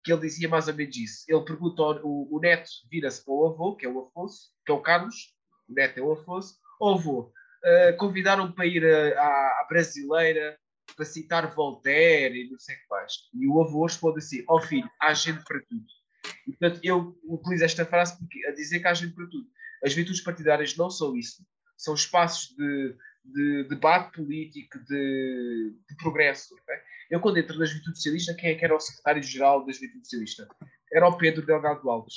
que 0.04 0.12
ele 0.12 0.22
dizia 0.22 0.48
mais 0.48 0.68
ou 0.68 0.74
menos 0.74 0.96
isso. 0.96 1.26
Ele 1.28 1.44
pergunta, 1.44 1.82
o, 2.04 2.28
o 2.32 2.40
neto 2.40 2.70
vira-se 2.90 3.24
para 3.24 3.34
o 3.34 3.48
avô, 3.48 3.76
que 3.76 3.86
é 3.86 3.90
o 3.90 4.00
Afonso, 4.00 4.52
que 4.66 4.72
é 4.72 4.76
o 4.76 4.82
Carlos, 4.82 5.36
o 5.68 5.74
neto 5.74 5.98
é 5.98 6.02
o 6.02 6.12
Afonso, 6.14 6.56
o 6.80 6.90
avô, 6.90 7.20
uh, 7.22 7.98
convidaram-me 7.98 8.54
para 8.54 8.66
ir 8.66 8.86
à, 9.18 9.28
à 9.62 9.66
brasileira 9.68 10.58
para 10.96 11.06
citar 11.06 11.54
Voltaire 11.54 12.36
e 12.36 12.50
não 12.50 12.60
sei 12.60 12.76
o 12.76 12.80
que 12.80 12.86
mais. 12.90 13.14
E 13.34 13.48
o 13.48 13.62
avô 13.62 13.86
responde 13.86 14.20
assim: 14.20 14.44
Ó 14.48 14.58
oh, 14.58 14.62
filho, 14.62 14.90
há 15.00 15.14
gente 15.14 15.44
para 15.44 15.62
tudo. 15.62 15.86
E, 16.48 16.52
portanto, 16.52 16.80
eu 16.84 17.18
utilizo 17.24 17.64
esta 17.64 17.86
frase 17.86 18.18
porque, 18.18 18.46
a 18.46 18.52
dizer 18.52 18.80
que 18.80 18.88
há 18.88 18.94
gente 18.94 19.14
para 19.14 19.28
tudo. 19.28 19.48
As 19.84 19.94
virtudes 19.94 20.22
partidárias 20.22 20.76
não 20.76 20.90
são 20.90 21.16
isso. 21.16 21.46
São 21.78 21.94
espaços 21.94 22.56
de, 22.56 22.96
de 23.26 23.64
debate 23.70 24.14
político, 24.14 24.80
de, 24.86 25.74
de 25.88 25.96
progresso. 25.98 26.54
Okay? 26.54 26.76
Eu, 27.12 27.20
quando 27.20 27.38
entro 27.38 27.58
nas 27.58 27.72
virtudes 27.72 28.02
socialistas, 28.02 28.36
quem 28.36 28.52
é 28.52 28.56
que 28.56 28.66
era 28.66 28.76
o 28.76 28.80
secretário-geral 28.80 29.66
das 29.66 29.80
virtudes 29.80 30.10
socialistas? 30.10 30.48
Era 30.92 31.08
o 31.08 31.18
Pedro 31.18 31.46
Delgado 31.46 31.90
Alves. 31.90 32.16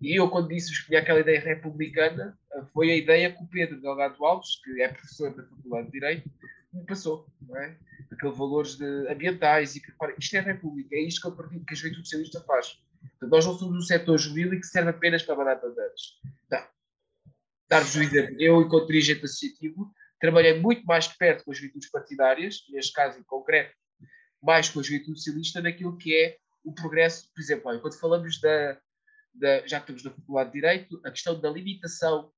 E 0.00 0.18
eu, 0.18 0.30
quando 0.30 0.48
disse 0.48 0.74
que 0.74 0.86
tinha 0.86 1.00
aquela 1.00 1.20
ideia 1.20 1.40
republicana, 1.40 2.38
foi 2.72 2.90
a 2.90 2.96
ideia 2.96 3.32
que 3.32 3.42
o 3.42 3.48
Pedro 3.48 3.80
Delgado 3.80 4.24
Alves, 4.24 4.60
que 4.62 4.80
é 4.80 4.88
professor 4.88 5.34
da 5.34 5.42
Faculdade 5.42 5.86
de 5.86 5.92
Direito, 5.92 6.30
me 6.72 6.84
passou. 6.86 7.26
É? 7.56 7.76
Aqueles 8.10 8.36
valores 8.36 8.76
de, 8.76 9.08
ambientais 9.08 9.76
e 9.76 9.80
que, 9.80 9.92
isto 10.18 10.36
é 10.36 10.40
República, 10.40 10.94
é 10.94 11.00
isto 11.00 11.20
que, 11.20 11.42
eu 11.42 11.64
que 11.64 11.74
a 11.74 11.76
juventude 11.76 12.04
socialista 12.04 12.40
faz. 12.42 12.78
Nós 13.22 13.44
não 13.44 13.58
somos 13.58 13.76
um 13.76 13.86
setor 13.86 14.18
jurídico 14.18 14.60
que 14.60 14.66
serve 14.66 14.90
apenas 14.90 15.22
para 15.22 15.36
mandar 15.36 15.56
bandeiras. 15.56 16.00
Dar-vos 17.68 17.94
um 17.96 18.02
exemplo. 18.02 18.36
Eu, 18.38 18.62
enquanto 18.62 18.86
dirigente 18.86 19.24
associativo, 19.24 19.92
trabalhei 20.18 20.58
muito 20.58 20.84
mais 20.84 21.08
de 21.08 21.16
perto 21.16 21.44
com 21.44 21.52
as 21.52 21.58
juventudes 21.58 21.90
partidárias, 21.90 22.64
neste 22.70 22.92
caso 22.92 23.18
em 23.18 23.22
concreto, 23.22 23.74
mais 24.42 24.68
com 24.68 24.80
a 24.80 24.82
juventude 24.82 25.18
socialista, 25.18 25.60
naquilo 25.60 25.96
que 25.96 26.16
é 26.16 26.38
o 26.64 26.72
progresso. 26.72 27.30
Por 27.34 27.40
exemplo, 27.40 27.80
quando 27.80 27.98
falamos 27.98 28.40
da, 28.40 28.80
da, 29.34 29.66
já 29.66 29.80
que 29.80 29.92
estamos 29.92 30.04
na 30.04 30.10
Faculdade 30.10 30.50
de 30.50 30.54
Direito, 30.54 31.00
a 31.04 31.10
questão 31.10 31.38
da 31.38 31.50
limitação 31.50 32.32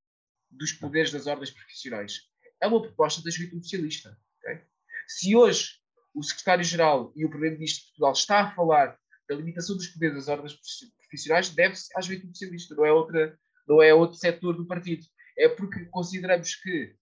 dos 0.51 0.73
poderes 0.73 1.11
das 1.11 1.27
ordens 1.27 1.51
profissionais. 1.51 2.21
É 2.61 2.67
uma 2.67 2.83
proposta 2.83 3.23
da 3.23 3.31
juventude 3.31 3.65
socialista. 3.65 4.19
Okay? 4.39 4.63
Se 5.09 5.35
hoje 5.35 5.81
o 6.15 6.23
secretário-geral 6.23 7.13
e 7.17 7.25
o 7.25 7.31
primeiro-ministro 7.31 7.81
de 7.81 7.87
Portugal 7.89 8.13
está 8.13 8.41
a 8.41 8.55
falar 8.55 8.99
da 9.29 9.35
limitação 9.35 9.77
dos 9.77 9.89
poderes 9.89 10.17
das 10.17 10.29
ordens 10.29 10.59
profissionais, 10.99 11.51
deve-se 11.51 11.89
à 11.97 12.01
juventude 12.01 12.33
socialista, 12.33 12.75
não 12.75 12.85
é, 12.85 12.93
outra, 12.93 13.39
não 13.67 13.83
é 13.83 13.95
outro 13.95 14.17
setor 14.17 14.57
do 14.57 14.67
partido. 14.67 15.05
É 15.39 15.49
porque 15.49 15.85
consideramos 15.87 16.55
que 16.57 16.95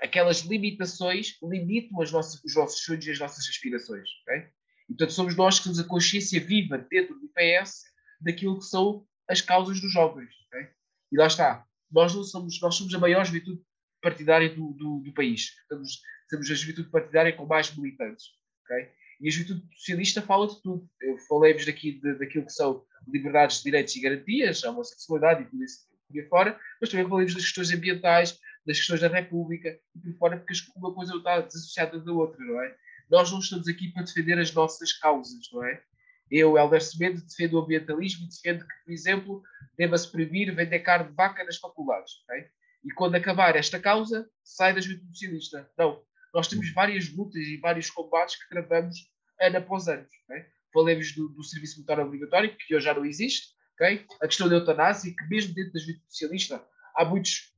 aquelas 0.00 0.40
limitações 0.40 1.36
limitam 1.42 2.00
as 2.00 2.10
nossas, 2.10 2.42
os 2.44 2.54
nossos 2.54 2.82
sonhos 2.82 3.06
e 3.06 3.10
as 3.10 3.18
nossas 3.18 3.48
aspirações. 3.48 4.08
Okay? 4.22 4.48
E, 4.84 4.94
portanto, 4.94 5.12
somos 5.12 5.36
nós 5.36 5.58
que 5.58 5.64
temos 5.64 5.78
a 5.78 5.84
consciência 5.84 6.40
viva 6.40 6.78
dentro 6.90 7.18
do 7.18 7.28
PS 7.28 7.82
daquilo 8.20 8.58
que 8.58 8.66
são 8.66 9.06
as 9.28 9.40
causas 9.40 9.80
dos 9.80 9.92
jovens. 9.92 10.30
Okay? 10.48 10.68
E 11.12 11.16
lá 11.16 11.26
está. 11.26 11.64
Nós 11.90 12.14
não 12.14 12.22
somos, 12.22 12.60
nós 12.60 12.74
somos 12.74 12.94
a 12.94 12.98
maior 12.98 13.24
juventude 13.24 13.60
partidária 14.00 14.54
do, 14.54 14.72
do, 14.74 15.00
do 15.00 15.14
país. 15.14 15.52
Somos 15.68 16.50
a 16.50 16.54
juventude 16.54 16.90
partidária 16.90 17.32
com 17.32 17.46
mais 17.46 17.74
militantes. 17.74 18.26
Okay? 18.64 18.90
E 19.20 19.28
a 19.28 19.30
juventude 19.30 19.62
socialista 19.76 20.22
fala 20.22 20.48
de 20.48 20.62
tudo. 20.62 20.88
Eu 21.00 21.18
falei-vos 21.18 21.66
daqui 21.66 21.92
de, 21.92 22.14
daquilo 22.14 22.46
que 22.46 22.52
são 22.52 22.82
liberdades, 23.06 23.62
direitos 23.62 23.94
e 23.96 24.00
garantias, 24.00 24.64
a 24.64 24.70
homossexualidade 24.70 25.42
e 25.42 25.46
tudo 25.46 25.64
isso 25.64 25.90
por 26.10 26.28
fora, 26.28 26.60
mas 26.80 26.90
também 26.90 27.08
falei-vos 27.08 27.34
das 27.34 27.44
questões 27.44 27.70
ambientais, 27.72 28.38
das 28.66 28.78
questões 28.78 29.00
da 29.00 29.08
República 29.08 29.78
e 29.94 30.00
por 30.00 30.18
fora, 30.18 30.36
porque 30.38 30.54
uma 30.76 30.92
coisa 30.92 31.14
está 31.16 31.40
desassociada 31.40 32.00
da 32.00 32.12
outra, 32.12 32.44
não 32.44 32.60
é? 32.60 32.74
Nós 33.10 33.30
não 33.30 33.38
estamos 33.38 33.68
aqui 33.68 33.92
para 33.92 34.02
defender 34.02 34.38
as 34.38 34.52
nossas 34.52 34.92
causas, 34.92 35.48
não 35.52 35.64
é? 35.64 35.82
Eu, 36.30 36.56
Helder 36.56 36.80
Semedo, 36.80 37.20
defendo 37.22 37.54
o 37.54 37.60
ambientalismo 37.60 38.24
e 38.24 38.28
defendo 38.28 38.64
que, 38.66 38.74
por 38.84 38.92
exemplo, 38.92 39.42
deva-se 39.76 40.10
proibir 40.10 40.54
vender 40.54 40.78
carne 40.80 41.08
de 41.08 41.14
vaca 41.14 41.42
nas 41.42 41.56
faculdades. 41.56 42.12
Okay? 42.24 42.46
E 42.84 42.90
quando 42.92 43.16
acabar 43.16 43.56
esta 43.56 43.80
causa, 43.80 44.28
sai 44.44 44.72
da 44.72 44.80
juventude 44.80 45.12
socialista. 45.12 45.68
Não. 45.76 46.02
Nós 46.34 46.48
temos 46.48 46.72
várias 46.72 47.12
lutas 47.12 47.42
e 47.42 47.56
vários 47.58 47.90
combates 47.90 48.36
que 48.36 48.48
travamos 48.48 48.96
ano 49.40 49.56
após 49.58 49.88
ano. 49.88 50.06
Okay? 50.24 50.44
Falei-vos 50.72 51.12
do, 51.14 51.28
do, 51.30 51.42
serviço 51.42 51.76
militar 51.76 52.00
obrigatório, 52.00 52.56
que 52.56 52.74
hoje 52.74 52.84
já 52.84 52.94
não 52.94 53.04
existe. 53.04 53.48
Okay? 53.74 54.06
A 54.20 54.26
questão 54.26 54.48
da 54.48 54.56
eutanásia, 54.56 55.12
que 55.16 55.28
mesmo 55.28 55.54
dentro 55.54 55.72
da 55.72 55.80
juventude 55.80 56.06
socialista 56.08 56.64
há 56.96 57.04
muitos 57.04 57.54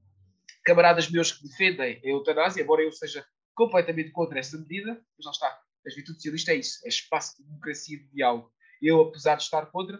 camaradas 0.65 1.11
meus 1.11 1.33
que 1.33 1.47
defendem 1.47 2.01
a 2.05 2.09
eutanásia, 2.09 2.63
embora 2.63 2.83
eu 2.83 2.93
seja 2.93 3.25
completamente 3.55 4.11
contra 4.11 4.39
essa 4.39 4.57
medida, 4.57 5.01
mas 5.17 5.27
lá 5.27 5.33
está. 5.33 5.61
A 5.87 5.91
juventude 5.91 6.17
socialista 6.17 6.53
é 6.53 6.57
isso, 6.57 6.81
é 6.85 6.89
espaço 6.89 7.37
de 7.37 7.45
democracia 7.45 7.97
e 7.97 8.01
de 8.01 8.09
diálogo 8.13 8.53
eu, 8.83 9.01
apesar 9.01 9.37
de 9.37 9.45
estar 9.45 9.67
contra, 9.67 9.99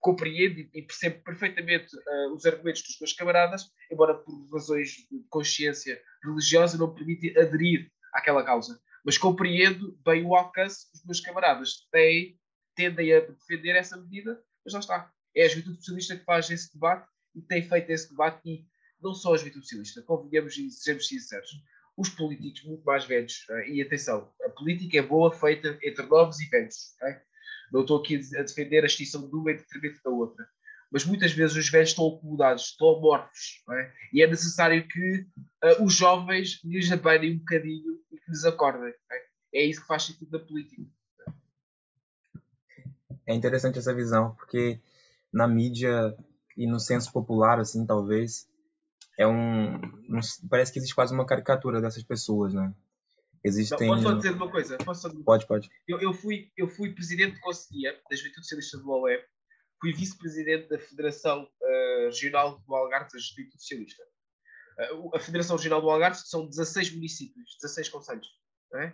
compreendo 0.00 0.58
e 0.58 0.82
percebo 0.82 1.22
perfeitamente 1.22 1.94
uh, 1.94 2.34
os 2.34 2.44
argumentos 2.46 2.82
dos 2.82 2.98
meus 2.98 3.12
camaradas, 3.12 3.70
embora 3.90 4.14
por 4.14 4.50
razões 4.50 4.88
de 5.10 5.24
consciência 5.28 6.00
religiosa 6.24 6.78
não 6.78 6.92
me 6.94 7.38
aderir 7.38 7.91
àquela 8.12 8.44
causa. 8.44 8.80
Mas 9.04 9.18
compreendo 9.18 9.98
bem 10.04 10.24
o 10.24 10.34
alcance 10.34 10.90
dos 10.92 11.04
meus 11.04 11.20
camaradas. 11.20 11.88
Têm, 11.90 12.38
tendem 12.74 13.12
a 13.12 13.20
defender 13.20 13.76
essa 13.76 13.96
medida, 13.96 14.40
mas 14.64 14.74
lá 14.74 14.80
está. 14.80 15.12
É 15.34 15.44
a 15.44 15.48
juventude 15.48 15.78
socialista 15.78 16.16
que 16.16 16.24
faz 16.24 16.50
esse 16.50 16.72
debate 16.72 17.08
e 17.34 17.40
tem 17.40 17.62
feito 17.62 17.90
esse 17.90 18.10
debate 18.10 18.40
e 18.44 18.66
não 19.02 19.14
só 19.14 19.34
a 19.34 19.36
juventude 19.36 19.64
socialista, 19.64 20.02
convenhamos 20.02 20.56
e 20.56 20.70
sejamos 20.70 21.08
sinceros, 21.08 21.50
os 21.96 22.08
políticos 22.08 22.62
muito 22.64 22.84
mais 22.84 23.04
velhos, 23.04 23.44
uh, 23.50 23.58
e 23.68 23.82
atenção, 23.82 24.32
a 24.44 24.48
política 24.50 24.98
é 24.98 25.02
boa 25.02 25.32
feita 25.32 25.78
entre 25.82 26.06
novos 26.06 26.40
e 26.40 26.48
velhos, 26.48 26.94
okay? 26.96 27.16
Não 27.72 27.82
estou 27.82 28.00
aqui 28.00 28.20
a 28.36 28.42
defender 28.42 28.82
a 28.82 28.86
extinção 28.86 29.28
de 29.28 29.34
uma 29.34 29.50
em 29.50 29.56
detrimento 29.56 30.00
da 30.04 30.10
outra. 30.10 30.46
Mas 30.92 31.06
muitas 31.06 31.32
vezes 31.32 31.56
os 31.56 31.70
velhos 31.70 31.90
estão 31.90 32.06
acomodados, 32.06 32.64
estão 32.64 32.96
amorfos. 32.96 33.62
É? 33.70 33.92
E 34.12 34.22
é 34.22 34.26
necessário 34.26 34.86
que 34.86 35.26
uh, 35.64 35.82
os 35.82 35.94
jovens 35.94 36.60
lhes 36.62 36.92
abanem 36.92 37.34
um 37.34 37.38
bocadinho 37.38 37.98
e 38.12 38.16
que 38.18 38.30
lhes 38.30 38.44
acordem. 38.44 38.92
É? 39.10 39.60
é 39.62 39.64
isso 39.64 39.80
que 39.80 39.86
faz 39.86 40.04
sentido 40.04 40.38
na 40.38 40.44
política. 40.44 40.82
É 43.26 43.34
interessante 43.34 43.78
essa 43.78 43.94
visão, 43.94 44.34
porque 44.34 44.80
na 45.32 45.48
mídia 45.48 46.14
e 46.56 46.66
no 46.66 46.78
senso 46.78 47.10
popular, 47.12 47.58
assim, 47.58 47.86
talvez, 47.86 48.46
é 49.18 49.26
um, 49.26 49.76
um- 49.76 50.48
parece 50.50 50.72
que 50.72 50.78
existe 50.78 50.94
quase 50.94 51.14
uma 51.14 51.24
caricatura 51.24 51.80
dessas 51.80 52.02
pessoas, 52.02 52.52
né? 52.52 52.64
Não, 52.64 52.74
Existem. 53.44 53.88
posso 53.88 54.02
só 54.02 54.12
dizer 54.12 54.32
uma 54.34 54.50
coisa? 54.50 54.78
Posso 54.78 55.00
só 55.02 55.08
dizer 55.08 55.20
uma 55.20 55.24
Pode, 55.24 55.46
pode. 55.46 55.70
Eu, 55.88 56.00
eu 56.00 56.12
fui, 56.12 56.50
eu 56.56 56.68
fui 56.68 56.92
presidente 56.94 57.34
de 57.34 57.40
Conselhia 57.40 57.98
da 58.08 58.16
Juventude 58.16 58.42
Socialista 58.42 58.78
do 58.78 58.90
OE, 58.90 59.18
fui 59.82 59.92
vice-presidente 59.92 60.68
da 60.68 60.78
Federação 60.78 61.46
eh, 61.62 62.04
Regional 62.06 62.58
do 62.60 62.74
Algarve 62.74 63.10
da 63.12 63.18
Juventude 63.18 63.60
Socialista. 63.60 64.02
O- 64.92 65.14
a 65.14 65.18
Federação 65.20 65.56
Regional 65.56 65.80
do 65.82 65.90
Algarve 65.90 66.16
são 66.24 66.46
16 66.48 66.92
municípios, 66.92 67.56
16 67.60 67.88
conselhos. 67.90 68.28
é? 68.74 68.92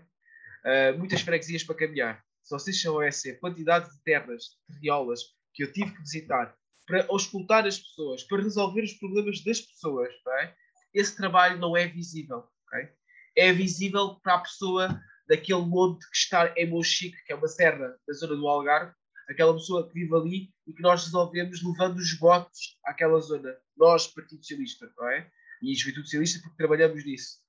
Eh, 0.64 0.92
muitas 0.94 1.20
freguesias 1.20 1.62
para 1.62 1.76
caminhar. 1.76 2.24
Se 2.42 2.50
vocês 2.50 2.80
são 2.80 3.00
essa 3.00 3.32
quantidade 3.34 3.88
de 3.90 4.02
terras, 4.02 4.56
terriolas, 4.66 5.20
que 5.54 5.62
eu 5.62 5.72
tive 5.72 5.92
que 5.92 6.00
visitar 6.00 6.56
para 6.86 7.06
auscultar 7.10 7.66
as 7.66 7.78
pessoas, 7.78 8.24
para 8.24 8.42
resolver 8.42 8.82
os 8.82 8.94
problemas 8.94 9.44
das 9.44 9.60
pessoas, 9.60 10.08
é? 10.40 10.54
esse 10.94 11.14
trabalho 11.16 11.58
não 11.58 11.76
é 11.76 11.86
visível. 11.86 12.48
ok? 12.66 12.88
É 13.36 13.52
visível 13.52 14.18
para 14.22 14.34
a 14.36 14.40
pessoa 14.40 15.00
daquele 15.28 15.60
monte 15.60 16.04
que 16.10 16.16
está 16.16 16.52
em 16.56 16.66
Monchique, 16.68 17.22
que 17.24 17.32
é 17.32 17.36
uma 17.36 17.46
serra 17.46 17.94
da 18.06 18.14
zona 18.14 18.34
do 18.34 18.48
Algarve, 18.48 18.92
aquela 19.28 19.52
pessoa 19.54 19.86
que 19.86 19.94
vive 19.94 20.14
ali 20.14 20.54
e 20.66 20.72
que 20.72 20.82
nós 20.82 21.04
resolvemos 21.04 21.62
levando 21.62 21.98
os 21.98 22.18
votos 22.18 22.78
àquela 22.84 23.20
zona. 23.20 23.54
Nós, 23.76 24.06
Partido 24.06 24.42
Socialista, 24.42 24.90
não 24.96 25.08
é? 25.10 25.30
E 25.62 25.74
Juventude 25.74 26.06
Socialista, 26.06 26.40
porque 26.40 26.56
trabalhamos 26.56 27.04
nisso. 27.04 27.40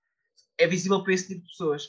É 0.57 0.67
visível 0.67 1.01
para 1.03 1.13
esse 1.13 1.27
tipo 1.27 1.41
de 1.41 1.47
pessoas. 1.47 1.87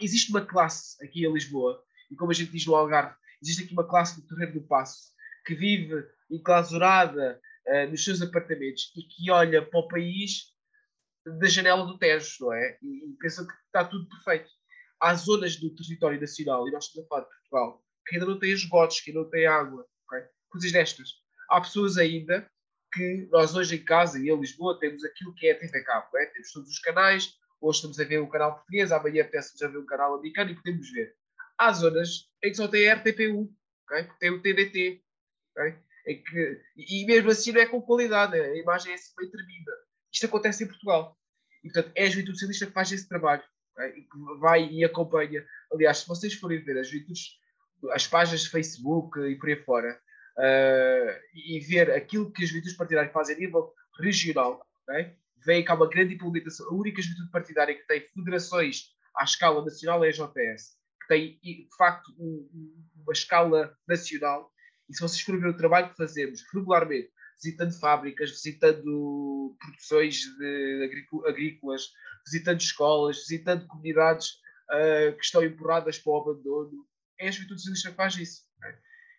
Existe 0.00 0.30
uma 0.30 0.44
classe 0.44 1.02
aqui 1.04 1.26
em 1.26 1.32
Lisboa, 1.32 1.82
e 2.10 2.16
como 2.16 2.30
a 2.30 2.34
gente 2.34 2.52
diz 2.52 2.64
no 2.66 2.74
Algarve, 2.74 3.16
existe 3.42 3.64
aqui 3.64 3.72
uma 3.72 3.86
classe 3.86 4.20
do 4.20 4.26
Terreiro 4.26 4.60
do 4.60 4.66
Passo, 4.66 5.12
que 5.44 5.54
vive 5.54 6.06
enclausurada 6.30 7.40
eh, 7.66 7.86
nos 7.86 8.04
seus 8.04 8.22
apartamentos 8.22 8.92
e 8.96 9.02
que 9.02 9.30
olha 9.30 9.64
para 9.64 9.80
o 9.80 9.88
país 9.88 10.54
da 11.26 11.48
janela 11.48 11.86
do 11.86 11.98
Tejo, 11.98 12.36
não 12.40 12.52
é? 12.52 12.78
E, 12.82 13.10
e 13.10 13.16
pensa 13.18 13.46
que 13.46 13.52
está 13.52 13.84
tudo 13.84 14.08
perfeito. 14.08 14.50
Há 15.00 15.14
zonas 15.14 15.56
do 15.56 15.74
território 15.74 16.20
nacional, 16.20 16.68
e 16.68 16.70
nós 16.70 16.86
estamos 16.86 17.06
a 17.06 17.08
falar 17.08 17.22
de 17.22 17.28
Portugal, 17.28 17.83
que 18.06 18.16
ainda 18.16 18.26
não 18.26 18.38
têm 18.38 18.52
esgotos, 18.52 19.00
que 19.00 19.10
ainda 19.10 19.22
não 19.22 19.30
têm 19.30 19.46
água, 19.46 19.86
ok? 20.06 20.26
coisas 20.50 20.72
destas. 20.72 21.08
Há 21.50 21.60
pessoas 21.60 21.98
ainda 21.98 22.48
que 22.92 23.28
nós 23.30 23.54
hoje 23.54 23.76
em 23.76 23.84
casa, 23.84 24.18
e 24.18 24.30
em 24.30 24.38
Lisboa, 24.38 24.78
temos 24.78 25.04
aquilo 25.04 25.34
que 25.34 25.48
é 25.48 25.52
a 25.52 25.58
TV 25.58 25.82
Cabo, 25.82 26.16
é? 26.16 26.26
temos 26.26 26.52
todos 26.52 26.70
os 26.70 26.78
canais, 26.78 27.34
hoje 27.60 27.76
estamos 27.76 27.98
a 27.98 28.04
ver 28.04 28.20
um 28.20 28.28
canal 28.28 28.54
português, 28.54 28.92
amanhã 28.92 29.22
apetece-nos 29.22 29.62
a 29.62 29.68
ver 29.68 29.78
um 29.78 29.86
canal 29.86 30.14
americano 30.14 30.50
e 30.50 30.54
podemos 30.54 30.90
ver. 30.92 31.14
Há 31.58 31.72
zonas 31.72 32.30
em 32.42 32.50
que 32.50 32.56
só 32.56 32.68
tem 32.68 32.84
RTP1, 32.84 33.48
ok? 33.84 34.04
porque 34.04 34.18
tem 34.20 34.30
o 34.30 34.42
TDT, 34.42 35.02
ok? 35.56 35.76
em 36.06 36.22
que, 36.22 36.60
e 36.76 37.06
mesmo 37.06 37.30
assim 37.30 37.52
não 37.52 37.60
é 37.60 37.66
com 37.66 37.80
qualidade, 37.80 38.38
a 38.38 38.56
imagem 38.56 38.92
é 38.92 38.94
assim 38.94 39.12
meio 39.18 39.30
tremida. 39.30 39.72
Isto 40.12 40.26
acontece 40.26 40.64
em 40.64 40.66
Portugal. 40.66 41.18
E, 41.62 41.70
portanto, 41.70 41.92
é 41.94 42.04
a 42.04 42.10
Juventude 42.10 42.38
Socialista 42.38 42.66
que 42.66 42.72
faz 42.72 42.92
esse 42.92 43.08
trabalho. 43.08 43.42
ok? 43.72 43.88
E 43.88 44.02
que 44.02 44.38
vai 44.38 44.68
e 44.68 44.84
acompanha. 44.84 45.44
Aliás, 45.72 45.98
se 45.98 46.06
vocês 46.06 46.34
forem 46.34 46.62
ver 46.62 46.78
as 46.78 46.88
juventudes, 46.88 47.38
as 47.92 48.06
páginas 48.06 48.42
de 48.42 48.50
Facebook 48.50 49.18
e 49.20 49.36
por 49.36 49.48
aí 49.48 49.56
fora, 49.56 50.00
ah, 50.38 51.20
e 51.34 51.60
ver 51.60 51.90
aquilo 51.90 52.30
que 52.32 52.42
as 52.44 52.48
juventudes 52.50 52.76
partidárias 52.76 53.12
fazem 53.12 53.36
a 53.36 53.38
nível 53.38 53.72
regional, 54.00 54.64
ok? 54.88 55.14
vem 55.44 55.62
cá 55.62 55.74
uma 55.74 55.88
grande 55.88 56.14
implementação. 56.14 56.66
A 56.68 56.74
única 56.74 57.02
juventude 57.02 57.30
partidária 57.30 57.74
que 57.74 57.86
tem 57.86 58.00
federações 58.00 58.94
à 59.14 59.24
escala 59.24 59.62
nacional 59.62 60.02
é 60.02 60.08
a 60.08 60.10
JS, 60.10 60.78
que 61.02 61.06
tem, 61.08 61.38
de 61.42 61.68
facto, 61.76 62.10
um- 62.18 62.48
um- 62.54 62.84
uma 63.02 63.12
escala 63.12 63.76
nacional. 63.86 64.50
E 64.88 64.94
se 64.94 65.02
vocês 65.02 65.20
forem 65.20 65.42
ver 65.42 65.48
o 65.48 65.56
trabalho 65.56 65.90
que 65.90 65.96
fazemos 65.96 66.42
regularmente, 66.52 67.10
visitando 67.42 67.78
fábricas, 67.78 68.30
visitando 68.30 69.54
produções 69.60 70.22
agrícolas, 71.26 71.90
visitando 72.26 72.60
escolas, 72.60 73.18
visitando 73.18 73.66
comunidades 73.66 74.42
ah, 74.70 75.12
que 75.12 75.22
estão 75.24 75.44
empurradas 75.44 75.98
para 75.98 76.10
o 76.12 76.16
abandono, 76.22 76.86
é 77.18 77.28
a 77.28 77.30
juventude 77.30 77.60
socialista 77.60 77.90
que 77.90 77.96
faz 77.96 78.16
isso. 78.16 78.42
ok? 78.58 78.70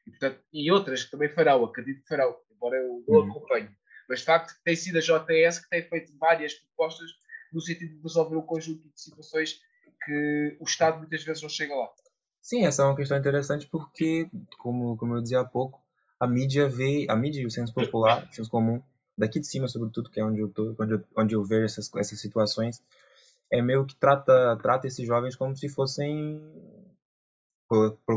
E, 0.07 0.09
portanto, 0.11 0.39
e 0.53 0.71
outras 0.71 1.03
que 1.03 1.11
também 1.11 1.29
farão, 1.29 1.63
acredito 1.63 2.01
que 2.01 2.07
farão, 2.07 2.35
embora 2.51 2.77
eu 2.77 3.03
não 3.07 3.15
Uhum. 3.21 3.29
acompanhe. 3.31 3.69
Mas 4.07 4.19
de 4.19 4.25
facto 4.25 4.55
tem 4.63 4.75
sido 4.75 4.97
a 4.97 5.01
JS 5.01 5.59
que 5.59 5.69
tem 5.69 5.81
feito 5.81 6.15
várias 6.17 6.53
propostas 6.53 7.09
no 7.51 7.59
sentido 7.61 7.95
de 7.95 8.01
resolver 8.01 8.35
um 8.35 8.41
conjunto 8.41 8.87
de 8.87 9.01
situações 9.01 9.59
que 10.05 10.57
o 10.59 10.63
Estado 10.63 10.99
muitas 10.99 11.23
vezes 11.23 11.41
não 11.41 11.49
chega 11.49 11.73
lá. 11.75 11.89
Sim, 12.41 12.65
essa 12.65 12.83
é 12.83 12.85
uma 12.85 12.95
questão 12.95 13.17
interessante 13.17 13.65
porque, 13.67 14.29
como, 14.59 14.95
como 14.97 15.15
eu 15.15 15.21
dizia 15.21 15.39
há 15.39 15.45
pouco, 15.45 15.81
a 16.19 16.27
mídia 16.27 16.69
vê, 16.69 17.07
a 17.09 17.15
mídia 17.15 17.41
e 17.41 17.45
o 17.45 17.49
senso 17.51 17.73
popular, 17.73 18.23
o 18.29 18.33
senso 18.33 18.49
comum, 18.51 18.81
daqui 19.17 19.39
de 19.39 19.47
cima, 19.47 19.67
sobretudo, 19.67 20.09
que 20.11 20.19
é 20.19 20.23
onde 20.23 20.39
eu 20.41 20.49
tô, 20.49 20.75
onde 20.79 20.93
eu, 20.93 21.03
onde 21.17 21.33
eu 21.35 21.43
vejo 21.43 21.65
essas, 21.65 21.89
essas 21.95 22.19
situações, 22.19 22.83
é 23.51 23.61
meio 23.61 23.85
que 23.85 23.95
trata, 23.95 24.55
trata 24.61 24.85
esses 24.85 25.05
jovens 25.07 25.35
como 25.35 25.55
se 25.55 25.67
fossem 25.69 26.39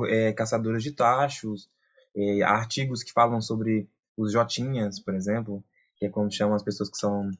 é, 0.08 0.32
caçadores 0.32 0.82
de 0.82 0.92
tachos, 0.92 1.68
é, 2.16 2.42
artigos 2.42 3.02
que 3.02 3.12
falam 3.12 3.40
sobre 3.40 3.88
os 4.16 4.32
jotinhas, 4.32 5.00
por 5.00 5.14
exemplo, 5.14 5.62
que 5.96 6.06
é 6.06 6.10
como 6.10 6.30
chamam 6.30 6.54
as 6.54 6.62
pessoas 6.62 6.90
que 6.90 6.96
são 6.98 7.30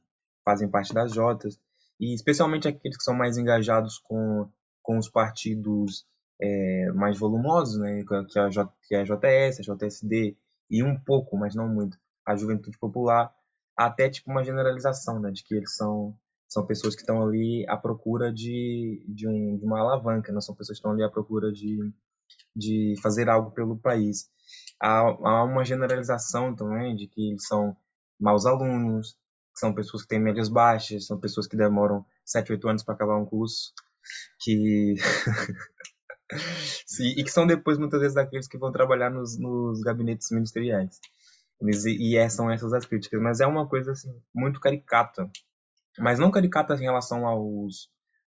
fazem 0.45 0.69
parte 0.69 0.95
das 0.95 1.13
jotas, 1.13 1.59
e 2.01 2.15
especialmente 2.15 2.69
aqueles 2.69 2.97
que 2.97 3.05
são 3.05 3.15
mais 3.15 3.37
engajados 3.37 3.99
com, 3.99 4.49
com 4.83 4.99
os 4.99 5.09
partidos 5.09 6.07
é, 6.41 6.91
mais 6.93 7.19
volumosos, 7.19 7.79
né, 7.79 8.03
que 8.29 8.39
é 8.39 8.43
a 8.43 8.49
J- 8.49 8.73
que 8.83 8.95
é 8.95 9.01
a 9.01 9.05
JS, 9.05 9.61
a 9.61 9.63
JSD, 9.63 10.37
e 10.71 10.83
um 10.83 10.99
pouco, 10.99 11.37
mas 11.37 11.55
não 11.55 11.69
muito, 11.69 11.99
a 12.25 12.37
Juventude 12.37 12.79
Popular, 12.79 13.33
até 13.77 14.09
tipo 14.09 14.31
uma 14.31 14.45
generalização, 14.45 15.21
né, 15.21 15.31
de 15.31 15.43
que 15.45 15.55
eles 15.55 15.75
são 15.77 16.17
são 16.49 16.67
pessoas 16.67 16.95
que 16.95 17.03
estão 17.03 17.23
ali 17.23 17.67
à 17.69 17.77
procura 17.77 18.33
de, 18.33 19.05
de, 19.09 19.29
um, 19.29 19.59
de 19.59 19.65
uma 19.65 19.81
alavanca, 19.81 20.33
não 20.33 20.41
são 20.41 20.55
pessoas 20.55 20.79
que 20.79 20.81
estão 20.81 20.93
ali 20.93 21.03
à 21.05 21.09
procura 21.11 21.53
de, 21.53 21.79
de 22.57 22.95
fazer 23.03 23.29
algo 23.29 23.51
pelo 23.53 23.79
país. 23.79 24.31
Há, 24.81 25.01
há 25.01 25.45
uma 25.45 25.65
generalização 25.65 26.55
também 26.55 26.97
de 26.97 27.09
que 27.09 27.31
eles 27.31 27.47
são 27.47 27.77
maus 28.21 28.47
alunos, 28.47 29.13
que 29.55 29.61
são 29.61 29.75
pessoas 29.75 30.03
que 30.03 30.09
têm 30.09 30.21
médias 30.21 30.49
baixas, 30.49 31.07
são 31.07 31.19
pessoas 31.21 31.47
que 31.47 31.57
demoram 31.57 32.05
7, 32.25 32.53
8 32.53 32.69
anos 32.69 32.83
para 32.85 32.95
acabar 32.95 33.17
um 33.19 33.27
curso, 33.27 33.73
que 34.41 34.95
e 37.01 37.23
que 37.25 37.31
são 37.31 37.47
depois 37.47 37.79
muitas 37.79 38.01
vezes 38.01 38.15
daqueles 38.15 38.49
que 38.49 38.59
vão 38.59 38.73
trabalhar 38.73 39.11
nos, 39.11 39.39
nos 39.39 39.81
gabinetes 39.81 40.31
ministeriais. 40.31 40.99
Eles- 41.61 41.85
E, 41.87 42.17
é- 42.17 42.29
são 42.29 42.51
essas 42.51 42.73
as 42.73 42.87
críticas, 42.87 43.21
mas 43.23 43.41
é 43.41 43.47
uma 43.47 43.69
coisa 43.69 43.93
assim 43.93 44.13
muito 44.35 44.61
caricata, 44.61 45.31
mas 46.01 46.19
não 46.19 46.31
caricata 46.31 46.75
em 46.75 46.81
relação 46.83 47.27
aos 47.27 47.89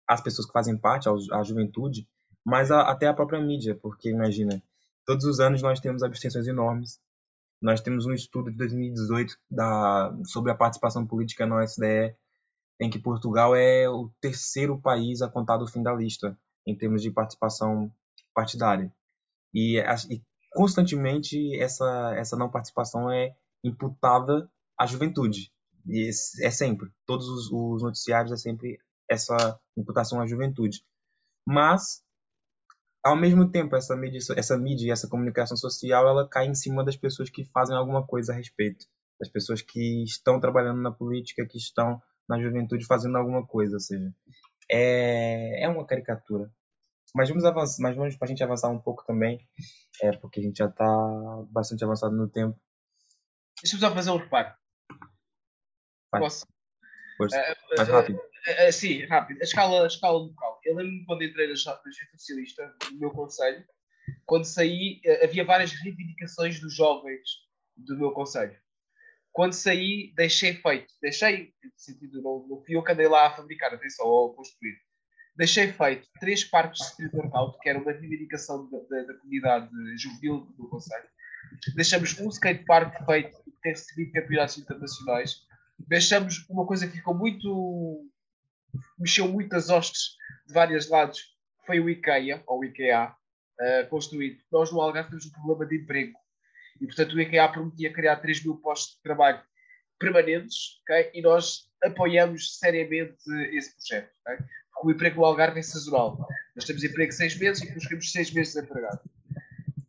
às 0.08 0.20
pessoas 0.20 0.46
que 0.46 0.52
fazem 0.52 0.76
parte, 0.76 1.08
aos, 1.08 1.30
à 1.30 1.42
juventude, 1.42 2.08
mas 2.44 2.70
a- 2.70 2.82
até 2.90 3.06
a 3.06 3.14
própria 3.14 3.40
mídia, 3.40 3.74
porque 3.80 4.10
imagina, 4.10 4.62
todos 5.06 5.24
os 5.24 5.40
anos 5.40 5.62
nós 5.62 5.80
temos 5.80 6.02
abstenções 6.02 6.46
enormes. 6.48 7.00
Nós 7.62 7.80
temos 7.80 8.06
um 8.06 8.12
estudo 8.12 8.50
de 8.50 8.56
2018 8.56 9.36
da, 9.50 10.12
sobre 10.26 10.50
a 10.52 10.54
participação 10.54 11.06
política 11.06 11.46
na 11.46 11.56
OSDE, 11.62 12.16
em 12.80 12.90
que 12.90 12.98
Portugal 12.98 13.54
é 13.54 13.88
o 13.88 14.10
terceiro 14.20 14.80
país 14.80 15.22
a 15.22 15.28
contar 15.28 15.58
do 15.58 15.66
fim 15.66 15.82
da 15.82 15.92
lista 15.94 16.38
em 16.66 16.76
termos 16.76 17.02
de 17.02 17.10
participação 17.10 17.92
partidária. 18.34 18.92
E, 19.54 19.78
e 20.10 20.22
constantemente 20.52 21.56
essa 21.60 22.14
essa 22.16 22.36
não 22.36 22.50
participação 22.50 23.10
é 23.10 23.34
imputada 23.64 24.50
à 24.78 24.86
juventude. 24.86 25.52
E 25.86 26.08
é 26.42 26.50
sempre, 26.50 26.90
todos 27.06 27.28
os, 27.28 27.50
os 27.50 27.82
noticiários 27.82 28.32
é 28.32 28.36
sempre 28.36 28.78
essa 29.08 29.58
imputação 29.76 30.20
à 30.20 30.26
juventude. 30.26 30.82
Mas 31.46 32.02
ao 33.02 33.16
mesmo 33.16 33.50
tempo 33.50 33.74
essa 33.74 33.96
mídia 33.96 34.18
essa 34.36 34.58
mídia 34.58 34.92
essa 34.92 35.08
comunicação 35.08 35.56
social 35.56 36.06
ela 36.06 36.28
cai 36.28 36.46
em 36.46 36.54
cima 36.54 36.84
das 36.84 36.96
pessoas 36.96 37.30
que 37.30 37.44
fazem 37.46 37.74
alguma 37.74 38.06
coisa 38.06 38.32
a 38.32 38.36
respeito, 38.36 38.86
das 39.18 39.28
pessoas 39.28 39.62
que 39.62 40.04
estão 40.04 40.38
trabalhando 40.38 40.82
na 40.82 40.92
política, 40.92 41.46
que 41.46 41.58
estão 41.58 42.00
na 42.28 42.40
juventude 42.40 42.86
fazendo 42.86 43.16
alguma 43.16 43.44
coisa, 43.44 43.74
ou 43.74 43.80
seja, 43.80 44.14
é, 44.70 45.64
é 45.64 45.68
uma 45.68 45.84
caricatura. 45.84 46.50
Mas 47.14 47.28
vamos 47.28 47.44
avançar, 47.44 47.82
mas 47.82 47.96
vamos 47.96 48.16
para 48.16 48.26
a 48.26 48.28
gente 48.28 48.44
avançar 48.44 48.68
um 48.68 48.78
pouco 48.78 49.04
também, 49.04 49.40
é 50.00 50.12
porque 50.16 50.38
a 50.38 50.42
gente 50.42 50.58
já 50.58 50.66
está 50.66 50.86
bastante 51.50 51.82
avançado 51.82 52.14
no 52.14 52.28
tempo. 52.28 52.56
Deixa-me 53.60 53.80
só 53.80 53.92
fazer 53.92 54.10
um 54.10 54.16
reparo. 54.16 54.54
Vai. 56.12 56.20
Posso? 56.20 56.46
Força. 57.16 57.36
Eh, 57.36 57.56
Mais 57.76 57.88
eh, 57.88 57.92
rápido. 57.92 58.20
eh, 58.46 58.68
eh, 58.68 58.72
sim, 58.72 59.04
rápido. 59.06 59.40
A 59.40 59.44
escala, 59.44 59.84
a 59.84 59.86
escala 59.86 60.18
local. 60.18 60.60
Eu 60.64 60.76
lembro-me 60.76 61.04
quando 61.04 61.24
entrei 61.24 61.48
na 61.48 61.54
Junta 61.54 61.80
Socialista, 62.16 62.74
no 62.92 62.98
meu 62.98 63.10
conselho, 63.10 63.64
quando 64.26 64.44
saí, 64.44 65.00
eh, 65.04 65.24
havia 65.24 65.44
várias 65.44 65.72
reivindicações 65.72 66.60
dos 66.60 66.74
jovens 66.74 67.20
do 67.76 67.96
meu 67.98 68.12
conselho. 68.12 68.56
Quando 69.32 69.52
saí, 69.52 70.12
deixei 70.16 70.54
feito. 70.54 70.92
Deixei, 71.00 71.52
no 71.62 71.70
sentido, 71.76 72.20
não, 72.22 72.46
não 72.48 72.64
fui 72.64 72.74
eu 72.76 72.82
que 72.82 72.90
andei 72.92 73.06
lá 73.06 73.28
a 73.28 73.30
fabricar, 73.36 73.72
atenção, 73.72 74.06
ou 74.06 74.32
a 74.32 74.36
construir. 74.36 74.76
Deixei 75.36 75.72
feito 75.72 76.08
três 76.18 76.42
parques 76.44 76.80
de 76.80 76.86
street 76.86 77.14
workout, 77.14 77.58
que 77.60 77.68
era 77.68 77.78
uma 77.78 77.92
reivindicação 77.92 78.68
da, 78.68 78.78
da, 78.90 79.04
da 79.04 79.14
comunidade 79.14 79.70
juvenil 79.96 80.40
do 80.40 80.54
meu 80.58 80.68
conselho. 80.68 81.08
Deixamos 81.76 82.18
um 82.18 82.28
skatepark 82.28 83.04
feito, 83.06 83.42
que 83.44 83.50
tem 83.62 83.72
recebido 83.72 84.12
campeonatos 84.12 84.58
internacionais 84.58 85.36
deixamos 85.86 86.46
uma 86.48 86.66
coisa 86.66 86.86
que 86.86 86.96
ficou 86.96 87.14
muito. 87.14 88.08
mexeu 88.98 89.28
muito 89.28 89.54
as 89.54 89.70
hostes 89.70 90.16
de 90.46 90.54
vários 90.54 90.88
lados, 90.88 91.20
foi 91.66 91.80
o 91.80 91.88
IKEA, 91.88 92.42
ou 92.46 92.60
o 92.60 92.64
IKEA, 92.64 93.14
uh, 93.60 93.88
construído. 93.88 94.42
Nós 94.50 94.72
no 94.72 94.80
Algarve 94.80 95.10
temos 95.10 95.26
um 95.26 95.30
problema 95.30 95.66
de 95.66 95.76
emprego. 95.76 96.18
E, 96.80 96.86
portanto, 96.86 97.12
o 97.12 97.20
IKEA 97.20 97.48
prometia 97.48 97.92
criar 97.92 98.16
3 98.16 98.44
mil 98.44 98.56
postos 98.56 98.96
de 98.96 99.02
trabalho 99.02 99.40
permanentes, 99.98 100.80
okay? 100.82 101.10
e 101.12 101.20
nós 101.20 101.68
apoiamos 101.84 102.58
seriamente 102.58 103.18
esse 103.52 103.74
projeto. 103.76 104.10
Okay? 104.22 104.46
Porque 104.72 104.86
o 104.86 104.90
emprego 104.90 105.16
no 105.16 105.26
Algarve 105.26 105.60
é 105.60 105.62
sazonal. 105.62 106.26
Nós 106.56 106.64
temos 106.64 106.82
emprego 106.82 107.12
seis 107.12 107.36
meses 107.36 107.62
e 107.62 107.66
depois 107.66 107.84
ficamos 107.84 108.10
seis 108.10 108.32
meses 108.32 108.54
desempregados. 108.54 109.04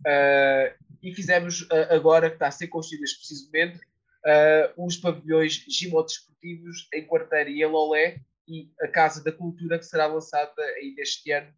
Uh, 0.05 0.91
e 1.01 1.15
fizemos 1.15 1.61
uh, 1.63 1.93
agora, 1.93 2.29
que 2.29 2.35
está 2.35 2.47
a 2.47 2.51
ser 2.51 2.67
construído 2.67 3.01
neste 3.01 3.19
preciso 3.19 3.45
momento, 3.45 3.79
uh, 4.25 4.85
os 4.85 4.97
pavilhões 4.97 5.53
gimodesportivos 5.67 6.87
em 6.93 7.05
Quarteira 7.05 7.49
e 7.49 7.61
em 7.61 7.65
Lolé 7.65 8.19
e 8.47 8.71
a 8.81 8.87
Casa 8.87 9.23
da 9.23 9.31
Cultura 9.31 9.77
que 9.77 9.85
será 9.85 10.07
lançada 10.07 10.61
ainda 10.77 11.01
este 11.01 11.31
ano, 11.31 11.53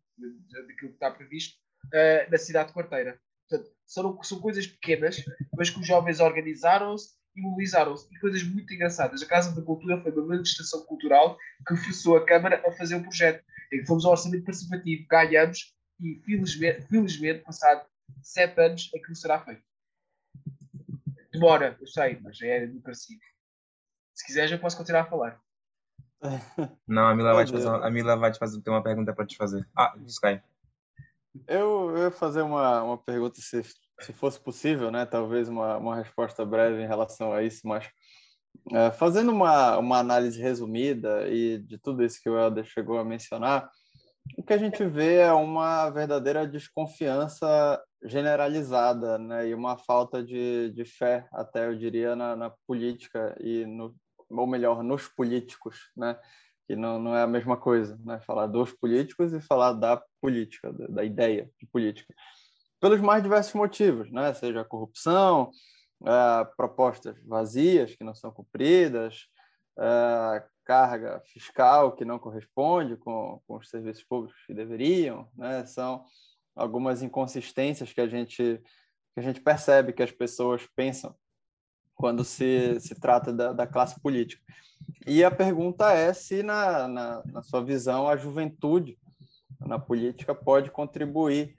daquilo 0.52 0.90
que 0.90 0.96
está 0.96 1.12
previsto, 1.12 1.56
uh, 1.88 2.32
na 2.32 2.38
cidade 2.38 2.70
de 2.70 2.74
Quarteira. 2.76 3.20
Portanto, 3.50 3.72
são, 3.86 4.24
são 4.24 4.40
coisas 4.40 4.68
pequenas, 4.68 5.24
mas 5.56 5.70
que 5.70 5.80
os 5.80 5.88
jovens 5.88 6.20
organizaram-se 6.20 7.14
e 7.36 7.42
mobilizaram-se. 7.42 8.08
E 8.14 8.20
coisas 8.20 8.44
muito 8.44 8.74
engraçadas. 8.74 9.22
A 9.22 9.28
Casa 9.28 9.54
da 9.56 9.62
Cultura 9.62 10.02
foi 10.02 10.12
uma 10.12 10.26
manifestação 10.26 10.86
cultural 10.86 11.38
que 11.68 11.76
forçou 11.76 12.18
a 12.18 12.26
Câmara 12.26 12.62
a 12.66 12.72
fazer 12.72 12.96
um 12.96 13.04
projeto. 13.04 13.44
Em 13.72 13.80
que 13.80 13.86
fomos 13.86 14.06
ao 14.06 14.12
orçamento 14.12 14.46
participativo, 14.46 15.06
ganhamos 15.10 15.74
e, 16.00 16.22
felizmente, 16.26 16.82
felizmente 16.88 17.44
passado 17.44 17.86
sete 18.22 18.60
anos, 18.62 18.90
aquilo 18.96 19.16
será 19.16 19.44
feito. 19.44 19.64
Demora, 21.34 21.76
eu 21.82 21.88
sei, 21.88 22.20
mas 22.22 22.40
é 22.42 22.68
democracia. 22.68 23.18
Se 24.14 24.26
quiseres, 24.26 24.52
eu 24.52 24.60
posso 24.60 24.78
continuar 24.78 25.02
a 25.02 25.10
falar. 25.10 25.42
Não, 26.88 27.08
a 27.08 27.16
Mila 27.16 27.34
vai 27.34 27.46
te 27.46 27.52
fazer, 27.52 27.68
uma, 27.68 27.88
a 27.88 27.90
Mila 27.90 28.16
vai 28.16 28.32
te 28.32 28.38
fazer 28.38 28.62
ter 28.62 28.70
uma 28.70 28.84
pergunta 28.84 29.14
para 29.14 29.26
te 29.26 29.36
fazer. 29.36 29.68
Ah, 29.76 29.96
Sky. 30.06 30.42
Eu, 31.48 31.90
eu 31.98 32.04
ia 32.04 32.12
fazer 32.12 32.44
uma, 32.44 32.84
uma 32.84 32.98
pergunta, 32.98 33.42
se, 33.42 33.64
se 33.64 34.14
fosse 34.14 34.40
possível, 34.40 34.92
né? 34.92 35.06
Talvez 35.08 35.50
uma, 35.50 35.78
uma 35.78 35.96
resposta 35.96 36.46
breve 36.46 36.84
em 36.84 36.88
relação 36.88 37.34
a 37.34 37.42
isso, 37.42 37.68
mas 37.68 37.90
é, 38.72 38.92
fazendo 38.92 39.32
uma, 39.32 39.78
uma 39.80 39.98
análise 39.98 40.40
resumida 40.40 41.28
e 41.28 41.58
de 41.58 41.80
tudo 41.80 42.04
isso 42.04 42.22
que 42.22 42.30
o 42.30 42.38
Helder 42.38 42.64
chegou 42.64 43.00
a 43.00 43.04
mencionar, 43.04 43.70
o 44.38 44.44
que 44.44 44.54
a 44.54 44.58
gente 44.58 44.84
vê 44.86 45.18
é 45.18 45.34
uma 45.34 45.90
verdadeira 45.90 46.48
desconfiança 46.48 47.82
generalizada, 48.04 49.18
né? 49.18 49.48
E 49.48 49.54
uma 49.54 49.78
falta 49.78 50.24
de, 50.24 50.72
de 50.72 50.86
fé, 50.86 51.28
até 51.32 51.68
eu 51.68 51.78
diria, 51.78 52.16
na, 52.16 52.36
na 52.36 52.50
política 52.68 53.36
e 53.40 53.66
no, 53.66 53.96
ou 54.30 54.48
melhor, 54.48 54.84
nos 54.84 55.08
políticos, 55.08 55.92
né? 55.96 56.18
que 56.68 56.76
não, 56.76 57.00
não 57.00 57.16
é 57.16 57.24
a 57.24 57.28
mesma 57.28 57.58
coisa, 57.58 58.00
né? 58.06 58.20
Falar 58.22 58.48
dos 58.48 58.72
políticos 58.72 59.34
e 59.34 59.42
falar 59.42 59.74
da 59.74 60.02
política, 60.22 60.72
da, 60.72 60.88
da 60.88 61.04
ideia 61.04 61.50
de 61.60 61.66
política. 61.68 62.14
Pelos 62.80 63.02
mais 63.02 63.22
diversos 63.22 63.54
motivos, 63.54 64.12
né? 64.12 64.34
Seja 64.34 64.62
a 64.62 64.66
corrupção, 64.66 65.52
uh, 66.02 66.56
propostas 66.56 67.18
vazias 67.26 67.96
que 67.96 68.04
não 68.04 68.16
são 68.16 68.32
cumpridas, 68.32 69.28
uh, 69.78 70.42
carga 70.64 71.22
fiscal 71.26 71.92
que 71.92 72.06
não 72.06 72.20
corresponde 72.20 72.96
com, 72.98 73.42
com 73.48 73.58
os 73.58 73.70
serviços 73.70 74.04
públicos 74.04 74.42
que 74.46 74.54
deveriam, 74.54 75.28
né? 75.36 75.66
São 75.66 76.04
algumas 76.56 77.02
inconsistências 77.02 77.92
que 77.92 78.02
a 78.02 78.08
gente 78.08 78.62
que 79.14 79.20
a 79.20 79.24
gente 79.24 79.42
percebe 79.42 79.94
que 79.94 80.02
as 80.02 80.12
pessoas 80.12 80.68
pensam 80.76 81.16
quando 81.94 82.24
se, 82.24 82.80
se 82.82 82.96
trata 82.96 83.32
da, 83.32 83.54
da 83.54 83.68
classe 83.68 84.00
política. 84.00 84.42
E 85.06 85.24
a 85.24 85.32
pergunta 85.32 85.92
é 85.92 86.12
se, 86.14 86.42
na, 86.42 86.88
na, 86.88 87.24
na 87.26 87.44
sua 87.44 87.64
visão, 87.64 88.08
a 88.08 88.18
juventude 88.18 88.98
na 89.60 89.78
política 89.80 90.34
pode 90.34 90.72
contribuir 90.72 91.56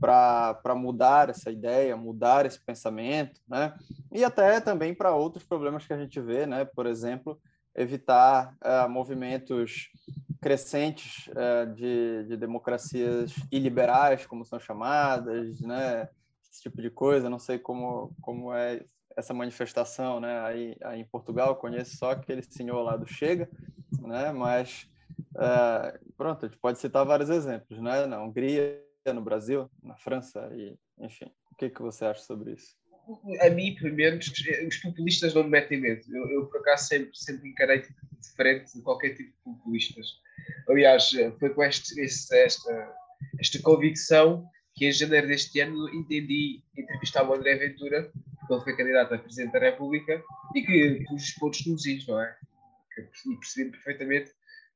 para 0.00 0.74
mudar 0.74 1.30
essa 1.30 1.50
ideia, 1.50 1.96
mudar 1.96 2.44
esse 2.44 2.60
pensamento, 2.60 3.40
né? 3.48 3.74
E 4.12 4.24
até 4.24 4.60
também 4.60 4.94
para 4.94 5.14
outros 5.14 5.44
problemas 5.44 5.86
que 5.86 5.92
a 5.92 5.98
gente 5.98 6.20
vê, 6.20 6.46
né? 6.46 6.64
Por 6.64 6.86
exemplo, 6.86 7.40
evitar 7.76 8.56
uh, 8.64 8.88
movimentos 8.88 9.90
crescentes 10.40 11.28
uh, 11.28 11.72
de, 11.74 12.24
de 12.24 12.36
democracias 12.36 13.34
iliberais, 13.52 14.26
como 14.26 14.44
são 14.44 14.58
chamadas, 14.58 15.60
né? 15.60 16.08
Esse 16.50 16.62
tipo 16.62 16.80
de 16.80 16.90
coisa. 16.90 17.28
Não 17.28 17.38
sei 17.38 17.58
como 17.58 18.12
como 18.20 18.52
é 18.52 18.82
essa 19.16 19.34
manifestação, 19.34 20.20
né? 20.20 20.40
Aí, 20.40 20.76
aí, 20.82 21.00
em 21.00 21.04
Portugal, 21.04 21.56
conheço 21.56 21.96
só 21.96 22.10
aquele 22.10 22.42
senhor 22.42 22.82
lá 22.82 22.96
do 22.96 23.06
Chega, 23.06 23.48
né? 24.00 24.32
Mas 24.32 24.88
é, 25.38 25.98
pronto, 26.16 26.44
a 26.44 26.48
gente 26.48 26.58
pode 26.58 26.78
citar 26.78 27.04
vários 27.04 27.30
exemplos, 27.30 27.80
né? 27.80 28.06
Na 28.06 28.22
Hungria, 28.22 28.82
no 29.14 29.20
Brasil, 29.20 29.70
na 29.82 29.96
França 29.96 30.50
e 30.54 30.76
enfim. 30.98 31.30
O 31.50 31.56
que 31.56 31.70
que 31.70 31.80
você 31.80 32.04
acha 32.04 32.20
sobre 32.20 32.52
isso? 32.52 32.76
A 33.40 33.50
mim, 33.50 33.74
pelo 33.76 33.94
menos, 33.94 34.32
os 34.66 34.76
populistas 34.78 35.34
não 35.34 35.44
me 35.44 35.50
metem 35.50 35.80
medo. 35.80 36.02
Eu, 36.12 36.30
eu 36.30 36.46
por 36.46 36.60
acaso, 36.60 36.88
sempre, 36.88 37.10
sempre 37.14 37.48
encarei 37.50 37.84
diferente 38.20 38.74
de 38.74 38.82
qualquer 38.82 39.14
tipo 39.14 39.30
de 39.30 39.44
populistas. 39.44 40.06
Aliás, 40.68 41.10
foi 41.38 41.50
com 41.50 41.62
este, 41.62 42.00
este, 42.00 42.34
esta, 42.36 42.94
esta 43.38 43.62
convicção 43.62 44.48
que 44.74 44.86
em 44.86 44.92
janeiro 44.92 45.28
deste 45.28 45.58
ano 45.60 45.88
entendi 45.94 46.62
entrevistar 46.76 47.28
o 47.28 47.32
André 47.32 47.56
Ventura 47.56 48.12
porque 48.46 48.54
ele 48.54 48.62
foi 48.62 48.76
candidato 48.76 49.14
a 49.14 49.18
Presidente 49.18 49.52
da 49.52 49.58
República 49.58 50.22
e 50.54 50.62
que 50.62 51.04
pôs 51.08 51.22
os 51.22 51.30
pontos 51.32 51.66
nos 51.66 51.84
is, 51.86 52.06
não 52.06 52.20
é? 52.20 52.36
E 52.98 53.36
percebi 53.36 53.70
perfeitamente 53.70 54.32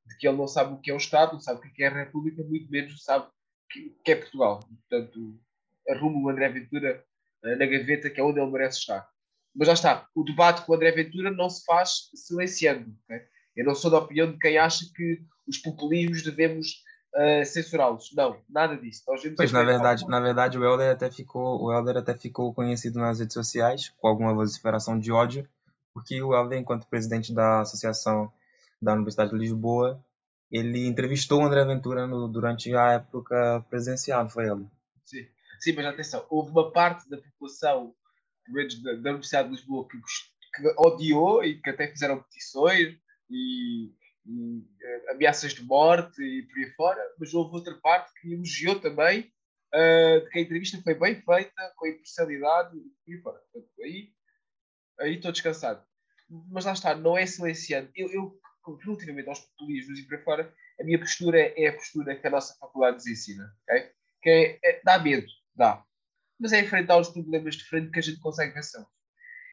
de 0.06 0.16
que 0.18 0.26
ele 0.26 0.36
não 0.36 0.48
sabe 0.48 0.74
o 0.74 0.80
que 0.80 0.90
é 0.90 0.94
o 0.94 0.98
Estado, 0.98 1.34
não 1.34 1.40
sabe 1.40 1.60
o 1.60 1.72
que 1.72 1.82
é 1.82 1.86
a 1.86 2.04
República, 2.04 2.42
muito 2.42 2.70
menos 2.70 3.02
sabe 3.02 3.26
o 3.26 4.02
que 4.02 4.12
é 4.12 4.16
Portugal. 4.16 4.60
Portanto, 4.88 5.40
arrumo 5.88 6.26
o 6.26 6.28
André 6.28 6.48
Ventura 6.48 6.90
eh, 6.90 7.09
na 7.42 7.66
gaveta, 7.66 8.10
que 8.10 8.20
é 8.20 8.24
onde 8.24 8.40
ele 8.40 8.50
merece 8.50 8.78
estar. 8.78 9.08
Mas 9.54 9.66
já 9.66 9.74
está, 9.74 10.08
o 10.14 10.22
debate 10.22 10.64
com 10.64 10.72
o 10.72 10.76
André 10.76 10.92
Ventura 10.92 11.30
não 11.30 11.48
se 11.48 11.64
faz 11.64 12.10
silenciando. 12.14 12.94
Okay? 13.04 13.22
Eu 13.56 13.64
não 13.64 13.74
sou 13.74 13.90
da 13.90 13.98
opinião 13.98 14.30
de 14.30 14.38
quem 14.38 14.58
acha 14.58 14.84
que 14.94 15.20
os 15.46 15.58
populismos 15.58 16.22
devemos 16.22 16.82
uh, 17.14 17.44
censurá-los. 17.44 18.12
Não, 18.14 18.40
nada 18.48 18.76
disso. 18.76 19.02
Nós 19.08 19.22
pois 19.36 19.52
na 19.52 19.62
verdade, 19.62 20.06
na 20.06 20.20
verdade 20.20 20.58
o 20.58 20.64
Helder 20.64 20.92
até 20.92 21.10
ficou, 21.10 21.62
o 21.62 21.72
Helder 21.72 21.96
até 21.96 22.14
ficou 22.14 22.54
conhecido 22.54 23.00
nas 23.00 23.18
redes 23.18 23.34
sociais 23.34 23.92
com 23.98 24.06
alguma 24.06 24.34
vociferação 24.34 24.98
de 24.98 25.10
ódio, 25.10 25.48
porque 25.92 26.22
o 26.22 26.34
Helder, 26.34 26.58
enquanto 26.58 26.86
presidente 26.86 27.32
da 27.34 27.60
associação 27.60 28.32
da 28.80 28.94
Universidade 28.94 29.30
de 29.30 29.36
Lisboa, 29.36 30.02
ele 30.50 30.86
entrevistou 30.86 31.42
o 31.42 31.44
André 31.44 31.64
Ventura 31.64 32.06
no, 32.06 32.28
durante 32.28 32.74
a 32.74 32.92
época 32.92 33.64
presidencial, 33.68 34.22
não 34.22 34.30
foi 34.30 34.48
ele? 34.48 34.66
Sim. 35.04 35.26
Sim, 35.60 35.72
mas 35.72 35.86
atenção, 35.86 36.26
houve 36.30 36.50
uma 36.50 36.72
parte 36.72 37.08
da 37.08 37.18
população 37.18 37.94
da, 38.82 38.92
da 38.94 39.10
Universidade 39.10 39.48
de 39.48 39.56
Lisboa 39.56 39.86
que, 39.88 39.98
que 39.98 40.74
odiou 40.78 41.44
e 41.44 41.60
que 41.60 41.70
até 41.70 41.88
fizeram 41.88 42.22
petições 42.22 42.96
e 43.30 43.92
e, 44.26 44.58
uh, 44.58 45.10
ameaças 45.10 45.54
de 45.54 45.62
morte 45.64 46.22
e 46.22 46.42
por 46.42 46.58
aí 46.58 46.70
fora, 46.74 47.14
mas 47.18 47.34
houve 47.34 47.54
outra 47.54 47.74
parte 47.74 48.12
que 48.20 48.32
elogiou 48.32 48.78
também 48.78 49.32
uh, 49.74 50.28
que 50.30 50.38
a 50.38 50.42
entrevista 50.42 50.80
foi 50.82 50.94
bem 50.94 51.20
feita, 51.20 51.72
com 51.76 51.86
imparcialidade 51.86 52.76
e 52.76 52.82
por 52.82 53.12
aí 53.12 53.20
fora. 53.22 53.40
Portanto, 53.52 53.72
aí, 55.00 55.14
estou 55.14 55.32
descansado. 55.32 55.84
Mas 56.50 56.64
lá 56.64 56.72
está, 56.72 56.94
não 56.94 57.18
é 57.18 57.26
silenciante. 57.26 57.90
Eu, 57.96 58.10
eu 58.12 58.40
aos 59.26 59.40
populismos 59.40 59.98
e 59.98 60.06
por 60.06 60.16
aí 60.16 60.22
fora, 60.22 60.54
a 60.80 60.84
minha 60.84 60.98
postura 60.98 61.40
é 61.40 61.68
a 61.68 61.72
postura 61.72 62.14
que 62.14 62.26
a 62.26 62.30
nossa 62.30 62.56
faculdade 62.58 62.98
nos 62.98 63.06
ensina. 63.06 63.52
Okay? 63.64 63.90
Que 64.22 64.30
é, 64.30 64.70
é, 64.70 64.80
dá 64.84 64.98
medo, 64.98 65.26
dá. 65.54 65.84
Mas 66.38 66.52
é 66.52 66.60
enfrentar 66.60 66.98
os 66.98 67.08
problemas 67.08 67.56
de 67.56 67.64
frente 67.64 67.90
que 67.90 67.98
a 67.98 68.02
gente 68.02 68.20
consegue 68.20 68.54
vencer. 68.54 68.84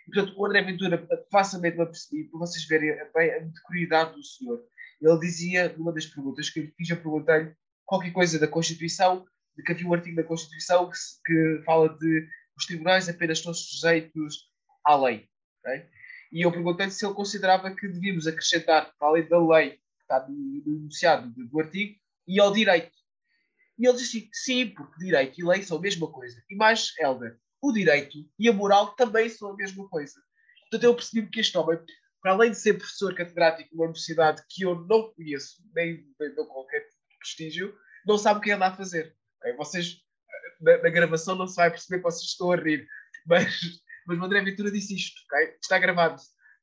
Portanto, 0.05 0.33
o 0.37 0.45
André 0.45 0.61
Ventura 0.61 1.07
facilmente 1.31 1.75
me 1.75 1.83
apercebi, 1.83 2.23
para 2.25 2.39
vocês 2.39 2.65
verem 2.65 2.95
bem 3.13 3.33
a 3.33 3.41
mediocridade 3.41 4.13
do 4.13 4.23
senhor. 4.23 4.63
Ele 5.01 5.19
dizia, 5.19 5.75
numa 5.77 5.91
das 5.91 6.05
perguntas 6.05 6.49
que 6.49 6.59
eu 6.59 6.63
lhe 6.63 6.73
fiz, 6.77 6.89
eu 6.89 6.97
perguntei 6.97 7.53
qualquer 7.85 8.11
coisa 8.11 8.39
da 8.39 8.47
Constituição, 8.47 9.25
de 9.55 9.63
que 9.63 9.71
havia 9.71 9.87
um 9.87 9.93
artigo 9.93 10.15
da 10.15 10.23
Constituição 10.23 10.89
que, 10.89 10.97
que 11.25 11.63
fala 11.65 11.89
de 11.89 12.27
os 12.57 12.65
tribunais 12.65 13.07
apenas 13.07 13.37
estão 13.39 13.53
sujeitos 13.53 14.49
à 14.85 14.95
lei. 14.95 15.27
Okay? 15.59 15.85
E 16.31 16.45
eu 16.45 16.51
perguntei-lhe 16.51 16.91
se 16.91 17.05
ele 17.05 17.13
considerava 17.13 17.73
que 17.73 17.87
devíamos 17.87 18.27
acrescentar, 18.27 18.93
para 18.97 19.07
além 19.07 19.27
da 19.27 19.39
lei 19.39 19.71
que 19.71 20.01
está 20.01 20.27
no 20.27 20.63
enunciado 20.65 21.29
do, 21.29 21.47
do 21.47 21.59
artigo, 21.59 21.99
e 22.27 22.39
ao 22.39 22.51
direito. 22.51 22.91
E 23.77 23.87
ele 23.87 23.97
disse 23.97 24.17
assim, 24.17 24.29
sim, 24.33 24.69
porque 24.69 24.97
direito 24.97 25.39
e 25.39 25.45
lei 25.45 25.61
são 25.61 25.77
a 25.77 25.81
mesma 25.81 26.11
coisa. 26.11 26.41
E 26.49 26.55
mais, 26.55 26.93
Helder, 26.99 27.37
o 27.61 27.71
direito 27.71 28.17
e 28.39 28.49
a 28.49 28.53
moral 28.53 28.95
também 28.95 29.29
são 29.29 29.51
a 29.51 29.55
mesma 29.55 29.87
coisa. 29.89 30.19
Portanto, 30.61 30.83
eu 30.83 30.95
percebi 30.95 31.29
que 31.29 31.39
este 31.39 31.57
homem, 31.57 31.79
para 32.21 32.31
além 32.31 32.51
de 32.51 32.57
ser 32.57 32.73
professor 32.73 33.13
catedrático 33.15 33.69
numa 33.73 33.85
universidade 33.85 34.43
que 34.49 34.63
eu 34.63 34.75
não 34.85 35.13
conheço, 35.13 35.61
nem, 35.75 36.05
nem 36.19 36.35
dou 36.35 36.45
qualquer 36.47 36.81
tipo 36.81 37.19
prestígio, 37.19 37.77
não 38.05 38.17
sabe 38.17 38.39
o 38.39 38.41
que 38.41 38.51
anda 38.51 38.67
a 38.67 38.75
fazer. 38.75 39.15
Vocês, 39.57 39.97
na, 40.59 40.77
na, 40.79 40.89
gravação, 40.89 41.35
não 41.35 41.47
se 41.47 41.55
vai 41.55 41.69
perceber 41.69 41.97
que 41.97 42.03
vocês 42.03 42.29
estão 42.29 42.51
a 42.51 42.55
rir, 42.55 42.87
mas, 43.25 43.59
mas 44.07 44.19
o 44.19 44.23
André 44.23 44.41
Ventura 44.41 44.71
disse 44.71 44.95
isto, 44.95 45.21
okay? 45.25 45.55
está 45.61 45.77
gravado. 45.77 46.21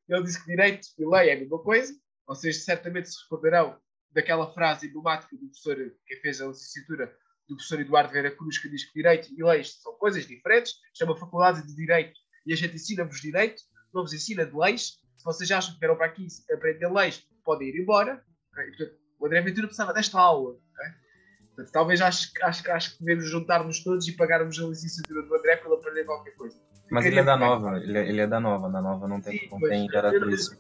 Ele 0.09 0.23
disse 0.23 0.41
que 0.41 0.51
direito 0.51 0.87
e 0.99 1.05
lei 1.07 1.31
é 1.31 1.35
a 1.35 1.39
mesma 1.39 1.63
coisa. 1.63 1.95
Vocês 2.27 2.65
certamente 2.65 3.09
se 3.09 3.23
recordarão 3.23 3.79
daquela 4.15 4.53
frase 4.53 4.87
emblemática 4.87 5.37
do 5.37 5.47
professor 5.47 5.77
que 6.07 6.17
fez 6.17 6.41
a 6.41 6.47
licenciatura, 6.47 7.15
do 7.49 7.57
professor 7.57 7.81
Eduardo 7.81 8.13
Vera 8.13 8.31
Cruz, 8.31 8.59
que 8.59 8.69
diz 8.69 8.85
que 8.85 8.95
direito 8.95 9.29
e 9.37 9.43
leis 9.43 9.81
são 9.83 9.93
coisas 9.95 10.27
diferentes. 10.27 10.75
Chama 10.95 11.17
Faculdade 11.17 11.67
de 11.67 11.75
Direito 11.75 12.19
e 12.47 12.53
a 12.53 12.57
gente 12.57 12.77
ensina-vos 12.77 13.21
direito, 13.21 13.63
não 13.93 14.03
vos 14.03 14.13
ensina 14.13 14.47
de 14.47 14.57
leis. 14.57 14.99
Se 15.17 15.25
vocês 15.25 15.51
acham 15.51 15.75
que 15.75 15.81
vieram 15.81 15.97
para 15.97 16.07
aqui 16.07 16.27
aprender 16.53 16.91
leis, 16.91 17.27
podem 17.45 17.69
ir 17.69 17.81
embora. 17.81 18.23
ok? 18.53 18.67
Portanto, 18.67 18.99
o 19.19 19.27
André 19.27 19.41
Ventura 19.43 19.67
precisava 19.67 19.93
desta 19.93 20.19
aula. 20.19 20.51
ok? 20.51 20.95
Portanto, 21.49 21.73
talvez 21.73 22.01
acho, 22.01 22.31
acho, 22.43 22.71
acho 22.71 22.93
que 22.93 23.05
devemos 23.05 23.31
juntar-nos 23.31 23.83
todos 23.83 24.09
e 24.09 24.13
pagarmos 24.13 24.59
a 24.59 24.67
licenciatura 24.67 25.23
do 25.23 25.35
André 25.35 25.57
para 25.57 25.69
ele 25.69 25.79
aprender 25.79 26.05
qualquer 26.05 26.35
coisa. 26.37 26.59
Mas 26.91 27.07
ele 27.07 27.21
é 27.21 27.25
da 27.25 27.37
nova, 27.37 27.79
ele 27.79 27.99
é, 27.99 28.09
ele 28.09 28.21
é 28.21 28.27
da 28.27 28.41
nova, 28.41 28.69
da 28.71 28.81
nova 28.81 29.09
não 29.09 29.21
tem, 29.21 29.39
Sim, 29.39 29.49
não 29.51 29.61
tem 29.61 29.89
geratriz. 29.89 30.51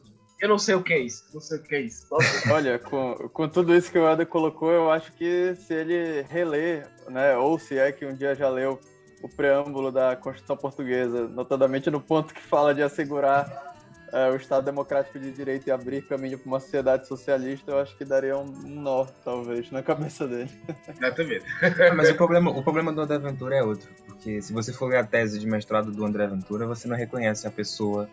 Eu 0.45 0.49
não 0.49 0.59
sei 0.59 0.75
o 0.75 0.83
que 0.83 0.93
é 0.93 0.99
isso. 0.99 1.25
Não 1.33 1.41
sei 1.41 1.59
o 1.59 1.63
que 1.63 1.75
é 1.75 1.81
isso. 1.81 2.07
Olha, 2.53 2.79
com, 2.79 3.15
com 3.33 3.49
tudo 3.49 3.75
isso 3.75 3.91
que 3.91 3.99
o 3.99 4.07
Eda 4.07 4.27
colocou, 4.27 4.71
eu 4.71 4.91
acho 4.91 5.11
que 5.15 5.55
se 5.55 5.73
ele 5.73 6.21
reler, 6.29 6.87
né, 7.09 7.35
ou 7.35 7.59
se 7.59 7.79
é 7.79 7.91
que 7.91 8.05
um 8.05 8.15
dia 8.15 8.35
já 8.35 8.51
leu 8.51 8.79
o 9.23 9.29
preâmbulo 9.29 9.91
da 9.91 10.15
Constituição 10.15 10.55
Portuguesa, 10.55 11.27
notadamente 11.29 11.91
no 11.91 11.99
ponto 11.99 12.35
que 12.35 12.43
fala 12.43 12.75
de 12.75 12.83
assegurar 12.83 13.75
eh, 14.13 14.31
o 14.33 14.37
Estado 14.37 14.67
Democrático 14.67 15.19
de 15.19 15.31
Direito 15.31 15.67
e 15.67 15.71
abrir 15.71 16.03
caminho 16.03 16.39
para 16.39 16.47
uma 16.47 16.61
sociedade 16.61 17.09
socialista, 17.09 17.71
eu 17.71 17.79
acho 17.79 17.97
que 17.97 18.05
daria 18.05 18.37
um 18.37 18.45
um 18.45 18.83
nó, 18.83 19.07
talvez, 19.25 19.71
na 19.71 19.83
cabeça 19.83 20.29
dele. 20.29 20.51
Exatamente. 20.87 21.47
Mas 21.97 22.11
o 22.11 22.15
problema, 22.17 22.51
o 22.51 22.63
problema 22.63 22.93
do 22.93 23.01
André 23.01 23.19
Ventura 23.19 23.57
é 23.57 23.63
outro. 23.63 23.89
Porque 24.07 24.43
se 24.43 24.53
você 24.53 24.75
for 24.75 24.91
ler 24.91 24.99
a 24.99 25.05
tese 25.05 25.39
de 25.39 25.47
mestrado 25.47 25.91
do 25.91 26.05
André 26.05 26.27
Ventura, 26.27 26.67
você 26.67 26.87
não 26.87 26.97
reconhece 26.97 27.47
a 27.47 27.51
pessoa 27.51 28.07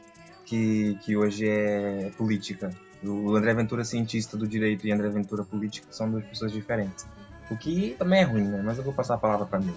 que, 0.51 0.97
que 1.01 1.15
hoje 1.15 1.47
é 1.47 2.11
política. 2.17 2.69
O 3.01 3.33
André 3.37 3.53
Ventura 3.53 3.85
cientista 3.85 4.35
do 4.35 4.45
direito 4.45 4.85
e 4.85 4.91
André 4.91 5.07
Ventura 5.07 5.45
político 5.45 5.87
são 5.89 6.11
duas 6.11 6.25
pessoas 6.25 6.51
diferentes. 6.51 7.07
O 7.49 7.55
que 7.55 7.95
também 7.97 8.19
é 8.19 8.23
ruim, 8.23 8.43
né? 8.43 8.61
Mas 8.61 8.77
eu 8.77 8.83
vou 8.83 8.93
passar 8.93 9.13
a 9.13 9.17
palavra 9.17 9.45
para 9.45 9.59
mim. 9.59 9.73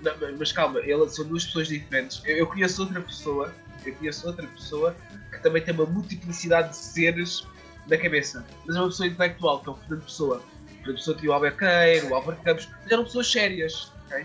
Não, 0.00 0.12
mas- 0.38 0.52
calma, 0.52 0.78
elas 0.88 1.16
são 1.16 1.24
duas 1.26 1.44
pessoas 1.44 1.66
diferentes. 1.66 2.22
Eu, 2.24 2.36
eu 2.36 2.46
conheço 2.46 2.80
outra 2.82 3.00
pessoa, 3.00 3.52
eu 3.84 3.92
conheço 3.96 4.24
outra 4.28 4.46
pessoa 4.46 4.94
que 5.32 5.42
também 5.42 5.62
tem 5.62 5.74
uma 5.74 5.84
multiplicidade 5.86 6.70
de 6.70 6.76
seres 6.76 7.44
na 7.88 7.98
cabeça. 7.98 8.46
Mas 8.64 8.76
é 8.76 8.80
uma 8.80 8.88
pessoa 8.88 9.08
intelectual, 9.08 9.60
que 9.60 9.68
é 9.68 9.72
o 9.72 9.74
Fernando 9.74 10.04
Pessoa. 10.04 10.42
Fernando 10.78 10.96
Pessoa 10.96 11.16
tinha 11.16 11.30
o 11.30 11.34
Alberqueiro, 11.34 12.08
o 12.10 12.14
Álvaro 12.14 12.38
Campos, 12.44 12.68
mas 12.82 12.92
eram 12.92 13.02
pessoas 13.02 13.30
sérias. 13.32 13.92
ok? 14.06 14.24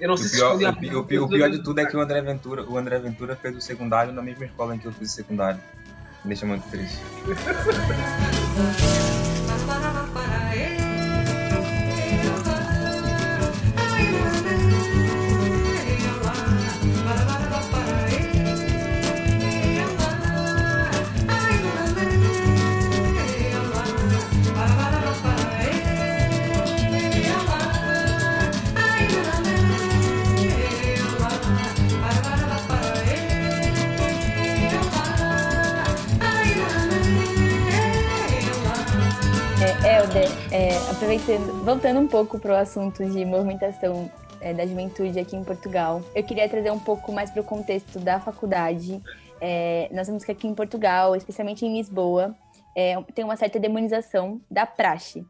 Eu 0.00 0.08
não 0.08 0.14
O 0.14 0.18
sei 0.18 0.28
se 0.28 0.36
pior, 0.36 0.64
a 0.64 0.70
o, 0.70 0.76
pi- 0.76 0.94
o 0.94 1.04
pi- 1.04 1.18
o 1.18 1.28
pior 1.28 1.50
de 1.50 1.62
tudo 1.62 1.80
é 1.80 1.86
que 1.86 1.96
o 1.96 2.00
André 2.00 2.20
Ventura, 2.20 2.62
o 2.64 2.76
André 2.76 2.98
Ventura 2.98 3.36
fez 3.36 3.56
o 3.56 3.60
secundário 3.60 4.12
na 4.12 4.22
mesma 4.22 4.44
escola 4.44 4.74
em 4.74 4.78
que 4.78 4.86
eu 4.86 4.92
fiz 4.92 5.10
o 5.10 5.14
secundário. 5.14 5.60
Me 6.24 6.28
deixa 6.28 6.44
muito 6.46 6.68
triste. 6.68 6.98
aproveitando, 40.96 41.62
voltando 41.62 42.00
um 42.00 42.06
pouco 42.06 42.38
para 42.38 42.54
o 42.54 42.56
assunto 42.56 43.04
de 43.04 43.22
movimentação 43.22 44.10
é, 44.40 44.54
da 44.54 44.64
juventude 44.64 45.20
aqui 45.20 45.36
em 45.36 45.44
Portugal, 45.44 46.02
eu 46.14 46.24
queria 46.24 46.48
trazer 46.48 46.70
um 46.70 46.78
pouco 46.78 47.12
mais 47.12 47.30
para 47.30 47.42
o 47.42 47.44
contexto 47.44 48.00
da 48.00 48.18
faculdade. 48.18 49.02
É, 49.38 49.90
nós 49.92 50.06
vemos 50.06 50.24
que 50.24 50.32
aqui 50.32 50.48
em 50.48 50.54
Portugal, 50.54 51.14
especialmente 51.14 51.66
em 51.66 51.76
Lisboa, 51.76 52.34
é, 52.74 52.94
tem 53.14 53.26
uma 53.26 53.36
certa 53.36 53.58
demonização 53.58 54.40
da 54.50 54.64
praxe. 54.64 55.22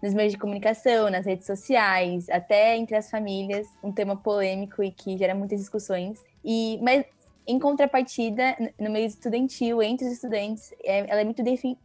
Nos 0.00 0.14
meios 0.14 0.32
de 0.32 0.38
comunicação, 0.38 1.10
nas 1.10 1.26
redes 1.26 1.46
sociais, 1.46 2.28
até 2.30 2.76
entre 2.76 2.94
as 2.94 3.10
famílias, 3.10 3.66
um 3.82 3.90
tema 3.90 4.14
polêmico 4.14 4.84
e 4.84 4.92
que 4.92 5.18
gera 5.18 5.34
muitas 5.34 5.58
discussões. 5.58 6.20
E, 6.44 6.78
mas, 6.80 7.04
em 7.44 7.58
contrapartida, 7.58 8.56
no 8.78 8.88
meio 8.88 9.06
estudantil, 9.06 9.82
entre 9.82 10.06
os 10.06 10.12
estudantes, 10.12 10.72
é, 10.84 11.10
ela 11.10 11.20
é 11.20 11.24
muito 11.24 11.42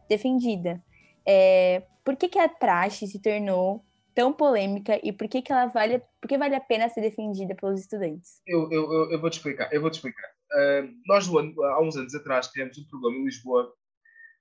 defendida. 0.08 0.80
É, 1.26 1.82
por 2.04 2.16
que, 2.16 2.28
que 2.28 2.38
a 2.38 2.48
praxe 2.48 3.06
se 3.06 3.20
tornou 3.20 3.84
tão 4.14 4.32
polêmica 4.32 5.00
e 5.02 5.12
por 5.12 5.28
que, 5.28 5.42
que 5.42 5.52
ela 5.52 5.66
vale, 5.66 6.00
por 6.20 6.28
que 6.28 6.38
vale 6.38 6.54
a 6.54 6.60
pena 6.60 6.88
ser 6.88 7.00
defendida 7.00 7.54
pelos 7.54 7.80
estudantes? 7.80 8.40
Eu, 8.46 8.70
eu, 8.70 9.10
eu, 9.10 9.20
vou 9.20 9.28
te 9.28 9.34
explicar. 9.34 9.72
Eu 9.72 9.80
vou 9.80 9.90
te 9.90 9.94
explicar. 9.94 10.28
Ah, 10.52 10.88
nós, 11.06 11.28
há 11.28 11.80
uns 11.82 11.96
anos 11.96 12.14
atrás, 12.14 12.48
tivemos 12.48 12.78
um 12.78 12.86
problema 12.86 13.18
em 13.18 13.24
Lisboa 13.24 13.72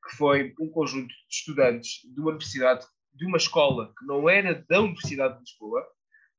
que 0.08 0.18
foi 0.18 0.54
um 0.60 0.70
conjunto 0.70 1.08
de 1.08 1.36
estudantes 1.36 2.02
de 2.04 2.20
uma 2.20 2.32
universidade, 2.32 2.86
de 3.14 3.26
uma 3.26 3.38
escola 3.38 3.94
que 3.98 4.06
não 4.06 4.30
era 4.30 4.64
da 4.70 4.82
Universidade 4.82 5.36
de 5.36 5.40
Lisboa, 5.40 5.82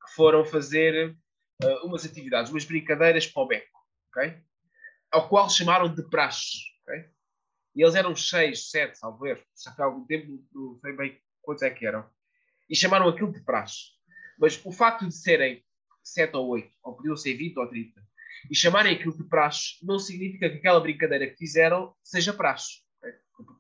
que 0.05 0.15
foram 0.15 0.45
fazer 0.45 1.17
ah, 1.63 1.85
umas 1.85 2.05
atividades, 2.05 2.53
umas 2.53 2.65
brincadeiras 2.65 3.27
para 3.27 3.43
o 3.43 3.47
beco, 3.47 3.79
ok? 4.11 4.39
Ao 5.11 5.29
qual 5.29 5.49
chamaram 5.49 5.93
de 5.93 6.03
praxe, 6.09 6.59
ok? 6.83 7.14
E 7.75 7.83
eles 7.83 7.95
eram 7.95 8.15
seis, 8.15 8.71
sete, 8.71 9.01
erro, 9.03 9.43
já 9.63 9.73
foi 9.73 9.85
algum 9.85 10.05
tempo, 10.07 10.45
não 10.53 10.79
sei 10.81 10.93
bem 10.93 11.21
quantos 11.43 11.63
é 11.63 11.71
que 11.71 11.87
eram. 11.87 12.09
E 12.71 12.77
chamaram 12.77 13.09
aquilo 13.09 13.33
de 13.33 13.41
praxe. 13.41 13.93
Mas 14.39 14.61
o 14.65 14.73
facto 14.73 15.07
de 15.07 15.15
serem 15.15 15.65
sete 16.03 16.37
ou 16.37 16.49
oito, 16.49 16.71
ou 16.83 16.95
podiam 16.95 17.17
ser 17.17 17.35
20 17.35 17.59
ou 17.59 17.69
30, 17.69 18.01
e 18.51 18.55
chamarem 18.55 18.95
aquilo 18.95 19.17
de 19.17 19.25
praxe, 19.25 19.79
não 19.83 19.99
significa 19.99 20.51
que 20.51 20.57
aquela 20.57 20.81
brincadeira 20.81 21.27
que 21.27 21.37
fizeram 21.37 21.95
seja 22.03 22.33
praxe. 22.33 22.83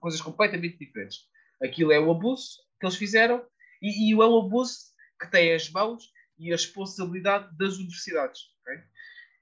Coisas 0.00 0.20
completamente 0.20 0.78
diferentes. 0.78 1.20
Aquilo 1.62 1.92
é 1.92 1.98
o 1.98 2.10
abuso 2.10 2.58
que 2.78 2.86
eles 2.86 2.96
fizeram 2.96 3.44
e, 3.80 4.10
e 4.10 4.12
é 4.12 4.16
o 4.16 4.38
abuso 4.38 4.78
que 5.20 5.30
tem 5.30 5.52
as 5.52 5.70
mãos 5.70 6.10
e 6.38 6.52
a 6.52 6.56
responsabilidade 6.56 7.56
das 7.56 7.76
universidades. 7.76 8.40
ok? 8.60 8.82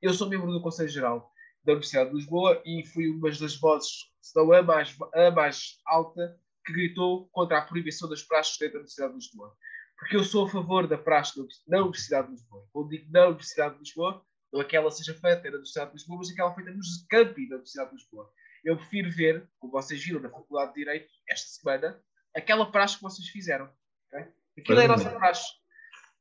Eu 0.00 0.14
sou 0.14 0.28
membro 0.28 0.52
do 0.52 0.62
Conselho 0.62 0.88
Geral 0.88 1.31
da 1.64 1.72
Universidade 1.72 2.10
de 2.10 2.16
Lisboa 2.16 2.60
e 2.64 2.84
fui 2.86 3.08
uma 3.08 3.30
das 3.30 3.56
vozes, 3.56 4.10
se 4.20 4.36
não 4.36 4.52
a 4.52 4.62
mais, 4.62 4.96
a 5.14 5.30
mais 5.30 5.78
alta, 5.86 6.38
que 6.64 6.72
gritou 6.72 7.28
contra 7.28 7.58
a 7.58 7.62
proibição 7.62 8.08
das 8.08 8.22
praxes 8.22 8.58
dentro 8.58 8.74
da 8.74 8.78
Universidade 8.80 9.12
de 9.12 9.18
Lisboa. 9.18 9.56
Porque 9.98 10.16
eu 10.16 10.24
sou 10.24 10.46
a 10.46 10.48
favor 10.48 10.86
da 10.86 10.98
praxe 10.98 11.40
na 11.68 11.78
Universidade 11.78 12.26
de 12.26 12.34
Lisboa. 12.34 12.66
Quando 12.72 12.88
digo 12.88 13.10
na 13.12 13.26
Universidade 13.26 13.74
de 13.74 13.80
Lisboa, 13.80 14.24
não 14.52 14.60
é 14.60 14.64
que 14.64 14.76
ela 14.76 14.90
seja 14.90 15.14
feita 15.14 15.44
na 15.44 15.56
Universidade 15.56 15.90
de 15.90 15.96
Lisboa, 15.96 16.18
mas 16.18 16.30
é 16.30 16.34
que 16.34 16.40
ela 16.40 16.54
feita 16.54 16.70
nos 16.72 17.06
campi 17.08 17.48
da 17.48 17.56
Universidade 17.56 17.90
de 17.90 17.96
Lisboa. 17.96 18.30
Eu 18.64 18.76
prefiro 18.76 19.10
ver, 19.10 19.48
como 19.58 19.72
vocês 19.72 20.04
viram 20.04 20.20
na 20.20 20.28
Faculdade 20.28 20.72
de 20.72 20.80
Direito 20.80 21.10
esta 21.28 21.48
semana, 21.48 22.02
aquela 22.34 22.70
praxe 22.70 22.96
que 22.96 23.02
vocês 23.02 23.28
fizeram. 23.28 23.70
ok? 24.12 24.28
Aquilo 24.58 24.80
é 24.80 24.84
a 24.84 24.88
nossa 24.88 25.10
praxe. 25.10 25.46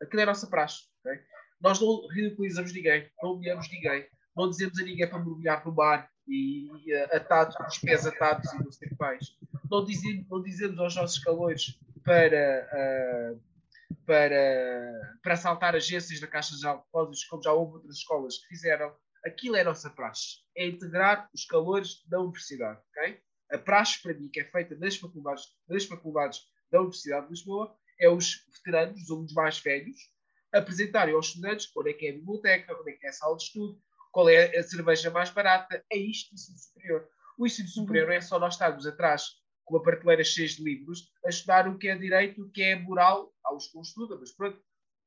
Aquilo 0.01 0.19
é 0.19 0.23
a 0.23 0.27
nossa 0.27 0.47
praxe. 0.47 0.83
ok? 1.03 1.19
Nós 1.59 1.79
não 1.79 2.07
ridiculizamos 2.07 2.73
ninguém, 2.73 3.11
não 3.21 3.33
humilhamos 3.33 3.69
ninguém, 3.69 4.07
não 4.35 4.49
dizemos 4.49 4.79
a 4.79 4.83
ninguém 4.83 5.09
para 5.09 5.19
mergulhar 5.19 5.65
no 5.65 5.73
mar 5.73 6.09
e, 6.27 6.69
eh, 6.91 7.15
atados, 7.15 7.55
com 7.55 7.63
os 7.63 7.77
pés 7.79 8.05
atados 8.05 8.51
e 8.53 8.57
não 8.57 8.69
que 8.69 8.95
mais. 8.99 9.37
Não 9.69 9.83
dizemos, 9.83 10.27
não 10.29 10.41
dizemos 10.41 10.79
aos 10.79 10.95
nossos 10.95 11.19
calores 11.19 11.79
para, 12.03 12.67
ah, 12.71 13.35
para, 14.05 15.17
para 15.21 15.33
assaltar 15.33 15.75
agências 15.75 16.19
da 16.19 16.27
Caixa 16.27 16.55
de 16.55 16.61
Depósitos, 16.61 17.25
como 17.25 17.43
já 17.43 17.51
houve 17.51 17.73
outras 17.75 17.97
escolas 17.97 18.37
que 18.37 18.47
fizeram. 18.47 18.95
Aquilo 19.25 19.55
é 19.55 19.61
a 19.61 19.65
nossa 19.65 19.89
praxe. 19.89 20.37
É 20.55 20.65
integrar 20.65 21.29
os 21.33 21.45
calores 21.45 22.03
da 22.07 22.19
universidade. 22.19 22.79
ok? 22.89 23.19
A 23.51 23.57
praxe, 23.57 24.01
para 24.01 24.13
mim, 24.13 24.29
que 24.29 24.39
é 24.39 24.45
feita 24.45 24.75
nas 24.75 24.95
faculdades, 24.95 25.43
nas 25.67 25.85
faculdades 25.85 26.39
da 26.71 26.79
Universidade 26.79 27.25
de 27.27 27.33
Lisboa, 27.33 27.75
é 27.99 28.09
os 28.09 28.45
veteranos, 28.55 29.01
os 29.03 29.11
alunos 29.11 29.33
mais 29.33 29.59
velhos, 29.59 29.97
apresentarem 30.53 31.13
aos 31.13 31.27
estudantes 31.27 31.69
onde 31.75 31.91
é 31.91 31.93
que 31.93 32.07
é 32.07 32.09
a 32.11 32.13
biblioteca, 32.13 32.77
onde 32.79 32.91
é 32.91 32.93
que 32.93 33.05
é 33.05 33.09
a 33.09 33.13
sala 33.13 33.37
de 33.37 33.43
estudo, 33.43 33.81
qual 34.11 34.29
é 34.29 34.57
a 34.57 34.63
cerveja 34.63 35.09
mais 35.09 35.29
barata. 35.29 35.83
É 35.91 35.97
isto 35.97 36.31
o 36.31 36.35
ensino 36.35 36.57
superior. 36.57 37.07
O 37.37 37.45
ensino 37.45 37.67
superior 37.67 38.07
não 38.07 38.13
é 38.13 38.21
só 38.21 38.39
nós 38.39 38.53
estarmos 38.53 38.85
atrás 38.85 39.23
com 39.65 39.75
uma 39.75 39.83
prateleira 39.83 40.23
cheia 40.23 40.47
de 40.47 40.63
livros 40.63 41.09
a 41.25 41.29
estudar 41.29 41.67
o 41.67 41.77
que 41.77 41.87
é 41.87 41.95
direito, 41.95 42.41
o 42.43 42.51
que 42.51 42.61
é 42.61 42.75
moral, 42.75 43.33
aos 43.43 43.67
que 43.67 43.75
não 43.75 43.81
estudam, 43.81 44.19
mas 44.19 44.31
pronto, 44.31 44.61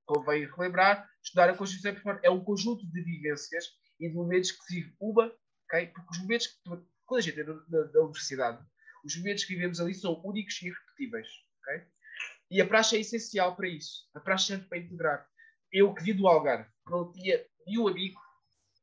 convém 0.07 0.46
relembrar, 0.46 1.09
estudar 1.22 1.50
a 1.50 1.57
Constituição 1.57 1.92
é. 2.12 2.20
É 2.24 2.30
um 2.30 2.42
conjunto 2.42 2.86
de 2.90 3.02
vivências 3.02 3.66
e 4.00 4.09
de 4.09 4.14
momentos 4.14 4.52
que 4.52 4.64
se 4.64 4.74
vive 4.76 4.94
uma, 5.00 5.26
ok? 5.66 5.86
porque 5.88 6.11
os 6.12 6.18
momentos 6.20 6.46
que 6.46 6.55
quando 7.07 7.18
a 7.18 7.20
gente 7.20 7.40
é 7.40 7.44
na, 7.44 7.55
na- 7.68 7.92
na 7.92 8.00
universidade, 8.00 8.64
os 9.05 9.16
momentos 9.18 9.44
que 9.44 9.55
vivemos 9.55 9.80
ali 9.80 9.94
são 9.94 10.20
únicos 10.24 10.61
e 10.62 10.66
irrepetíveis. 10.68 11.28
ok? 11.61 11.82
E 12.50 12.61
a 12.61 12.66
praxe 12.66 12.96
é 12.96 13.00
essencial 13.00 13.55
para 13.57 13.68
isso. 13.68 14.09
A 14.14 14.20
praxe 14.20 14.46
serve 14.46 14.64
para 14.66 14.78
integrar. 14.78 15.28
Eu 15.72 15.92
que 15.94 16.02
vim 16.02 16.14
do 16.14 16.26
Algarve, 16.28 16.68
não 16.86 17.11
tinha 17.12 17.44
nenhum 17.66 17.88
amigo 17.88 18.18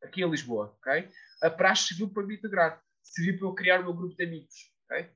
aqui 0.04 0.24
em 0.24 0.30
Lisboa, 0.30 0.76
ok? 0.80 1.10
A 1.42 1.50
praxe 1.50 1.90
serviu 1.90 2.10
para 2.10 2.24
me 2.24 2.36
integrar. 2.36 2.84
serviu 3.02 3.38
para 3.38 3.48
eu 3.48 3.54
criar 3.54 3.80
o 3.80 3.84
meu 3.84 3.94
grupo 3.94 4.16
de 4.16 4.24
amigos. 4.24 4.72
ok? 4.86 5.10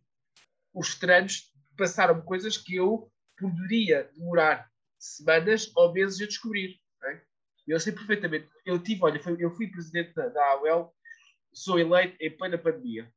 Os 0.73 0.93
veteranos 0.93 1.51
passaram 1.77 2.21
coisas 2.21 2.57
que 2.57 2.75
eu 2.75 3.11
poderia 3.37 4.09
demorar 4.13 4.69
semanas 4.97 5.71
ou 5.75 5.93
meses 5.93 6.21
a 6.21 6.25
descobrir. 6.25 6.79
ok? 6.97 7.21
Eu 7.67 7.79
sei 7.79 7.93
perfeitamente. 7.93 8.49
Eu 8.65 8.81
tive, 8.81 9.03
olha, 9.03 9.21
eu 9.39 9.51
fui 9.51 9.67
presidente 9.67 10.13
da, 10.13 10.29
da 10.29 10.53
sou 11.53 11.79
eleito 11.79 12.15
em 12.19 12.35
plena 12.35 12.57
pandemia. 12.57 13.11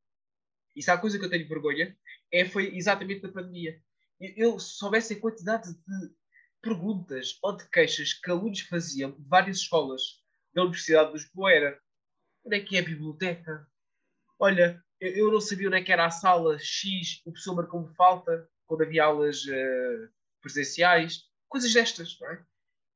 E 0.75 0.83
se 0.83 0.91
há 0.91 0.97
coisa 0.97 1.19
que 1.19 1.25
eu 1.25 1.31
tenho 1.31 1.49
vergonha, 1.49 1.97
é, 2.33 2.45
foi 2.45 2.77
exatamente 2.77 3.23
da 3.23 3.33
pandemia. 3.33 3.81
Eu, 4.21 4.53
eu 4.53 4.61
se 4.61 4.77
soubesse 4.77 5.15
a 5.15 5.21
quantidade 5.21 5.73
de 5.73 6.15
perguntas 6.63 7.39
ou 7.43 7.57
de 7.57 7.69
queixas 7.69 8.13
que 8.13 8.31
alunos 8.31 8.61
faziam 8.61 9.11
de 9.11 9.23
várias 9.29 9.59
escolas 9.59 10.23
da 10.55 10.63
Universidade 10.63 11.13
de 11.13 11.19
Lisboa 11.19 11.53
era 11.53 11.81
onde 12.45 12.57
é 12.57 12.61
que 12.61 12.77
é 12.77 12.81
a 12.81 12.85
biblioteca? 12.85 13.67
Olha, 14.39 14.83
eu, 15.01 15.17
eu 15.17 15.33
não 15.33 15.41
sabia 15.41 15.69
onde 15.69 15.77
é 15.77 15.83
que 15.83 15.93
era 15.93 16.07
a 16.07 16.11
sala 16.11 16.59
X, 16.59 17.21
o 17.25 17.33
professor 17.33 17.55
marcou-me 17.55 17.95
falta 17.95 18.49
quando 18.67 18.83
havia 18.83 19.05
aulas 19.05 19.47
eh, 19.49 20.09
presenciais, 20.43 21.23
coisas 21.49 21.73
destas, 21.73 22.19
não 22.21 22.31
é? 22.31 22.45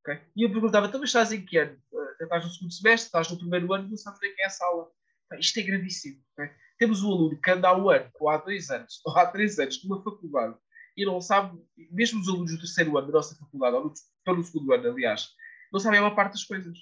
Ok? 0.01 0.21
E 0.37 0.43
eu 0.43 0.51
perguntava, 0.51 0.87
então, 0.87 1.01
mas 1.01 1.09
estás 1.11 1.33
em 1.33 1.45
que 1.45 1.59
ano? 1.59 1.81
Eh, 1.93 2.25
estás 2.25 2.45
no 2.45 2.51
segundo 2.51 2.73
semestre, 2.73 3.07
estás 3.07 3.31
no 3.31 3.39
primeiro 3.39 3.73
ano, 3.73 3.89
não 3.89 3.97
sabes 3.97 4.19
onde 4.19 4.29
é 4.29 4.35
que 4.35 4.43
é 4.43 4.47
a 4.47 4.51
sala. 4.51 4.91
Isto 5.39 5.61
é 5.61 5.63
gravíssimo. 5.63 6.23
ok? 6.37 6.51
Temos 6.79 7.03
um 7.03 7.11
aluno 7.11 7.41
que 7.41 7.51
anda 7.51 7.69
há 7.69 7.77
um 7.77 7.89
ano, 7.89 8.11
ou 8.21 8.29
há 8.29 8.37
dois 8.37 8.71
anos, 8.71 9.01
ou 9.07 9.17
há 9.17 9.27
três 9.27 9.59
anos, 9.59 9.83
numa 9.85 10.03
faculdade, 10.03 10.57
e 10.97 11.07
não 11.07 11.21
sabe, 11.21 11.59
mesmo 11.91 12.21
os 12.21 12.29
alunos 12.29 12.53
do 12.53 12.59
terceiro 12.59 12.97
ano 12.99 13.07
da 13.07 13.13
nossa 13.15 13.35
faculdade, 13.37 13.77
ou 13.77 13.85
no, 13.85 14.41
o 14.41 14.45
segundo 14.45 14.73
ano, 14.75 14.91
aliás, 14.91 15.31
não 15.73 15.81
sabem 15.81 15.99
a 15.99 16.03
maior 16.03 16.15
parte 16.15 16.33
das 16.33 16.45
coisas. 16.45 16.77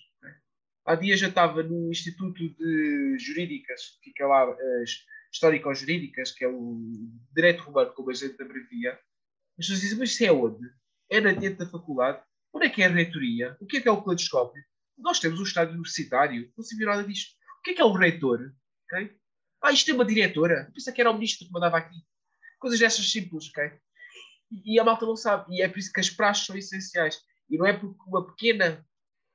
Há 0.90 0.96
dias 0.96 1.20
já 1.20 1.28
estava 1.28 1.62
no 1.62 1.88
Instituto 1.88 2.48
de 2.48 3.16
Jurídicas, 3.16 3.80
que 4.02 4.10
fica 4.10 4.26
lá, 4.26 4.42
as 4.82 4.90
Histórico-Jurídicas, 5.32 6.32
que 6.32 6.44
é 6.44 6.48
o 6.48 6.80
Direito 7.32 7.62
Romano, 7.62 7.92
como 7.92 8.10
a 8.10 8.12
gente 8.12 8.42
abrevia. 8.42 8.94
As 9.56 9.66
pessoas 9.66 9.82
dizem, 9.82 9.98
mas 9.98 10.10
isso 10.10 10.24
é 10.24 10.32
onde? 10.32 10.68
É 11.08 11.20
na 11.20 11.30
dentro 11.30 11.64
da 11.64 11.70
faculdade? 11.70 12.20
Onde 12.52 12.66
é 12.66 12.70
que 12.70 12.82
é 12.82 12.86
a 12.86 12.88
reitoria? 12.88 13.56
O 13.60 13.66
que 13.66 13.76
é 13.76 13.80
que 13.80 13.86
é 13.86 13.92
o 13.92 14.02
cladoscópio? 14.02 14.60
Nós 14.98 15.20
temos 15.20 15.38
um 15.38 15.44
estádio 15.44 15.74
universitário, 15.74 16.52
não 16.56 16.64
se 16.64 16.76
viu 16.76 16.88
nada 16.88 17.04
disto. 17.04 17.36
O 17.60 17.62
que 17.62 17.70
é 17.70 17.74
que 17.74 17.80
é 17.80 17.84
o 17.84 17.92
reitor? 17.92 18.52
Ok? 18.86 19.16
Ah, 19.62 19.70
isto 19.70 19.86
tem 19.86 19.94
uma 19.94 20.04
diretora. 20.04 20.64
Eu 20.66 20.72
pensei 20.72 20.92
que 20.92 21.00
era 21.00 21.12
o 21.12 21.14
ministro 21.14 21.46
que 21.46 21.52
mandava 21.52 21.78
aqui. 21.78 22.02
Coisas 22.58 22.80
dessas 22.80 23.08
simples, 23.08 23.48
ok? 23.50 23.70
E 24.64 24.80
a 24.80 24.82
malta 24.82 25.06
não 25.06 25.14
sabe. 25.14 25.54
E 25.54 25.62
é 25.62 25.68
por 25.68 25.78
isso 25.78 25.92
que 25.92 26.00
as 26.00 26.10
praxes 26.10 26.46
são 26.46 26.56
essenciais. 26.56 27.22
E 27.48 27.56
não 27.56 27.64
é 27.64 27.74
porque 27.74 28.02
uma 28.08 28.26
pequena 28.26 28.84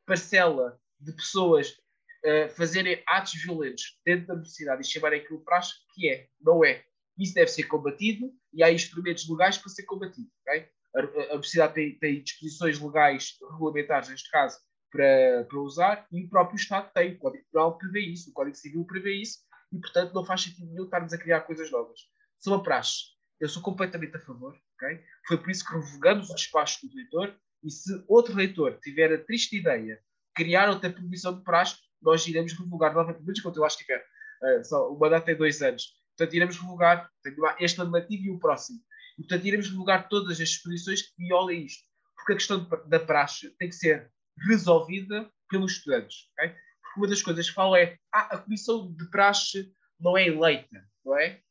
parcela 0.05 0.77
de 1.05 1.13
pessoas 1.13 1.77
eh, 2.23 2.49
fazerem 2.49 3.01
atos 3.07 3.33
violentos 3.43 3.99
dentro 4.05 4.27
da 4.27 4.33
universidade 4.33 4.81
e 4.81 4.85
chamarem 4.91 5.21
aquilo 5.21 5.43
praxe 5.43 5.73
que 5.93 6.09
é. 6.09 6.27
Não 6.41 6.63
é. 6.65 6.83
Isso 7.17 7.33
deve 7.33 7.49
ser 7.51 7.63
combatido 7.63 8.31
e 8.53 8.63
há 8.63 8.71
instrumentos 8.71 9.27
legais 9.29 9.57
para 9.57 9.69
ser 9.69 9.83
combatido. 9.83 10.29
ok? 10.41 10.67
A, 10.95 10.99
a- 10.99 11.03
a 11.03 11.33
universidade 11.33 11.73
tem, 11.73 11.97
tem 11.99 12.23
disposições 12.23 12.79
legais, 12.79 13.37
regulamentares, 13.51 14.09
neste 14.09 14.29
caso, 14.31 14.57
para, 14.91 15.45
para 15.47 15.59
usar 15.59 16.07
e 16.11 16.23
o 16.23 16.29
próprio 16.29 16.55
Estado 16.57 16.89
tem. 16.93 17.13
O 17.13 17.19
Código 17.19 17.45
Penal 17.51 17.77
prevê 17.77 18.01
isso, 18.01 18.29
o 18.29 18.33
Código 18.33 18.55
Civil 18.55 18.85
prevê 18.85 19.13
isso 19.21 19.39
e, 19.71 19.79
portanto, 19.79 20.13
não 20.13 20.25
faz 20.25 20.41
sentido 20.41 20.67
nenhum 20.67 20.85
estarmos 20.85 21.13
a 21.13 21.17
criar 21.17 21.41
coisas 21.41 21.69
novas. 21.71 21.99
São 22.39 22.53
a 22.55 22.63
praxe. 22.63 23.13
Eu 23.39 23.49
sou 23.49 23.61
completamente 23.61 24.15
a 24.15 24.19
favor. 24.21 24.57
ok? 24.75 24.99
Foi 25.27 25.37
por 25.37 25.49
isso 25.51 25.65
que 25.65 25.73
revogamos 25.73 26.29
o 26.29 26.35
despacho 26.35 26.87
do 26.87 26.93
reitor 26.95 27.35
e 27.63 27.69
se 27.69 27.91
outro 28.07 28.33
reitor 28.33 28.79
tiver 28.81 29.11
a 29.13 29.17
triste 29.23 29.57
ideia 29.57 29.95
de 29.95 30.01
criar 30.35 30.69
outra 30.69 30.89
proibição 30.89 31.37
de 31.37 31.43
praxe, 31.43 31.77
nós 32.01 32.25
iremos 32.27 32.53
revogar 32.53 32.93
novamente, 32.93 33.17
pelo 33.17 33.27
menos 33.27 33.41
quando 33.41 33.55
eu 33.55 33.61
lá 33.61 33.67
estiver. 33.67 34.05
Uh, 34.43 34.63
só, 34.63 34.91
o 34.91 34.99
mandato 34.99 35.25
tem 35.25 35.35
dois 35.35 35.61
anos. 35.61 35.93
Portanto, 36.17 36.35
iremos 36.35 36.57
revogar 36.57 37.09
este 37.59 37.79
legislativo 37.79 38.23
e 38.23 38.31
o 38.31 38.39
próximo. 38.39 38.79
E, 39.17 39.21
portanto, 39.21 39.45
iremos 39.45 39.69
revogar 39.69 40.07
todas 40.07 40.39
as 40.39 40.49
disposições 40.49 41.01
que 41.01 41.13
violem 41.17 41.65
isto. 41.65 41.83
Porque 42.15 42.33
a 42.33 42.35
questão 42.35 42.63
de- 42.63 42.89
da 42.89 42.99
praxe 42.99 43.49
tem 43.57 43.69
que 43.69 43.75
ser 43.75 44.11
resolvida 44.47 45.29
pelos 45.49 45.73
estudantes. 45.73 46.29
ok? 46.33 46.49
Porque 46.81 46.99
uma 46.99 47.07
das 47.07 47.21
coisas 47.21 47.49
que 47.49 47.55
falo 47.55 47.75
é 47.75 47.97
ah, 48.13 48.35
a 48.35 48.37
comissão 48.37 48.91
de 48.93 49.09
praxe 49.09 49.71
não 49.99 50.17
é 50.17 50.27
eleita, 50.27 50.87
não 51.03 51.17
é? 51.17 51.41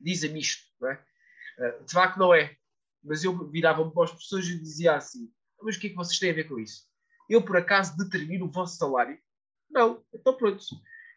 Dizem-me 0.00 0.40
isto, 0.40 0.62
não 0.80 0.90
é? 0.90 1.04
Uh, 1.58 1.84
de 1.84 1.92
facto, 1.92 2.18
não 2.18 2.34
é. 2.34 2.56
Mas 3.02 3.22
eu 3.22 3.50
virava-me 3.50 3.92
para 3.92 4.04
os 4.04 4.10
professores 4.10 4.48
e 4.48 4.58
dizia 4.58 4.94
assim: 4.96 5.30
mas 5.62 5.76
o 5.76 5.80
que 5.80 5.88
é 5.88 5.90
que 5.90 5.96
vocês 5.96 6.18
têm 6.18 6.30
a 6.30 6.34
ver 6.34 6.44
com 6.44 6.58
isso? 6.58 6.86
Eu, 7.28 7.42
por 7.42 7.56
acaso, 7.56 7.96
determino 7.96 8.46
o 8.46 8.50
vosso 8.50 8.76
salário? 8.76 9.18
Não. 9.70 10.02
Então, 10.12 10.36
pronto. 10.36 10.62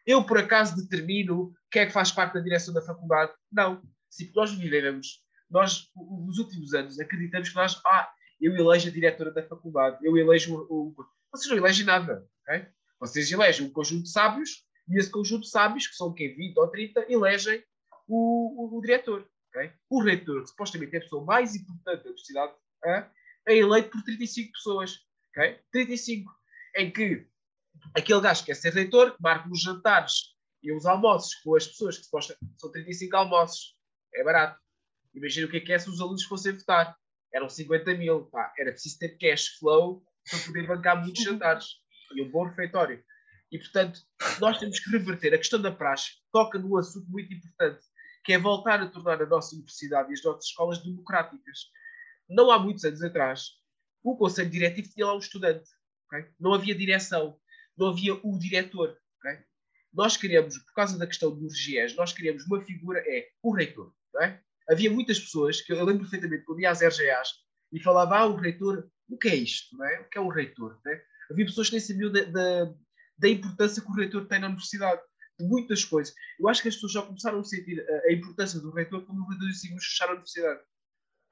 Eu, 0.06 0.24
por 0.24 0.38
acaso, 0.38 0.76
determino 0.76 1.52
quem 1.70 1.82
é 1.82 1.86
que 1.86 1.92
faz 1.92 2.10
parte 2.10 2.34
da 2.34 2.40
direção 2.40 2.72
da 2.72 2.82
faculdade? 2.82 3.32
Não. 3.52 3.82
Se 4.08 4.32
nós 4.34 4.52
vivemos, 4.52 5.22
nós, 5.50 5.90
nos 5.94 6.38
últimos 6.38 6.74
anos, 6.74 6.98
acreditamos 6.98 7.50
que 7.50 7.54
nós, 7.54 7.80
ah, 7.86 8.10
eu 8.40 8.56
elejo 8.56 8.88
a 8.88 8.92
diretora 8.92 9.32
da 9.32 9.46
faculdade, 9.46 9.98
eu 10.02 10.16
elejo 10.16 10.66
o. 10.70 10.88
o... 10.88 11.06
Vocês 11.32 11.50
não 11.50 11.58
elegem 11.58 11.84
nada, 11.84 12.26
ok? 12.42 12.66
Vocês 13.00 13.30
elegem 13.30 13.66
um 13.66 13.70
conjunto 13.70 14.04
de 14.04 14.10
sábios 14.10 14.64
e 14.88 14.98
esse 14.98 15.10
conjunto 15.10 15.42
de 15.42 15.50
sábios, 15.50 15.86
que 15.86 15.94
são 15.94 16.14
quem 16.14 16.34
20 16.34 16.56
ou 16.58 16.68
30, 16.68 17.06
elegem 17.12 17.62
o, 18.06 18.74
o, 18.74 18.78
o 18.78 18.80
diretor. 18.80 19.28
ok? 19.50 19.70
O 19.90 20.02
reitor, 20.02 20.42
que 20.42 20.48
supostamente 20.48 20.94
é 20.94 20.98
a 20.98 21.02
pessoa 21.02 21.24
mais 21.24 21.54
importante 21.54 21.98
da 21.98 22.04
universidade, 22.04 22.54
ah, 22.84 23.10
é 23.46 23.56
eleito 23.56 23.90
por 23.90 24.02
35 24.02 24.52
pessoas. 24.52 25.07
Ok? 25.30 25.60
35. 25.72 26.32
Em 26.76 26.90
que 26.90 27.26
aquele 27.94 28.20
gajo 28.20 28.40
que 28.40 28.46
quer 28.46 28.54
ser 28.54 28.72
reitor 28.72 29.16
marca 29.20 29.48
os 29.50 29.62
jantares 29.62 30.36
e 30.62 30.72
os 30.72 30.86
almoços 30.86 31.34
com 31.36 31.56
as 31.56 31.66
pessoas 31.66 31.98
que 31.98 32.04
supostamente 32.04 32.54
são 32.58 32.70
35 32.70 33.16
almoços. 33.16 33.76
É 34.14 34.24
barato. 34.24 34.60
Imagina 35.14 35.46
o 35.46 35.50
que 35.50 35.58
é 35.58 35.60
que 35.60 35.72
é 35.72 35.78
se 35.78 35.88
os 35.88 36.00
alunos 36.00 36.24
fossem 36.24 36.52
votar. 36.52 36.96
Eram 37.32 37.48
50 37.48 37.94
mil. 37.94 38.26
Pá, 38.26 38.52
era 38.58 38.72
preciso 38.72 38.98
ter 38.98 39.16
cash 39.18 39.58
flow 39.58 40.04
para 40.28 40.38
poder 40.40 40.66
bancar 40.66 41.00
muitos 41.00 41.22
jantares 41.22 41.66
e 42.14 42.22
um 42.22 42.30
bom 42.30 42.44
refeitório. 42.44 43.02
E, 43.50 43.58
portanto, 43.58 44.00
nós 44.40 44.58
temos 44.58 44.78
que 44.78 44.90
reverter. 44.90 45.34
A 45.34 45.38
questão 45.38 45.60
da 45.60 45.72
praxe 45.72 46.12
toca 46.32 46.58
num 46.58 46.76
assunto 46.76 47.08
muito 47.10 47.32
importante, 47.32 47.80
que 48.24 48.32
é 48.32 48.38
voltar 48.38 48.80
a 48.82 48.88
tornar 48.88 49.22
a 49.22 49.26
nossa 49.26 49.54
universidade 49.54 50.10
e 50.10 50.14
as 50.14 50.22
nossas 50.22 50.44
escolas 50.44 50.82
democráticas. 50.82 51.58
Não 52.28 52.50
há 52.50 52.58
muitos 52.58 52.84
anos 52.84 53.02
atrás, 53.02 53.52
o 54.12 54.16
Conselho 54.16 54.50
Diretivo 54.50 54.88
tinha 54.88 55.06
lá 55.06 55.14
um 55.14 55.18
estudante. 55.18 55.68
ok? 56.06 56.26
Não 56.38 56.54
havia 56.54 56.74
direção, 56.74 57.38
não 57.76 57.88
havia 57.88 58.14
o 58.14 58.38
diretor. 58.38 58.96
ok? 59.18 59.38
Nós 59.92 60.16
queríamos, 60.16 60.58
por 60.58 60.74
causa 60.74 60.98
da 60.98 61.06
questão 61.06 61.34
dos 61.34 61.58
GES, 61.58 61.94
nós 61.96 62.12
queríamos 62.12 62.44
uma 62.46 62.60
figura, 62.60 63.02
é 63.06 63.28
o 63.42 63.52
reitor. 63.52 63.92
é? 64.22 64.40
Havia 64.68 64.90
muitas 64.90 65.18
pessoas, 65.18 65.60
que 65.60 65.72
eu 65.72 65.84
lembro 65.84 66.02
perfeitamente, 66.02 66.44
quando 66.44 66.60
ia 66.60 66.70
às 66.70 66.80
RGAs 66.80 67.30
e 67.72 67.82
falava, 67.82 68.18
ah, 68.18 68.26
o 68.26 68.36
reitor, 68.36 68.88
o 69.08 69.16
que 69.18 69.28
é 69.28 69.34
isto? 69.34 69.76
Não 69.76 69.86
é? 69.86 70.00
O 70.00 70.08
que 70.08 70.18
é 70.18 70.20
o 70.20 70.28
reitor? 70.28 70.78
é? 70.86 71.02
Havia 71.30 71.46
pessoas 71.46 71.68
que 71.68 71.76
nem 71.76 71.80
sabiam 71.80 72.12
da, 72.12 72.22
da, 72.24 72.74
da 73.18 73.28
importância 73.28 73.82
que 73.82 73.90
o 73.90 73.94
reitor 73.94 74.26
tem 74.26 74.40
na 74.40 74.46
universidade, 74.46 75.00
de 75.38 75.46
muitas 75.46 75.84
coisas. 75.84 76.14
Eu 76.38 76.48
acho 76.48 76.62
que 76.62 76.68
as 76.68 76.74
pessoas 76.74 76.92
já 76.92 77.02
começaram 77.02 77.40
a 77.40 77.44
sentir 77.44 77.80
a, 77.80 78.08
a 78.08 78.12
importância 78.12 78.60
do 78.60 78.70
reitor 78.72 79.04
quando 79.06 79.20
o 79.20 79.28
reitor 79.28 79.48
decidimos 79.48 79.84
fechar 79.84 80.08
a 80.08 80.12
universidade. 80.12 80.60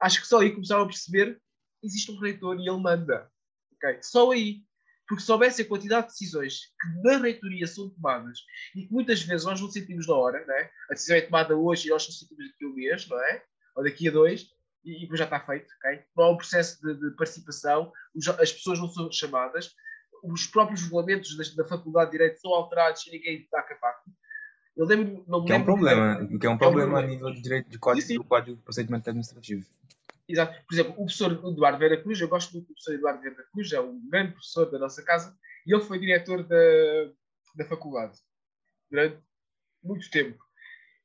Acho 0.01 0.21
que 0.21 0.27
só 0.27 0.39
aí 0.39 0.51
começaram 0.51 0.83
a 0.83 0.87
perceber 0.87 1.41
existe 1.83 2.11
um 2.11 2.19
reitor 2.19 2.57
e 2.59 2.67
ele 2.67 2.79
manda. 2.79 3.29
ok? 3.75 3.99
Só 4.01 4.31
aí. 4.31 4.63
Porque 5.07 5.21
se 5.21 5.27
soubesse 5.27 5.61
a 5.61 5.65
quantidade 5.65 6.07
de 6.07 6.11
decisões 6.11 6.59
que 6.81 7.01
na 7.01 7.17
reitoria 7.17 7.65
são 7.65 7.89
tomadas 7.89 8.39
e 8.75 8.85
que 8.85 8.91
muitas 8.91 9.21
vezes 9.21 9.45
nós 9.45 9.61
não 9.61 9.71
sentimos 9.71 10.05
na 10.05 10.13
hora, 10.15 10.45
não 10.45 10.53
é? 10.53 10.69
a 10.91 10.93
decisão 10.95 11.15
é 11.15 11.21
tomada 11.21 11.55
hoje 11.55 11.87
e 11.87 11.89
nós 11.91 12.05
não 12.05 12.11
sentimos 12.13 12.45
daqui 12.51 12.65
a 12.65 12.67
um 12.67 12.73
mês, 12.73 13.07
não 13.07 13.17
é? 13.23 13.41
ou 13.77 13.83
daqui 13.85 14.09
a 14.09 14.11
dois, 14.11 14.49
e, 14.83 15.05
e 15.05 15.17
já 15.17 15.23
está 15.23 15.39
feito. 15.39 15.71
ok? 15.77 16.03
Não 16.15 16.25
há 16.25 16.31
um 16.31 16.35
processo 16.35 16.81
de, 16.81 16.93
de 16.99 17.15
participação, 17.15 17.89
os- 18.13 18.27
as 18.27 18.51
pessoas 18.51 18.79
não 18.79 18.89
são 18.89 19.09
chamadas, 19.09 19.73
os 20.25 20.45
próprios 20.47 20.81
regulamentos 20.81 21.37
da, 21.37 21.63
da 21.63 21.69
Faculdade 21.69 22.11
de 22.11 22.17
Direito 22.17 22.41
são 22.41 22.53
alterados 22.53 23.07
e 23.07 23.11
ninguém 23.11 23.47
dá 23.49 23.61
cavaco. 23.63 24.11
Eu 24.75 24.85
lembro, 24.85 25.23
não 25.25 25.39
me 25.39 25.47
Que 25.47 25.53
é 25.53 25.55
um 25.55 25.63
problema, 25.63 26.19
né? 26.19 26.37
que 26.37 26.45
é 26.45 26.49
um 26.49 26.55
É 26.55 26.57
problema 26.57 26.99
a 26.99 27.07
nível 27.07 27.31
de 27.31 27.41
direito 27.41 27.69
de 27.69 27.79
código, 27.79 28.01
Sim, 28.01 28.07
sim. 28.09 28.15
do 28.19 28.25
código 28.25 28.57
de 28.57 28.63
procedimento 28.63 29.09
administrativo. 29.09 29.65
Exato. 30.27 30.65
Por 30.67 30.73
exemplo, 30.75 30.91
o 30.93 31.05
professor 31.05 31.31
Eduardo 31.31 31.79
Vera 31.79 32.01
Cruz, 32.01 32.19
eu 32.19 32.27
gosto 32.27 32.51
muito 32.51 32.65
do 32.65 32.73
professor 32.73 32.93
Eduardo 32.93 33.21
Vera 33.21 33.47
Cruz, 33.51 33.71
é 33.71 33.79
um 33.79 34.09
grande 34.09 34.33
professor 34.33 34.69
da 34.69 34.79
nossa 34.79 35.03
casa, 35.03 35.37
e 35.65 35.73
ele 35.73 35.83
foi 35.83 35.99
diretor 35.99 36.43
da, 36.43 36.55
da 37.55 37.65
faculdade 37.65 38.19
durante 38.89 39.21
muito 39.83 40.09
tempo. 40.09 40.37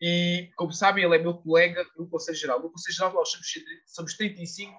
E, 0.01 0.51
como 0.57 0.73
sabem, 0.73 1.05
ele 1.05 1.15
é 1.15 1.19
meu 1.19 1.35
colega 1.35 1.87
no 1.97 2.09
Conselho 2.09 2.37
Geral. 2.37 2.61
No 2.61 2.71
Conselho 2.71 2.97
Geral, 2.97 3.13
nós 3.13 3.31
somos, 3.31 3.47
somos 3.87 4.15
35 4.17 4.77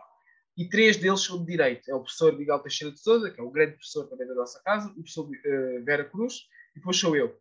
e 0.58 0.68
três 0.68 0.98
deles 0.98 1.22
são 1.22 1.40
de 1.40 1.46
Direito. 1.46 1.90
É 1.90 1.96
o 1.96 2.02
professor 2.02 2.38
Miguel 2.38 2.60
Teixeira 2.60 2.94
de 2.94 3.00
Souza, 3.00 3.32
que 3.32 3.40
é 3.40 3.44
um 3.44 3.52
grande 3.52 3.74
professor 3.74 4.08
também 4.08 4.28
da 4.28 4.36
nossa 4.36 4.62
casa, 4.64 4.90
o 4.90 4.96
professor 4.96 5.30
eh, 5.34 5.80
Vera 5.80 6.04
Cruz, 6.04 6.48
e 6.76 6.80
depois 6.80 6.98
sou 6.98 7.16
eu. 7.16 7.40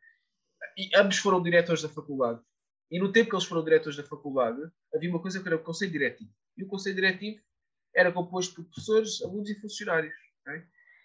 E 0.76 0.90
ambos 0.96 1.18
foram 1.18 1.42
diretores 1.42 1.82
da 1.82 1.88
faculdade. 1.88 2.40
E 2.92 2.98
no 2.98 3.10
tempo 3.10 3.30
que 3.30 3.34
eles 3.34 3.46
foram 3.46 3.64
diretores 3.64 3.96
da 3.96 4.04
faculdade, 4.04 4.60
havia 4.94 5.08
uma 5.08 5.18
coisa 5.18 5.40
que 5.40 5.48
era 5.48 5.56
o 5.56 5.62
Conselho 5.62 5.90
Diretivo. 5.90 6.30
E 6.58 6.62
o 6.62 6.66
Conselho 6.66 6.94
Diretivo 6.94 7.40
era 7.96 8.12
composto 8.12 8.54
por 8.54 8.64
professores, 8.66 9.22
alunos 9.22 9.48
e 9.48 9.58
funcionários. 9.58 10.14
ok? 10.46 10.62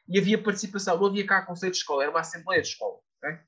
E 0.10 0.20
havia 0.20 0.44
participação, 0.44 0.98
não 0.98 1.06
havia 1.06 1.26
cá 1.26 1.46
conselho 1.46 1.72
de 1.72 1.78
escola, 1.78 2.04
era 2.04 2.12
uma 2.12 2.20
assembleia 2.20 2.62
de 2.62 2.68
escola. 2.68 3.00
ok? 3.24 3.40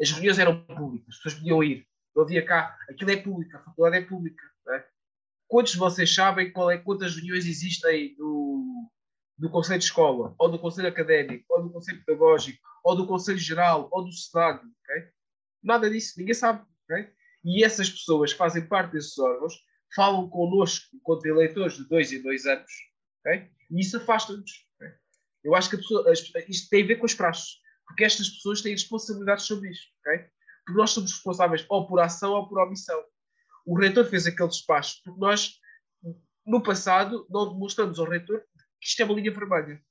As 0.00 0.10
reuniões 0.10 0.40
eram 0.40 0.64
públicas, 0.64 1.08
as 1.08 1.16
pessoas 1.18 1.34
podiam 1.34 1.62
ir. 1.62 1.86
Não 2.16 2.24
havia 2.24 2.44
cá. 2.44 2.76
Aquilo 2.90 3.12
é 3.12 3.16
público, 3.16 3.56
a 3.56 3.60
faculdade 3.60 3.96
é 3.96 4.00
pública. 4.04 4.42
Não 4.66 4.74
é? 4.74 4.88
Quantos 5.46 5.72
de 5.74 5.78
vocês 5.78 6.12
sabem 6.12 6.52
qual 6.52 6.72
é, 6.72 6.78
quantas 6.78 7.14
reuniões 7.14 7.46
existem 7.46 8.16
no, 8.18 8.90
do 9.38 9.48
Conselho 9.48 9.78
de 9.78 9.84
Escola, 9.84 10.34
ou 10.36 10.50
do 10.50 10.58
Conselho 10.58 10.88
Académico, 10.88 11.44
ou 11.48 11.62
do 11.62 11.70
Conselho 11.70 12.02
Pedagógico, 12.04 12.58
ou 12.82 12.96
do 12.96 13.06
Conselho 13.06 13.38
Geral, 13.38 13.88
ou 13.92 14.02
do? 14.02 14.10
Okay? 14.10 15.10
Nada 15.62 15.88
disso, 15.88 16.14
ninguém 16.18 16.34
sabe. 16.34 16.64
Okay? 16.84 17.08
E 17.44 17.64
essas 17.64 17.90
pessoas 17.90 18.32
que 18.32 18.38
fazem 18.38 18.66
parte 18.66 18.92
desses 18.92 19.18
órgãos 19.18 19.54
falam 19.94 20.28
connosco, 20.28 20.86
enquanto 20.94 21.26
eleitores 21.26 21.76
de 21.76 21.88
dois 21.88 22.12
em 22.12 22.22
dois 22.22 22.46
anos, 22.46 22.70
okay? 23.20 23.50
e 23.70 23.80
isso 23.80 23.96
afasta-nos. 23.96 24.66
Okay? 24.76 24.92
Eu 25.44 25.54
acho 25.54 25.70
que 25.70 25.76
pessoa, 25.76 26.10
isto 26.12 26.68
tem 26.70 26.84
a 26.84 26.86
ver 26.86 26.96
com 26.96 27.06
as 27.06 27.14
praxes, 27.14 27.60
porque 27.86 28.04
estas 28.04 28.28
pessoas 28.28 28.62
têm 28.62 28.72
responsabilidades 28.72 29.44
sobre 29.44 29.70
isto. 29.70 29.86
Okay? 30.00 30.26
Porque 30.64 30.78
nós 30.78 30.90
somos 30.90 31.12
responsáveis 31.12 31.64
ou 31.68 31.86
por 31.86 32.00
ação 32.00 32.32
ou 32.32 32.48
por 32.48 32.58
omissão. 32.58 33.02
O 33.66 33.78
reitor 33.78 34.04
fez 34.06 34.26
aquele 34.26 34.48
despacho 34.48 35.00
porque 35.04 35.20
nós, 35.20 35.58
no 36.46 36.62
passado, 36.62 37.26
não 37.30 37.52
demonstramos 37.52 37.98
ao 37.98 38.08
reitor 38.08 38.40
que 38.80 38.88
isto 38.88 39.00
é 39.00 39.04
uma 39.04 39.14
linha 39.14 39.32
vermelha. 39.32 39.82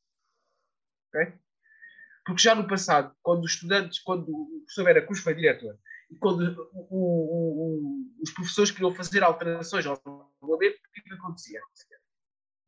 Porque 2.26 2.42
já 2.42 2.56
no 2.56 2.68
passado, 2.68 3.16
quando 3.22 3.44
os 3.44 3.54
estudantes, 3.54 4.00
quando 4.00 4.30
o 4.30 4.60
professor 4.62 4.84
Vera 4.86 5.06
Cruz 5.06 5.20
foi 5.20 5.36
diretor, 5.36 5.78
e 6.14 6.18
quando 6.20 6.70
o, 6.74 6.88
o, 6.92 8.14
os 8.22 8.32
professores 8.32 8.70
queriam 8.70 8.94
fazer 8.94 9.24
alterações 9.24 9.86
ao 9.86 9.96
regulamento, 10.42 10.78
o 10.78 10.92
que, 10.92 11.00
é 11.00 11.04
que 11.04 11.14
acontecia? 11.14 11.60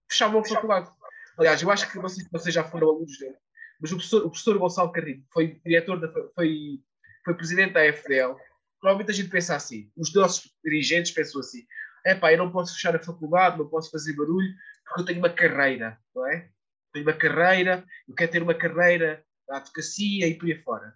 Fechavam 0.09 0.41
a 0.41 0.43
faculdade. 0.43 0.89
Aliás, 1.37 1.61
eu 1.61 1.69
acho 1.69 1.85
que 1.91 2.09
se 2.09 2.27
vocês 2.31 2.53
já 2.53 2.63
foram 2.63 2.89
alunos 2.89 3.19
dele, 3.19 3.37
mas 3.79 3.91
o 3.91 3.95
professor, 3.95 4.25
o 4.25 4.29
professor 4.29 4.57
Gonçalo 4.57 4.91
Carrilho 4.91 5.23
foi 5.31 5.61
diretor 5.63 5.99
da, 5.99 6.11
foi, 6.33 6.81
foi 7.23 7.33
presidente 7.35 7.73
da 7.73 7.85
FDL. 7.85 8.35
Provavelmente 8.79 9.11
a 9.11 9.13
gente 9.13 9.29
pensa 9.29 9.55
assim, 9.55 9.91
os 9.95 10.13
nossos 10.13 10.51
dirigentes 10.63 11.11
pensam 11.11 11.41
assim: 11.41 11.63
é 12.03 12.15
pá, 12.15 12.31
eu 12.31 12.37
não 12.39 12.51
posso 12.51 12.73
fechar 12.73 12.95
a 12.95 13.03
faculdade, 13.03 13.59
não 13.59 13.69
posso 13.69 13.91
fazer 13.91 14.13
barulho, 14.13 14.55
porque 14.85 15.01
eu 15.01 15.05
tenho 15.05 15.19
uma 15.19 15.29
carreira, 15.29 15.99
não 16.15 16.27
é? 16.27 16.49
Tenho 16.93 17.05
uma 17.05 17.13
carreira, 17.13 17.85
eu 18.07 18.15
quero 18.15 18.31
ter 18.31 18.41
uma 18.41 18.55
carreira 18.55 19.23
da 19.47 19.57
advocacia 19.57 20.27
e 20.27 20.35
por 20.35 20.47
aí 20.47 20.63
fora. 20.63 20.95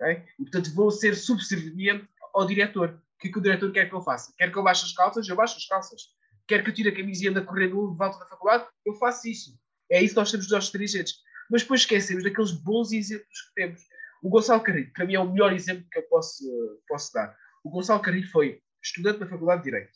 Okay? 0.00 0.24
E, 0.38 0.42
portanto, 0.42 0.74
vou 0.74 0.90
ser 0.90 1.14
subserviente 1.14 2.08
ao 2.34 2.46
diretor. 2.46 3.00
O 3.16 3.18
que 3.20 3.28
é 3.28 3.32
que 3.32 3.38
o 3.38 3.42
diretor 3.42 3.72
quer 3.72 3.88
que 3.88 3.94
eu 3.94 4.02
faça? 4.02 4.32
Quer 4.36 4.50
que 4.50 4.58
eu 4.58 4.62
baixe 4.62 4.84
as 4.84 4.92
calças? 4.92 5.28
Eu 5.28 5.36
baixo 5.36 5.56
as 5.56 5.66
calças. 5.66 6.02
Quer 6.46 6.62
que 6.62 6.70
eu 6.70 6.74
tire 6.74 6.88
a 6.88 6.96
camisinha 6.96 7.30
da 7.30 7.40
correr 7.40 7.68
no 7.68 7.94
volta 7.94 8.18
da 8.18 8.26
faculdade? 8.26 8.66
Eu 8.84 8.94
faço 8.94 9.28
isso. 9.28 9.58
É 9.90 10.02
isso 10.02 10.14
que 10.14 10.20
nós 10.20 10.30
temos 10.30 10.46
dos 10.46 10.54
nossos 10.54 10.72
dirigentes. 10.72 11.14
Mas 11.50 11.62
depois 11.62 11.82
esquecemos 11.82 12.24
daqueles 12.24 12.52
bons 12.52 12.92
exemplos 12.92 13.40
que 13.48 13.54
temos. 13.54 13.80
O 14.22 14.28
Gonçalo 14.28 14.62
Carrilho, 14.62 14.92
para 14.92 15.04
mim, 15.04 15.14
é 15.14 15.20
o 15.20 15.30
melhor 15.30 15.52
exemplo 15.52 15.84
que 15.90 15.98
eu 15.98 16.02
posso, 16.04 16.44
posso 16.88 17.12
dar. 17.12 17.36
O 17.64 17.70
Gonçalo 17.70 18.00
Carrilho 18.00 18.28
foi 18.30 18.60
estudante 18.82 19.20
da 19.20 19.26
Faculdade 19.26 19.62
de 19.62 19.70
Direito. 19.70 19.92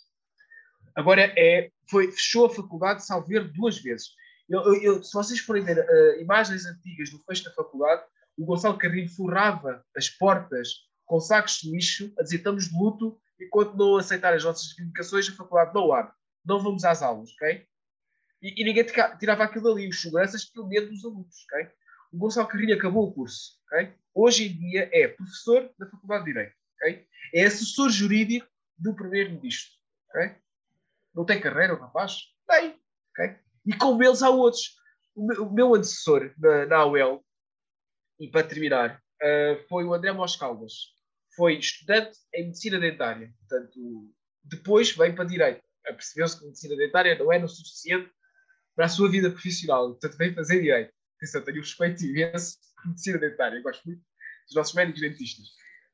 Agora 0.95 1.33
é, 1.37 1.71
foi, 1.91 2.11
fechou 2.11 2.47
a 2.47 2.51
faculdade, 2.51 3.05
salver 3.05 3.53
duas 3.53 3.79
vezes. 3.79 4.09
Eu, 4.49 4.75
eu, 4.83 5.03
se 5.03 5.13
vocês 5.13 5.41
forem 5.41 5.65
ver 5.65 5.79
uh, 5.79 6.21
imagens 6.21 6.65
antigas 6.65 7.11
do 7.11 7.19
fecho 7.25 7.45
da 7.45 7.53
faculdade, 7.53 8.03
o 8.37 8.45
Gonçalo 8.45 8.79
Carrilho 8.79 9.09
forrava 9.09 9.85
as 9.97 10.09
portas 10.09 10.87
com 11.05 11.21
sacos 11.21 11.61
de 11.61 11.71
lixo 11.71 12.13
a 12.19 12.23
dizer 12.23 12.37
estamos 12.37 12.69
de 12.69 12.77
luto 12.77 13.19
enquanto 13.41 13.77
não 13.77 13.97
aceitar 13.97 14.35
as 14.35 14.45
nossas 14.45 14.73
reivindicações, 14.77 15.29
a 15.29 15.35
faculdade 15.35 15.75
não 15.75 15.93
abre. 15.93 16.13
Não 16.45 16.59
vamos 16.59 16.85
às 16.85 17.03
aulas, 17.03 17.33
ok? 17.35 17.67
E, 18.43 18.61
e 18.61 18.65
ninguém 18.65 18.85
tirava 19.19 19.45
aquilo 19.45 19.71
ali. 19.73 19.89
Os 19.89 20.01
seguranças 20.01 20.45
tinham 20.45 20.67
medo 20.67 20.91
dos 20.91 21.05
alunos, 21.05 21.45
ok? 21.51 21.71
O 22.13 22.19
Gonçalo 22.19 22.49
Carrilho 22.49 22.75
acabou 22.75 23.09
o 23.09 23.13
curso, 23.13 23.61
ok? 23.67 23.93
Hoje 24.15 24.47
em 24.49 24.57
dia 24.57 24.89
é 24.93 25.09
professor 25.09 25.71
da 25.79 25.87
Faculdade 25.87 26.25
de 26.25 26.33
Direito, 26.33 26.55
ok? 26.77 27.07
É 27.35 27.45
assessor 27.45 27.91
jurídico 27.91 28.47
do 28.79 28.95
primeiro-ministro, 28.95 29.73
ok? 30.11 30.37
Não 31.15 31.25
tem 31.25 31.41
carreira 31.41 31.75
rapaz? 31.75 32.19
Tem, 32.47 32.79
ok? 33.11 33.37
E 33.67 33.73
como 33.77 34.03
eles 34.03 34.23
há 34.23 34.31
outros. 34.31 34.77
O 35.15 35.27
meu, 35.27 35.47
o 35.47 35.53
meu 35.53 35.75
antecessor 35.75 36.31
na, 36.39 36.67
na 36.67 36.87
UEL, 36.87 37.25
e 38.19 38.29
para 38.29 38.47
terminar, 38.47 39.03
uh, 39.23 39.69
foi 39.69 39.85
o 39.85 39.95
André 39.95 40.13
Moscaldas. 40.13 40.95
Foi 41.35 41.59
estudante 41.59 42.19
em 42.35 42.47
medicina 42.47 42.79
dentária. 42.79 43.33
Portanto, 43.41 44.15
depois 44.45 44.95
veio 44.95 45.15
para 45.15 45.25
direito. 45.25 45.63
Percebeu-se 45.85 46.39
que 46.39 46.47
medicina 46.47 46.77
dentária 46.77 47.19
não 47.19 47.33
era 47.33 47.45
o 47.45 47.49
suficiente 47.49 48.11
para 48.75 48.87
a 48.87 48.89
sua 48.89 49.11
vida 49.11 49.31
profissional. 49.31 49.91
Portanto, 49.91 50.17
veio 50.17 50.35
fazer 50.35 50.61
direito. 50.61 50.93
Atenção, 51.17 51.43
tenho 51.43 51.61
respeito 51.61 52.05
imenso 52.05 52.59
por 52.77 52.89
medicina 52.89 53.19
dentária. 53.19 53.57
Eu 53.57 53.63
gosto 53.63 53.85
muito 53.85 54.03
dos 54.47 54.55
nossos 54.55 54.75
médicos 54.75 55.01
dentistas. 55.01 55.47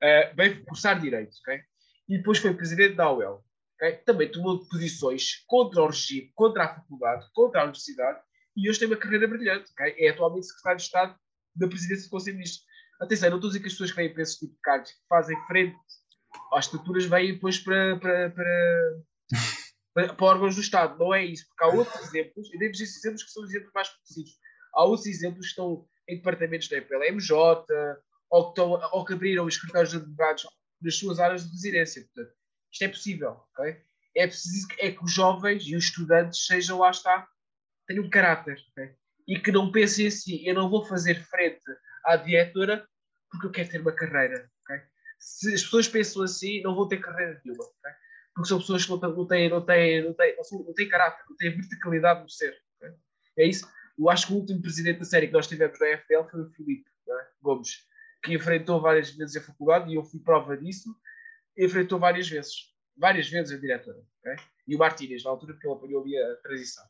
Uh, 0.03 0.35
veio 0.37 0.65
cursar 0.65 1.01
direito, 1.01 1.37
ok? 1.41 1.61
E 2.09 2.19
depois 2.19 2.39
foi 2.39 2.55
presidente 2.55 2.95
da 2.95 3.13
UEL. 3.13 3.45
Okay? 3.77 3.97
Também 4.05 4.31
tomou 4.31 4.65
posições 4.67 5.45
contra 5.47 5.83
o 5.83 5.87
regime, 5.87 6.31
contra 6.35 6.65
a 6.65 6.75
faculdade, 6.75 7.27
contra 7.33 7.61
a 7.61 7.65
universidade 7.65 8.21
e 8.57 8.69
hoje 8.69 8.79
tem 8.79 8.89
uma 8.89 8.97
carreira 8.97 9.27
brilhante. 9.27 9.71
Okay? 9.73 9.95
É 9.99 10.11
atualmente 10.11 10.47
secretário 10.47 10.79
de 10.79 10.85
Estado 10.85 11.19
da 11.55 11.69
presidência 11.69 12.05
do 12.05 12.11
Conselho 12.11 12.37
de 12.37 12.39
Ministros. 12.39 12.67
Atenção, 13.01 13.31
não 13.31 13.37
estou 13.37 13.49
a 13.49 13.51
dizer 13.51 13.61
que 13.61 13.67
as 13.67 13.73
pessoas 13.73 13.91
que 13.91 13.97
vêm 13.97 14.13
para 14.13 14.23
esse 14.23 14.39
tipo 14.39 14.55
de 14.55 14.61
cargos, 14.61 14.91
que 14.91 15.09
fazem 15.09 15.37
frente 15.47 15.77
às 16.53 16.67
estruturas, 16.67 17.05
vêm 17.07 17.35
depois 17.35 17.59
para, 17.59 17.99
para, 17.99 18.31
para, 18.31 19.03
para, 19.95 20.15
para 20.15 20.27
órgãos 20.27 20.55
do 20.55 20.61
Estado. 20.61 20.99
Não 20.99 21.13
é 21.13 21.25
isso, 21.25 21.47
porque 21.49 21.65
há 21.65 21.69
outros 21.69 22.01
exemplos, 22.03 22.53
e 22.53 22.59
demos 22.59 22.81
esses 22.81 22.97
exemplos 22.99 23.25
que 23.25 23.33
são 23.33 23.43
os 23.43 23.51
exemplos 23.51 23.73
mais 23.75 23.89
conhecidos. 23.89 24.39
Há 24.75 24.85
outros 24.85 25.07
exemplos 25.07 25.47
que 25.47 25.51
estão 25.51 25.89
em 26.09 26.17
departamentos 26.17 26.69
da 26.69 26.77
MJ, 26.79 27.65
ou 28.31 28.53
que, 28.53 28.61
estão, 28.61 28.71
ou 28.93 29.05
que 29.05 29.13
abriram 29.13 29.45
os 29.45 29.55
escritórios 29.55 29.91
de 29.91 29.99
advogados 29.99 30.47
nas 30.81 30.97
suas 30.97 31.21
áreas 31.21 31.45
de 31.45 31.51
residência. 31.51 32.03
Portanto, 32.03 32.35
isto 32.73 32.83
é 32.83 32.89
possível, 32.89 33.31
ok? 33.31 33.83
É 34.17 34.27
preciso 34.27 34.69
é 34.79 34.91
que 34.91 35.05
os 35.05 35.13
jovens 35.13 35.65
e 35.67 35.77
os 35.77 35.85
estudantes 35.85 36.47
sejam, 36.47 36.79
lá 36.79 36.91
está, 36.91 37.29
tenham 37.87 38.09
caráter, 38.09 38.59
ok? 38.71 38.95
E 39.27 39.39
que 39.39 39.53
não 39.53 39.71
pensem 39.71 40.07
assim, 40.07 40.43
eu 40.47 40.55
não 40.55 40.69
vou 40.69 40.85
fazer 40.85 41.23
frente 41.25 41.63
à 42.05 42.17
diretora 42.17 42.87
porque 43.31 43.47
eu 43.47 43.51
quero 43.51 43.71
ter 43.71 43.81
uma 43.81 43.93
carreira, 43.93 44.51
ok? 44.63 44.83
Se 45.19 45.55
as 45.55 45.63
pessoas 45.63 45.89
pensam 45.89 46.23
assim, 46.23 46.61
não 46.63 46.75
vão 46.75 46.89
ter 46.89 46.99
carreira 46.99 47.41
nenhuma, 47.45 47.65
ok? 47.65 47.93
Porque 48.35 48.49
são 48.49 48.59
pessoas 48.59 48.85
que 48.85 48.91
não 48.91 48.99
têm, 48.99 49.09
não 49.09 49.27
têm, 49.27 49.51
não 49.51 49.63
têm, 49.63 50.37
não 50.37 50.43
têm, 50.43 50.65
não 50.65 50.75
têm 50.75 50.89
caráter, 50.89 51.25
não 51.29 51.37
têm 51.37 51.51
verticalidade 51.51 52.23
no 52.23 52.29
ser, 52.29 52.59
okay? 52.77 52.95
É 53.39 53.47
isso. 53.47 53.67
Eu 53.99 54.11
acho 54.11 54.27
que 54.27 54.33
o 54.33 54.37
último 54.37 54.61
presidente 54.61 54.99
da 54.99 55.05
série 55.05 55.27
que 55.27 55.33
nós 55.33 55.47
tivemos 55.47 55.79
na 55.79 55.99
FPL 55.99 56.29
foi 56.31 56.43
o 56.43 56.51
Filipe 56.51 56.91
é? 57.09 57.29
Gomes, 57.41 57.87
que 58.23 58.35
enfrentou 58.35 58.81
várias 58.81 59.11
vezes 59.11 59.37
a 59.37 59.41
faculdade 59.41 59.91
e 59.91 59.97
eu 59.97 60.05
fui 60.05 60.21
prova 60.21 60.57
disso 60.57 60.95
enfrentou 61.57 61.99
várias 61.99 62.29
vezes. 62.29 62.73
Várias 62.97 63.29
vezes 63.29 63.57
a 63.57 63.61
diretora. 63.61 64.03
Okay? 64.21 64.37
E 64.69 64.75
o 64.75 64.79
Martínez, 64.79 65.25
na 65.25 65.31
altura, 65.31 65.55
porque 65.55 65.67
ele 65.67 65.75
apanhou 65.75 66.03
ali 66.03 66.17
a 66.17 66.37
transição. 66.37 66.85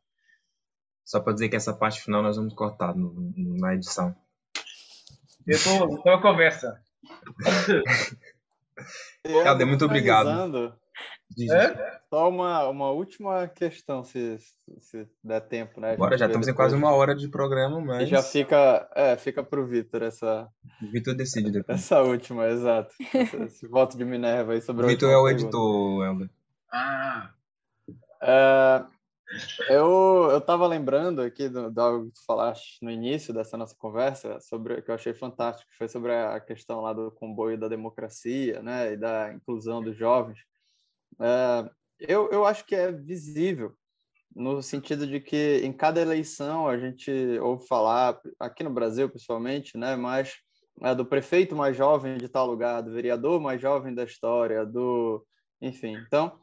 Só 1.05 1.21
para 1.21 1.33
dizer 1.33 1.49
que 1.49 1.57
essa 1.57 1.73
parte 1.73 2.01
final 2.01 2.23
nós 2.23 2.37
vamos 2.37 2.55
cortar 2.55 2.95
no, 2.95 3.13
no, 3.13 3.57
na 3.59 3.75
edição. 3.75 4.15
Eu 5.47 5.57
estou 5.57 6.13
a 6.13 6.23
conversa. 6.23 6.81
Helder, 9.25 9.67
muito 9.67 9.85
obrigado. 9.85 10.75
É? 11.51 12.01
Só 12.11 12.29
uma, 12.29 12.69
uma 12.69 12.91
última 12.91 13.49
questão, 13.49 14.05
se, 14.05 14.39
se 14.81 15.09
der 15.25 15.41
tempo, 15.41 15.81
né? 15.81 15.93
Agora 15.93 16.19
já 16.19 16.27
estamos 16.27 16.47
em 16.47 16.55
quase 16.55 16.77
uma 16.77 16.93
hora 16.93 17.15
de 17.15 17.27
programa, 17.29 17.81
mas. 17.81 18.03
E 18.03 18.07
já 18.07 18.23
fica, 18.23 18.87
é, 18.95 19.17
fica 19.17 19.43
para 19.43 19.61
o 19.61 19.67
Vitor 19.67 20.03
essa. 20.03 20.47
O 20.83 20.91
Vitor 20.91 21.15
decide 21.15 21.51
depois. 21.51 21.79
Essa 21.79 22.03
última, 22.03 22.47
exato. 22.49 22.95
esse, 23.15 23.37
esse 23.37 23.67
voto 23.67 23.97
de 23.97 24.05
Minerva 24.05 24.53
aí 24.53 24.61
sobre 24.61 24.85
o 24.85 24.89
Vitor 24.89 25.11
é 25.11 25.17
o 25.17 25.29
editor, 25.29 26.05
Helder. 26.05 26.31
Ah! 26.71 27.31
É, 28.21 28.85
eu, 29.69 30.29
eu 30.31 30.41
tava 30.41 30.67
lembrando 30.67 31.23
aqui 31.23 31.49
do, 31.49 31.71
do 31.71 31.81
algo 31.81 32.07
que 32.07 32.15
tu 32.15 32.25
falaste 32.27 32.79
no 32.83 32.91
início 32.91 33.33
dessa 33.33 33.57
nossa 33.57 33.75
conversa, 33.77 34.41
sobre 34.41 34.83
que 34.83 34.91
eu 34.91 34.95
achei 34.95 35.15
fantástico, 35.15 35.71
foi 35.77 35.89
sobre 35.89 36.13
a 36.15 36.39
questão 36.41 36.81
lá 36.81 36.93
do 36.93 37.11
comboio 37.11 37.59
da 37.59 37.69
democracia, 37.69 38.63
né, 38.63 38.93
e 38.93 38.97
da 38.97 39.33
inclusão 39.33 39.83
dos 39.83 39.97
jovens. 39.97 40.39
É, 41.21 41.71
eu, 42.01 42.31
eu 42.31 42.45
acho 42.45 42.65
que 42.65 42.75
é 42.75 42.91
visível, 42.91 43.75
no 44.35 44.63
sentido 44.63 45.07
de 45.07 45.21
que 45.21 45.61
em 45.63 45.73
cada 45.73 46.01
eleição 46.01 46.67
a 46.67 46.79
gente 46.79 47.11
ouve 47.41 47.67
falar, 47.67 48.21
aqui 48.41 48.63
no 48.63 48.71
Brasil 48.71 49.09
principalmente, 49.09 49.77
né, 49.77 49.97
mas 49.97 50.35
é, 50.81 50.95
do 50.95 51.05
prefeito 51.05 51.55
mais 51.55 51.77
jovem 51.77 52.17
de 52.17 52.29
tal 52.29 52.47
lugar, 52.47 52.83
do 52.83 52.93
vereador 52.93 53.41
mais 53.41 53.61
jovem 53.61 53.95
da 53.95 54.05
história, 54.05 54.65
do. 54.65 55.25
Enfim. 55.61 55.95
Então, 56.07 56.42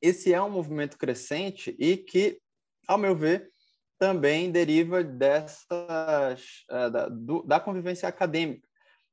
esse 0.00 0.32
é 0.32 0.40
um 0.40 0.50
movimento 0.50 0.96
crescente 0.96 1.74
e 1.78 1.96
que, 1.96 2.40
ao 2.86 2.98
meu 2.98 3.16
ver, 3.16 3.50
também 3.98 4.50
deriva 4.50 5.02
dessas 5.02 6.64
é, 6.70 6.90
da, 6.90 7.08
do, 7.08 7.42
da 7.42 7.58
convivência 7.58 8.08
acadêmica. 8.08 8.66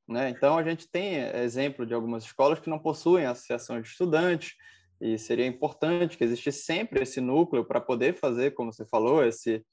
Né? 0.08 0.30
Então, 0.30 0.56
a 0.56 0.62
gente 0.62 0.88
tem 0.88 1.16
exemplo 1.16 1.84
de 1.84 1.92
algumas 1.92 2.24
escolas 2.24 2.60
que 2.60 2.70
não 2.70 2.78
possuem 2.78 3.26
associação 3.26 3.80
de 3.80 3.88
estudantes, 3.88 4.54
e 5.00 5.18
seria 5.18 5.46
importante 5.46 6.16
que 6.16 6.24
existisse 6.24 6.62
sempre 6.62 7.02
esse 7.02 7.20
núcleo 7.20 7.64
para 7.64 7.80
poder 7.80 8.14
fazer, 8.14 8.52
como 8.52 8.72
você 8.72 8.86
falou, 8.86 9.24
esse, 9.24 9.64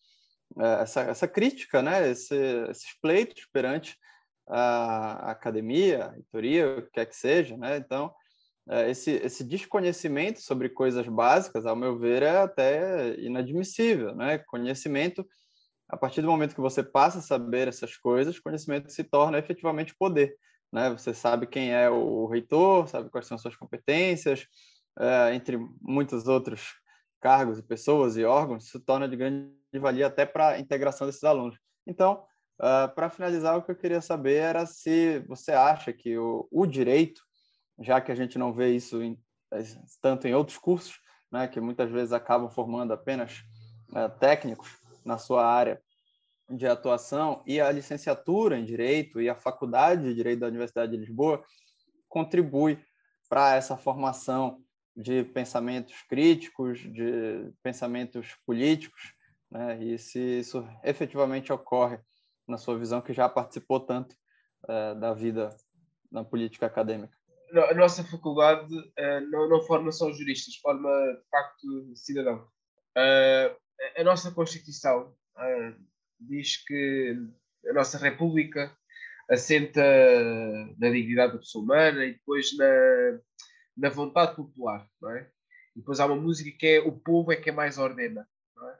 é, 0.59 0.81
essa, 0.81 1.01
essa 1.01 1.27
crítica, 1.27 1.81
né? 1.81 2.09
Esse, 2.09 2.35
esses 2.69 2.99
pleitos 3.01 3.47
perante 3.51 3.97
a 4.47 5.31
academia, 5.31 6.05
a 6.05 6.11
reitoria, 6.11 6.77
o 6.77 6.81
que 6.81 6.91
quer 6.91 7.05
que 7.05 7.15
seja. 7.15 7.55
Né? 7.55 7.77
Então, 7.77 8.13
esse, 8.87 9.11
esse 9.11 9.43
desconhecimento 9.43 10.41
sobre 10.41 10.69
coisas 10.69 11.07
básicas, 11.07 11.65
ao 11.65 11.75
meu 11.75 11.97
ver, 11.97 12.23
é 12.23 12.37
até 12.37 13.19
inadmissível, 13.19 14.15
né? 14.15 14.37
Conhecimento, 14.37 15.27
a 15.89 15.97
partir 15.97 16.21
do 16.21 16.27
momento 16.27 16.55
que 16.55 16.61
você 16.61 16.81
passa 16.81 17.19
a 17.19 17.21
saber 17.21 17.67
essas 17.67 17.97
coisas, 17.97 18.39
conhecimento 18.39 18.91
se 18.91 19.03
torna 19.03 19.37
efetivamente 19.37 19.95
poder, 19.97 20.35
né? 20.71 20.89
Você 20.91 21.13
sabe 21.13 21.47
quem 21.47 21.73
é 21.73 21.89
o 21.89 22.25
reitor, 22.27 22.87
sabe 22.87 23.09
quais 23.09 23.27
são 23.27 23.37
suas 23.37 23.55
competências, 23.55 24.47
é, 24.99 25.33
entre 25.35 25.57
muitos 25.81 26.27
outros 26.27 26.73
cargos 27.19 27.57
e 27.57 27.63
pessoas 27.63 28.17
e 28.17 28.23
órgãos, 28.23 28.69
se 28.69 28.79
torna 28.79 29.07
de 29.07 29.15
grande 29.15 29.51
valia 29.79 30.07
até 30.07 30.25
para 30.25 30.49
a 30.49 30.59
integração 30.59 31.07
desses 31.07 31.23
alunos. 31.23 31.57
Então, 31.87 32.23
uh, 32.59 32.93
para 32.93 33.09
finalizar, 33.09 33.57
o 33.57 33.63
que 33.63 33.71
eu 33.71 33.75
queria 33.75 34.01
saber 34.01 34.35
era 34.35 34.65
se 34.65 35.19
você 35.27 35.51
acha 35.51 35.91
que 35.91 36.17
o, 36.17 36.47
o 36.51 36.65
direito 36.65 37.21
já 37.83 37.99
que 38.01 38.11
a 38.11 38.15
gente 38.15 38.37
não 38.37 38.53
vê 38.53 38.73
isso 38.73 39.01
em, 39.01 39.19
tanto 40.01 40.27
em 40.27 40.33
outros 40.33 40.57
cursos, 40.57 40.99
né, 41.31 41.47
que 41.47 41.59
muitas 41.59 41.91
vezes 41.91 42.13
acabam 42.13 42.49
formando 42.49 42.93
apenas 42.93 43.43
é, 43.95 44.07
técnicos 44.07 44.69
na 45.03 45.17
sua 45.17 45.45
área 45.45 45.81
de 46.49 46.67
atuação, 46.67 47.41
e 47.47 47.59
a 47.59 47.71
licenciatura 47.71 48.57
em 48.57 48.65
Direito 48.65 49.19
e 49.19 49.29
a 49.29 49.35
Faculdade 49.35 50.03
de 50.03 50.13
Direito 50.13 50.39
da 50.39 50.47
Universidade 50.47 50.91
de 50.91 50.97
Lisboa 50.97 51.43
contribui 52.07 52.79
para 53.29 53.55
essa 53.55 53.75
formação 53.75 54.61
de 54.95 55.23
pensamentos 55.23 56.01
críticos, 56.03 56.79
de 56.79 57.51
pensamentos 57.63 58.35
políticos, 58.45 59.13
né, 59.49 59.81
e 59.83 59.97
se 59.97 60.19
isso 60.19 60.67
efetivamente 60.83 61.51
ocorre 61.51 61.99
na 62.47 62.57
sua 62.57 62.77
visão, 62.77 63.01
que 63.01 63.13
já 63.13 63.27
participou 63.27 63.79
tanto 63.79 64.15
é, 64.67 64.95
da 64.95 65.13
vida 65.13 65.55
na 66.11 66.23
política 66.23 66.67
acadêmica 66.67 67.17
a 67.59 67.73
nossa 67.73 68.03
faculdade 68.03 68.73
uh, 68.75 69.29
não, 69.29 69.47
não, 69.47 69.61
forma 69.61 69.91
só 69.91 70.11
juristas, 70.11 70.55
forma 70.55 70.89
de 70.89 71.29
facto 71.29 71.95
cidadão. 71.95 72.47
Uh, 72.97 73.55
a 73.97 74.03
nossa 74.03 74.31
Constituição 74.31 75.15
uh, 75.37 75.83
diz 76.19 76.63
que 76.65 77.17
a 77.69 77.73
nossa 77.73 77.97
República 77.97 78.75
assenta 79.29 79.81
na 80.77 80.89
dignidade 80.89 81.33
da 81.33 81.39
pessoa 81.39 81.63
humana 81.63 82.05
e 82.05 82.13
depois 82.13 82.55
na, 82.57 83.19
na 83.77 83.89
vontade 83.89 84.35
popular, 84.35 84.87
não 85.01 85.11
é? 85.11 85.29
E 85.75 85.79
depois 85.79 85.99
há 85.99 86.05
uma 86.05 86.15
música 86.15 86.55
que 86.57 86.67
é 86.67 86.79
o 86.79 86.91
povo 86.91 87.31
é 87.31 87.35
que 87.35 87.49
é 87.49 87.53
mais 87.53 87.77
ordena, 87.77 88.27
não 88.55 88.69
é? 88.69 88.79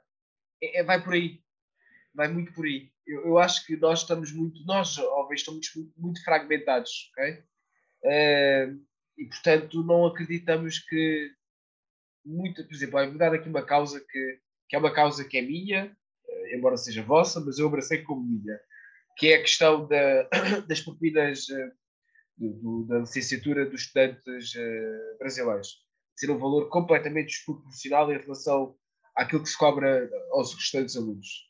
é, 0.62 0.80
é 0.80 0.84
vai 0.84 1.02
por 1.02 1.14
aí, 1.14 1.42
vai 2.14 2.28
muito 2.28 2.52
por 2.52 2.64
aí. 2.66 2.92
Eu, 3.06 3.26
eu, 3.26 3.38
acho 3.38 3.66
que 3.66 3.76
nós 3.76 4.00
estamos 4.00 4.32
muito, 4.32 4.64
nós 4.64 4.88
jovens 4.88 5.40
estamos 5.40 5.70
muito, 5.74 5.92
muito 5.96 6.24
fragmentados, 6.24 7.10
ok? 7.12 7.44
Uh, 8.04 8.78
e, 9.16 9.24
portanto, 9.26 9.82
não 9.82 10.04
acreditamos 10.04 10.78
que 10.78 11.30
muito, 12.24 12.64
por 12.64 12.74
exemplo, 12.74 13.06
vou 13.06 13.18
dar 13.18 13.32
aqui 13.32 13.48
uma 13.48 13.64
causa 13.64 14.00
que, 14.00 14.40
que 14.68 14.76
é 14.76 14.78
uma 14.78 14.92
causa 14.92 15.24
que 15.24 15.38
é 15.38 15.42
minha, 15.42 15.86
uh, 15.86 16.54
embora 16.54 16.76
seja 16.76 17.02
vossa, 17.02 17.40
mas 17.40 17.58
eu 17.58 17.66
abracei 17.66 18.02
como 18.02 18.22
minha, 18.22 18.60
que 19.16 19.28
é 19.28 19.36
a 19.36 19.42
questão 19.42 19.88
da, 19.88 20.28
das 20.68 20.80
propinas 20.82 21.48
uh, 21.48 21.72
do, 22.36 22.86
da 22.86 22.98
licenciatura 22.98 23.64
dos 23.64 23.82
estudantes 23.82 24.52
brasileiros. 25.18 25.82
Ser 26.16 26.30
um 26.30 26.38
valor 26.38 26.68
completamente 26.68 27.28
desproporcional 27.28 28.12
em 28.12 28.18
relação 28.18 28.76
àquilo 29.16 29.42
que 29.42 29.48
se 29.48 29.58
cobra 29.58 30.10
aos 30.32 30.54
restantes 30.54 30.96
alunos. 30.96 31.48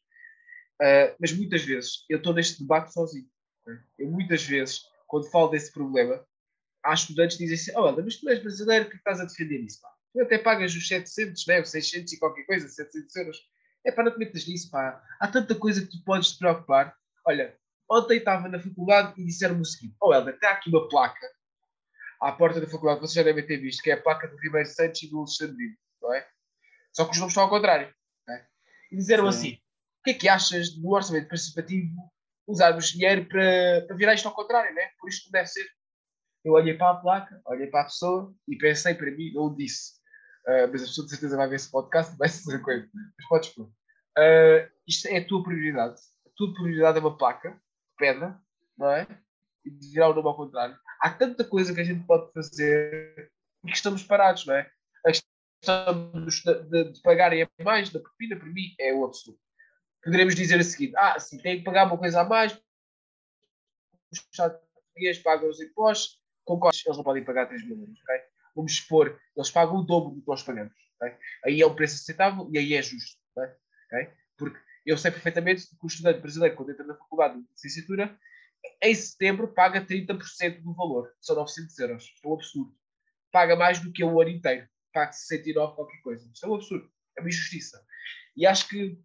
mas 1.18 1.32
muitas 1.32 1.64
vezes 1.64 2.04
eu 2.08 2.18
estou 2.18 2.32
neste 2.32 2.60
debate 2.60 2.92
sozinho. 2.92 3.28
Né? 3.66 3.82
Eu 3.98 4.10
muitas 4.10 4.44
vezes, 4.44 4.82
quando 5.06 5.30
falo 5.30 5.48
desse 5.48 5.72
problema, 5.72 6.24
há 6.84 6.94
estudantes 6.94 7.36
que 7.36 7.44
dizem 7.44 7.72
assim: 7.72 7.80
Oh, 7.80 7.92
mas 8.02 8.16
tu 8.16 8.28
és 8.28 8.40
brasileiro, 8.40 8.88
que 8.88 8.96
estás 8.96 9.20
a 9.20 9.24
defender 9.24 9.60
isso? 9.60 9.80
Pá? 9.80 9.88
Tu 10.12 10.20
até 10.20 10.38
pagas 10.38 10.74
os 10.74 10.86
700, 10.86 11.46
né? 11.46 11.60
os 11.60 11.70
600 11.70 12.12
e 12.12 12.18
qualquer 12.18 12.44
coisa, 12.44 12.68
700 12.68 13.16
euros. 13.16 13.38
É 13.84 13.90
para 13.90 14.04
não 14.04 14.12
te 14.12 14.18
metas 14.18 14.46
nisso, 14.46 14.70
pá. 14.70 15.02
Há 15.20 15.28
tanta 15.28 15.54
coisa 15.54 15.80
que 15.80 15.90
tu 15.90 16.04
podes 16.04 16.32
te 16.32 16.38
preocupar. 16.38 16.96
Olha, 17.26 17.56
ontem 17.90 18.18
estava 18.18 18.48
na 18.48 18.60
faculdade 18.60 19.20
e 19.20 19.24
disseram-me 19.24 19.62
o 19.62 19.64
seguinte: 19.64 19.96
Oh, 20.00 20.12
Helder, 20.12 20.34
está 20.34 20.52
aqui 20.52 20.70
uma 20.70 20.88
placa 20.88 21.26
à 22.20 22.32
porta 22.32 22.60
da 22.60 22.66
faculdade, 22.66 23.00
vocês 23.00 23.14
já 23.14 23.22
devem 23.22 23.46
ter 23.46 23.58
visto, 23.58 23.82
que 23.82 23.90
é 23.90 23.94
a 23.94 24.00
placa 24.00 24.28
do 24.28 24.36
Ribeiro 24.38 24.68
Santos 24.68 25.02
e 25.02 25.10
do 25.10 25.18
Alexandrino, 25.18 25.76
não 26.00 26.14
é? 26.14 26.26
Só 26.92 27.04
que 27.04 27.12
os 27.12 27.18
nomes 27.18 27.32
estão 27.32 27.44
ao 27.44 27.50
contrário. 27.50 27.92
É? 28.28 28.44
E 28.92 28.96
disseram 28.96 29.30
Sim. 29.30 29.38
assim: 29.38 29.54
o 30.00 30.02
que 30.04 30.10
é 30.10 30.14
que 30.14 30.28
achas 30.28 30.70
do 30.70 30.90
orçamento 30.90 31.28
participativo 31.28 31.94
usarmos 32.46 32.88
dinheiro 32.88 33.26
para, 33.26 33.84
para 33.86 33.96
virar 33.96 34.14
isto 34.14 34.28
ao 34.28 34.34
contrário, 34.34 34.74
né? 34.74 34.90
Por 34.98 35.08
isto 35.08 35.26
não 35.26 35.32
deve 35.32 35.48
ser. 35.48 35.66
Eu 36.44 36.52
olhei 36.52 36.74
para 36.74 36.90
a 36.90 36.96
placa, 36.96 37.40
olhei 37.46 37.66
para 37.68 37.82
a 37.82 37.84
pessoa 37.84 38.34
e 38.46 38.56
pensei 38.56 38.94
para 38.94 39.10
mim, 39.10 39.32
não 39.32 39.54
disse. 39.54 39.94
Uh, 40.46 40.68
mas 40.70 40.82
a 40.82 40.86
pessoa 40.86 41.06
de 41.06 41.10
certeza 41.10 41.36
vai 41.38 41.48
ver 41.48 41.56
esse 41.56 41.70
podcast 41.70 42.14
e 42.14 42.18
vai 42.18 42.28
se 42.28 42.44
dizer 42.44 42.60
coisa. 42.60 42.86
Mas 42.92 43.28
podes 43.28 43.48
pôr. 43.50 43.64
Uh, 43.66 44.70
isto 44.86 45.08
é 45.08 45.18
a 45.18 45.26
tua 45.26 45.42
prioridade. 45.42 45.98
A 46.26 46.30
tua 46.36 46.52
prioridade 46.52 46.98
é 46.98 47.00
uma 47.00 47.16
placa 47.16 47.58
pedra, 47.96 48.38
não 48.76 48.90
é? 48.90 49.06
E 49.64 49.70
virar 49.70 50.10
o 50.10 50.14
nome 50.14 50.28
ao 50.28 50.36
contrário. 50.36 50.76
Há 51.00 51.10
tanta 51.10 51.44
coisa 51.44 51.74
que 51.74 51.80
a 51.80 51.84
gente 51.84 52.04
pode 52.06 52.30
fazer 52.32 53.32
e 53.64 53.68
que 53.68 53.76
estamos 53.76 54.02
parados, 54.02 54.44
não 54.44 54.54
é? 54.54 54.70
A 55.06 55.12
questão 55.12 56.12
de, 56.12 56.92
de, 56.92 57.02
pagarem 57.02 57.42
a 57.42 57.64
mais 57.64 57.90
da 57.90 58.00
propina, 58.00 58.36
para 58.36 58.48
mim, 58.48 58.74
é 58.78 58.92
o 58.92 59.04
absurdo. 59.04 59.38
Poderemos 60.02 60.34
dizer 60.34 60.60
o 60.60 60.64
seguinte: 60.64 60.94
ah, 60.96 61.18
sim, 61.18 61.38
tem 61.38 61.58
que 61.58 61.64
pagar 61.64 61.86
uma 61.86 61.96
coisa 61.96 62.20
a 62.20 62.24
mais, 62.24 62.52
os 64.12 64.20
Estados 64.30 64.60
pagam 65.22 65.48
os 65.48 65.60
impostos, 65.60 66.20
concordo, 66.44 66.76
eles 66.84 66.96
não 66.96 67.04
podem 67.04 67.24
pagar 67.24 67.46
3 67.46 67.66
mil 67.66 67.78
euros? 67.78 67.98
Vamos 68.54 68.72
expor, 68.72 69.18
eles 69.36 69.50
pagam 69.50 69.76
o 69.76 69.82
dobro 69.82 70.14
do 70.14 70.20
que 70.20 70.28
nós 70.28 70.42
pagamos, 70.42 70.74
ok? 71.00 71.16
Aí 71.44 71.60
é 71.60 71.66
um 71.66 71.74
preço 71.74 71.96
aceitável 71.96 72.48
e 72.52 72.58
aí 72.58 72.74
é 72.74 72.82
justo, 72.82 73.18
ok? 73.36 74.10
Porque 74.36 74.58
eu 74.86 74.98
sei 74.98 75.10
perfeitamente 75.10 75.66
que 75.66 75.76
o 75.82 75.86
estudante 75.86 76.20
brasileiro, 76.20 76.56
quando 76.56 76.70
entra 76.70 76.84
na 76.84 76.94
faculdade 76.94 77.34
de 77.34 77.48
licenciatura, 77.50 78.18
em 78.82 78.94
setembro 78.94 79.48
paga 79.48 79.84
30% 79.84 80.62
do 80.62 80.74
valor, 80.74 81.12
são 81.20 81.36
900 81.36 81.78
euros. 81.78 82.14
É 82.22 82.28
um 82.28 82.34
absurdo. 82.34 82.74
Paga 83.32 83.56
mais 83.56 83.80
do 83.80 83.92
que 83.92 84.04
o 84.04 84.20
ano 84.20 84.30
inteiro. 84.30 84.68
Paga 84.92 85.12
69 85.12 85.74
qualquer 85.74 86.00
coisa. 86.02 86.30
Isto 86.32 86.46
é 86.46 86.48
um 86.48 86.54
absurdo. 86.54 86.90
É 87.16 87.20
uma 87.20 87.28
injustiça. 87.28 87.84
E 88.36 88.46
acho 88.46 88.68
que 88.68 88.98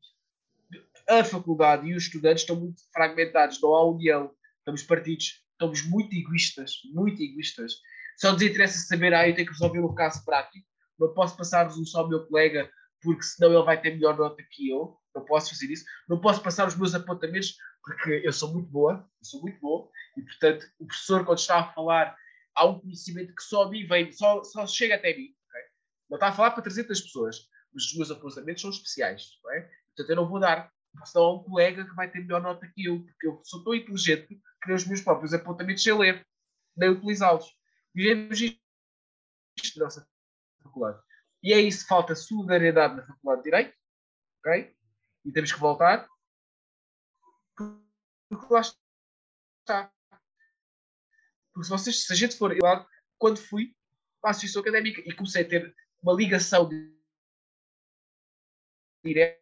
a 1.08 1.24
faculdade 1.24 1.88
e 1.88 1.96
os 1.96 2.04
estudantes 2.04 2.44
estão 2.44 2.56
muito 2.56 2.82
fragmentados. 2.94 3.62
Não 3.62 3.74
há 3.74 3.84
união. 3.84 4.34
Estamos 4.60 4.84
partidos 4.84 5.44
estamos 5.60 5.86
muito 5.86 6.16
egoístas, 6.16 6.82
muito 6.86 7.22
egoístas. 7.22 7.74
Só 8.18 8.32
nos 8.32 8.42
interessa 8.42 8.80
saber, 8.80 9.14
ah, 9.14 9.28
eu 9.28 9.36
tenho 9.36 9.48
que 9.48 9.54
resolver 9.54 9.80
um 9.82 9.94
caso 9.94 10.24
prático, 10.24 10.66
não 10.98 11.14
posso 11.14 11.36
passar-vos 11.38 11.78
um 11.78 11.86
só 11.86 12.02
ao 12.02 12.10
meu 12.10 12.26
colega, 12.26 12.70
porque 13.02 13.24
senão 13.24 13.54
ele 13.54 13.64
vai 13.64 13.80
ter 13.80 13.92
melhor 13.92 14.18
nota 14.18 14.42
que 14.52 14.70
eu, 14.70 14.98
não 15.16 15.24
posso 15.26 15.50
fazer 15.50 15.72
isso. 15.72 15.86
Não 16.08 16.20
posso 16.20 16.42
passar 16.42 16.68
os 16.68 16.76
meus 16.76 16.94
apontamentos, 16.96 17.56
porque 17.84 18.22
eu 18.24 18.32
sou 18.32 18.54
muito 18.54 18.70
boa, 18.70 19.08
eu 19.20 19.26
sou 19.26 19.42
muito 19.42 19.60
boa, 19.60 19.90
e 20.18 20.22
portanto 20.22 20.66
o 20.80 20.86
professor, 20.86 21.26
quando 21.26 21.40
está 21.40 21.60
a 21.60 21.74
falar, 21.74 22.16
há 22.56 22.66
um 22.66 22.80
conhecimento 22.80 23.34
que 23.34 23.44
só 23.44 23.64
a 23.64 23.70
mim 23.70 23.86
vem, 23.86 24.12
só, 24.12 24.44
só 24.44 24.66
chega 24.68 24.96
até 24.96 25.16
mim. 25.16 25.34
Okay? 25.48 25.62
Não 26.10 26.16
está 26.16 26.28
a 26.30 26.34
falar 26.34 26.52
para 26.52 26.64
300 26.64 27.00
pessoas, 27.02 27.48
mas 27.74 27.86
os 27.86 27.96
meus 27.96 28.12
apontamentos 28.12 28.62
são 28.62 28.70
especiais. 28.70 29.30
É? 29.54 29.62
Portanto, 29.62 30.10
eu 30.10 30.16
não 30.16 30.28
vou 30.28 30.40
dar 30.40 30.72
senão 31.06 31.26
há 31.26 31.34
um 31.36 31.44
colega 31.44 31.86
que 31.86 31.96
vai 31.96 32.10
ter 32.10 32.20
melhor 32.20 32.42
nota 32.42 32.68
que 32.74 32.86
eu, 32.86 33.02
porque 33.02 33.28
eu 33.28 33.40
sou 33.44 33.64
tão 33.64 33.76
inteligente 33.76 34.40
nem 34.68 34.76
os 34.76 34.86
meus 34.86 35.02
próprios 35.02 35.34
apontamentos 35.34 35.84
sei 35.84 35.94
ler, 35.94 36.28
nem 36.76 36.90
utilizá-los. 36.90 37.46
Vivemos 37.94 38.40
isto 38.42 38.60
na 39.78 39.86
nossa 39.86 40.08
faculdade. 40.62 41.02
E 41.42 41.54
é 41.54 41.60
isso, 41.60 41.88
falta 41.88 42.16
solidariedade 42.16 42.98
na 42.98 43.06
faculdade 43.06 43.44
de 43.44 43.50
Direito, 43.50 43.78
ok? 44.40 44.76
E 45.26 45.32
temos 45.32 45.52
que 45.52 45.60
voltar, 45.60 46.08
porque 47.56 48.54
lá 48.54 48.62
está. 48.62 49.94
Porque 51.54 51.66
se, 51.66 51.70
vocês, 51.70 52.06
se 52.06 52.14
a 52.14 52.16
gente 52.16 52.38
for, 52.38 52.56
quando 53.18 53.38
fui 53.38 53.76
a 54.24 54.32
Associação 54.32 54.62
Académica 54.62 55.02
e 55.06 55.16
comecei 55.16 55.44
a 55.44 55.48
ter 55.48 55.76
uma 56.02 56.14
ligação 56.14 56.70
direta 59.04 59.42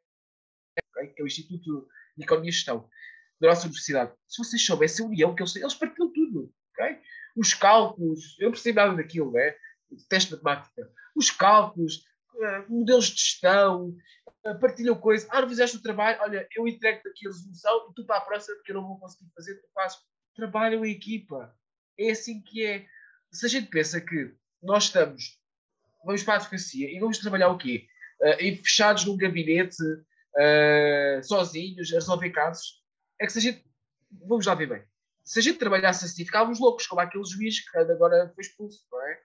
okay? 0.92 1.14
que 1.14 1.22
é 1.22 1.24
o 1.24 1.28
Instituto 1.28 1.88
de 2.16 2.24
Economia 2.24 2.50
e 2.50 2.54
Gestão 2.54 2.90
da 3.40 3.50
nossa 3.50 3.66
universidade. 3.66 4.14
Se 4.28 4.44
vocês 4.44 4.66
soubessem 4.66 5.06
a 5.06 5.10
união 5.10 5.36
que 5.36 5.42
eles 5.42 5.54
têm, 5.54 5.62
eles 5.62 5.74
partilham 5.74 6.12
tudo. 6.12 6.54
Okay? 6.74 7.00
Os 7.36 7.54
cálculos, 7.54 8.38
eu 8.40 8.46
não 8.46 8.52
percebo 8.52 8.78
nada 8.78 8.96
daquilo, 8.96 9.32
né? 9.32 9.56
teste 10.10 10.32
matemática. 10.32 10.90
Os 11.16 11.32
cálculos, 11.32 12.04
uh, 12.36 12.70
modelos 12.72 13.06
de 13.06 13.22
gestão, 13.22 13.96
uh, 14.46 14.60
partilham 14.60 14.96
coisas. 14.96 15.28
Ah, 15.32 15.42
não 15.42 15.50
fizeste 15.50 15.78
o 15.78 15.82
trabalho, 15.82 16.20
olha, 16.22 16.48
eu 16.56 16.68
entrego 16.68 17.00
aqui 17.08 17.28
a 17.28 17.30
resolução 17.30 17.90
e 17.90 17.94
tu 17.94 18.06
para 18.06 18.18
a 18.18 18.22
próxima, 18.22 18.56
porque 18.58 18.72
eu 18.72 18.76
não 18.76 18.88
vou 18.88 19.00
conseguir 19.00 19.30
fazer, 19.36 19.56
tu 19.56 19.68
fazes. 19.74 19.98
Trabalham 20.36 20.86
em 20.86 20.92
equipa. 20.92 21.56
É 21.98 22.12
assim 22.12 22.42
que 22.42 22.64
é. 22.64 22.86
Se 23.32 23.46
a 23.46 23.50
gente 23.50 23.70
pensa 23.70 24.00
que 24.00 24.34
nós 24.62 24.86
estamos, 24.86 25.40
vamos 26.06 26.24
para 26.24 26.36
a 26.36 26.38
advocacia 26.38 26.90
e 26.92 27.00
vamos 27.00 27.18
trabalhar 27.18 27.50
o 27.50 27.58
quê? 27.58 27.88
Uh, 28.22 28.56
fechados 28.58 29.06
num 29.06 29.18
gabinete, 29.18 29.82
uh, 29.84 31.24
sozinhos, 31.24 31.92
a 31.92 31.96
resolver 31.96 32.30
casos. 32.30 32.84
É 33.20 33.26
que 33.26 33.34
se 33.34 33.40
a 33.40 33.42
gente. 33.42 33.66
Vamos 34.28 34.46
lá 34.46 34.56
ver 34.56 34.68
bem. 34.70 34.84
Se 35.24 35.40
a 35.40 35.42
gente 35.42 35.60
trabalhasse 35.60 36.06
assim, 36.06 36.26
ficávamos 36.26 36.60
loucos, 36.60 36.88
como 36.88 37.02
aquele 37.02 37.26
juiz 37.26 37.60
que 37.70 37.78
agora 37.78 38.32
foi 38.34 38.42
expulso, 38.44 38.86
não 38.92 39.02
é? 39.02 39.22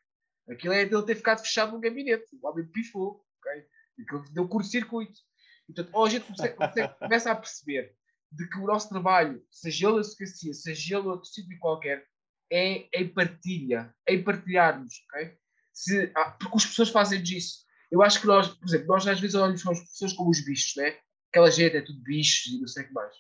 Aquilo 0.51 0.73
é 0.75 0.85
dele 0.85 1.03
ter 1.05 1.15
ficado 1.15 1.39
fechado 1.41 1.73
num 1.73 1.81
gabinete. 1.81 2.27
O 2.41 2.49
homem 2.49 2.67
pifou, 2.67 3.25
ok? 3.39 3.65
Aquilo 4.01 4.25
deu 4.33 4.49
curto-circuito. 4.49 5.21
Portanto, 5.67 5.91
hoje 5.97 6.17
a 6.17 6.19
gente 6.19 6.27
começa, 6.37 6.55
começa- 6.55 6.89
começa 6.99 7.31
a 7.31 7.37
perceber 7.37 7.95
de 8.33 8.49
que 8.49 8.59
o 8.59 8.67
nosso 8.67 8.89
trabalho, 8.89 9.45
seja 9.51 9.87
ele 9.89 9.99
a 9.99 10.01
advocacia, 10.01 10.53
seja 10.55 10.99
ele 10.99 11.07
outro 11.07 11.29
sítio 11.29 11.57
qualquer, 11.61 12.05
é 12.51 12.89
em 13.01 13.09
partilha, 13.09 13.95
em 14.09 14.23
partilharmos, 14.23 14.95
ok? 15.09 15.37
Se, 15.73 16.11
ah, 16.17 16.33
porque 16.33 16.57
as 16.57 16.67
pessoas 16.67 16.91
fazem 16.91 17.23
disso. 17.23 17.65
Eu 17.91 18.03
acho 18.03 18.21
que 18.21 18.27
nós, 18.27 18.49
por 18.49 18.67
exemplo, 18.67 18.89
nós 18.89 19.07
às 19.07 19.21
vezes 19.21 19.35
olhamos 19.37 19.63
para 19.63 19.73
as 19.73 19.81
pessoas 19.81 20.13
como 20.15 20.31
os 20.31 20.45
bichos, 20.45 20.75
né? 20.77 20.99
Aquela 21.31 21.51
gente 21.51 21.77
é 21.77 21.81
tudo 21.83 22.03
bichos 22.03 22.47
e 22.53 22.59
não 22.59 22.67
sei 22.67 22.85
o 22.85 22.89
que 22.89 22.93
mais. 22.93 23.15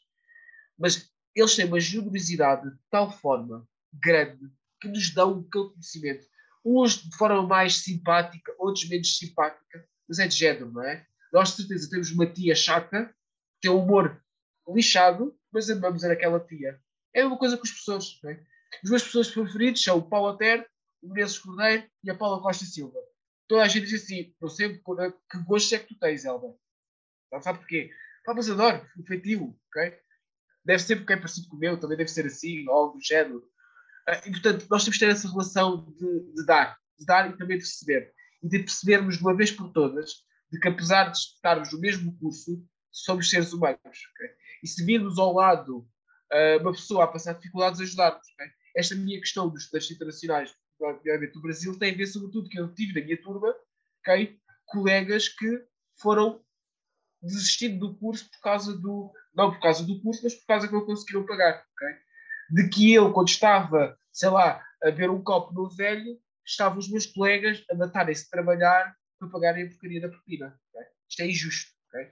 Mas 0.82 1.09
eles 1.32 1.54
têm 1.54 1.66
uma 1.66 1.78
generosidade 1.78 2.68
de 2.68 2.76
tal 2.90 3.09
forma 3.12 3.64
grande 3.92 4.50
que 4.80 4.88
nos 4.88 5.14
dão 5.14 5.46
aquele 5.48 5.70
conhecimento. 5.70 6.26
Uns 6.64 7.04
de 7.04 7.16
forma 7.16 7.46
mais 7.46 7.76
simpática, 7.76 8.52
outros 8.59 8.88
menos 8.88 9.16
simpática, 9.16 9.88
mas 10.09 10.18
é 10.18 10.26
de 10.26 10.34
género, 10.34 10.72
não 10.72 10.82
é? 10.82 11.06
Nós, 11.32 11.50
de 11.50 11.59
certeza, 11.59 11.88
temos 11.88 12.10
uma 12.10 12.26
tia 12.26 12.56
chata, 12.56 13.06
que 13.06 13.68
tem 13.68 13.70
um 13.70 13.78
humor 13.78 14.20
lixado, 14.68 15.38
mas 15.52 15.70
amamos 15.70 16.02
aquela 16.02 16.40
tia. 16.40 16.80
É 17.14 17.20
a 17.20 17.24
mesma 17.24 17.38
coisa 17.38 17.56
com 17.56 17.62
as 17.62 17.70
pessoas, 17.70 18.18
não 18.22 18.30
é? 18.30 18.44
Os 18.82 18.90
meus 18.90 19.02
pessoas 19.04 19.30
preferidos 19.30 19.82
são 19.82 19.98
o 19.98 20.09
Paulo 20.09 20.30
Otero, 20.30 20.66
o 21.00 21.09
Menezes 21.09 21.38
Cordeiro 21.38 21.88
e 22.02 22.10
a 22.10 22.14
Paula 22.16 22.42
Costa 22.42 22.64
Silva. 22.64 22.98
Toda 23.46 23.62
a 23.62 23.68
gente 23.68 23.86
diz 23.86 24.02
assim, 24.02 24.34
não 24.40 24.48
sei 24.48 24.78
que 24.78 25.38
gosto 25.46 25.74
é 25.74 25.78
que 25.78 25.94
tu 25.94 25.98
tens, 25.98 26.24
Elba. 26.24 26.54
Não 27.30 27.40
sabe 27.40 27.60
porquê? 27.60 27.90
Pá, 28.24 28.34
mas 28.34 28.50
adoro, 28.50 28.84
o 28.98 29.04
feitio, 29.04 29.56
ok? 29.68 29.98
Deve 30.64 30.82
ser 30.82 30.97
porque 30.97 31.12
é 31.12 31.16
parecido 31.16 31.48
com 31.48 31.56
o 31.56 31.59
meu, 31.59 31.78
também 31.78 31.97
deve 31.97 32.10
ser 32.10 32.26
assim, 32.26 32.68
ou 32.68 32.74
algo 32.74 32.98
do 32.98 33.05
género. 33.05 33.43
Ah, 34.06 34.20
E, 34.26 34.30
portanto, 34.30 34.66
nós 34.70 34.84
temos 34.84 34.98
que 34.98 35.05
ter 35.05 35.12
essa 35.12 35.28
relação 35.28 35.93
de, 35.98 36.32
de 36.34 36.47
dar, 36.47 36.78
de 36.98 37.05
dar 37.05 37.30
e 37.30 37.36
também 37.36 37.59
de 37.59 37.64
receber. 37.64 38.12
E 38.43 38.48
de 38.48 38.59
percebermos 38.60 39.16
de 39.16 39.22
uma 39.22 39.36
vez 39.36 39.51
por 39.51 39.72
todas 39.72 40.10
de 40.51 40.60
que, 40.60 40.68
apesar 40.68 41.10
de 41.10 41.18
estarmos 41.18 41.72
no 41.72 41.80
mesmo 41.80 42.16
curso, 42.18 42.62
somos 42.90 43.30
seres 43.30 43.52
humanos. 43.52 43.78
ok? 43.84 44.30
E 44.62 44.68
se 44.68 44.84
virmos 44.84 45.18
ao 45.18 45.32
lado 45.34 45.89
ah, 46.32 46.59
uma 46.60 46.72
pessoa 46.72 47.05
a 47.05 47.09
passar 47.09 47.34
dificuldades, 47.34 47.80
ajudarmos. 47.80 48.26
ok? 48.34 48.47
Esta 48.76 48.94
minha 48.94 49.18
questão 49.18 49.48
dos 49.48 49.64
estudantes 49.64 49.90
internacionais, 49.90 50.55
obviamente, 50.80 51.32
do 51.32 51.43
Brasil, 51.43 51.78
tem 51.78 51.93
a 51.93 51.97
ver, 51.97 52.06
sobretudo, 52.06 52.48
que 52.48 52.59
eu 52.59 52.72
tive 52.74 52.98
na 52.98 53.05
minha 53.05 53.20
turma 53.20 53.55
ok? 54.02 54.39
colegas 54.66 55.28
que 55.28 55.64
foram 56.01 56.44
desistindo 57.23 57.78
do 57.78 57.94
curso 57.94 58.28
por 58.31 58.40
causa 58.40 58.77
do. 58.77 59.12
Não 59.35 59.51
por 59.51 59.61
causa 59.61 59.85
do 59.85 60.01
curso, 60.01 60.20
mas 60.24 60.35
por 60.35 60.47
causa 60.47 60.66
que 60.66 60.74
não 60.74 60.85
conseguiram 60.85 61.24
pagar. 61.24 61.65
ok? 61.73 61.89
De 62.51 62.69
que 62.69 62.93
eu, 62.93 63.12
quando 63.12 63.28
estava, 63.28 63.97
sei 64.12 64.28
lá, 64.28 64.62
a 64.82 64.90
ver 64.90 65.09
um 65.09 65.23
copo 65.23 65.55
no 65.55 65.70
velho, 65.70 66.19
estavam 66.44 66.78
os 66.78 66.90
meus 66.90 67.07
colegas 67.07 67.65
a 67.70 67.74
matarem-se 67.74 68.24
de 68.24 68.31
trabalhar 68.31 68.94
para 69.19 69.28
pagarem 69.28 69.65
a 69.65 69.69
porcaria 69.69 70.01
da 70.01 70.09
propina. 70.09 70.59
ok? 70.74 70.86
Isto 71.09 71.23
é 71.23 71.27
injusto. 71.27 71.70
ok? 71.89 72.11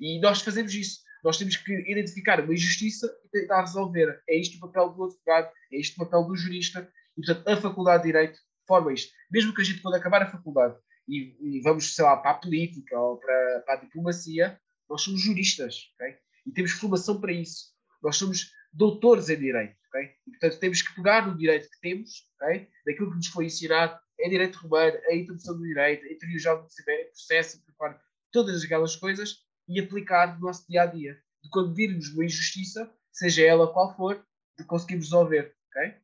E 0.00 0.20
nós 0.20 0.40
fazemos 0.40 0.72
isso. 0.74 1.00
Nós 1.24 1.36
temos 1.36 1.56
que 1.56 1.72
identificar 1.90 2.40
uma 2.40 2.52
injustiça 2.52 3.06
e 3.24 3.28
tentar 3.28 3.60
resolver. 3.60 4.22
É 4.28 4.36
isto 4.36 4.56
o 4.56 4.60
papel 4.60 4.90
do 4.90 5.04
advogado, 5.04 5.52
é 5.72 5.76
isto 5.78 5.94
o 5.94 6.04
papel 6.04 6.24
do 6.24 6.36
jurista. 6.36 6.90
E, 7.16 7.24
portanto, 7.24 7.48
a 7.48 7.56
Faculdade 7.56 8.02
de 8.02 8.08
Direito 8.08 8.38
forma 8.66 8.92
isto. 8.92 9.12
Mesmo 9.30 9.54
que 9.54 9.60
a 9.60 9.64
gente, 9.64 9.80
quando 9.80 9.94
acabar 9.94 10.22
a 10.22 10.30
faculdade 10.30 10.76
e, 11.08 11.36
e 11.40 11.60
vamos, 11.62 11.94
sei 11.94 12.04
lá, 12.04 12.16
para 12.16 12.32
a 12.32 12.34
política 12.34 12.98
ou 12.98 13.18
para, 13.18 13.62
para 13.66 13.74
a 13.74 13.80
diplomacia, 13.80 14.60
nós 14.88 15.02
somos 15.02 15.20
juristas. 15.20 15.92
ok? 15.94 16.16
E 16.46 16.52
temos 16.52 16.72
formação 16.72 17.20
para 17.20 17.32
isso. 17.32 17.72
Nós 18.02 18.16
somos 18.16 18.52
doutores 18.72 19.28
em 19.28 19.38
Direito. 19.38 19.76
ok? 19.88 20.10
E, 20.26 20.30
portanto, 20.30 20.58
temos 20.58 20.82
que 20.82 20.94
pegar 20.94 21.26
no 21.26 21.36
direito 21.36 21.68
que 21.70 21.80
temos, 21.80 22.28
ok? 22.40 22.68
daquilo 22.86 23.10
que 23.10 23.16
nos 23.16 23.26
foi 23.28 23.46
ensinado, 23.46 23.98
em 24.20 24.30
Direito 24.30 24.58
Romano, 24.58 24.98
a 25.08 25.14
introdução 25.14 25.56
do 25.56 25.64
Direito, 25.64 26.06
em 26.06 26.16
Teoria 26.16 26.56
Procedimento, 26.56 27.10
processo, 27.10 27.64
preparo, 27.64 27.98
todas 28.30 28.62
aquelas 28.62 28.94
coisas 28.96 29.38
e 29.68 29.80
aplicar 29.80 30.34
no 30.34 30.46
nosso 30.46 30.66
dia 30.68 30.82
a 30.82 30.86
dia. 30.86 31.20
De 31.42 31.50
quando 31.50 31.74
virmos 31.74 32.08
uma 32.10 32.24
injustiça, 32.24 32.92
seja 33.12 33.44
ela 33.44 33.72
qual 33.72 33.96
for, 33.96 34.24
de 34.56 34.64
conseguirmos 34.64 35.06
resolver. 35.06 35.54
ok? 35.68 35.94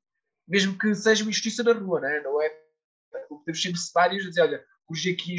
Mesmo 0.46 0.78
que 0.78 0.94
seja 0.94 1.22
uma 1.22 1.30
injustiça 1.30 1.62
na 1.62 1.72
rua, 1.72 2.00
né? 2.00 2.20
não 2.20 2.42
é? 2.42 2.50
Podemos 3.28 3.62
ser 3.62 3.68
mercenários 3.68 4.26
a 4.26 4.28
dizer: 4.28 4.42
olha, 4.42 4.64
hoje 4.88 5.12
aqui 5.12 5.36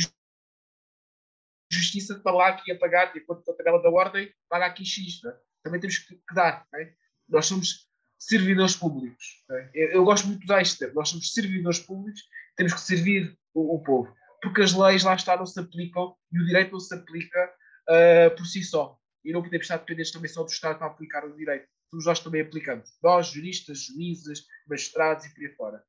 justiça 1.71 2.13
está 2.13 2.31
lá 2.31 2.49
aqui 2.49 2.71
a 2.71 2.77
pagar, 2.77 3.13
de 3.13 3.19
acordo 3.19 3.43
com 3.43 3.51
a 3.51 3.55
tabela 3.55 3.81
da 3.81 3.89
ordem, 3.89 4.33
paga 4.49 4.65
aqui 4.65 4.85
X. 4.85 5.21
né? 5.23 5.33
Também 5.63 5.79
temos 5.79 5.97
que, 5.99 6.19
dar. 6.33 6.65
ok? 6.73 6.93
Nós 7.27 7.45
somos 7.45 7.87
servidores 8.17 8.75
públicos. 8.75 9.43
ok? 9.49 9.69
Eu, 9.73 9.89
eu 9.89 10.03
gosto 10.03 10.27
muito 10.27 10.43
usar 10.43 10.61
este 10.61 10.79
termo. 10.79 10.95
Nós 10.95 11.09
somos 11.09 11.31
servidores 11.33 11.79
públicos, 11.79 12.21
temos 12.55 12.73
que 12.73 12.81
servir 12.81 13.37
o, 13.53 13.75
o 13.75 13.83
povo. 13.83 14.13
Porque 14.41 14.61
as 14.61 14.73
leis 14.73 15.03
lá 15.03 15.15
está 15.15 15.37
não 15.37 15.45
se 15.45 15.59
aplicam 15.59 16.15
e 16.31 16.39
o 16.39 16.45
direito 16.45 16.71
não 16.71 16.79
se 16.79 16.93
aplica 16.95 17.53
ah, 17.87 18.29
por 18.35 18.45
si 18.45 18.63
só. 18.63 18.97
E 19.23 19.31
não 19.33 19.43
podemos 19.43 19.65
estar 19.65 19.77
dependentes 19.77 20.11
também 20.11 20.29
só 20.29 20.43
do 20.43 20.49
Estado 20.49 20.79
para 20.79 20.87
aplicar 20.87 21.25
o 21.25 21.35
direito. 21.35 21.67
Somos 21.89 22.05
nós 22.05 22.19
também 22.19 22.41
aplicamos. 22.41 22.89
Nós, 23.03 23.27
juristas, 23.27 23.85
juízes, 23.85 24.45
magistrados 24.67 25.25
e 25.25 25.33
por 25.33 25.43
aí 25.43 25.55
fora. 25.55 25.83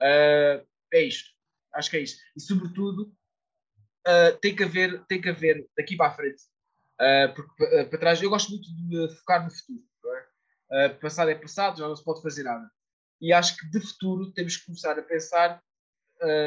Ah, 0.00 0.64
é 0.92 1.02
isto. 1.02 1.35
Acho 1.76 1.90
que 1.90 1.96
é 1.98 2.00
isto. 2.00 2.20
E, 2.36 2.40
sobretudo, 2.40 3.14
ah, 4.06 4.32
tem, 4.40 4.54
que 4.54 4.62
haver, 4.62 5.04
tem 5.06 5.20
que 5.20 5.28
haver 5.28 5.66
daqui 5.76 5.96
para 5.96 6.12
a 6.12 6.14
frente. 6.14 6.42
Ah, 6.98 7.32
porque 7.34 7.64
ah, 7.64 7.84
para 7.86 7.98
trás, 7.98 8.22
eu 8.22 8.30
gosto 8.30 8.50
muito 8.50 8.68
de 8.88 9.14
focar 9.16 9.44
no 9.44 9.50
futuro. 9.50 9.84
É? 10.72 10.88
Passado 10.88 11.30
é 11.30 11.34
passado, 11.36 11.78
já 11.78 11.86
não 11.86 11.94
se 11.94 12.04
pode 12.04 12.22
fazer 12.22 12.42
nada. 12.42 12.68
E 13.20 13.32
acho 13.32 13.56
que 13.56 13.70
de 13.70 13.80
futuro 13.80 14.32
temos 14.32 14.56
que 14.56 14.66
começar 14.66 14.98
a 14.98 15.02
pensar: 15.02 15.62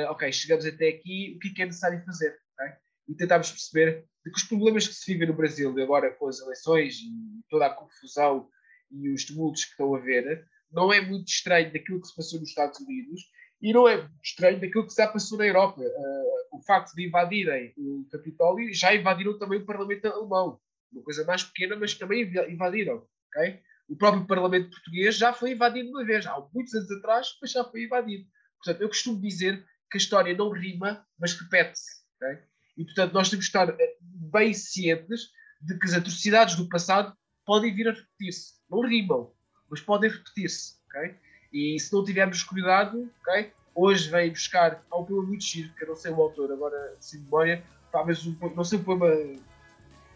ok, 0.09 0.31
chegamos 0.31 0.65
até 0.65 0.89
aqui, 0.89 1.35
o 1.35 1.39
que 1.39 1.49
é 1.49 1.53
que 1.53 1.61
é 1.61 1.65
necessário 1.65 2.03
fazer? 2.03 2.37
ok? 2.53 2.73
E 3.07 3.15
tentarmos 3.15 3.49
perceber 3.49 4.05
de 4.25 4.31
que 4.31 4.37
os 4.37 4.43
problemas 4.43 4.87
que 4.87 4.93
se 4.93 5.13
vivem 5.13 5.29
no 5.29 5.33
Brasil 5.35 5.73
agora 5.81 6.13
com 6.13 6.27
as 6.27 6.39
eleições 6.39 6.99
e 6.99 7.43
toda 7.49 7.67
a 7.67 7.73
confusão 7.73 8.49
e 8.91 9.09
os 9.09 9.23
tumultos 9.23 9.63
que 9.63 9.71
estão 9.71 9.95
a 9.95 9.99
ver, 9.99 10.45
não 10.69 10.91
é 10.91 10.99
muito 10.99 11.29
estranho 11.29 11.71
daquilo 11.71 12.01
que 12.01 12.07
se 12.07 12.15
passou 12.15 12.39
nos 12.41 12.49
Estados 12.49 12.79
Unidos 12.81 13.21
e 13.61 13.73
não 13.73 13.87
é 13.87 14.09
estranho 14.23 14.59
daquilo 14.59 14.87
que 14.87 14.93
já 14.95 15.07
passou 15.07 15.37
na 15.37 15.45
Europa. 15.45 15.81
Ah, 15.81 16.55
o 16.57 16.61
facto 16.63 16.93
de 16.95 17.07
invadirem 17.07 17.73
o 17.77 18.05
Capitólio 18.11 18.73
já 18.73 18.93
invadiram 18.95 19.37
também 19.37 19.59
o 19.59 19.65
Parlamento 19.65 20.05
alemão. 20.07 20.59
Uma 20.91 21.03
coisa 21.03 21.23
mais 21.25 21.43
pequena, 21.43 21.75
mas 21.75 21.93
também 21.93 22.21
inv- 22.23 22.49
invadiram. 22.49 23.05
ok? 23.35 23.59
O 23.89 23.95
próprio 23.95 24.25
Parlamento 24.25 24.69
português 24.69 25.17
já 25.17 25.33
foi 25.33 25.51
invadido 25.51 25.89
uma 25.89 26.05
vez, 26.05 26.25
há 26.25 26.39
muitos 26.53 26.73
anos 26.73 26.91
atrás, 26.91 27.27
mas 27.41 27.51
já 27.51 27.63
foi 27.63 27.83
invadido. 27.85 28.27
Portanto, 28.63 28.81
eu 28.81 28.87
costumo 28.87 29.19
dizer 29.21 29.63
que 29.91 29.97
a 29.97 30.01
história 30.01 30.35
não 30.35 30.49
rima, 30.51 31.05
mas 31.19 31.33
repete-se. 31.33 32.03
ok? 32.21 32.37
E, 32.77 32.85
portanto, 32.85 33.13
nós 33.13 33.29
temos 33.29 33.45
que 33.45 33.49
estar 33.49 33.69
eh, 33.79 33.97
bem 34.01 34.53
cientes 34.53 35.29
de 35.61 35.77
que 35.77 35.85
as 35.85 35.93
atrocidades 35.93 36.55
do 36.55 36.69
passado 36.69 37.15
podem 37.45 37.73
vir 37.73 37.87
a 37.87 37.91
repetir-se. 37.91 38.53
Não 38.69 38.81
rimam, 38.81 39.33
mas 39.69 39.81
podem 39.81 40.09
repetir-se. 40.09 40.75
ok? 40.87 41.15
E 41.51 41.79
se 41.79 41.91
não 41.93 42.03
tivermos 42.03 42.43
cuidado, 42.43 43.09
ok? 43.21 43.51
hoje 43.75 44.09
vem 44.09 44.29
buscar 44.29 44.83
um 44.93 45.05
poema 45.05 45.23
muito 45.27 45.43
giro, 45.43 45.73
que 45.73 45.83
eu 45.83 45.87
não 45.89 45.95
sei 45.95 46.11
o 46.11 46.21
autor, 46.21 46.51
agora 46.51 46.95
sem 46.99 47.21
memória, 47.21 47.63
mas 48.05 48.25
um, 48.25 48.35
não 48.55 48.63
sei 48.63 48.77
o 48.77 48.83
poema 48.83 49.09
de 49.15 49.39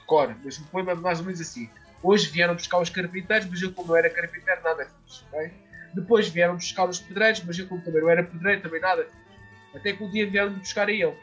cor, 0.06 0.36
mas 0.44 0.60
um 0.60 0.66
poema 0.66 0.94
mais 0.96 1.20
ou 1.20 1.26
menos 1.26 1.40
assim. 1.40 1.70
Hoje 2.02 2.30
vieram 2.30 2.56
buscar 2.56 2.80
os 2.80 2.90
carpinteiros, 2.90 3.48
mas 3.50 3.62
eu, 3.62 3.72
como 3.72 3.88
não 3.90 3.96
era 3.96 4.10
carpinteiro, 4.10 4.62
nada 4.64 4.86
fiz. 4.86 5.24
ok? 5.32 5.52
Depois 5.94 6.28
vieram 6.28 6.56
buscar 6.56 6.90
os 6.90 7.00
pedreiros, 7.00 7.42
mas 7.46 7.58
eu, 7.58 7.68
como 7.68 7.82
também 7.82 8.02
não 8.02 8.10
era 8.10 8.24
pedreiro, 8.24 8.62
também 8.62 8.82
nada 8.82 9.06
fiz. 9.06 9.14
Até 9.80 9.94
que 9.94 10.04
um 10.04 10.10
dia 10.10 10.30
vieram 10.30 10.52
buscar 10.54 10.90
a 10.90 10.92
ele. 10.92 11.16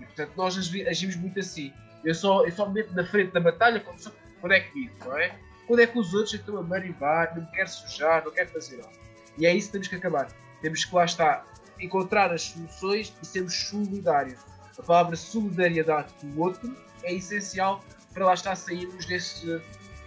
E, 0.00 0.04
portanto, 0.06 0.32
nós 0.36 0.56
agi- 0.56 0.88
agimos 0.88 1.16
muito 1.16 1.38
assim. 1.40 1.72
Eu 2.02 2.14
só, 2.14 2.44
eu 2.46 2.52
só 2.52 2.66
me 2.66 2.74
meto 2.74 2.94
na 2.94 3.04
frente 3.04 3.32
da 3.32 3.40
batalha 3.40 3.80
quando, 3.80 4.00
quando 4.40 4.52
é 4.52 4.60
que 4.60 4.72
vivo, 4.72 4.94
não 5.04 5.18
é? 5.18 5.38
Quando 5.66 5.80
é 5.80 5.86
que 5.86 5.98
os 5.98 6.12
outros 6.12 6.34
estão 6.34 6.58
a 6.58 6.62
marivar, 6.62 7.34
não 7.34 7.42
me 7.42 7.50
quero 7.50 7.68
sujar, 7.68 8.24
não 8.24 8.32
quero 8.32 8.50
fazer 8.50 8.76
nada. 8.76 8.92
E 9.38 9.46
é 9.46 9.54
isso 9.54 9.68
que 9.68 9.72
temos 9.72 9.88
que 9.88 9.96
acabar. 9.96 10.28
Temos 10.60 10.84
que 10.84 10.94
lá 10.94 11.04
está, 11.04 11.44
encontrar 11.80 12.32
as 12.32 12.42
soluções 12.42 13.14
e 13.22 13.26
sermos 13.26 13.54
solidários. 13.54 14.40
A 14.78 14.82
palavra 14.82 15.16
solidariedade 15.16 16.12
com 16.20 16.26
o 16.28 16.40
outro 16.40 16.76
é 17.02 17.14
essencial 17.14 17.82
para 18.12 18.26
lá 18.26 18.34
estar 18.34 18.54
sairmos 18.56 19.06
deste, 19.06 19.60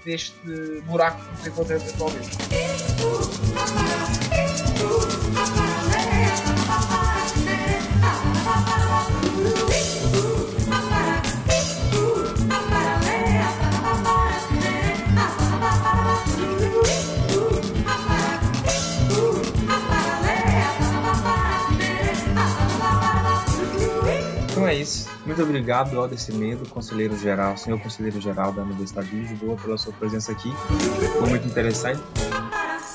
deste 0.05 0.81
buraco 0.85 1.23
que 1.23 1.31
nos 1.31 1.47
encontramos 1.47 1.93
atualmente. 1.93 2.37
Muito 25.25 25.41
obrigado, 25.41 25.99
Alder 25.99 26.17
Medo, 26.33 26.69
conselheiro 26.69 27.17
geral, 27.17 27.57
senhor 27.57 27.79
conselheiro 27.79 28.19
geral 28.21 28.51
da 28.53 28.61
Universidade 28.61 29.09
de 29.09 29.15
Lisboa, 29.15 29.57
pela 29.57 29.77
sua 29.77 29.93
presença 29.93 30.31
aqui. 30.31 30.51
Foi 31.19 31.29
muito 31.29 31.47
interessante. 31.47 32.01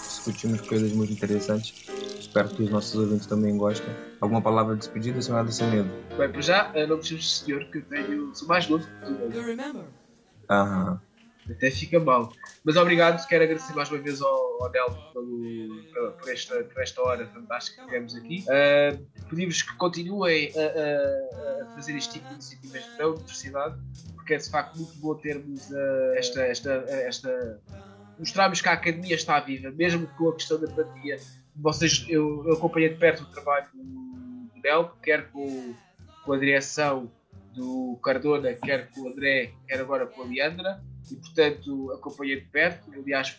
Discutimos 0.07 0.61
coisas 0.63 0.93
muito 0.93 1.13
interessantes. 1.13 1.75
espero 2.19 2.49
que 2.49 2.63
os 2.63 2.71
nossos 2.71 2.95
ouvintes 2.95 3.27
também 3.27 3.57
gostem. 3.57 3.95
Alguma 4.21 4.41
palavra 4.41 4.75
de 4.75 4.81
despedida, 4.81 5.21
senhora 5.21 5.45
do 5.45 5.53
Semedo? 5.53 5.91
Bem, 6.17 6.31
para 6.31 6.41
já, 6.41 6.73
não 6.89 6.97
deixemos 6.97 7.41
senhor 7.41 7.65
que 7.67 7.79
eu 7.79 7.83
tenho. 7.83 8.35
Sou 8.35 8.49
mais 8.49 8.69
novo 8.69 8.87
que 8.87 9.07
tu. 9.07 9.29
Aham. 10.49 11.01
Até 11.51 11.71
fica 11.71 11.99
mal. 11.99 12.33
Mas 12.65 12.77
obrigado, 12.77 13.27
quero 13.27 13.43
agradecer 13.45 13.75
mais 13.75 13.91
uma 13.91 13.99
vez 14.01 14.23
ao, 14.23 14.63
ao 14.65 14.71
pelo- 14.71 15.83
pela- 15.93 16.13
por, 16.13 16.29
esta, 16.31 16.63
por 16.63 16.83
esta 16.83 17.03
hora 17.03 17.27
fantástica 17.27 17.81
que 17.83 17.87
tivemos 17.87 18.15
aqui. 18.15 18.45
Uh, 18.47 19.05
Pedimos 19.29 19.63
que 19.63 19.75
continuem 19.77 20.53
a, 20.57 20.61
a- 20.61 21.63
a 21.63 21.75
fazer 21.75 21.97
este 21.97 22.15
tipo 22.15 22.29
de 22.29 22.35
iniciativas 22.35 22.83
na 22.99 23.07
universidade, 23.09 23.77
porque 24.15 24.35
é 24.35 24.37
de 24.39 24.51
facto 24.51 24.77
muito 24.77 24.95
bom 24.99 25.15
termos 25.17 25.69
uh, 25.71 26.13
esta, 26.17 26.43
esta, 26.43 26.71
esta. 26.89 27.61
mostrarmos 28.19 28.61
que 28.61 28.69
a 28.69 28.73
academia 28.73 29.15
está 29.17 29.41
viva, 29.41 29.71
mesmo 29.73 30.07
com 30.17 30.29
a 30.29 30.35
questão 30.35 30.61
da 30.61 30.69
pandemia. 30.69 31.19
Vocês, 31.57 32.07
eu, 32.09 32.45
eu 32.47 32.53
acompanhei 32.55 32.91
de 32.91 32.97
perto 32.97 33.25
o 33.25 33.27
trabalho 33.27 33.67
do, 33.75 33.83
do 33.83 34.61
Nel, 34.63 34.91
quer 35.03 35.29
com, 35.31 35.75
com 36.25 36.33
a 36.33 36.39
direção 36.39 37.11
do 37.53 37.99
Cardona, 38.03 38.53
quer 38.55 38.89
com 38.91 39.03
o 39.03 39.09
André, 39.09 39.53
quer 39.69 39.81
agora 39.81 40.07
com 40.07 40.23
a 40.23 40.25
Leandra 40.27 40.81
e 41.11 41.17
portanto 41.17 41.93
acompanhei 41.93 42.41
de 42.41 42.47
perto. 42.47 42.93
Aliás, 42.93 43.37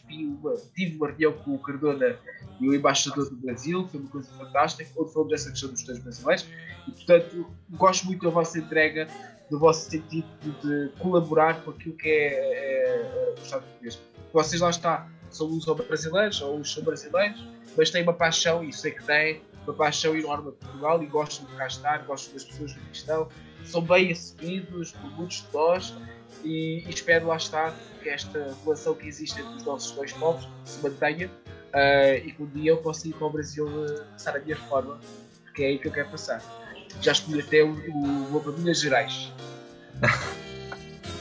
tive 0.76 0.96
uma 0.98 1.08
reunião 1.08 1.34
com 1.34 1.56
o 1.56 1.60
Cardona 1.60 2.18
e 2.60 2.68
o 2.68 2.76
embaixador 2.76 3.30
do 3.30 3.36
Brasil, 3.38 3.88
foi 3.88 4.00
uma 4.00 4.10
coisa 4.10 4.30
fantástica, 4.34 4.90
onde 4.98 5.14
falamos 5.14 5.32
dessa 5.32 5.50
questão 5.50 5.70
dos 5.70 5.80
estudantes 5.80 6.04
brasileiros 6.04 6.48
e 6.88 6.92
portanto 6.92 7.48
gosto 7.72 8.06
muito 8.06 8.24
da 8.24 8.30
vossa 8.30 8.60
entrega, 8.60 9.08
do 9.50 9.60
vosso 9.60 9.90
sentido 9.90 10.28
de 10.62 10.90
colaborar 11.00 11.64
com 11.64 11.72
aquilo 11.72 11.96
que 11.96 12.10
é, 12.10 12.34
é, 12.34 13.02
é 13.02 13.36
o 13.38 13.44
Estado 13.44 13.64
português. 13.64 14.00
Vocês 14.34 14.62
lá 14.62 14.70
está, 14.70 15.08
são 15.30 15.48
ou 15.50 15.76
brasileiros 15.76 16.42
ou 16.42 16.58
uns 16.58 16.74
são 16.74 16.84
brasileiros, 16.84 17.46
mas 17.78 17.90
têm 17.90 18.04
uma 18.04 18.14
paixão, 18.14 18.64
e 18.64 18.72
sei 18.72 18.92
que 18.92 19.04
têm, 19.04 19.42
uma 19.66 19.74
paixão 19.74 20.16
enorme 20.16 20.52
por 20.52 20.54
Portugal 20.54 21.02
e 21.02 21.06
gostam 21.06 21.46
de 21.46 21.56
cá 21.56 21.68
estar, 21.68 22.06
gostam 22.06 22.34
das 22.34 22.44
pessoas 22.44 22.74
que 22.74 22.80
aqui 22.80 22.90
estão, 22.92 23.30
são 23.64 23.82
bem 23.82 24.08
recebidos 24.08 24.92
por 24.92 25.12
muitos 25.12 25.38
de 25.38 25.54
nós 25.54 25.96
e, 26.44 26.84
espero 26.90 27.28
lá 27.28 27.38
está 27.38 27.74
que 28.02 28.10
esta 28.10 28.56
relação 28.64 28.94
que 28.96 29.08
existe 29.08 29.40
entre 29.40 29.56
os 29.56 29.64
nossos 29.64 29.92
dois 29.92 30.12
povos 30.14 30.48
se 30.66 30.82
mantenha 30.82 31.30
ah, 31.74 32.16
e 32.16 32.32
que 32.32 32.44
um 32.44 32.48
dia 32.48 32.72
eu 32.72 32.78
possa 32.78 33.08
ir 33.08 33.14
para 33.14 33.28
o 33.28 33.30
Brasil 33.30 33.68
passar 34.12 34.36
a 34.36 34.40
minha 34.40 34.56
reforma, 34.56 35.00
porque 35.44 35.64
é 35.64 35.68
aí 35.68 35.80
que 35.80 35.88
eu 35.88 35.92
quero 35.92 36.10
passar. 36.10 36.42
Já 37.02 37.12
escolhi 37.12 37.42
até 37.42 37.64
o, 37.64 37.72
o 37.72 38.42
para 38.42 38.52
Minas 38.54 38.80
Gerais. 38.80 39.32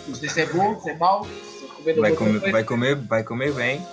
Não 0.06 0.14
sei 0.14 0.28
se 0.28 0.40
é 0.40 0.46
bom, 0.46 0.80
se 0.80 0.90
é 0.90 0.96
mau, 0.96 1.24
se 1.24 1.66
recomendo 1.66 2.00
Vai 2.00 2.12
comer, 2.12 2.40
coisa. 2.40 2.52
vai, 2.52 2.64
comer, 2.64 2.94
vai 2.96 3.24
comer 3.24 3.52
bem, 3.52 3.86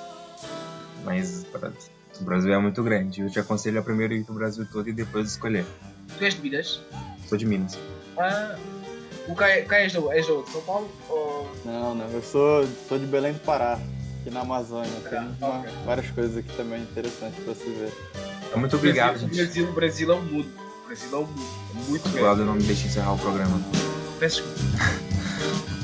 mas 1.05 1.45
pronto, 1.51 1.77
o 2.19 2.23
Brasil 2.23 2.53
é 2.53 2.57
muito 2.57 2.83
grande. 2.83 3.21
Eu 3.21 3.29
te 3.29 3.39
aconselho 3.39 3.79
a 3.79 3.83
primeiro 3.83 4.13
ir 4.13 4.23
pro 4.23 4.33
Brasil 4.33 4.67
todo 4.71 4.89
e 4.89 4.93
depois 4.93 5.29
escolher. 5.29 5.65
Tu 6.17 6.23
és 6.23 6.33
de 6.33 6.41
Minas? 6.41 6.81
Sou 7.27 7.37
de 7.37 7.45
Minas. 7.45 7.77
Ah, 8.17 8.57
o 9.29 9.35
Caio 9.35 9.65
Caio 9.65 9.83
és 9.85 9.91
de 9.91 10.31
onde? 10.31 10.51
São 10.51 10.61
Paulo? 10.61 10.89
Ou... 11.09 11.49
Não, 11.65 11.95
não, 11.95 12.07
eu 12.09 12.21
sou, 12.21 12.67
sou 12.87 12.97
de 12.99 13.05
Belém 13.05 13.33
do 13.33 13.39
Pará, 13.39 13.79
aqui 14.21 14.29
na 14.31 14.41
Amazônia. 14.41 14.89
Tem 15.09 15.19
uma- 15.41 15.65
várias 15.85 16.09
coisas 16.11 16.37
aqui 16.37 16.51
também 16.55 16.81
interessantes 16.81 17.43
pra 17.43 17.53
se 17.55 17.65
ver. 17.69 17.93
Muito 18.55 18.75
obrigado, 18.75 19.19
Brasil, 19.19 19.27
gente. 19.27 19.37
Brasil, 19.37 19.71
Brasil 19.73 20.11
é 20.11 20.15
um 20.15 20.21
mundo. 20.21 20.49
Brasil 20.87 21.09
é 21.11 21.15
um 21.17 21.25
mundo. 21.25 21.47
É 21.85 21.89
muito 21.89 22.03
grande. 22.03 22.19
Claudio 22.19 22.45
não 22.45 22.53
me 22.55 22.63
deixa 22.63 22.87
encerrar 22.87 23.13
o 23.13 23.17
programa. 23.19 23.61
Peço 24.19 24.41
desculpa. 24.43 24.99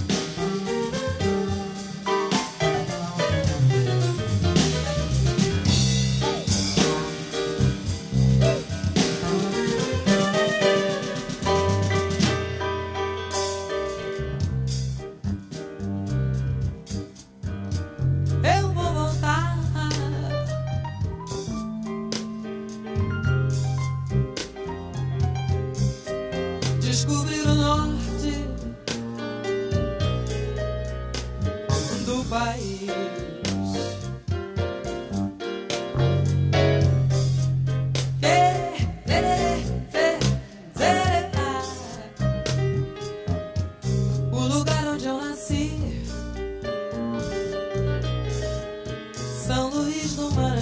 São 50.07 50.29
Luís 50.29 50.54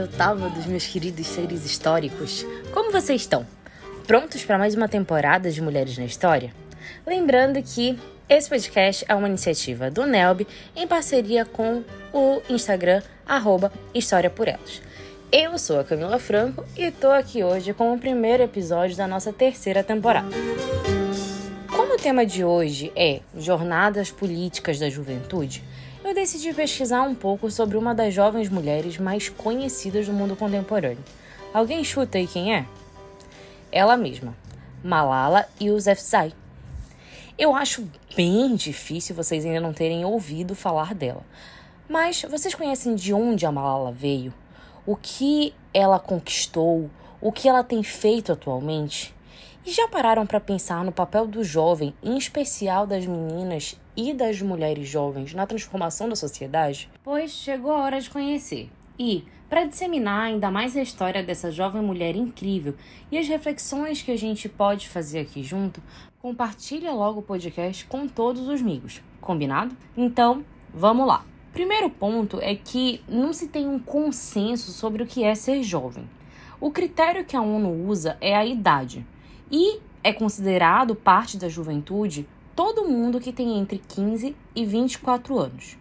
eu 0.00 0.08
tava 0.08 0.48
dos 0.48 0.64
meus 0.64 0.86
queridos 0.86 1.26
seres 1.26 1.66
históricos. 1.66 2.46
Como 2.72 2.90
vocês 2.90 3.20
estão? 3.20 3.46
Prontos 4.06 4.42
para 4.42 4.56
mais 4.56 4.74
uma 4.74 4.88
temporada 4.88 5.50
de 5.50 5.60
Mulheres 5.60 5.98
na 5.98 6.06
História? 6.06 6.54
Lembrando 7.06 7.62
que 7.62 7.98
esse 8.26 8.48
podcast 8.48 9.04
é 9.06 9.14
uma 9.14 9.28
iniciativa 9.28 9.90
do 9.90 10.06
Nelb 10.06 10.46
em 10.74 10.88
parceria 10.88 11.44
com 11.44 11.84
o 12.14 12.40
Instagram 12.48 13.02
arroba 13.26 13.70
História 13.94 14.30
por 14.30 14.48
Elas. 14.48 14.80
Eu 15.30 15.58
sou 15.58 15.78
a 15.78 15.84
Camila 15.84 16.18
Franco 16.18 16.64
e 16.74 16.90
tô 16.90 17.10
aqui 17.10 17.44
hoje 17.44 17.74
com 17.74 17.92
o 17.92 17.98
primeiro 17.98 18.42
episódio 18.42 18.96
da 18.96 19.06
nossa 19.06 19.34
terceira 19.34 19.84
temporada. 19.84 20.30
Como 21.68 21.94
o 21.94 21.98
tema 21.98 22.24
de 22.24 22.42
hoje 22.42 22.90
é 22.96 23.20
Jornadas 23.36 24.10
Políticas 24.10 24.78
da 24.78 24.88
Juventude, 24.88 25.62
eu 26.02 26.14
decidi 26.14 26.52
pesquisar 26.54 27.02
um 27.02 27.14
pouco 27.14 27.50
sobre 27.50 27.76
uma 27.76 27.94
das 27.94 28.14
jovens 28.14 28.48
mulheres 28.48 28.98
mais 28.98 29.28
conhecidas 29.28 30.06
do 30.06 30.12
mundo 30.12 30.34
contemporâneo. 30.34 31.04
Alguém 31.52 31.84
chuta 31.84 32.18
aí 32.18 32.26
quem 32.26 32.54
é? 32.54 32.66
Ela 33.70 33.96
mesma, 33.96 34.34
Malala 34.82 35.46
Yousafzai. 35.60 36.32
Eu 37.38 37.54
acho 37.54 37.88
bem 38.16 38.54
difícil 38.54 39.14
vocês 39.14 39.44
ainda 39.44 39.60
não 39.60 39.72
terem 39.72 40.04
ouvido 40.04 40.54
falar 40.54 40.94
dela. 40.94 41.22
Mas 41.88 42.22
vocês 42.22 42.54
conhecem 42.54 42.94
de 42.94 43.12
onde 43.12 43.44
a 43.46 43.52
Malala 43.52 43.92
veio? 43.92 44.32
O 44.86 44.96
que 44.96 45.54
ela 45.74 45.98
conquistou? 45.98 46.90
O 47.20 47.30
que 47.30 47.48
ela 47.48 47.62
tem 47.62 47.82
feito 47.82 48.32
atualmente? 48.32 49.14
E 49.70 49.72
já 49.72 49.86
pararam 49.86 50.26
para 50.26 50.40
pensar 50.40 50.84
no 50.84 50.90
papel 50.90 51.28
do 51.28 51.44
jovem, 51.44 51.94
em 52.02 52.18
especial 52.18 52.88
das 52.88 53.06
meninas 53.06 53.80
e 53.96 54.12
das 54.12 54.42
mulheres 54.42 54.88
jovens, 54.88 55.32
na 55.32 55.46
transformação 55.46 56.08
da 56.08 56.16
sociedade? 56.16 56.90
Pois 57.04 57.30
chegou 57.30 57.70
a 57.70 57.84
hora 57.84 58.00
de 58.00 58.10
conhecer. 58.10 58.68
E, 58.98 59.24
para 59.48 59.66
disseminar 59.66 60.24
ainda 60.24 60.50
mais 60.50 60.76
a 60.76 60.82
história 60.82 61.22
dessa 61.22 61.52
jovem 61.52 61.80
mulher 61.80 62.16
incrível 62.16 62.74
e 63.12 63.16
as 63.16 63.28
reflexões 63.28 64.02
que 64.02 64.10
a 64.10 64.18
gente 64.18 64.48
pode 64.48 64.88
fazer 64.88 65.20
aqui 65.20 65.40
junto, 65.40 65.80
compartilha 66.20 66.90
logo 66.90 67.20
o 67.20 67.22
podcast 67.22 67.84
com 67.84 68.08
todos 68.08 68.48
os 68.48 68.60
amigos, 68.60 69.00
combinado? 69.20 69.76
Então, 69.96 70.44
vamos 70.74 71.06
lá. 71.06 71.24
Primeiro 71.52 71.88
ponto 71.88 72.40
é 72.40 72.56
que 72.56 73.00
não 73.08 73.32
se 73.32 73.46
tem 73.46 73.68
um 73.68 73.78
consenso 73.78 74.72
sobre 74.72 75.04
o 75.04 75.06
que 75.06 75.22
é 75.22 75.36
ser 75.36 75.62
jovem. 75.62 76.10
O 76.60 76.72
critério 76.72 77.24
que 77.24 77.36
a 77.36 77.40
ONU 77.40 77.86
usa 77.86 78.16
é 78.20 78.34
a 78.34 78.44
idade 78.44 79.06
e 79.50 79.80
é 80.02 80.12
considerado 80.12 80.94
parte 80.94 81.36
da 81.36 81.48
juventude 81.48 82.26
todo 82.54 82.88
mundo 82.88 83.20
que 83.20 83.32
tem 83.32 83.58
entre 83.58 83.78
15 83.78 84.36
e 84.54 84.64
24 84.64 85.38
anos. 85.38 85.76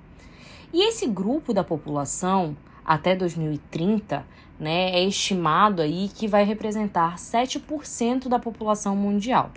E 0.72 0.88
esse 0.88 1.08
grupo 1.08 1.54
da 1.54 1.64
população 1.64 2.56
até 2.86 3.16
2030, 3.16 4.26
né, 4.60 4.92
é 4.92 5.04
estimado 5.04 5.82
aí 5.82 6.10
que 6.10 6.28
vai 6.28 6.44
representar 6.44 7.18
7% 7.18 8.28
da 8.28 8.40
população 8.40 8.96
mundial. 8.96 9.52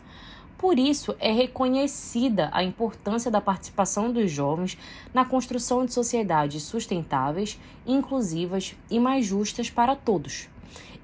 Por 0.58 0.78
isso, 0.78 1.16
é 1.18 1.32
reconhecida 1.32 2.48
a 2.52 2.62
importância 2.62 3.30
da 3.30 3.40
participação 3.40 4.12
dos 4.12 4.30
jovens 4.30 4.78
na 5.12 5.24
construção 5.24 5.84
de 5.84 5.92
sociedades 5.92 6.62
sustentáveis, 6.62 7.58
inclusivas 7.86 8.76
e 8.88 9.00
mais 9.00 9.26
justas 9.26 9.68
para 9.68 9.96
todos. 9.96 10.51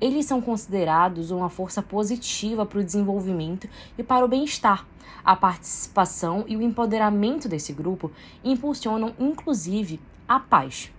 Eles 0.01 0.27
são 0.27 0.40
considerados 0.40 1.31
uma 1.31 1.49
força 1.49 1.82
positiva 1.82 2.65
para 2.65 2.78
o 2.78 2.85
desenvolvimento 2.85 3.69
e 3.97 4.03
para 4.03 4.24
o 4.24 4.28
bem-estar. 4.28 4.86
A 5.24 5.35
participação 5.35 6.45
e 6.47 6.57
o 6.57 6.62
empoderamento 6.62 7.49
desse 7.49 7.73
grupo 7.73 8.11
impulsionam, 8.45 9.15
inclusive, 9.19 10.01
a 10.27 10.39
paz. 10.39 10.90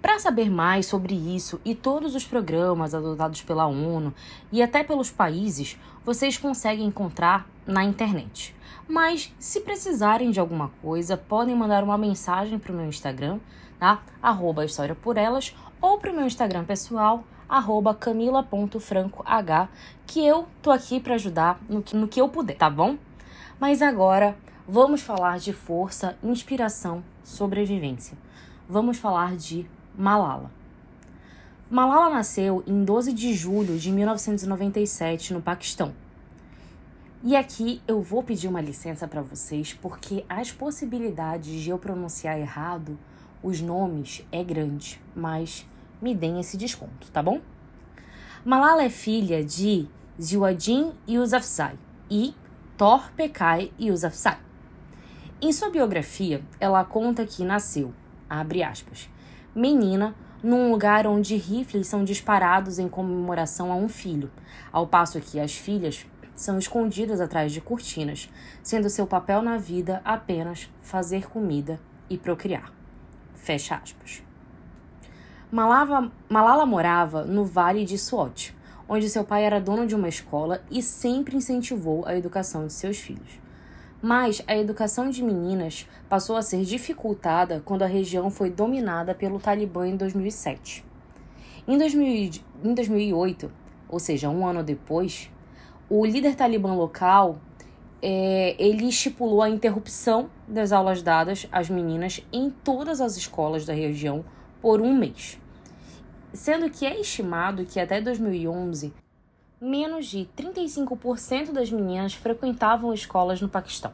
Para 0.00 0.18
saber 0.18 0.48
mais 0.48 0.86
sobre 0.86 1.14
isso 1.14 1.60
e 1.64 1.74
todos 1.74 2.14
os 2.14 2.24
programas 2.24 2.94
adotados 2.94 3.42
pela 3.42 3.66
ONU 3.66 4.14
e 4.52 4.62
até 4.62 4.84
pelos 4.84 5.10
países, 5.10 5.76
vocês 6.04 6.38
conseguem 6.38 6.86
encontrar 6.86 7.48
na 7.66 7.82
internet. 7.82 8.54
Mas 8.88 9.34
se 9.38 9.60
precisarem 9.60 10.30
de 10.30 10.38
alguma 10.38 10.70
coisa, 10.80 11.16
podem 11.16 11.54
mandar 11.54 11.82
uma 11.82 11.98
mensagem 11.98 12.58
para 12.58 12.72
o 12.72 12.76
meu 12.76 12.86
Instagram, 12.86 13.38
tá? 13.78 14.00
Arroba 14.22 14.64
História 14.64 14.94
por 14.94 15.16
Elas, 15.16 15.54
ou 15.80 15.98
para 15.98 16.12
o 16.12 16.14
meu 16.14 16.26
Instagram 16.26 16.64
pessoal, 16.64 17.24
arroba 17.48 17.94
camila.francoh, 17.94 19.24
que 20.06 20.24
eu 20.24 20.46
tô 20.60 20.70
aqui 20.70 21.00
para 21.00 21.14
ajudar 21.14 21.60
no 21.68 21.82
que, 21.82 21.96
no 21.96 22.06
que 22.06 22.20
eu 22.20 22.28
puder, 22.28 22.56
tá 22.56 22.68
bom? 22.68 22.98
Mas 23.58 23.80
agora 23.80 24.36
vamos 24.66 25.00
falar 25.00 25.38
de 25.38 25.52
força, 25.52 26.16
inspiração, 26.22 27.02
sobrevivência. 27.24 28.16
Vamos 28.68 28.98
falar 28.98 29.36
de 29.36 29.66
Malala. 29.96 30.50
Malala 31.70 32.14
nasceu 32.14 32.62
em 32.66 32.84
12 32.84 33.12
de 33.12 33.32
julho 33.34 33.78
de 33.78 33.90
1997 33.90 35.32
no 35.32 35.42
Paquistão. 35.42 35.92
E 37.22 37.34
aqui 37.34 37.82
eu 37.88 38.00
vou 38.00 38.22
pedir 38.22 38.46
uma 38.46 38.60
licença 38.60 39.08
para 39.08 39.22
vocês 39.22 39.74
porque 39.74 40.24
as 40.28 40.52
possibilidades 40.52 41.60
de 41.60 41.70
eu 41.70 41.78
pronunciar 41.78 42.38
errado 42.38 42.96
os 43.42 43.60
nomes 43.60 44.24
é 44.30 44.42
grande, 44.44 45.00
mas 45.14 45.66
me 46.00 46.14
deem 46.14 46.40
esse 46.40 46.56
desconto, 46.56 47.10
tá 47.12 47.22
bom? 47.22 47.40
Malala 48.44 48.84
é 48.84 48.88
filha 48.88 49.44
de 49.44 49.88
Ziauddin 50.20 50.92
Yousafzai 51.08 51.78
e 52.10 52.34
Tor 52.76 53.10
Pekai 53.16 53.72
Yousafzai. 53.78 54.38
Em 55.40 55.52
sua 55.52 55.70
biografia, 55.70 56.42
ela 56.58 56.84
conta 56.84 57.24
que 57.24 57.44
nasceu, 57.44 57.92
abre 58.28 58.62
aspas, 58.62 59.08
menina 59.54 60.14
num 60.42 60.70
lugar 60.70 61.06
onde 61.06 61.36
rifles 61.36 61.88
são 61.88 62.04
disparados 62.04 62.78
em 62.78 62.88
comemoração 62.88 63.72
a 63.72 63.74
um 63.74 63.88
filho, 63.88 64.30
ao 64.72 64.86
passo 64.86 65.20
que 65.20 65.40
as 65.40 65.52
filhas 65.56 66.06
são 66.34 66.58
escondidas 66.58 67.20
atrás 67.20 67.52
de 67.52 67.60
cortinas, 67.60 68.30
sendo 68.62 68.88
seu 68.88 69.06
papel 69.06 69.42
na 69.42 69.58
vida 69.58 70.00
apenas 70.04 70.70
fazer 70.80 71.28
comida 71.28 71.80
e 72.08 72.16
procriar. 72.16 72.72
Fecha 73.34 73.74
aspas. 73.74 74.27
Malava, 75.50 76.10
Malala 76.28 76.66
morava 76.66 77.24
no 77.24 77.44
Vale 77.44 77.84
de 77.84 77.96
Swat, 77.96 78.54
onde 78.88 79.08
seu 79.08 79.24
pai 79.24 79.44
era 79.44 79.60
dono 79.60 79.86
de 79.86 79.94
uma 79.94 80.08
escola 80.08 80.62
e 80.70 80.82
sempre 80.82 81.36
incentivou 81.36 82.04
a 82.06 82.16
educação 82.16 82.66
de 82.66 82.72
seus 82.72 82.98
filhos 82.98 83.40
mas 84.00 84.42
a 84.46 84.56
educação 84.56 85.10
de 85.10 85.22
meninas 85.22 85.86
passou 86.08 86.36
a 86.36 86.42
ser 86.42 86.62
dificultada 86.64 87.60
quando 87.64 87.82
a 87.82 87.86
região 87.86 88.30
foi 88.30 88.50
dominada 88.50 89.14
pelo 89.14 89.40
Talibã 89.40 89.86
em 89.86 89.96
2007. 89.96 90.84
Em, 91.66 91.76
2000, 91.76 92.42
em 92.64 92.74
2008, 92.74 93.50
ou 93.88 93.98
seja, 93.98 94.30
um 94.30 94.46
ano 94.46 94.62
depois, 94.62 95.30
o 95.90 96.04
líder 96.04 96.34
talibã 96.34 96.72
local 96.74 97.38
é, 98.00 98.54
ele 98.58 98.88
estipulou 98.88 99.42
a 99.42 99.50
interrupção 99.50 100.30
das 100.46 100.72
aulas 100.72 101.02
dadas 101.02 101.48
às 101.50 101.68
meninas 101.68 102.24
em 102.32 102.50
todas 102.50 103.00
as 103.00 103.16
escolas 103.16 103.66
da 103.66 103.72
região 103.72 104.24
por 104.60 104.80
um 104.80 104.94
mês, 104.94 105.38
sendo 106.32 106.70
que 106.70 106.86
é 106.86 107.00
estimado 107.00 107.64
que 107.64 107.80
até 107.80 108.00
2011 108.00 108.92
menos 109.60 110.06
de 110.06 110.28
35% 110.36 111.52
das 111.52 111.70
meninas 111.70 112.14
frequentavam 112.14 112.94
escolas 112.94 113.40
no 113.40 113.48
Paquistão. 113.48 113.92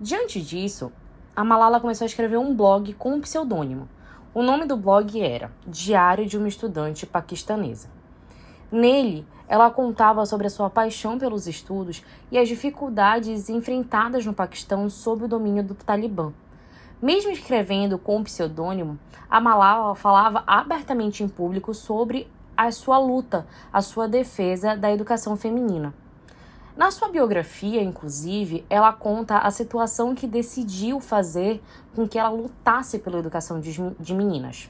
Diante 0.00 0.40
disso, 0.40 0.90
a 1.36 1.44
Malala 1.44 1.78
começou 1.78 2.04
a 2.04 2.08
escrever 2.08 2.38
um 2.38 2.54
blog 2.54 2.94
com 2.94 3.14
um 3.14 3.20
pseudônimo. 3.20 3.88
O 4.32 4.42
nome 4.42 4.64
do 4.64 4.76
blog 4.76 5.20
era 5.20 5.52
Diário 5.66 6.26
de 6.26 6.38
uma 6.38 6.48
Estudante 6.48 7.04
Paquistanesa. 7.04 7.90
Nele, 8.72 9.26
ela 9.46 9.70
contava 9.70 10.24
sobre 10.24 10.46
a 10.46 10.50
sua 10.50 10.70
paixão 10.70 11.18
pelos 11.18 11.46
estudos 11.46 12.02
e 12.30 12.38
as 12.38 12.48
dificuldades 12.48 13.48
enfrentadas 13.48 14.24
no 14.24 14.34
Paquistão 14.34 14.88
sob 14.88 15.24
o 15.24 15.28
domínio 15.28 15.62
do 15.62 15.74
Talibã. 15.74 16.32
Mesmo 17.00 17.30
escrevendo 17.30 17.96
com 17.96 18.24
pseudônimo, 18.24 18.98
a 19.30 19.40
Malala 19.40 19.94
falava 19.94 20.42
abertamente 20.44 21.22
em 21.22 21.28
público 21.28 21.72
sobre 21.72 22.28
a 22.56 22.72
sua 22.72 22.98
luta, 22.98 23.46
a 23.72 23.80
sua 23.80 24.08
defesa 24.08 24.76
da 24.76 24.92
educação 24.92 25.36
feminina. 25.36 25.94
Na 26.76 26.90
sua 26.90 27.08
biografia, 27.08 27.80
inclusive, 27.80 28.64
ela 28.68 28.92
conta 28.92 29.38
a 29.38 29.50
situação 29.52 30.12
que 30.12 30.26
decidiu 30.26 30.98
fazer 30.98 31.62
com 31.94 32.06
que 32.06 32.18
ela 32.18 32.30
lutasse 32.30 32.98
pela 32.98 33.20
educação 33.20 33.60
de 33.60 34.14
meninas. 34.14 34.68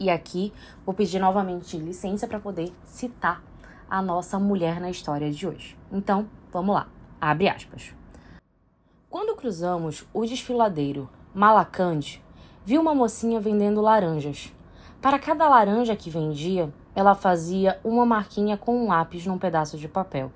E 0.00 0.08
aqui 0.08 0.54
vou 0.86 0.94
pedir 0.94 1.18
novamente 1.18 1.76
licença 1.76 2.26
para 2.26 2.40
poder 2.40 2.72
citar 2.84 3.42
a 3.90 4.00
nossa 4.00 4.38
mulher 4.38 4.80
na 4.80 4.88
história 4.88 5.30
de 5.30 5.46
hoje. 5.46 5.76
Então, 5.92 6.26
vamos 6.50 6.74
lá. 6.74 6.88
Abre 7.20 7.46
aspas. 7.46 7.94
Quando 9.10 9.36
cruzamos 9.36 10.06
o 10.12 10.26
desfiladeiro 10.26 11.08
Malacande, 11.36 12.24
vi 12.64 12.78
uma 12.78 12.94
mocinha 12.94 13.38
vendendo 13.38 13.82
laranjas. 13.82 14.50
Para 15.02 15.18
cada 15.18 15.46
laranja 15.46 15.94
que 15.94 16.08
vendia, 16.08 16.72
ela 16.94 17.14
fazia 17.14 17.78
uma 17.84 18.06
marquinha 18.06 18.56
com 18.56 18.74
um 18.74 18.88
lápis 18.88 19.26
num 19.26 19.36
pedaço 19.36 19.76
de 19.76 19.86
papel, 19.86 20.32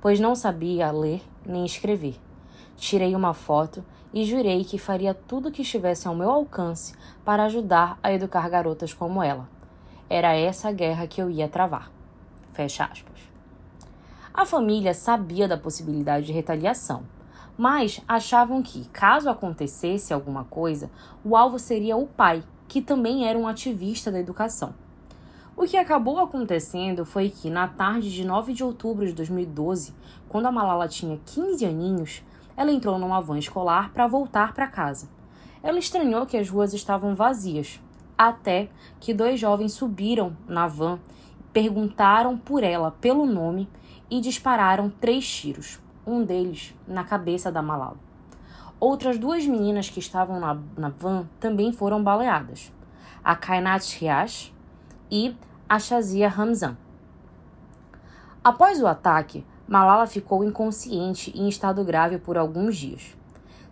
pois 0.00 0.20
não 0.20 0.36
sabia 0.36 0.92
ler 0.92 1.20
nem 1.44 1.66
escrever. 1.66 2.20
Tirei 2.76 3.16
uma 3.16 3.34
foto 3.34 3.84
e 4.12 4.24
jurei 4.24 4.62
que 4.62 4.78
faria 4.78 5.12
tudo 5.12 5.48
o 5.48 5.50
que 5.50 5.62
estivesse 5.62 6.06
ao 6.06 6.14
meu 6.14 6.30
alcance 6.30 6.94
para 7.24 7.46
ajudar 7.46 7.98
a 8.00 8.12
educar 8.12 8.48
garotas 8.48 8.94
como 8.94 9.20
ela. 9.20 9.48
Era 10.08 10.36
essa 10.36 10.68
a 10.68 10.72
guerra 10.72 11.08
que 11.08 11.20
eu 11.20 11.28
ia 11.28 11.48
travar. 11.48 11.90
Fecha 12.52 12.84
aspas. 12.84 13.28
A 14.32 14.46
família 14.46 14.94
sabia 14.94 15.48
da 15.48 15.58
possibilidade 15.58 16.26
de 16.26 16.32
retaliação, 16.32 17.02
mas 17.56 18.00
achavam 18.08 18.62
que, 18.62 18.88
caso 18.88 19.30
acontecesse 19.30 20.12
alguma 20.12 20.44
coisa, 20.44 20.90
o 21.24 21.36
alvo 21.36 21.58
seria 21.58 21.96
o 21.96 22.06
pai, 22.06 22.42
que 22.66 22.82
também 22.82 23.28
era 23.28 23.38
um 23.38 23.46
ativista 23.46 24.10
da 24.10 24.18
educação. 24.18 24.74
O 25.56 25.64
que 25.64 25.76
acabou 25.76 26.18
acontecendo 26.18 27.04
foi 27.04 27.30
que, 27.30 27.48
na 27.48 27.68
tarde 27.68 28.12
de 28.12 28.24
9 28.24 28.52
de 28.52 28.64
outubro 28.64 29.06
de 29.06 29.12
2012, 29.12 29.94
quando 30.28 30.46
a 30.46 30.52
Malala 30.52 30.88
tinha 30.88 31.20
15 31.24 31.64
aninhos, 31.64 32.22
ela 32.56 32.72
entrou 32.72 32.98
numa 32.98 33.20
van 33.20 33.38
escolar 33.38 33.92
para 33.92 34.08
voltar 34.08 34.52
para 34.52 34.66
casa. 34.66 35.08
Ela 35.62 35.78
estranhou 35.78 36.26
que 36.26 36.36
as 36.36 36.50
ruas 36.50 36.74
estavam 36.74 37.14
vazias, 37.14 37.80
até 38.18 38.68
que 38.98 39.14
dois 39.14 39.38
jovens 39.38 39.72
subiram 39.72 40.36
na 40.48 40.66
van, 40.66 40.98
perguntaram 41.52 42.36
por 42.36 42.64
ela 42.64 42.90
pelo 42.90 43.24
nome 43.24 43.68
e 44.10 44.20
dispararam 44.20 44.90
três 44.90 45.24
tiros, 45.24 45.78
um 46.06 46.24
deles 46.24 46.74
na 46.86 47.04
cabeça 47.04 47.50
da 47.50 47.62
Malala. 47.62 47.96
Outras 48.78 49.18
duas 49.18 49.46
meninas 49.46 49.88
que 49.88 49.98
estavam 49.98 50.38
na, 50.38 50.58
na 50.76 50.88
van 50.90 51.26
também 51.40 51.72
foram 51.72 52.02
baleadas. 52.02 52.72
A 53.24 53.34
Kainat 53.34 53.98
Riash 53.98 54.52
e 55.10 55.34
a 55.68 55.78
Shazia 55.78 56.28
Hamzan. 56.28 56.76
Após 58.42 58.82
o 58.82 58.86
ataque, 58.86 59.46
Malala 59.66 60.06
ficou 60.06 60.44
inconsciente 60.44 61.32
e 61.34 61.40
em 61.40 61.48
estado 61.48 61.82
grave 61.82 62.18
por 62.18 62.36
alguns 62.36 62.76
dias. 62.76 63.16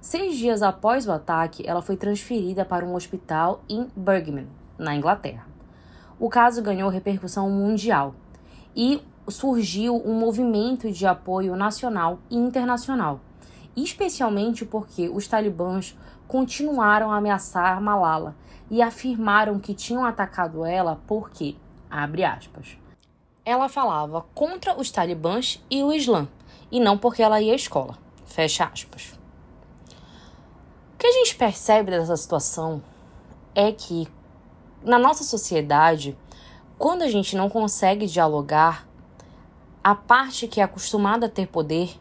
Seis 0.01 0.37
dias 0.37 0.63
após 0.63 1.07
o 1.07 1.13
ataque, 1.13 1.63
ela 1.67 1.83
foi 1.83 1.97
transferida 1.97 2.65
para 2.65 2.85
um 2.85 2.95
hospital 2.95 3.63
em 3.69 3.89
Bergman, 3.95 4.49
na 4.79 4.97
Inglaterra. 4.97 5.47
O 6.19 6.31
caso 6.31 6.63
ganhou 6.63 6.89
repercussão 6.89 7.51
mundial 7.51 8.15
e 8.75 9.03
surgiu 9.29 9.97
um 10.05 10.15
movimento 10.15 10.91
de 10.91 11.07
apoio 11.07 11.55
nacional 11.57 12.19
e 12.31 12.37
internacional, 12.37 13.21
especialmente 13.77 14.65
porque 14.65 15.09
os 15.09 15.27
talibãs 15.27 15.97
continuaram 16.27 17.11
a 17.11 17.17
ameaçar 17.17 17.81
Malala 17.81 18.35
e 18.71 18.81
afirmaram 18.81 19.59
que 19.59 19.75
tinham 19.75 20.05
atacado 20.05 20.65
ela 20.65 21.01
porque, 21.07 21.57
abre 21.91 22.25
aspas, 22.25 22.77
ela 23.45 23.69
falava 23.69 24.25
contra 24.35 24.79
os 24.79 24.91
talibãs 24.91 25.63
e 25.71 25.83
o 25.83 25.93
Islã, 25.93 26.29
e 26.71 26.81
não 26.81 26.97
porque 26.97 27.23
ela 27.23 27.41
ia 27.41 27.53
à 27.53 27.57
escola, 27.57 27.99
fecha 28.25 28.65
aspas. 28.65 29.19
O 30.95 30.99
que 30.99 31.07
a 31.07 31.13
gente 31.13 31.35
percebe 31.35 31.91
dessa 31.91 32.17
situação 32.17 32.83
é 33.55 33.73
que 33.73 34.09
na 34.83 34.99
nossa 34.99 35.25
sociedade, 35.25 36.17
quando 36.79 37.03
a 37.03 37.09
gente 37.09 37.37
não 37.37 37.51
consegue 37.51 38.07
dialogar, 38.07 38.87
a 39.85 39.97
parte 39.97 40.47
que 40.47 40.61
é 40.61 40.63
acostumada 40.63 41.27
a 41.27 41.29
ter 41.29 41.49
poder 41.49 41.99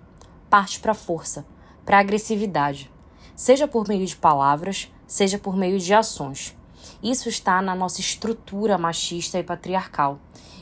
parte 0.51 0.79
para 0.79 0.91
a 0.91 0.95
força, 0.95 1.43
para 1.83 1.97
a 1.97 1.99
agressividade, 1.99 2.91
seja 3.35 3.67
por 3.67 3.87
meio 3.87 4.05
de 4.05 4.15
palavras, 4.15 4.91
seja 5.07 5.39
por 5.39 5.57
meio 5.57 5.79
de 5.79 5.91
ações. 5.91 6.55
Isso 7.01 7.27
está 7.27 7.59
na 7.59 7.73
nossa 7.73 7.99
estrutura 7.99 8.77
machista 8.77 9.39
e 9.39 9.43
patriarcal, 9.43 10.19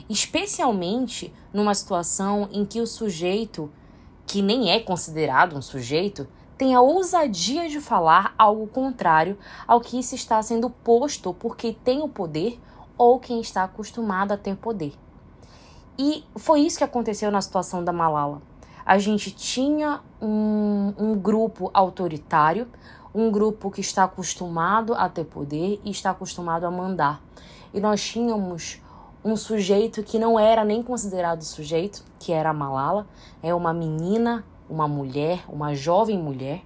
especialmente 0.10 1.34
numa 1.52 1.76
situação 1.76 2.48
em 2.54 2.64
que 2.66 2.80
o 2.80 2.88
sujeito, 2.88 3.70
que 4.26 4.42
nem 4.42 4.72
é 4.72 4.80
considerado 4.80 5.58
um 5.58 5.62
sujeito, 5.62 6.26
tem 6.58 6.74
a 6.74 6.80
ousadia 6.80 7.68
de 7.68 7.82
falar 7.82 8.34
algo 8.38 8.66
contrário 8.68 9.38
ao 9.68 9.82
que 9.82 10.02
se 10.02 10.16
está 10.16 10.42
sendo 10.42 10.70
posto 10.70 11.34
por 11.34 11.58
quem 11.58 11.74
tem 11.74 12.02
o 12.02 12.08
poder 12.08 12.58
ou 12.98 13.20
quem 13.20 13.42
está 13.42 13.66
acostumado 13.66 14.32
a 14.32 14.38
ter 14.38 14.56
poder. 14.56 14.94
E 16.02 16.24
foi 16.38 16.62
isso 16.62 16.78
que 16.78 16.84
aconteceu 16.86 17.30
na 17.30 17.42
situação 17.42 17.84
da 17.84 17.92
Malala. 17.92 18.42
A 18.86 18.98
gente 18.98 19.32
tinha 19.32 20.00
um, 20.22 20.94
um 20.98 21.14
grupo 21.14 21.70
autoritário, 21.74 22.70
um 23.14 23.30
grupo 23.30 23.70
que 23.70 23.82
está 23.82 24.06
acostumado 24.06 24.94
a 24.94 25.10
ter 25.10 25.26
poder 25.26 25.78
e 25.84 25.92
está 25.92 26.12
acostumado 26.12 26.64
a 26.64 26.72
mandar. 26.72 27.22
E 27.74 27.82
nós 27.82 28.02
tínhamos 28.02 28.82
um 29.26 29.36
sujeito 29.36 30.02
que 30.02 30.18
não 30.18 30.40
era 30.40 30.64
nem 30.64 30.82
considerado 30.82 31.42
sujeito, 31.42 32.06
que 32.18 32.32
era 32.32 32.52
a 32.52 32.54
Malala, 32.54 33.06
é 33.44 33.54
uma 33.54 33.74
menina, 33.74 34.46
uma 34.70 34.88
mulher, 34.88 35.44
uma 35.50 35.76
jovem 35.76 36.18
mulher 36.18 36.64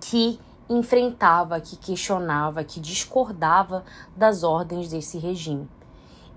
que 0.00 0.38
enfrentava, 0.70 1.60
que 1.60 1.76
questionava, 1.76 2.62
que 2.62 2.78
discordava 2.78 3.84
das 4.16 4.44
ordens 4.44 4.90
desse 4.90 5.18
regime. 5.18 5.68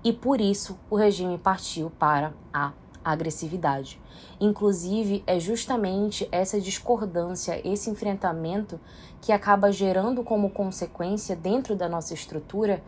E 0.04 0.12
por 0.12 0.40
isso 0.40 0.78
o 0.90 0.96
regime 0.96 1.38
partiu 1.38 1.90
para 1.90 2.32
a 2.52 2.72
agressividade. 3.04 4.00
Inclusive, 4.40 5.22
é 5.26 5.38
justamente 5.38 6.28
essa 6.32 6.60
discordância, 6.60 7.60
esse 7.66 7.90
enfrentamento 7.90 8.80
que 9.20 9.32
acaba 9.32 9.72
gerando 9.72 10.24
como 10.24 10.50
consequência 10.50 11.36
dentro 11.36 11.76
da 11.76 11.88
nossa 11.88 12.14
estrutura 12.14 12.82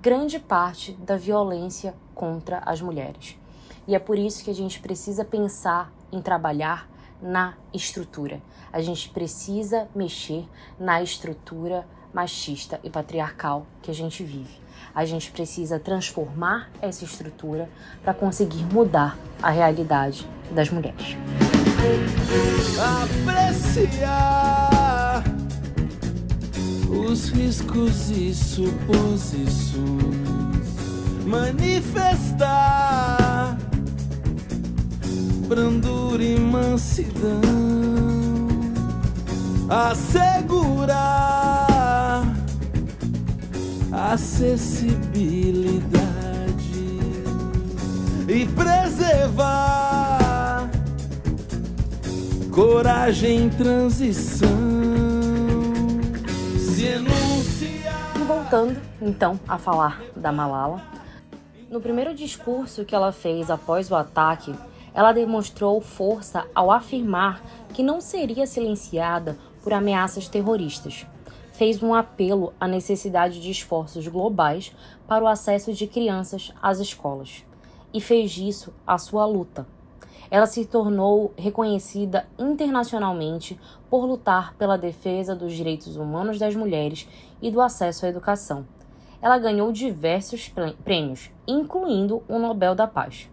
grande 0.00 0.38
parte 0.38 0.92
da 0.92 1.16
violência 1.16 1.94
contra 2.14 2.58
as 2.60 2.80
mulheres. 2.80 3.38
E 3.86 3.94
é 3.94 3.98
por 3.98 4.18
isso 4.18 4.42
que 4.44 4.50
a 4.50 4.54
gente 4.54 4.80
precisa 4.80 5.24
pensar 5.24 5.92
em 6.10 6.20
trabalhar 6.20 6.88
na 7.20 7.54
estrutura. 7.72 8.42
A 8.72 8.80
gente 8.80 9.08
precisa 9.10 9.88
mexer 9.94 10.48
na 10.78 11.02
estrutura 11.02 11.86
machista 12.14 12.78
e 12.84 12.88
patriarcal 12.88 13.66
que 13.82 13.90
a 13.90 13.94
gente 13.94 14.22
vive. 14.22 14.62
A 14.94 15.04
gente 15.04 15.32
precisa 15.32 15.80
transformar 15.80 16.70
essa 16.80 17.04
estrutura 17.04 17.68
para 18.02 18.14
conseguir 18.14 18.64
mudar 18.72 19.18
a 19.42 19.50
realidade 19.50 20.26
das 20.52 20.70
mulheres. 20.70 21.16
Apreciar 23.02 24.14
os 26.88 27.28
riscos 27.30 28.10
e 28.10 28.32
suposições, 28.32 29.74
manifestar 31.26 32.94
brandura 35.48 36.22
e 36.22 36.38
mansidão, 36.38 37.40
assegurar 39.68 41.63
acessibilidade 44.12 45.94
e 48.28 48.46
preservar 48.54 50.14
coragem 52.52 53.44
em 53.44 53.50
transição. 53.50 54.48
Se 56.58 56.84
enunciar. 56.84 58.12
Voltando 58.26 58.78
então 59.00 59.40
a 59.48 59.56
falar 59.56 60.02
da 60.14 60.30
Malala, 60.30 60.82
no 61.70 61.80
primeiro 61.80 62.14
discurso 62.14 62.84
que 62.84 62.94
ela 62.94 63.10
fez 63.10 63.50
após 63.50 63.90
o 63.90 63.96
ataque, 63.96 64.54
ela 64.92 65.12
demonstrou 65.12 65.80
força 65.80 66.46
ao 66.54 66.70
afirmar 66.70 67.42
que 67.72 67.82
não 67.82 68.02
seria 68.02 68.46
silenciada 68.46 69.36
por 69.62 69.72
ameaças 69.72 70.28
terroristas. 70.28 71.06
Fez 71.54 71.80
um 71.80 71.94
apelo 71.94 72.52
à 72.58 72.66
necessidade 72.66 73.40
de 73.40 73.48
esforços 73.48 74.08
globais 74.08 74.74
para 75.06 75.24
o 75.24 75.28
acesso 75.28 75.72
de 75.72 75.86
crianças 75.86 76.52
às 76.60 76.80
escolas 76.80 77.44
e 77.92 78.00
fez 78.00 78.32
disso 78.32 78.74
a 78.84 78.98
sua 78.98 79.24
luta. 79.24 79.64
Ela 80.28 80.46
se 80.46 80.64
tornou 80.64 81.32
reconhecida 81.38 82.26
internacionalmente 82.36 83.56
por 83.88 84.04
lutar 84.04 84.54
pela 84.54 84.76
defesa 84.76 85.36
dos 85.36 85.52
direitos 85.52 85.94
humanos 85.94 86.40
das 86.40 86.56
mulheres 86.56 87.08
e 87.40 87.52
do 87.52 87.60
acesso 87.60 88.04
à 88.04 88.08
educação. 88.08 88.66
Ela 89.22 89.38
ganhou 89.38 89.70
diversos 89.70 90.52
prêmios, 90.84 91.30
incluindo 91.46 92.20
o 92.28 92.36
Nobel 92.36 92.74
da 92.74 92.88
Paz. 92.88 93.30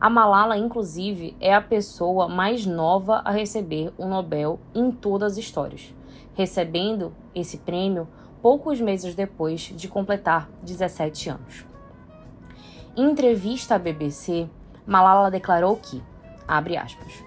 A 0.00 0.08
Malala, 0.08 0.56
inclusive, 0.56 1.36
é 1.38 1.54
a 1.54 1.60
pessoa 1.60 2.26
mais 2.26 2.64
nova 2.64 3.20
a 3.22 3.30
receber 3.30 3.92
o 3.98 4.06
Nobel 4.06 4.58
em 4.74 4.90
todas 4.90 5.32
as 5.32 5.38
histórias, 5.38 5.94
recebendo 6.40 7.12
esse 7.34 7.58
prêmio 7.58 8.08
poucos 8.40 8.80
meses 8.80 9.14
depois 9.14 9.60
de 9.76 9.86
completar 9.86 10.48
17 10.62 11.28
anos. 11.28 11.66
Em 12.96 13.10
entrevista 13.10 13.74
à 13.74 13.78
BBC, 13.78 14.48
Malala 14.86 15.30
declarou 15.30 15.76
que, 15.76 16.02
abre 16.48 16.78
aspas, 16.78 17.22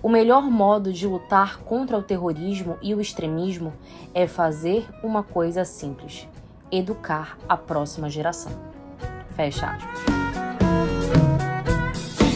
o 0.00 0.08
melhor 0.08 0.44
modo 0.44 0.92
de 0.92 1.08
lutar 1.08 1.58
contra 1.62 1.98
o 1.98 2.02
terrorismo 2.02 2.78
e 2.80 2.94
o 2.94 3.00
extremismo 3.00 3.72
é 4.14 4.28
fazer 4.28 4.88
uma 5.02 5.24
coisa 5.24 5.64
simples: 5.64 6.28
educar 6.70 7.36
a 7.48 7.56
próxima 7.56 8.08
geração. 8.08 8.52
Fecha 9.34 9.72
aspas. 9.72 10.04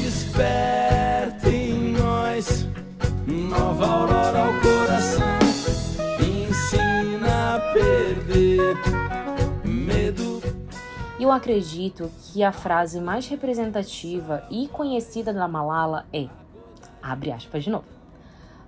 Desperta 0.03 1.49
em 1.49 1.93
nós 1.93 2.67
nova 3.29 3.87
aurora 3.87 4.39
ao 4.41 4.61
coração, 4.61 5.44
perder 8.35 8.77
medo. 9.65 10.43
Eu 11.21 11.31
acredito 11.31 12.11
que 12.21 12.43
a 12.43 12.51
frase 12.51 13.01
mais 13.01 13.29
representativa 13.29 14.45
e 14.51 14.67
conhecida 14.67 15.33
da 15.33 15.47
Malala 15.47 16.05
é, 16.13 16.29
abre 17.01 17.31
aspas 17.31 17.63
de 17.63 17.71
novo, 17.71 17.87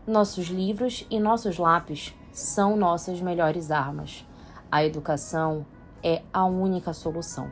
nossos 0.06 0.46
livros 0.46 1.04
e 1.10 1.18
nossos 1.18 1.58
lápis 1.58 2.14
são 2.32 2.76
nossas 2.76 3.20
melhores 3.20 3.72
armas. 3.72 4.24
A 4.70 4.84
educação 4.84 5.66
é 6.02 6.22
a 6.32 6.44
única 6.44 6.92
solução. 6.92 7.50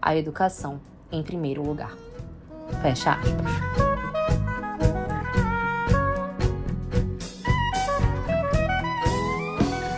A 0.00 0.16
educação 0.16 0.80
em 1.12 1.22
primeiro 1.22 1.62
lugar. 1.62 1.96
Fecha 2.82 3.12
aspas. 3.12 3.91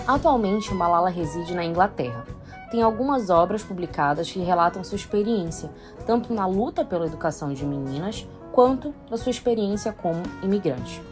Atualmente, 0.07 0.75
Malala 0.75 1.09
reside 1.09 1.55
na 1.55 1.65
Inglaterra. 1.65 2.27
Tem 2.71 2.83
algumas 2.83 3.31
obras 3.31 3.63
publicadas 3.63 4.31
que 4.31 4.39
relatam 4.39 4.85
sua 4.85 4.97
experiência, 4.97 5.71
tanto 6.07 6.35
na 6.35 6.47
luta 6.47 6.85
pela 6.85 7.07
educação 7.07 7.55
de 7.55 7.65
meninas, 7.65 8.27
quanto 8.53 8.95
da 9.09 9.17
sua 9.17 9.31
experiência 9.31 9.95
como 9.95 10.23
imigrante. 10.43 11.03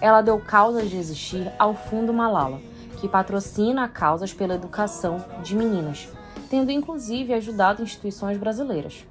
Ela 0.00 0.22
deu 0.22 0.38
causas 0.38 0.88
de 0.88 0.96
existir 0.96 1.52
ao 1.58 1.74
Fundo 1.74 2.12
Malala, 2.12 2.60
que 3.00 3.08
patrocina 3.08 3.88
causas 3.88 4.32
pela 4.32 4.54
educação 4.54 5.24
de 5.42 5.56
meninas, 5.56 6.08
tendo 6.48 6.70
inclusive 6.70 7.34
ajudado 7.34 7.82
instituições 7.82 8.38
brasileiras. 8.38 9.04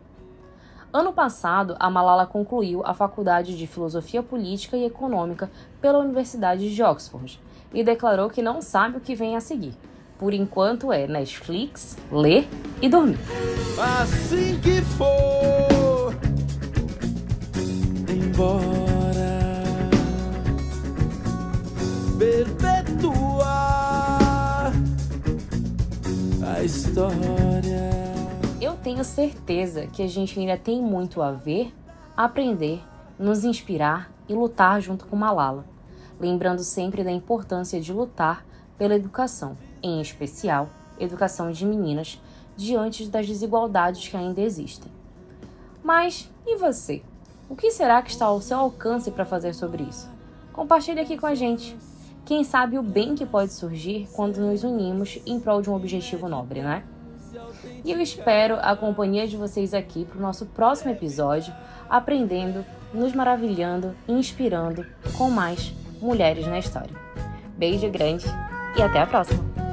Ano 0.94 1.12
passado, 1.12 1.76
a 1.78 1.90
Malala 1.90 2.26
concluiu 2.26 2.82
a 2.86 2.94
Faculdade 2.94 3.58
de 3.58 3.68
Filosofia 3.68 4.24
Política 4.24 4.78
e 4.78 4.86
Econômica 4.86 5.52
pela 5.82 6.00
Universidade 6.00 6.74
de 6.74 6.82
Oxford 6.82 7.38
e 7.76 7.84
declarou 7.84 8.30
que 8.30 8.42
não 8.42 8.62
sabe 8.62 8.98
o 8.98 9.02
que 9.02 9.14
vem 9.14 9.36
a 9.36 9.42
seguir, 9.42 9.74
Por 10.18 10.34
enquanto 10.34 10.94
é 10.94 11.06
Netflix, 11.06 11.98
ler 12.10 12.48
e 12.82 12.88
dormir. 12.88 13.20
Assim 13.78 14.58
que 14.62 14.82
for 14.82 16.16
embora, 18.10 19.42
perpetuar 22.18 23.52
a 26.56 26.64
história. 26.64 27.92
Eu 28.62 28.78
tenho 28.78 29.04
certeza 29.04 29.88
que 29.88 30.02
a 30.02 30.08
gente 30.08 30.40
ainda 30.40 30.58
tem 30.58 30.82
muito 30.82 31.22
a 31.22 31.34
ver, 31.34 31.74
aprender, 32.16 32.82
nos 33.20 33.44
inspirar 33.44 34.10
e 34.30 34.34
lutar 34.34 34.80
junto 34.80 35.06
com 35.06 35.18
Malala, 35.18 35.66
lembrando 36.20 36.64
sempre 36.64 37.04
da 37.04 37.12
importância 37.12 37.80
de 37.80 37.94
lutar 37.94 38.46
pela 38.78 38.96
educação, 38.96 39.58
em 39.82 40.02
especial 40.02 40.70
educação 41.00 41.52
de 41.52 41.66
meninas, 41.66 42.22
diante 42.56 43.08
das 43.08 43.28
desigualdades 43.28 44.08
que 44.08 44.16
ainda 44.16 44.42
existem. 44.42 44.92
Mas 45.84 46.30
e 46.46 46.58
você? 46.58 47.02
O 47.50 47.56
que 47.56 47.70
será 47.70 48.02
que 48.02 48.10
está 48.10 48.26
ao 48.26 48.42
seu 48.42 48.58
alcance 48.58 49.12
para 49.12 49.26
fazer 49.26 49.54
sobre 49.54 49.84
isso? 49.84 50.10
Compartilhe 50.52 51.00
aqui 51.00 51.18
com 51.18 51.28
a 51.28 51.36
gente. 51.36 51.78
Quem 52.26 52.44
sabe 52.44 52.78
o 52.78 52.82
bem 52.82 53.14
que 53.14 53.26
pode 53.26 53.54
surgir 53.54 54.08
quando 54.14 54.38
nos 54.38 54.64
unimos 54.64 55.20
em 55.26 55.40
prol 55.40 55.62
de 55.62 55.70
um 55.70 55.76
objetivo 55.76 56.28
nobre, 56.28 56.62
né? 56.62 56.84
E 57.84 57.92
eu 57.92 58.02
espero 58.02 58.58
a 58.62 58.76
companhia 58.76 59.28
de 59.28 59.38
vocês 59.38 59.74
aqui 59.74 60.06
para 60.06 60.18
o 60.18 60.22
nosso 60.22 60.46
próximo 60.48 60.92
episódio, 60.92 61.54
aprendendo, 61.88 62.66
nos 62.94 63.14
maravilhando 63.14 63.96
e 64.08 64.14
inspirando 64.14 64.86
com 65.18 65.30
mais 65.30 65.72
mulheres 66.06 66.46
na 66.48 66.60
história. 66.60 66.96
Beijo 67.58 67.90
grande 67.90 68.26
e 68.78 68.82
até 68.82 69.00
a 69.00 69.08
próxima! 69.08 69.65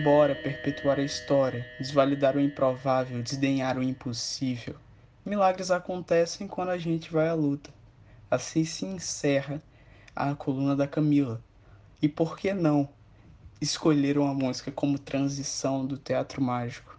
Embora, 0.00 0.34
perpetuar 0.34 0.98
a 0.98 1.02
história, 1.02 1.66
desvalidar 1.78 2.34
o 2.34 2.40
improvável, 2.40 3.22
desdenhar 3.22 3.76
o 3.76 3.82
impossível. 3.82 4.74
Milagres 5.26 5.70
acontecem 5.70 6.48
quando 6.48 6.70
a 6.70 6.78
gente 6.78 7.12
vai 7.12 7.28
à 7.28 7.34
luta. 7.34 7.70
Assim 8.30 8.64
se 8.64 8.86
encerra 8.86 9.62
a 10.16 10.34
coluna 10.34 10.74
da 10.74 10.88
Camila. 10.88 11.44
E 12.00 12.08
por 12.08 12.38
que 12.38 12.54
não 12.54 12.88
escolheram 13.60 14.26
a 14.26 14.32
música 14.32 14.72
como 14.72 14.98
transição 14.98 15.84
do 15.84 15.98
teatro 15.98 16.40
mágico? 16.40 16.98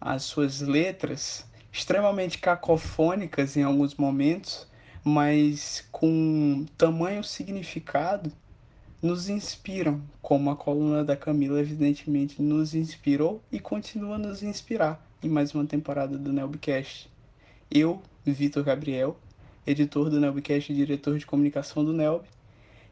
As 0.00 0.22
suas 0.22 0.60
letras, 0.60 1.44
extremamente 1.72 2.38
cacofônicas 2.38 3.56
em 3.56 3.64
alguns 3.64 3.96
momentos, 3.96 4.68
mas 5.02 5.84
com 5.90 6.64
tamanho 6.78 7.24
significado, 7.24 8.30
nos 9.02 9.30
inspiram, 9.30 10.02
como 10.20 10.50
a 10.50 10.56
coluna 10.56 11.02
da 11.02 11.16
Camila 11.16 11.58
evidentemente 11.58 12.42
nos 12.42 12.74
inspirou 12.74 13.42
e 13.50 13.58
continua 13.58 14.16
a 14.16 14.18
nos 14.18 14.42
inspirar 14.42 15.04
em 15.22 15.28
mais 15.28 15.54
uma 15.54 15.64
temporada 15.64 16.18
do 16.18 16.32
Nelbcast. 16.32 17.10
Eu, 17.70 18.02
Vitor 18.26 18.62
Gabriel, 18.62 19.16
editor 19.66 20.10
do 20.10 20.20
Nelbcast 20.20 20.70
e 20.70 20.76
diretor 20.76 21.18
de 21.18 21.24
comunicação 21.24 21.82
do 21.82 21.94
Nelb, 21.94 22.24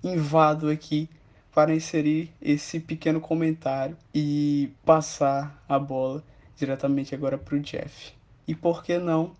invado 0.02 0.70
aqui 0.70 1.10
para 1.54 1.74
inserir 1.74 2.32
esse 2.40 2.80
pequeno 2.80 3.20
comentário 3.20 3.96
e 4.14 4.70
passar 4.86 5.62
a 5.68 5.78
bola 5.78 6.24
diretamente 6.56 7.14
agora 7.14 7.36
para 7.36 7.56
o 7.56 7.60
Jeff. 7.60 8.12
E 8.46 8.54
por 8.54 8.82
que 8.82 8.96
não 8.96 9.32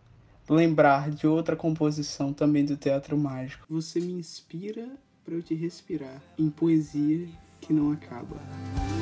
lembrar 0.48 1.10
de 1.10 1.26
outra 1.26 1.56
composição 1.56 2.32
também 2.32 2.64
do 2.64 2.76
Teatro 2.76 3.16
Mágico? 3.16 3.66
Você 3.70 4.00
me 4.00 4.12
inspira 4.12 4.88
para 5.28 5.36
eu 5.36 5.42
te 5.42 5.54
respirar 5.54 6.22
em 6.38 6.48
poesia 6.48 7.28
que 7.60 7.70
não 7.70 7.92
acaba. 7.92 8.36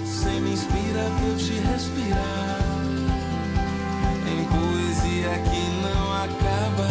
Você 0.04 0.28
me 0.40 0.50
inspira 0.50 1.04
pra 1.16 1.28
eu 1.28 1.36
te 1.36 1.52
respirar 1.52 2.58
Em 4.26 4.44
poesia 4.48 5.30
que 5.44 5.62
não 5.82 6.12
acaba 6.12 6.88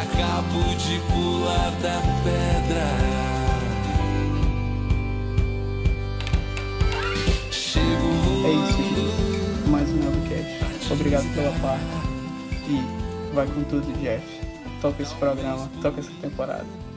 Acabo 0.00 0.74
de 0.78 0.98
pular 1.12 1.70
da 1.82 2.00
pedra 2.24 2.86
Chego 7.50 7.86
É 8.46 8.52
isso, 8.52 8.82
gente. 8.94 9.68
Mais 9.68 9.90
um 9.90 9.96
Nelbcast. 9.96 10.92
Obrigado 10.94 11.34
pela 11.34 11.52
parte. 11.60 11.84
E 12.70 13.34
vai 13.34 13.46
com 13.48 13.62
tudo, 13.64 13.92
Jeff. 14.00 14.24
Toca 14.80 15.02
esse 15.02 15.14
programa, 15.16 15.68
toca 15.82 16.00
essa 16.00 16.12
temporada. 16.22 16.87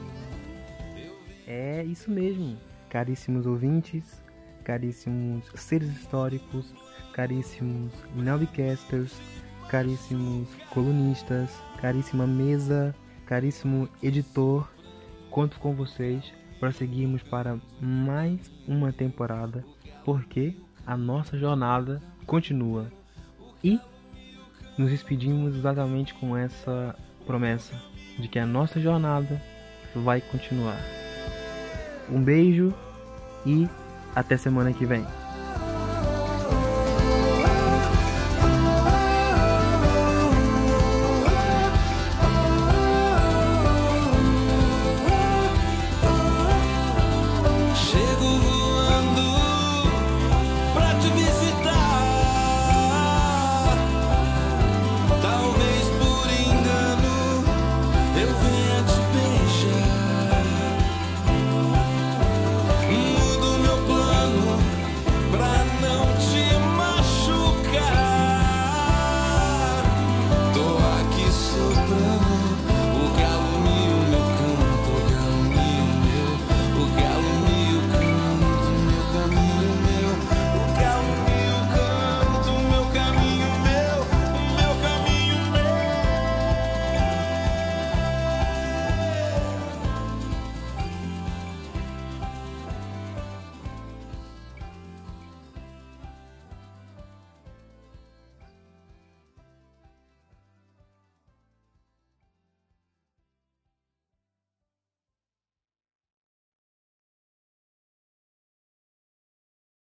É 1.46 1.82
isso 1.84 2.10
mesmo, 2.10 2.56
caríssimos 2.88 3.46
ouvintes, 3.46 4.22
caríssimos 4.64 5.44
seres 5.54 5.88
históricos, 5.90 6.72
caríssimos 7.12 7.92
Nelbcasters, 8.14 9.20
caríssimos 9.68 10.48
colunistas, 10.70 11.50
caríssima 11.80 12.26
mesa, 12.26 12.94
caríssimo 13.26 13.88
editor, 14.02 14.70
conto 15.30 15.58
com 15.58 15.74
vocês 15.74 16.32
para 16.60 16.70
seguirmos 16.70 17.22
para 17.22 17.58
mais 17.80 18.50
uma 18.68 18.92
temporada, 18.92 19.64
porque 20.04 20.54
a 20.86 20.96
nossa 20.96 21.36
jornada 21.36 22.00
continua. 22.26 22.86
E 23.64 23.80
nos 24.78 24.90
despedimos 24.90 25.56
exatamente 25.56 26.14
com 26.14 26.36
essa 26.36 26.94
promessa 27.26 27.74
de 28.18 28.28
que 28.28 28.38
a 28.38 28.46
nossa 28.46 28.80
jornada 28.80 29.40
vai 29.94 30.20
continuar. 30.20 31.01
Um 32.12 32.20
beijo 32.20 32.74
e 33.46 33.66
até 34.14 34.36
semana 34.36 34.72
que 34.72 34.84
vem. 34.84 35.04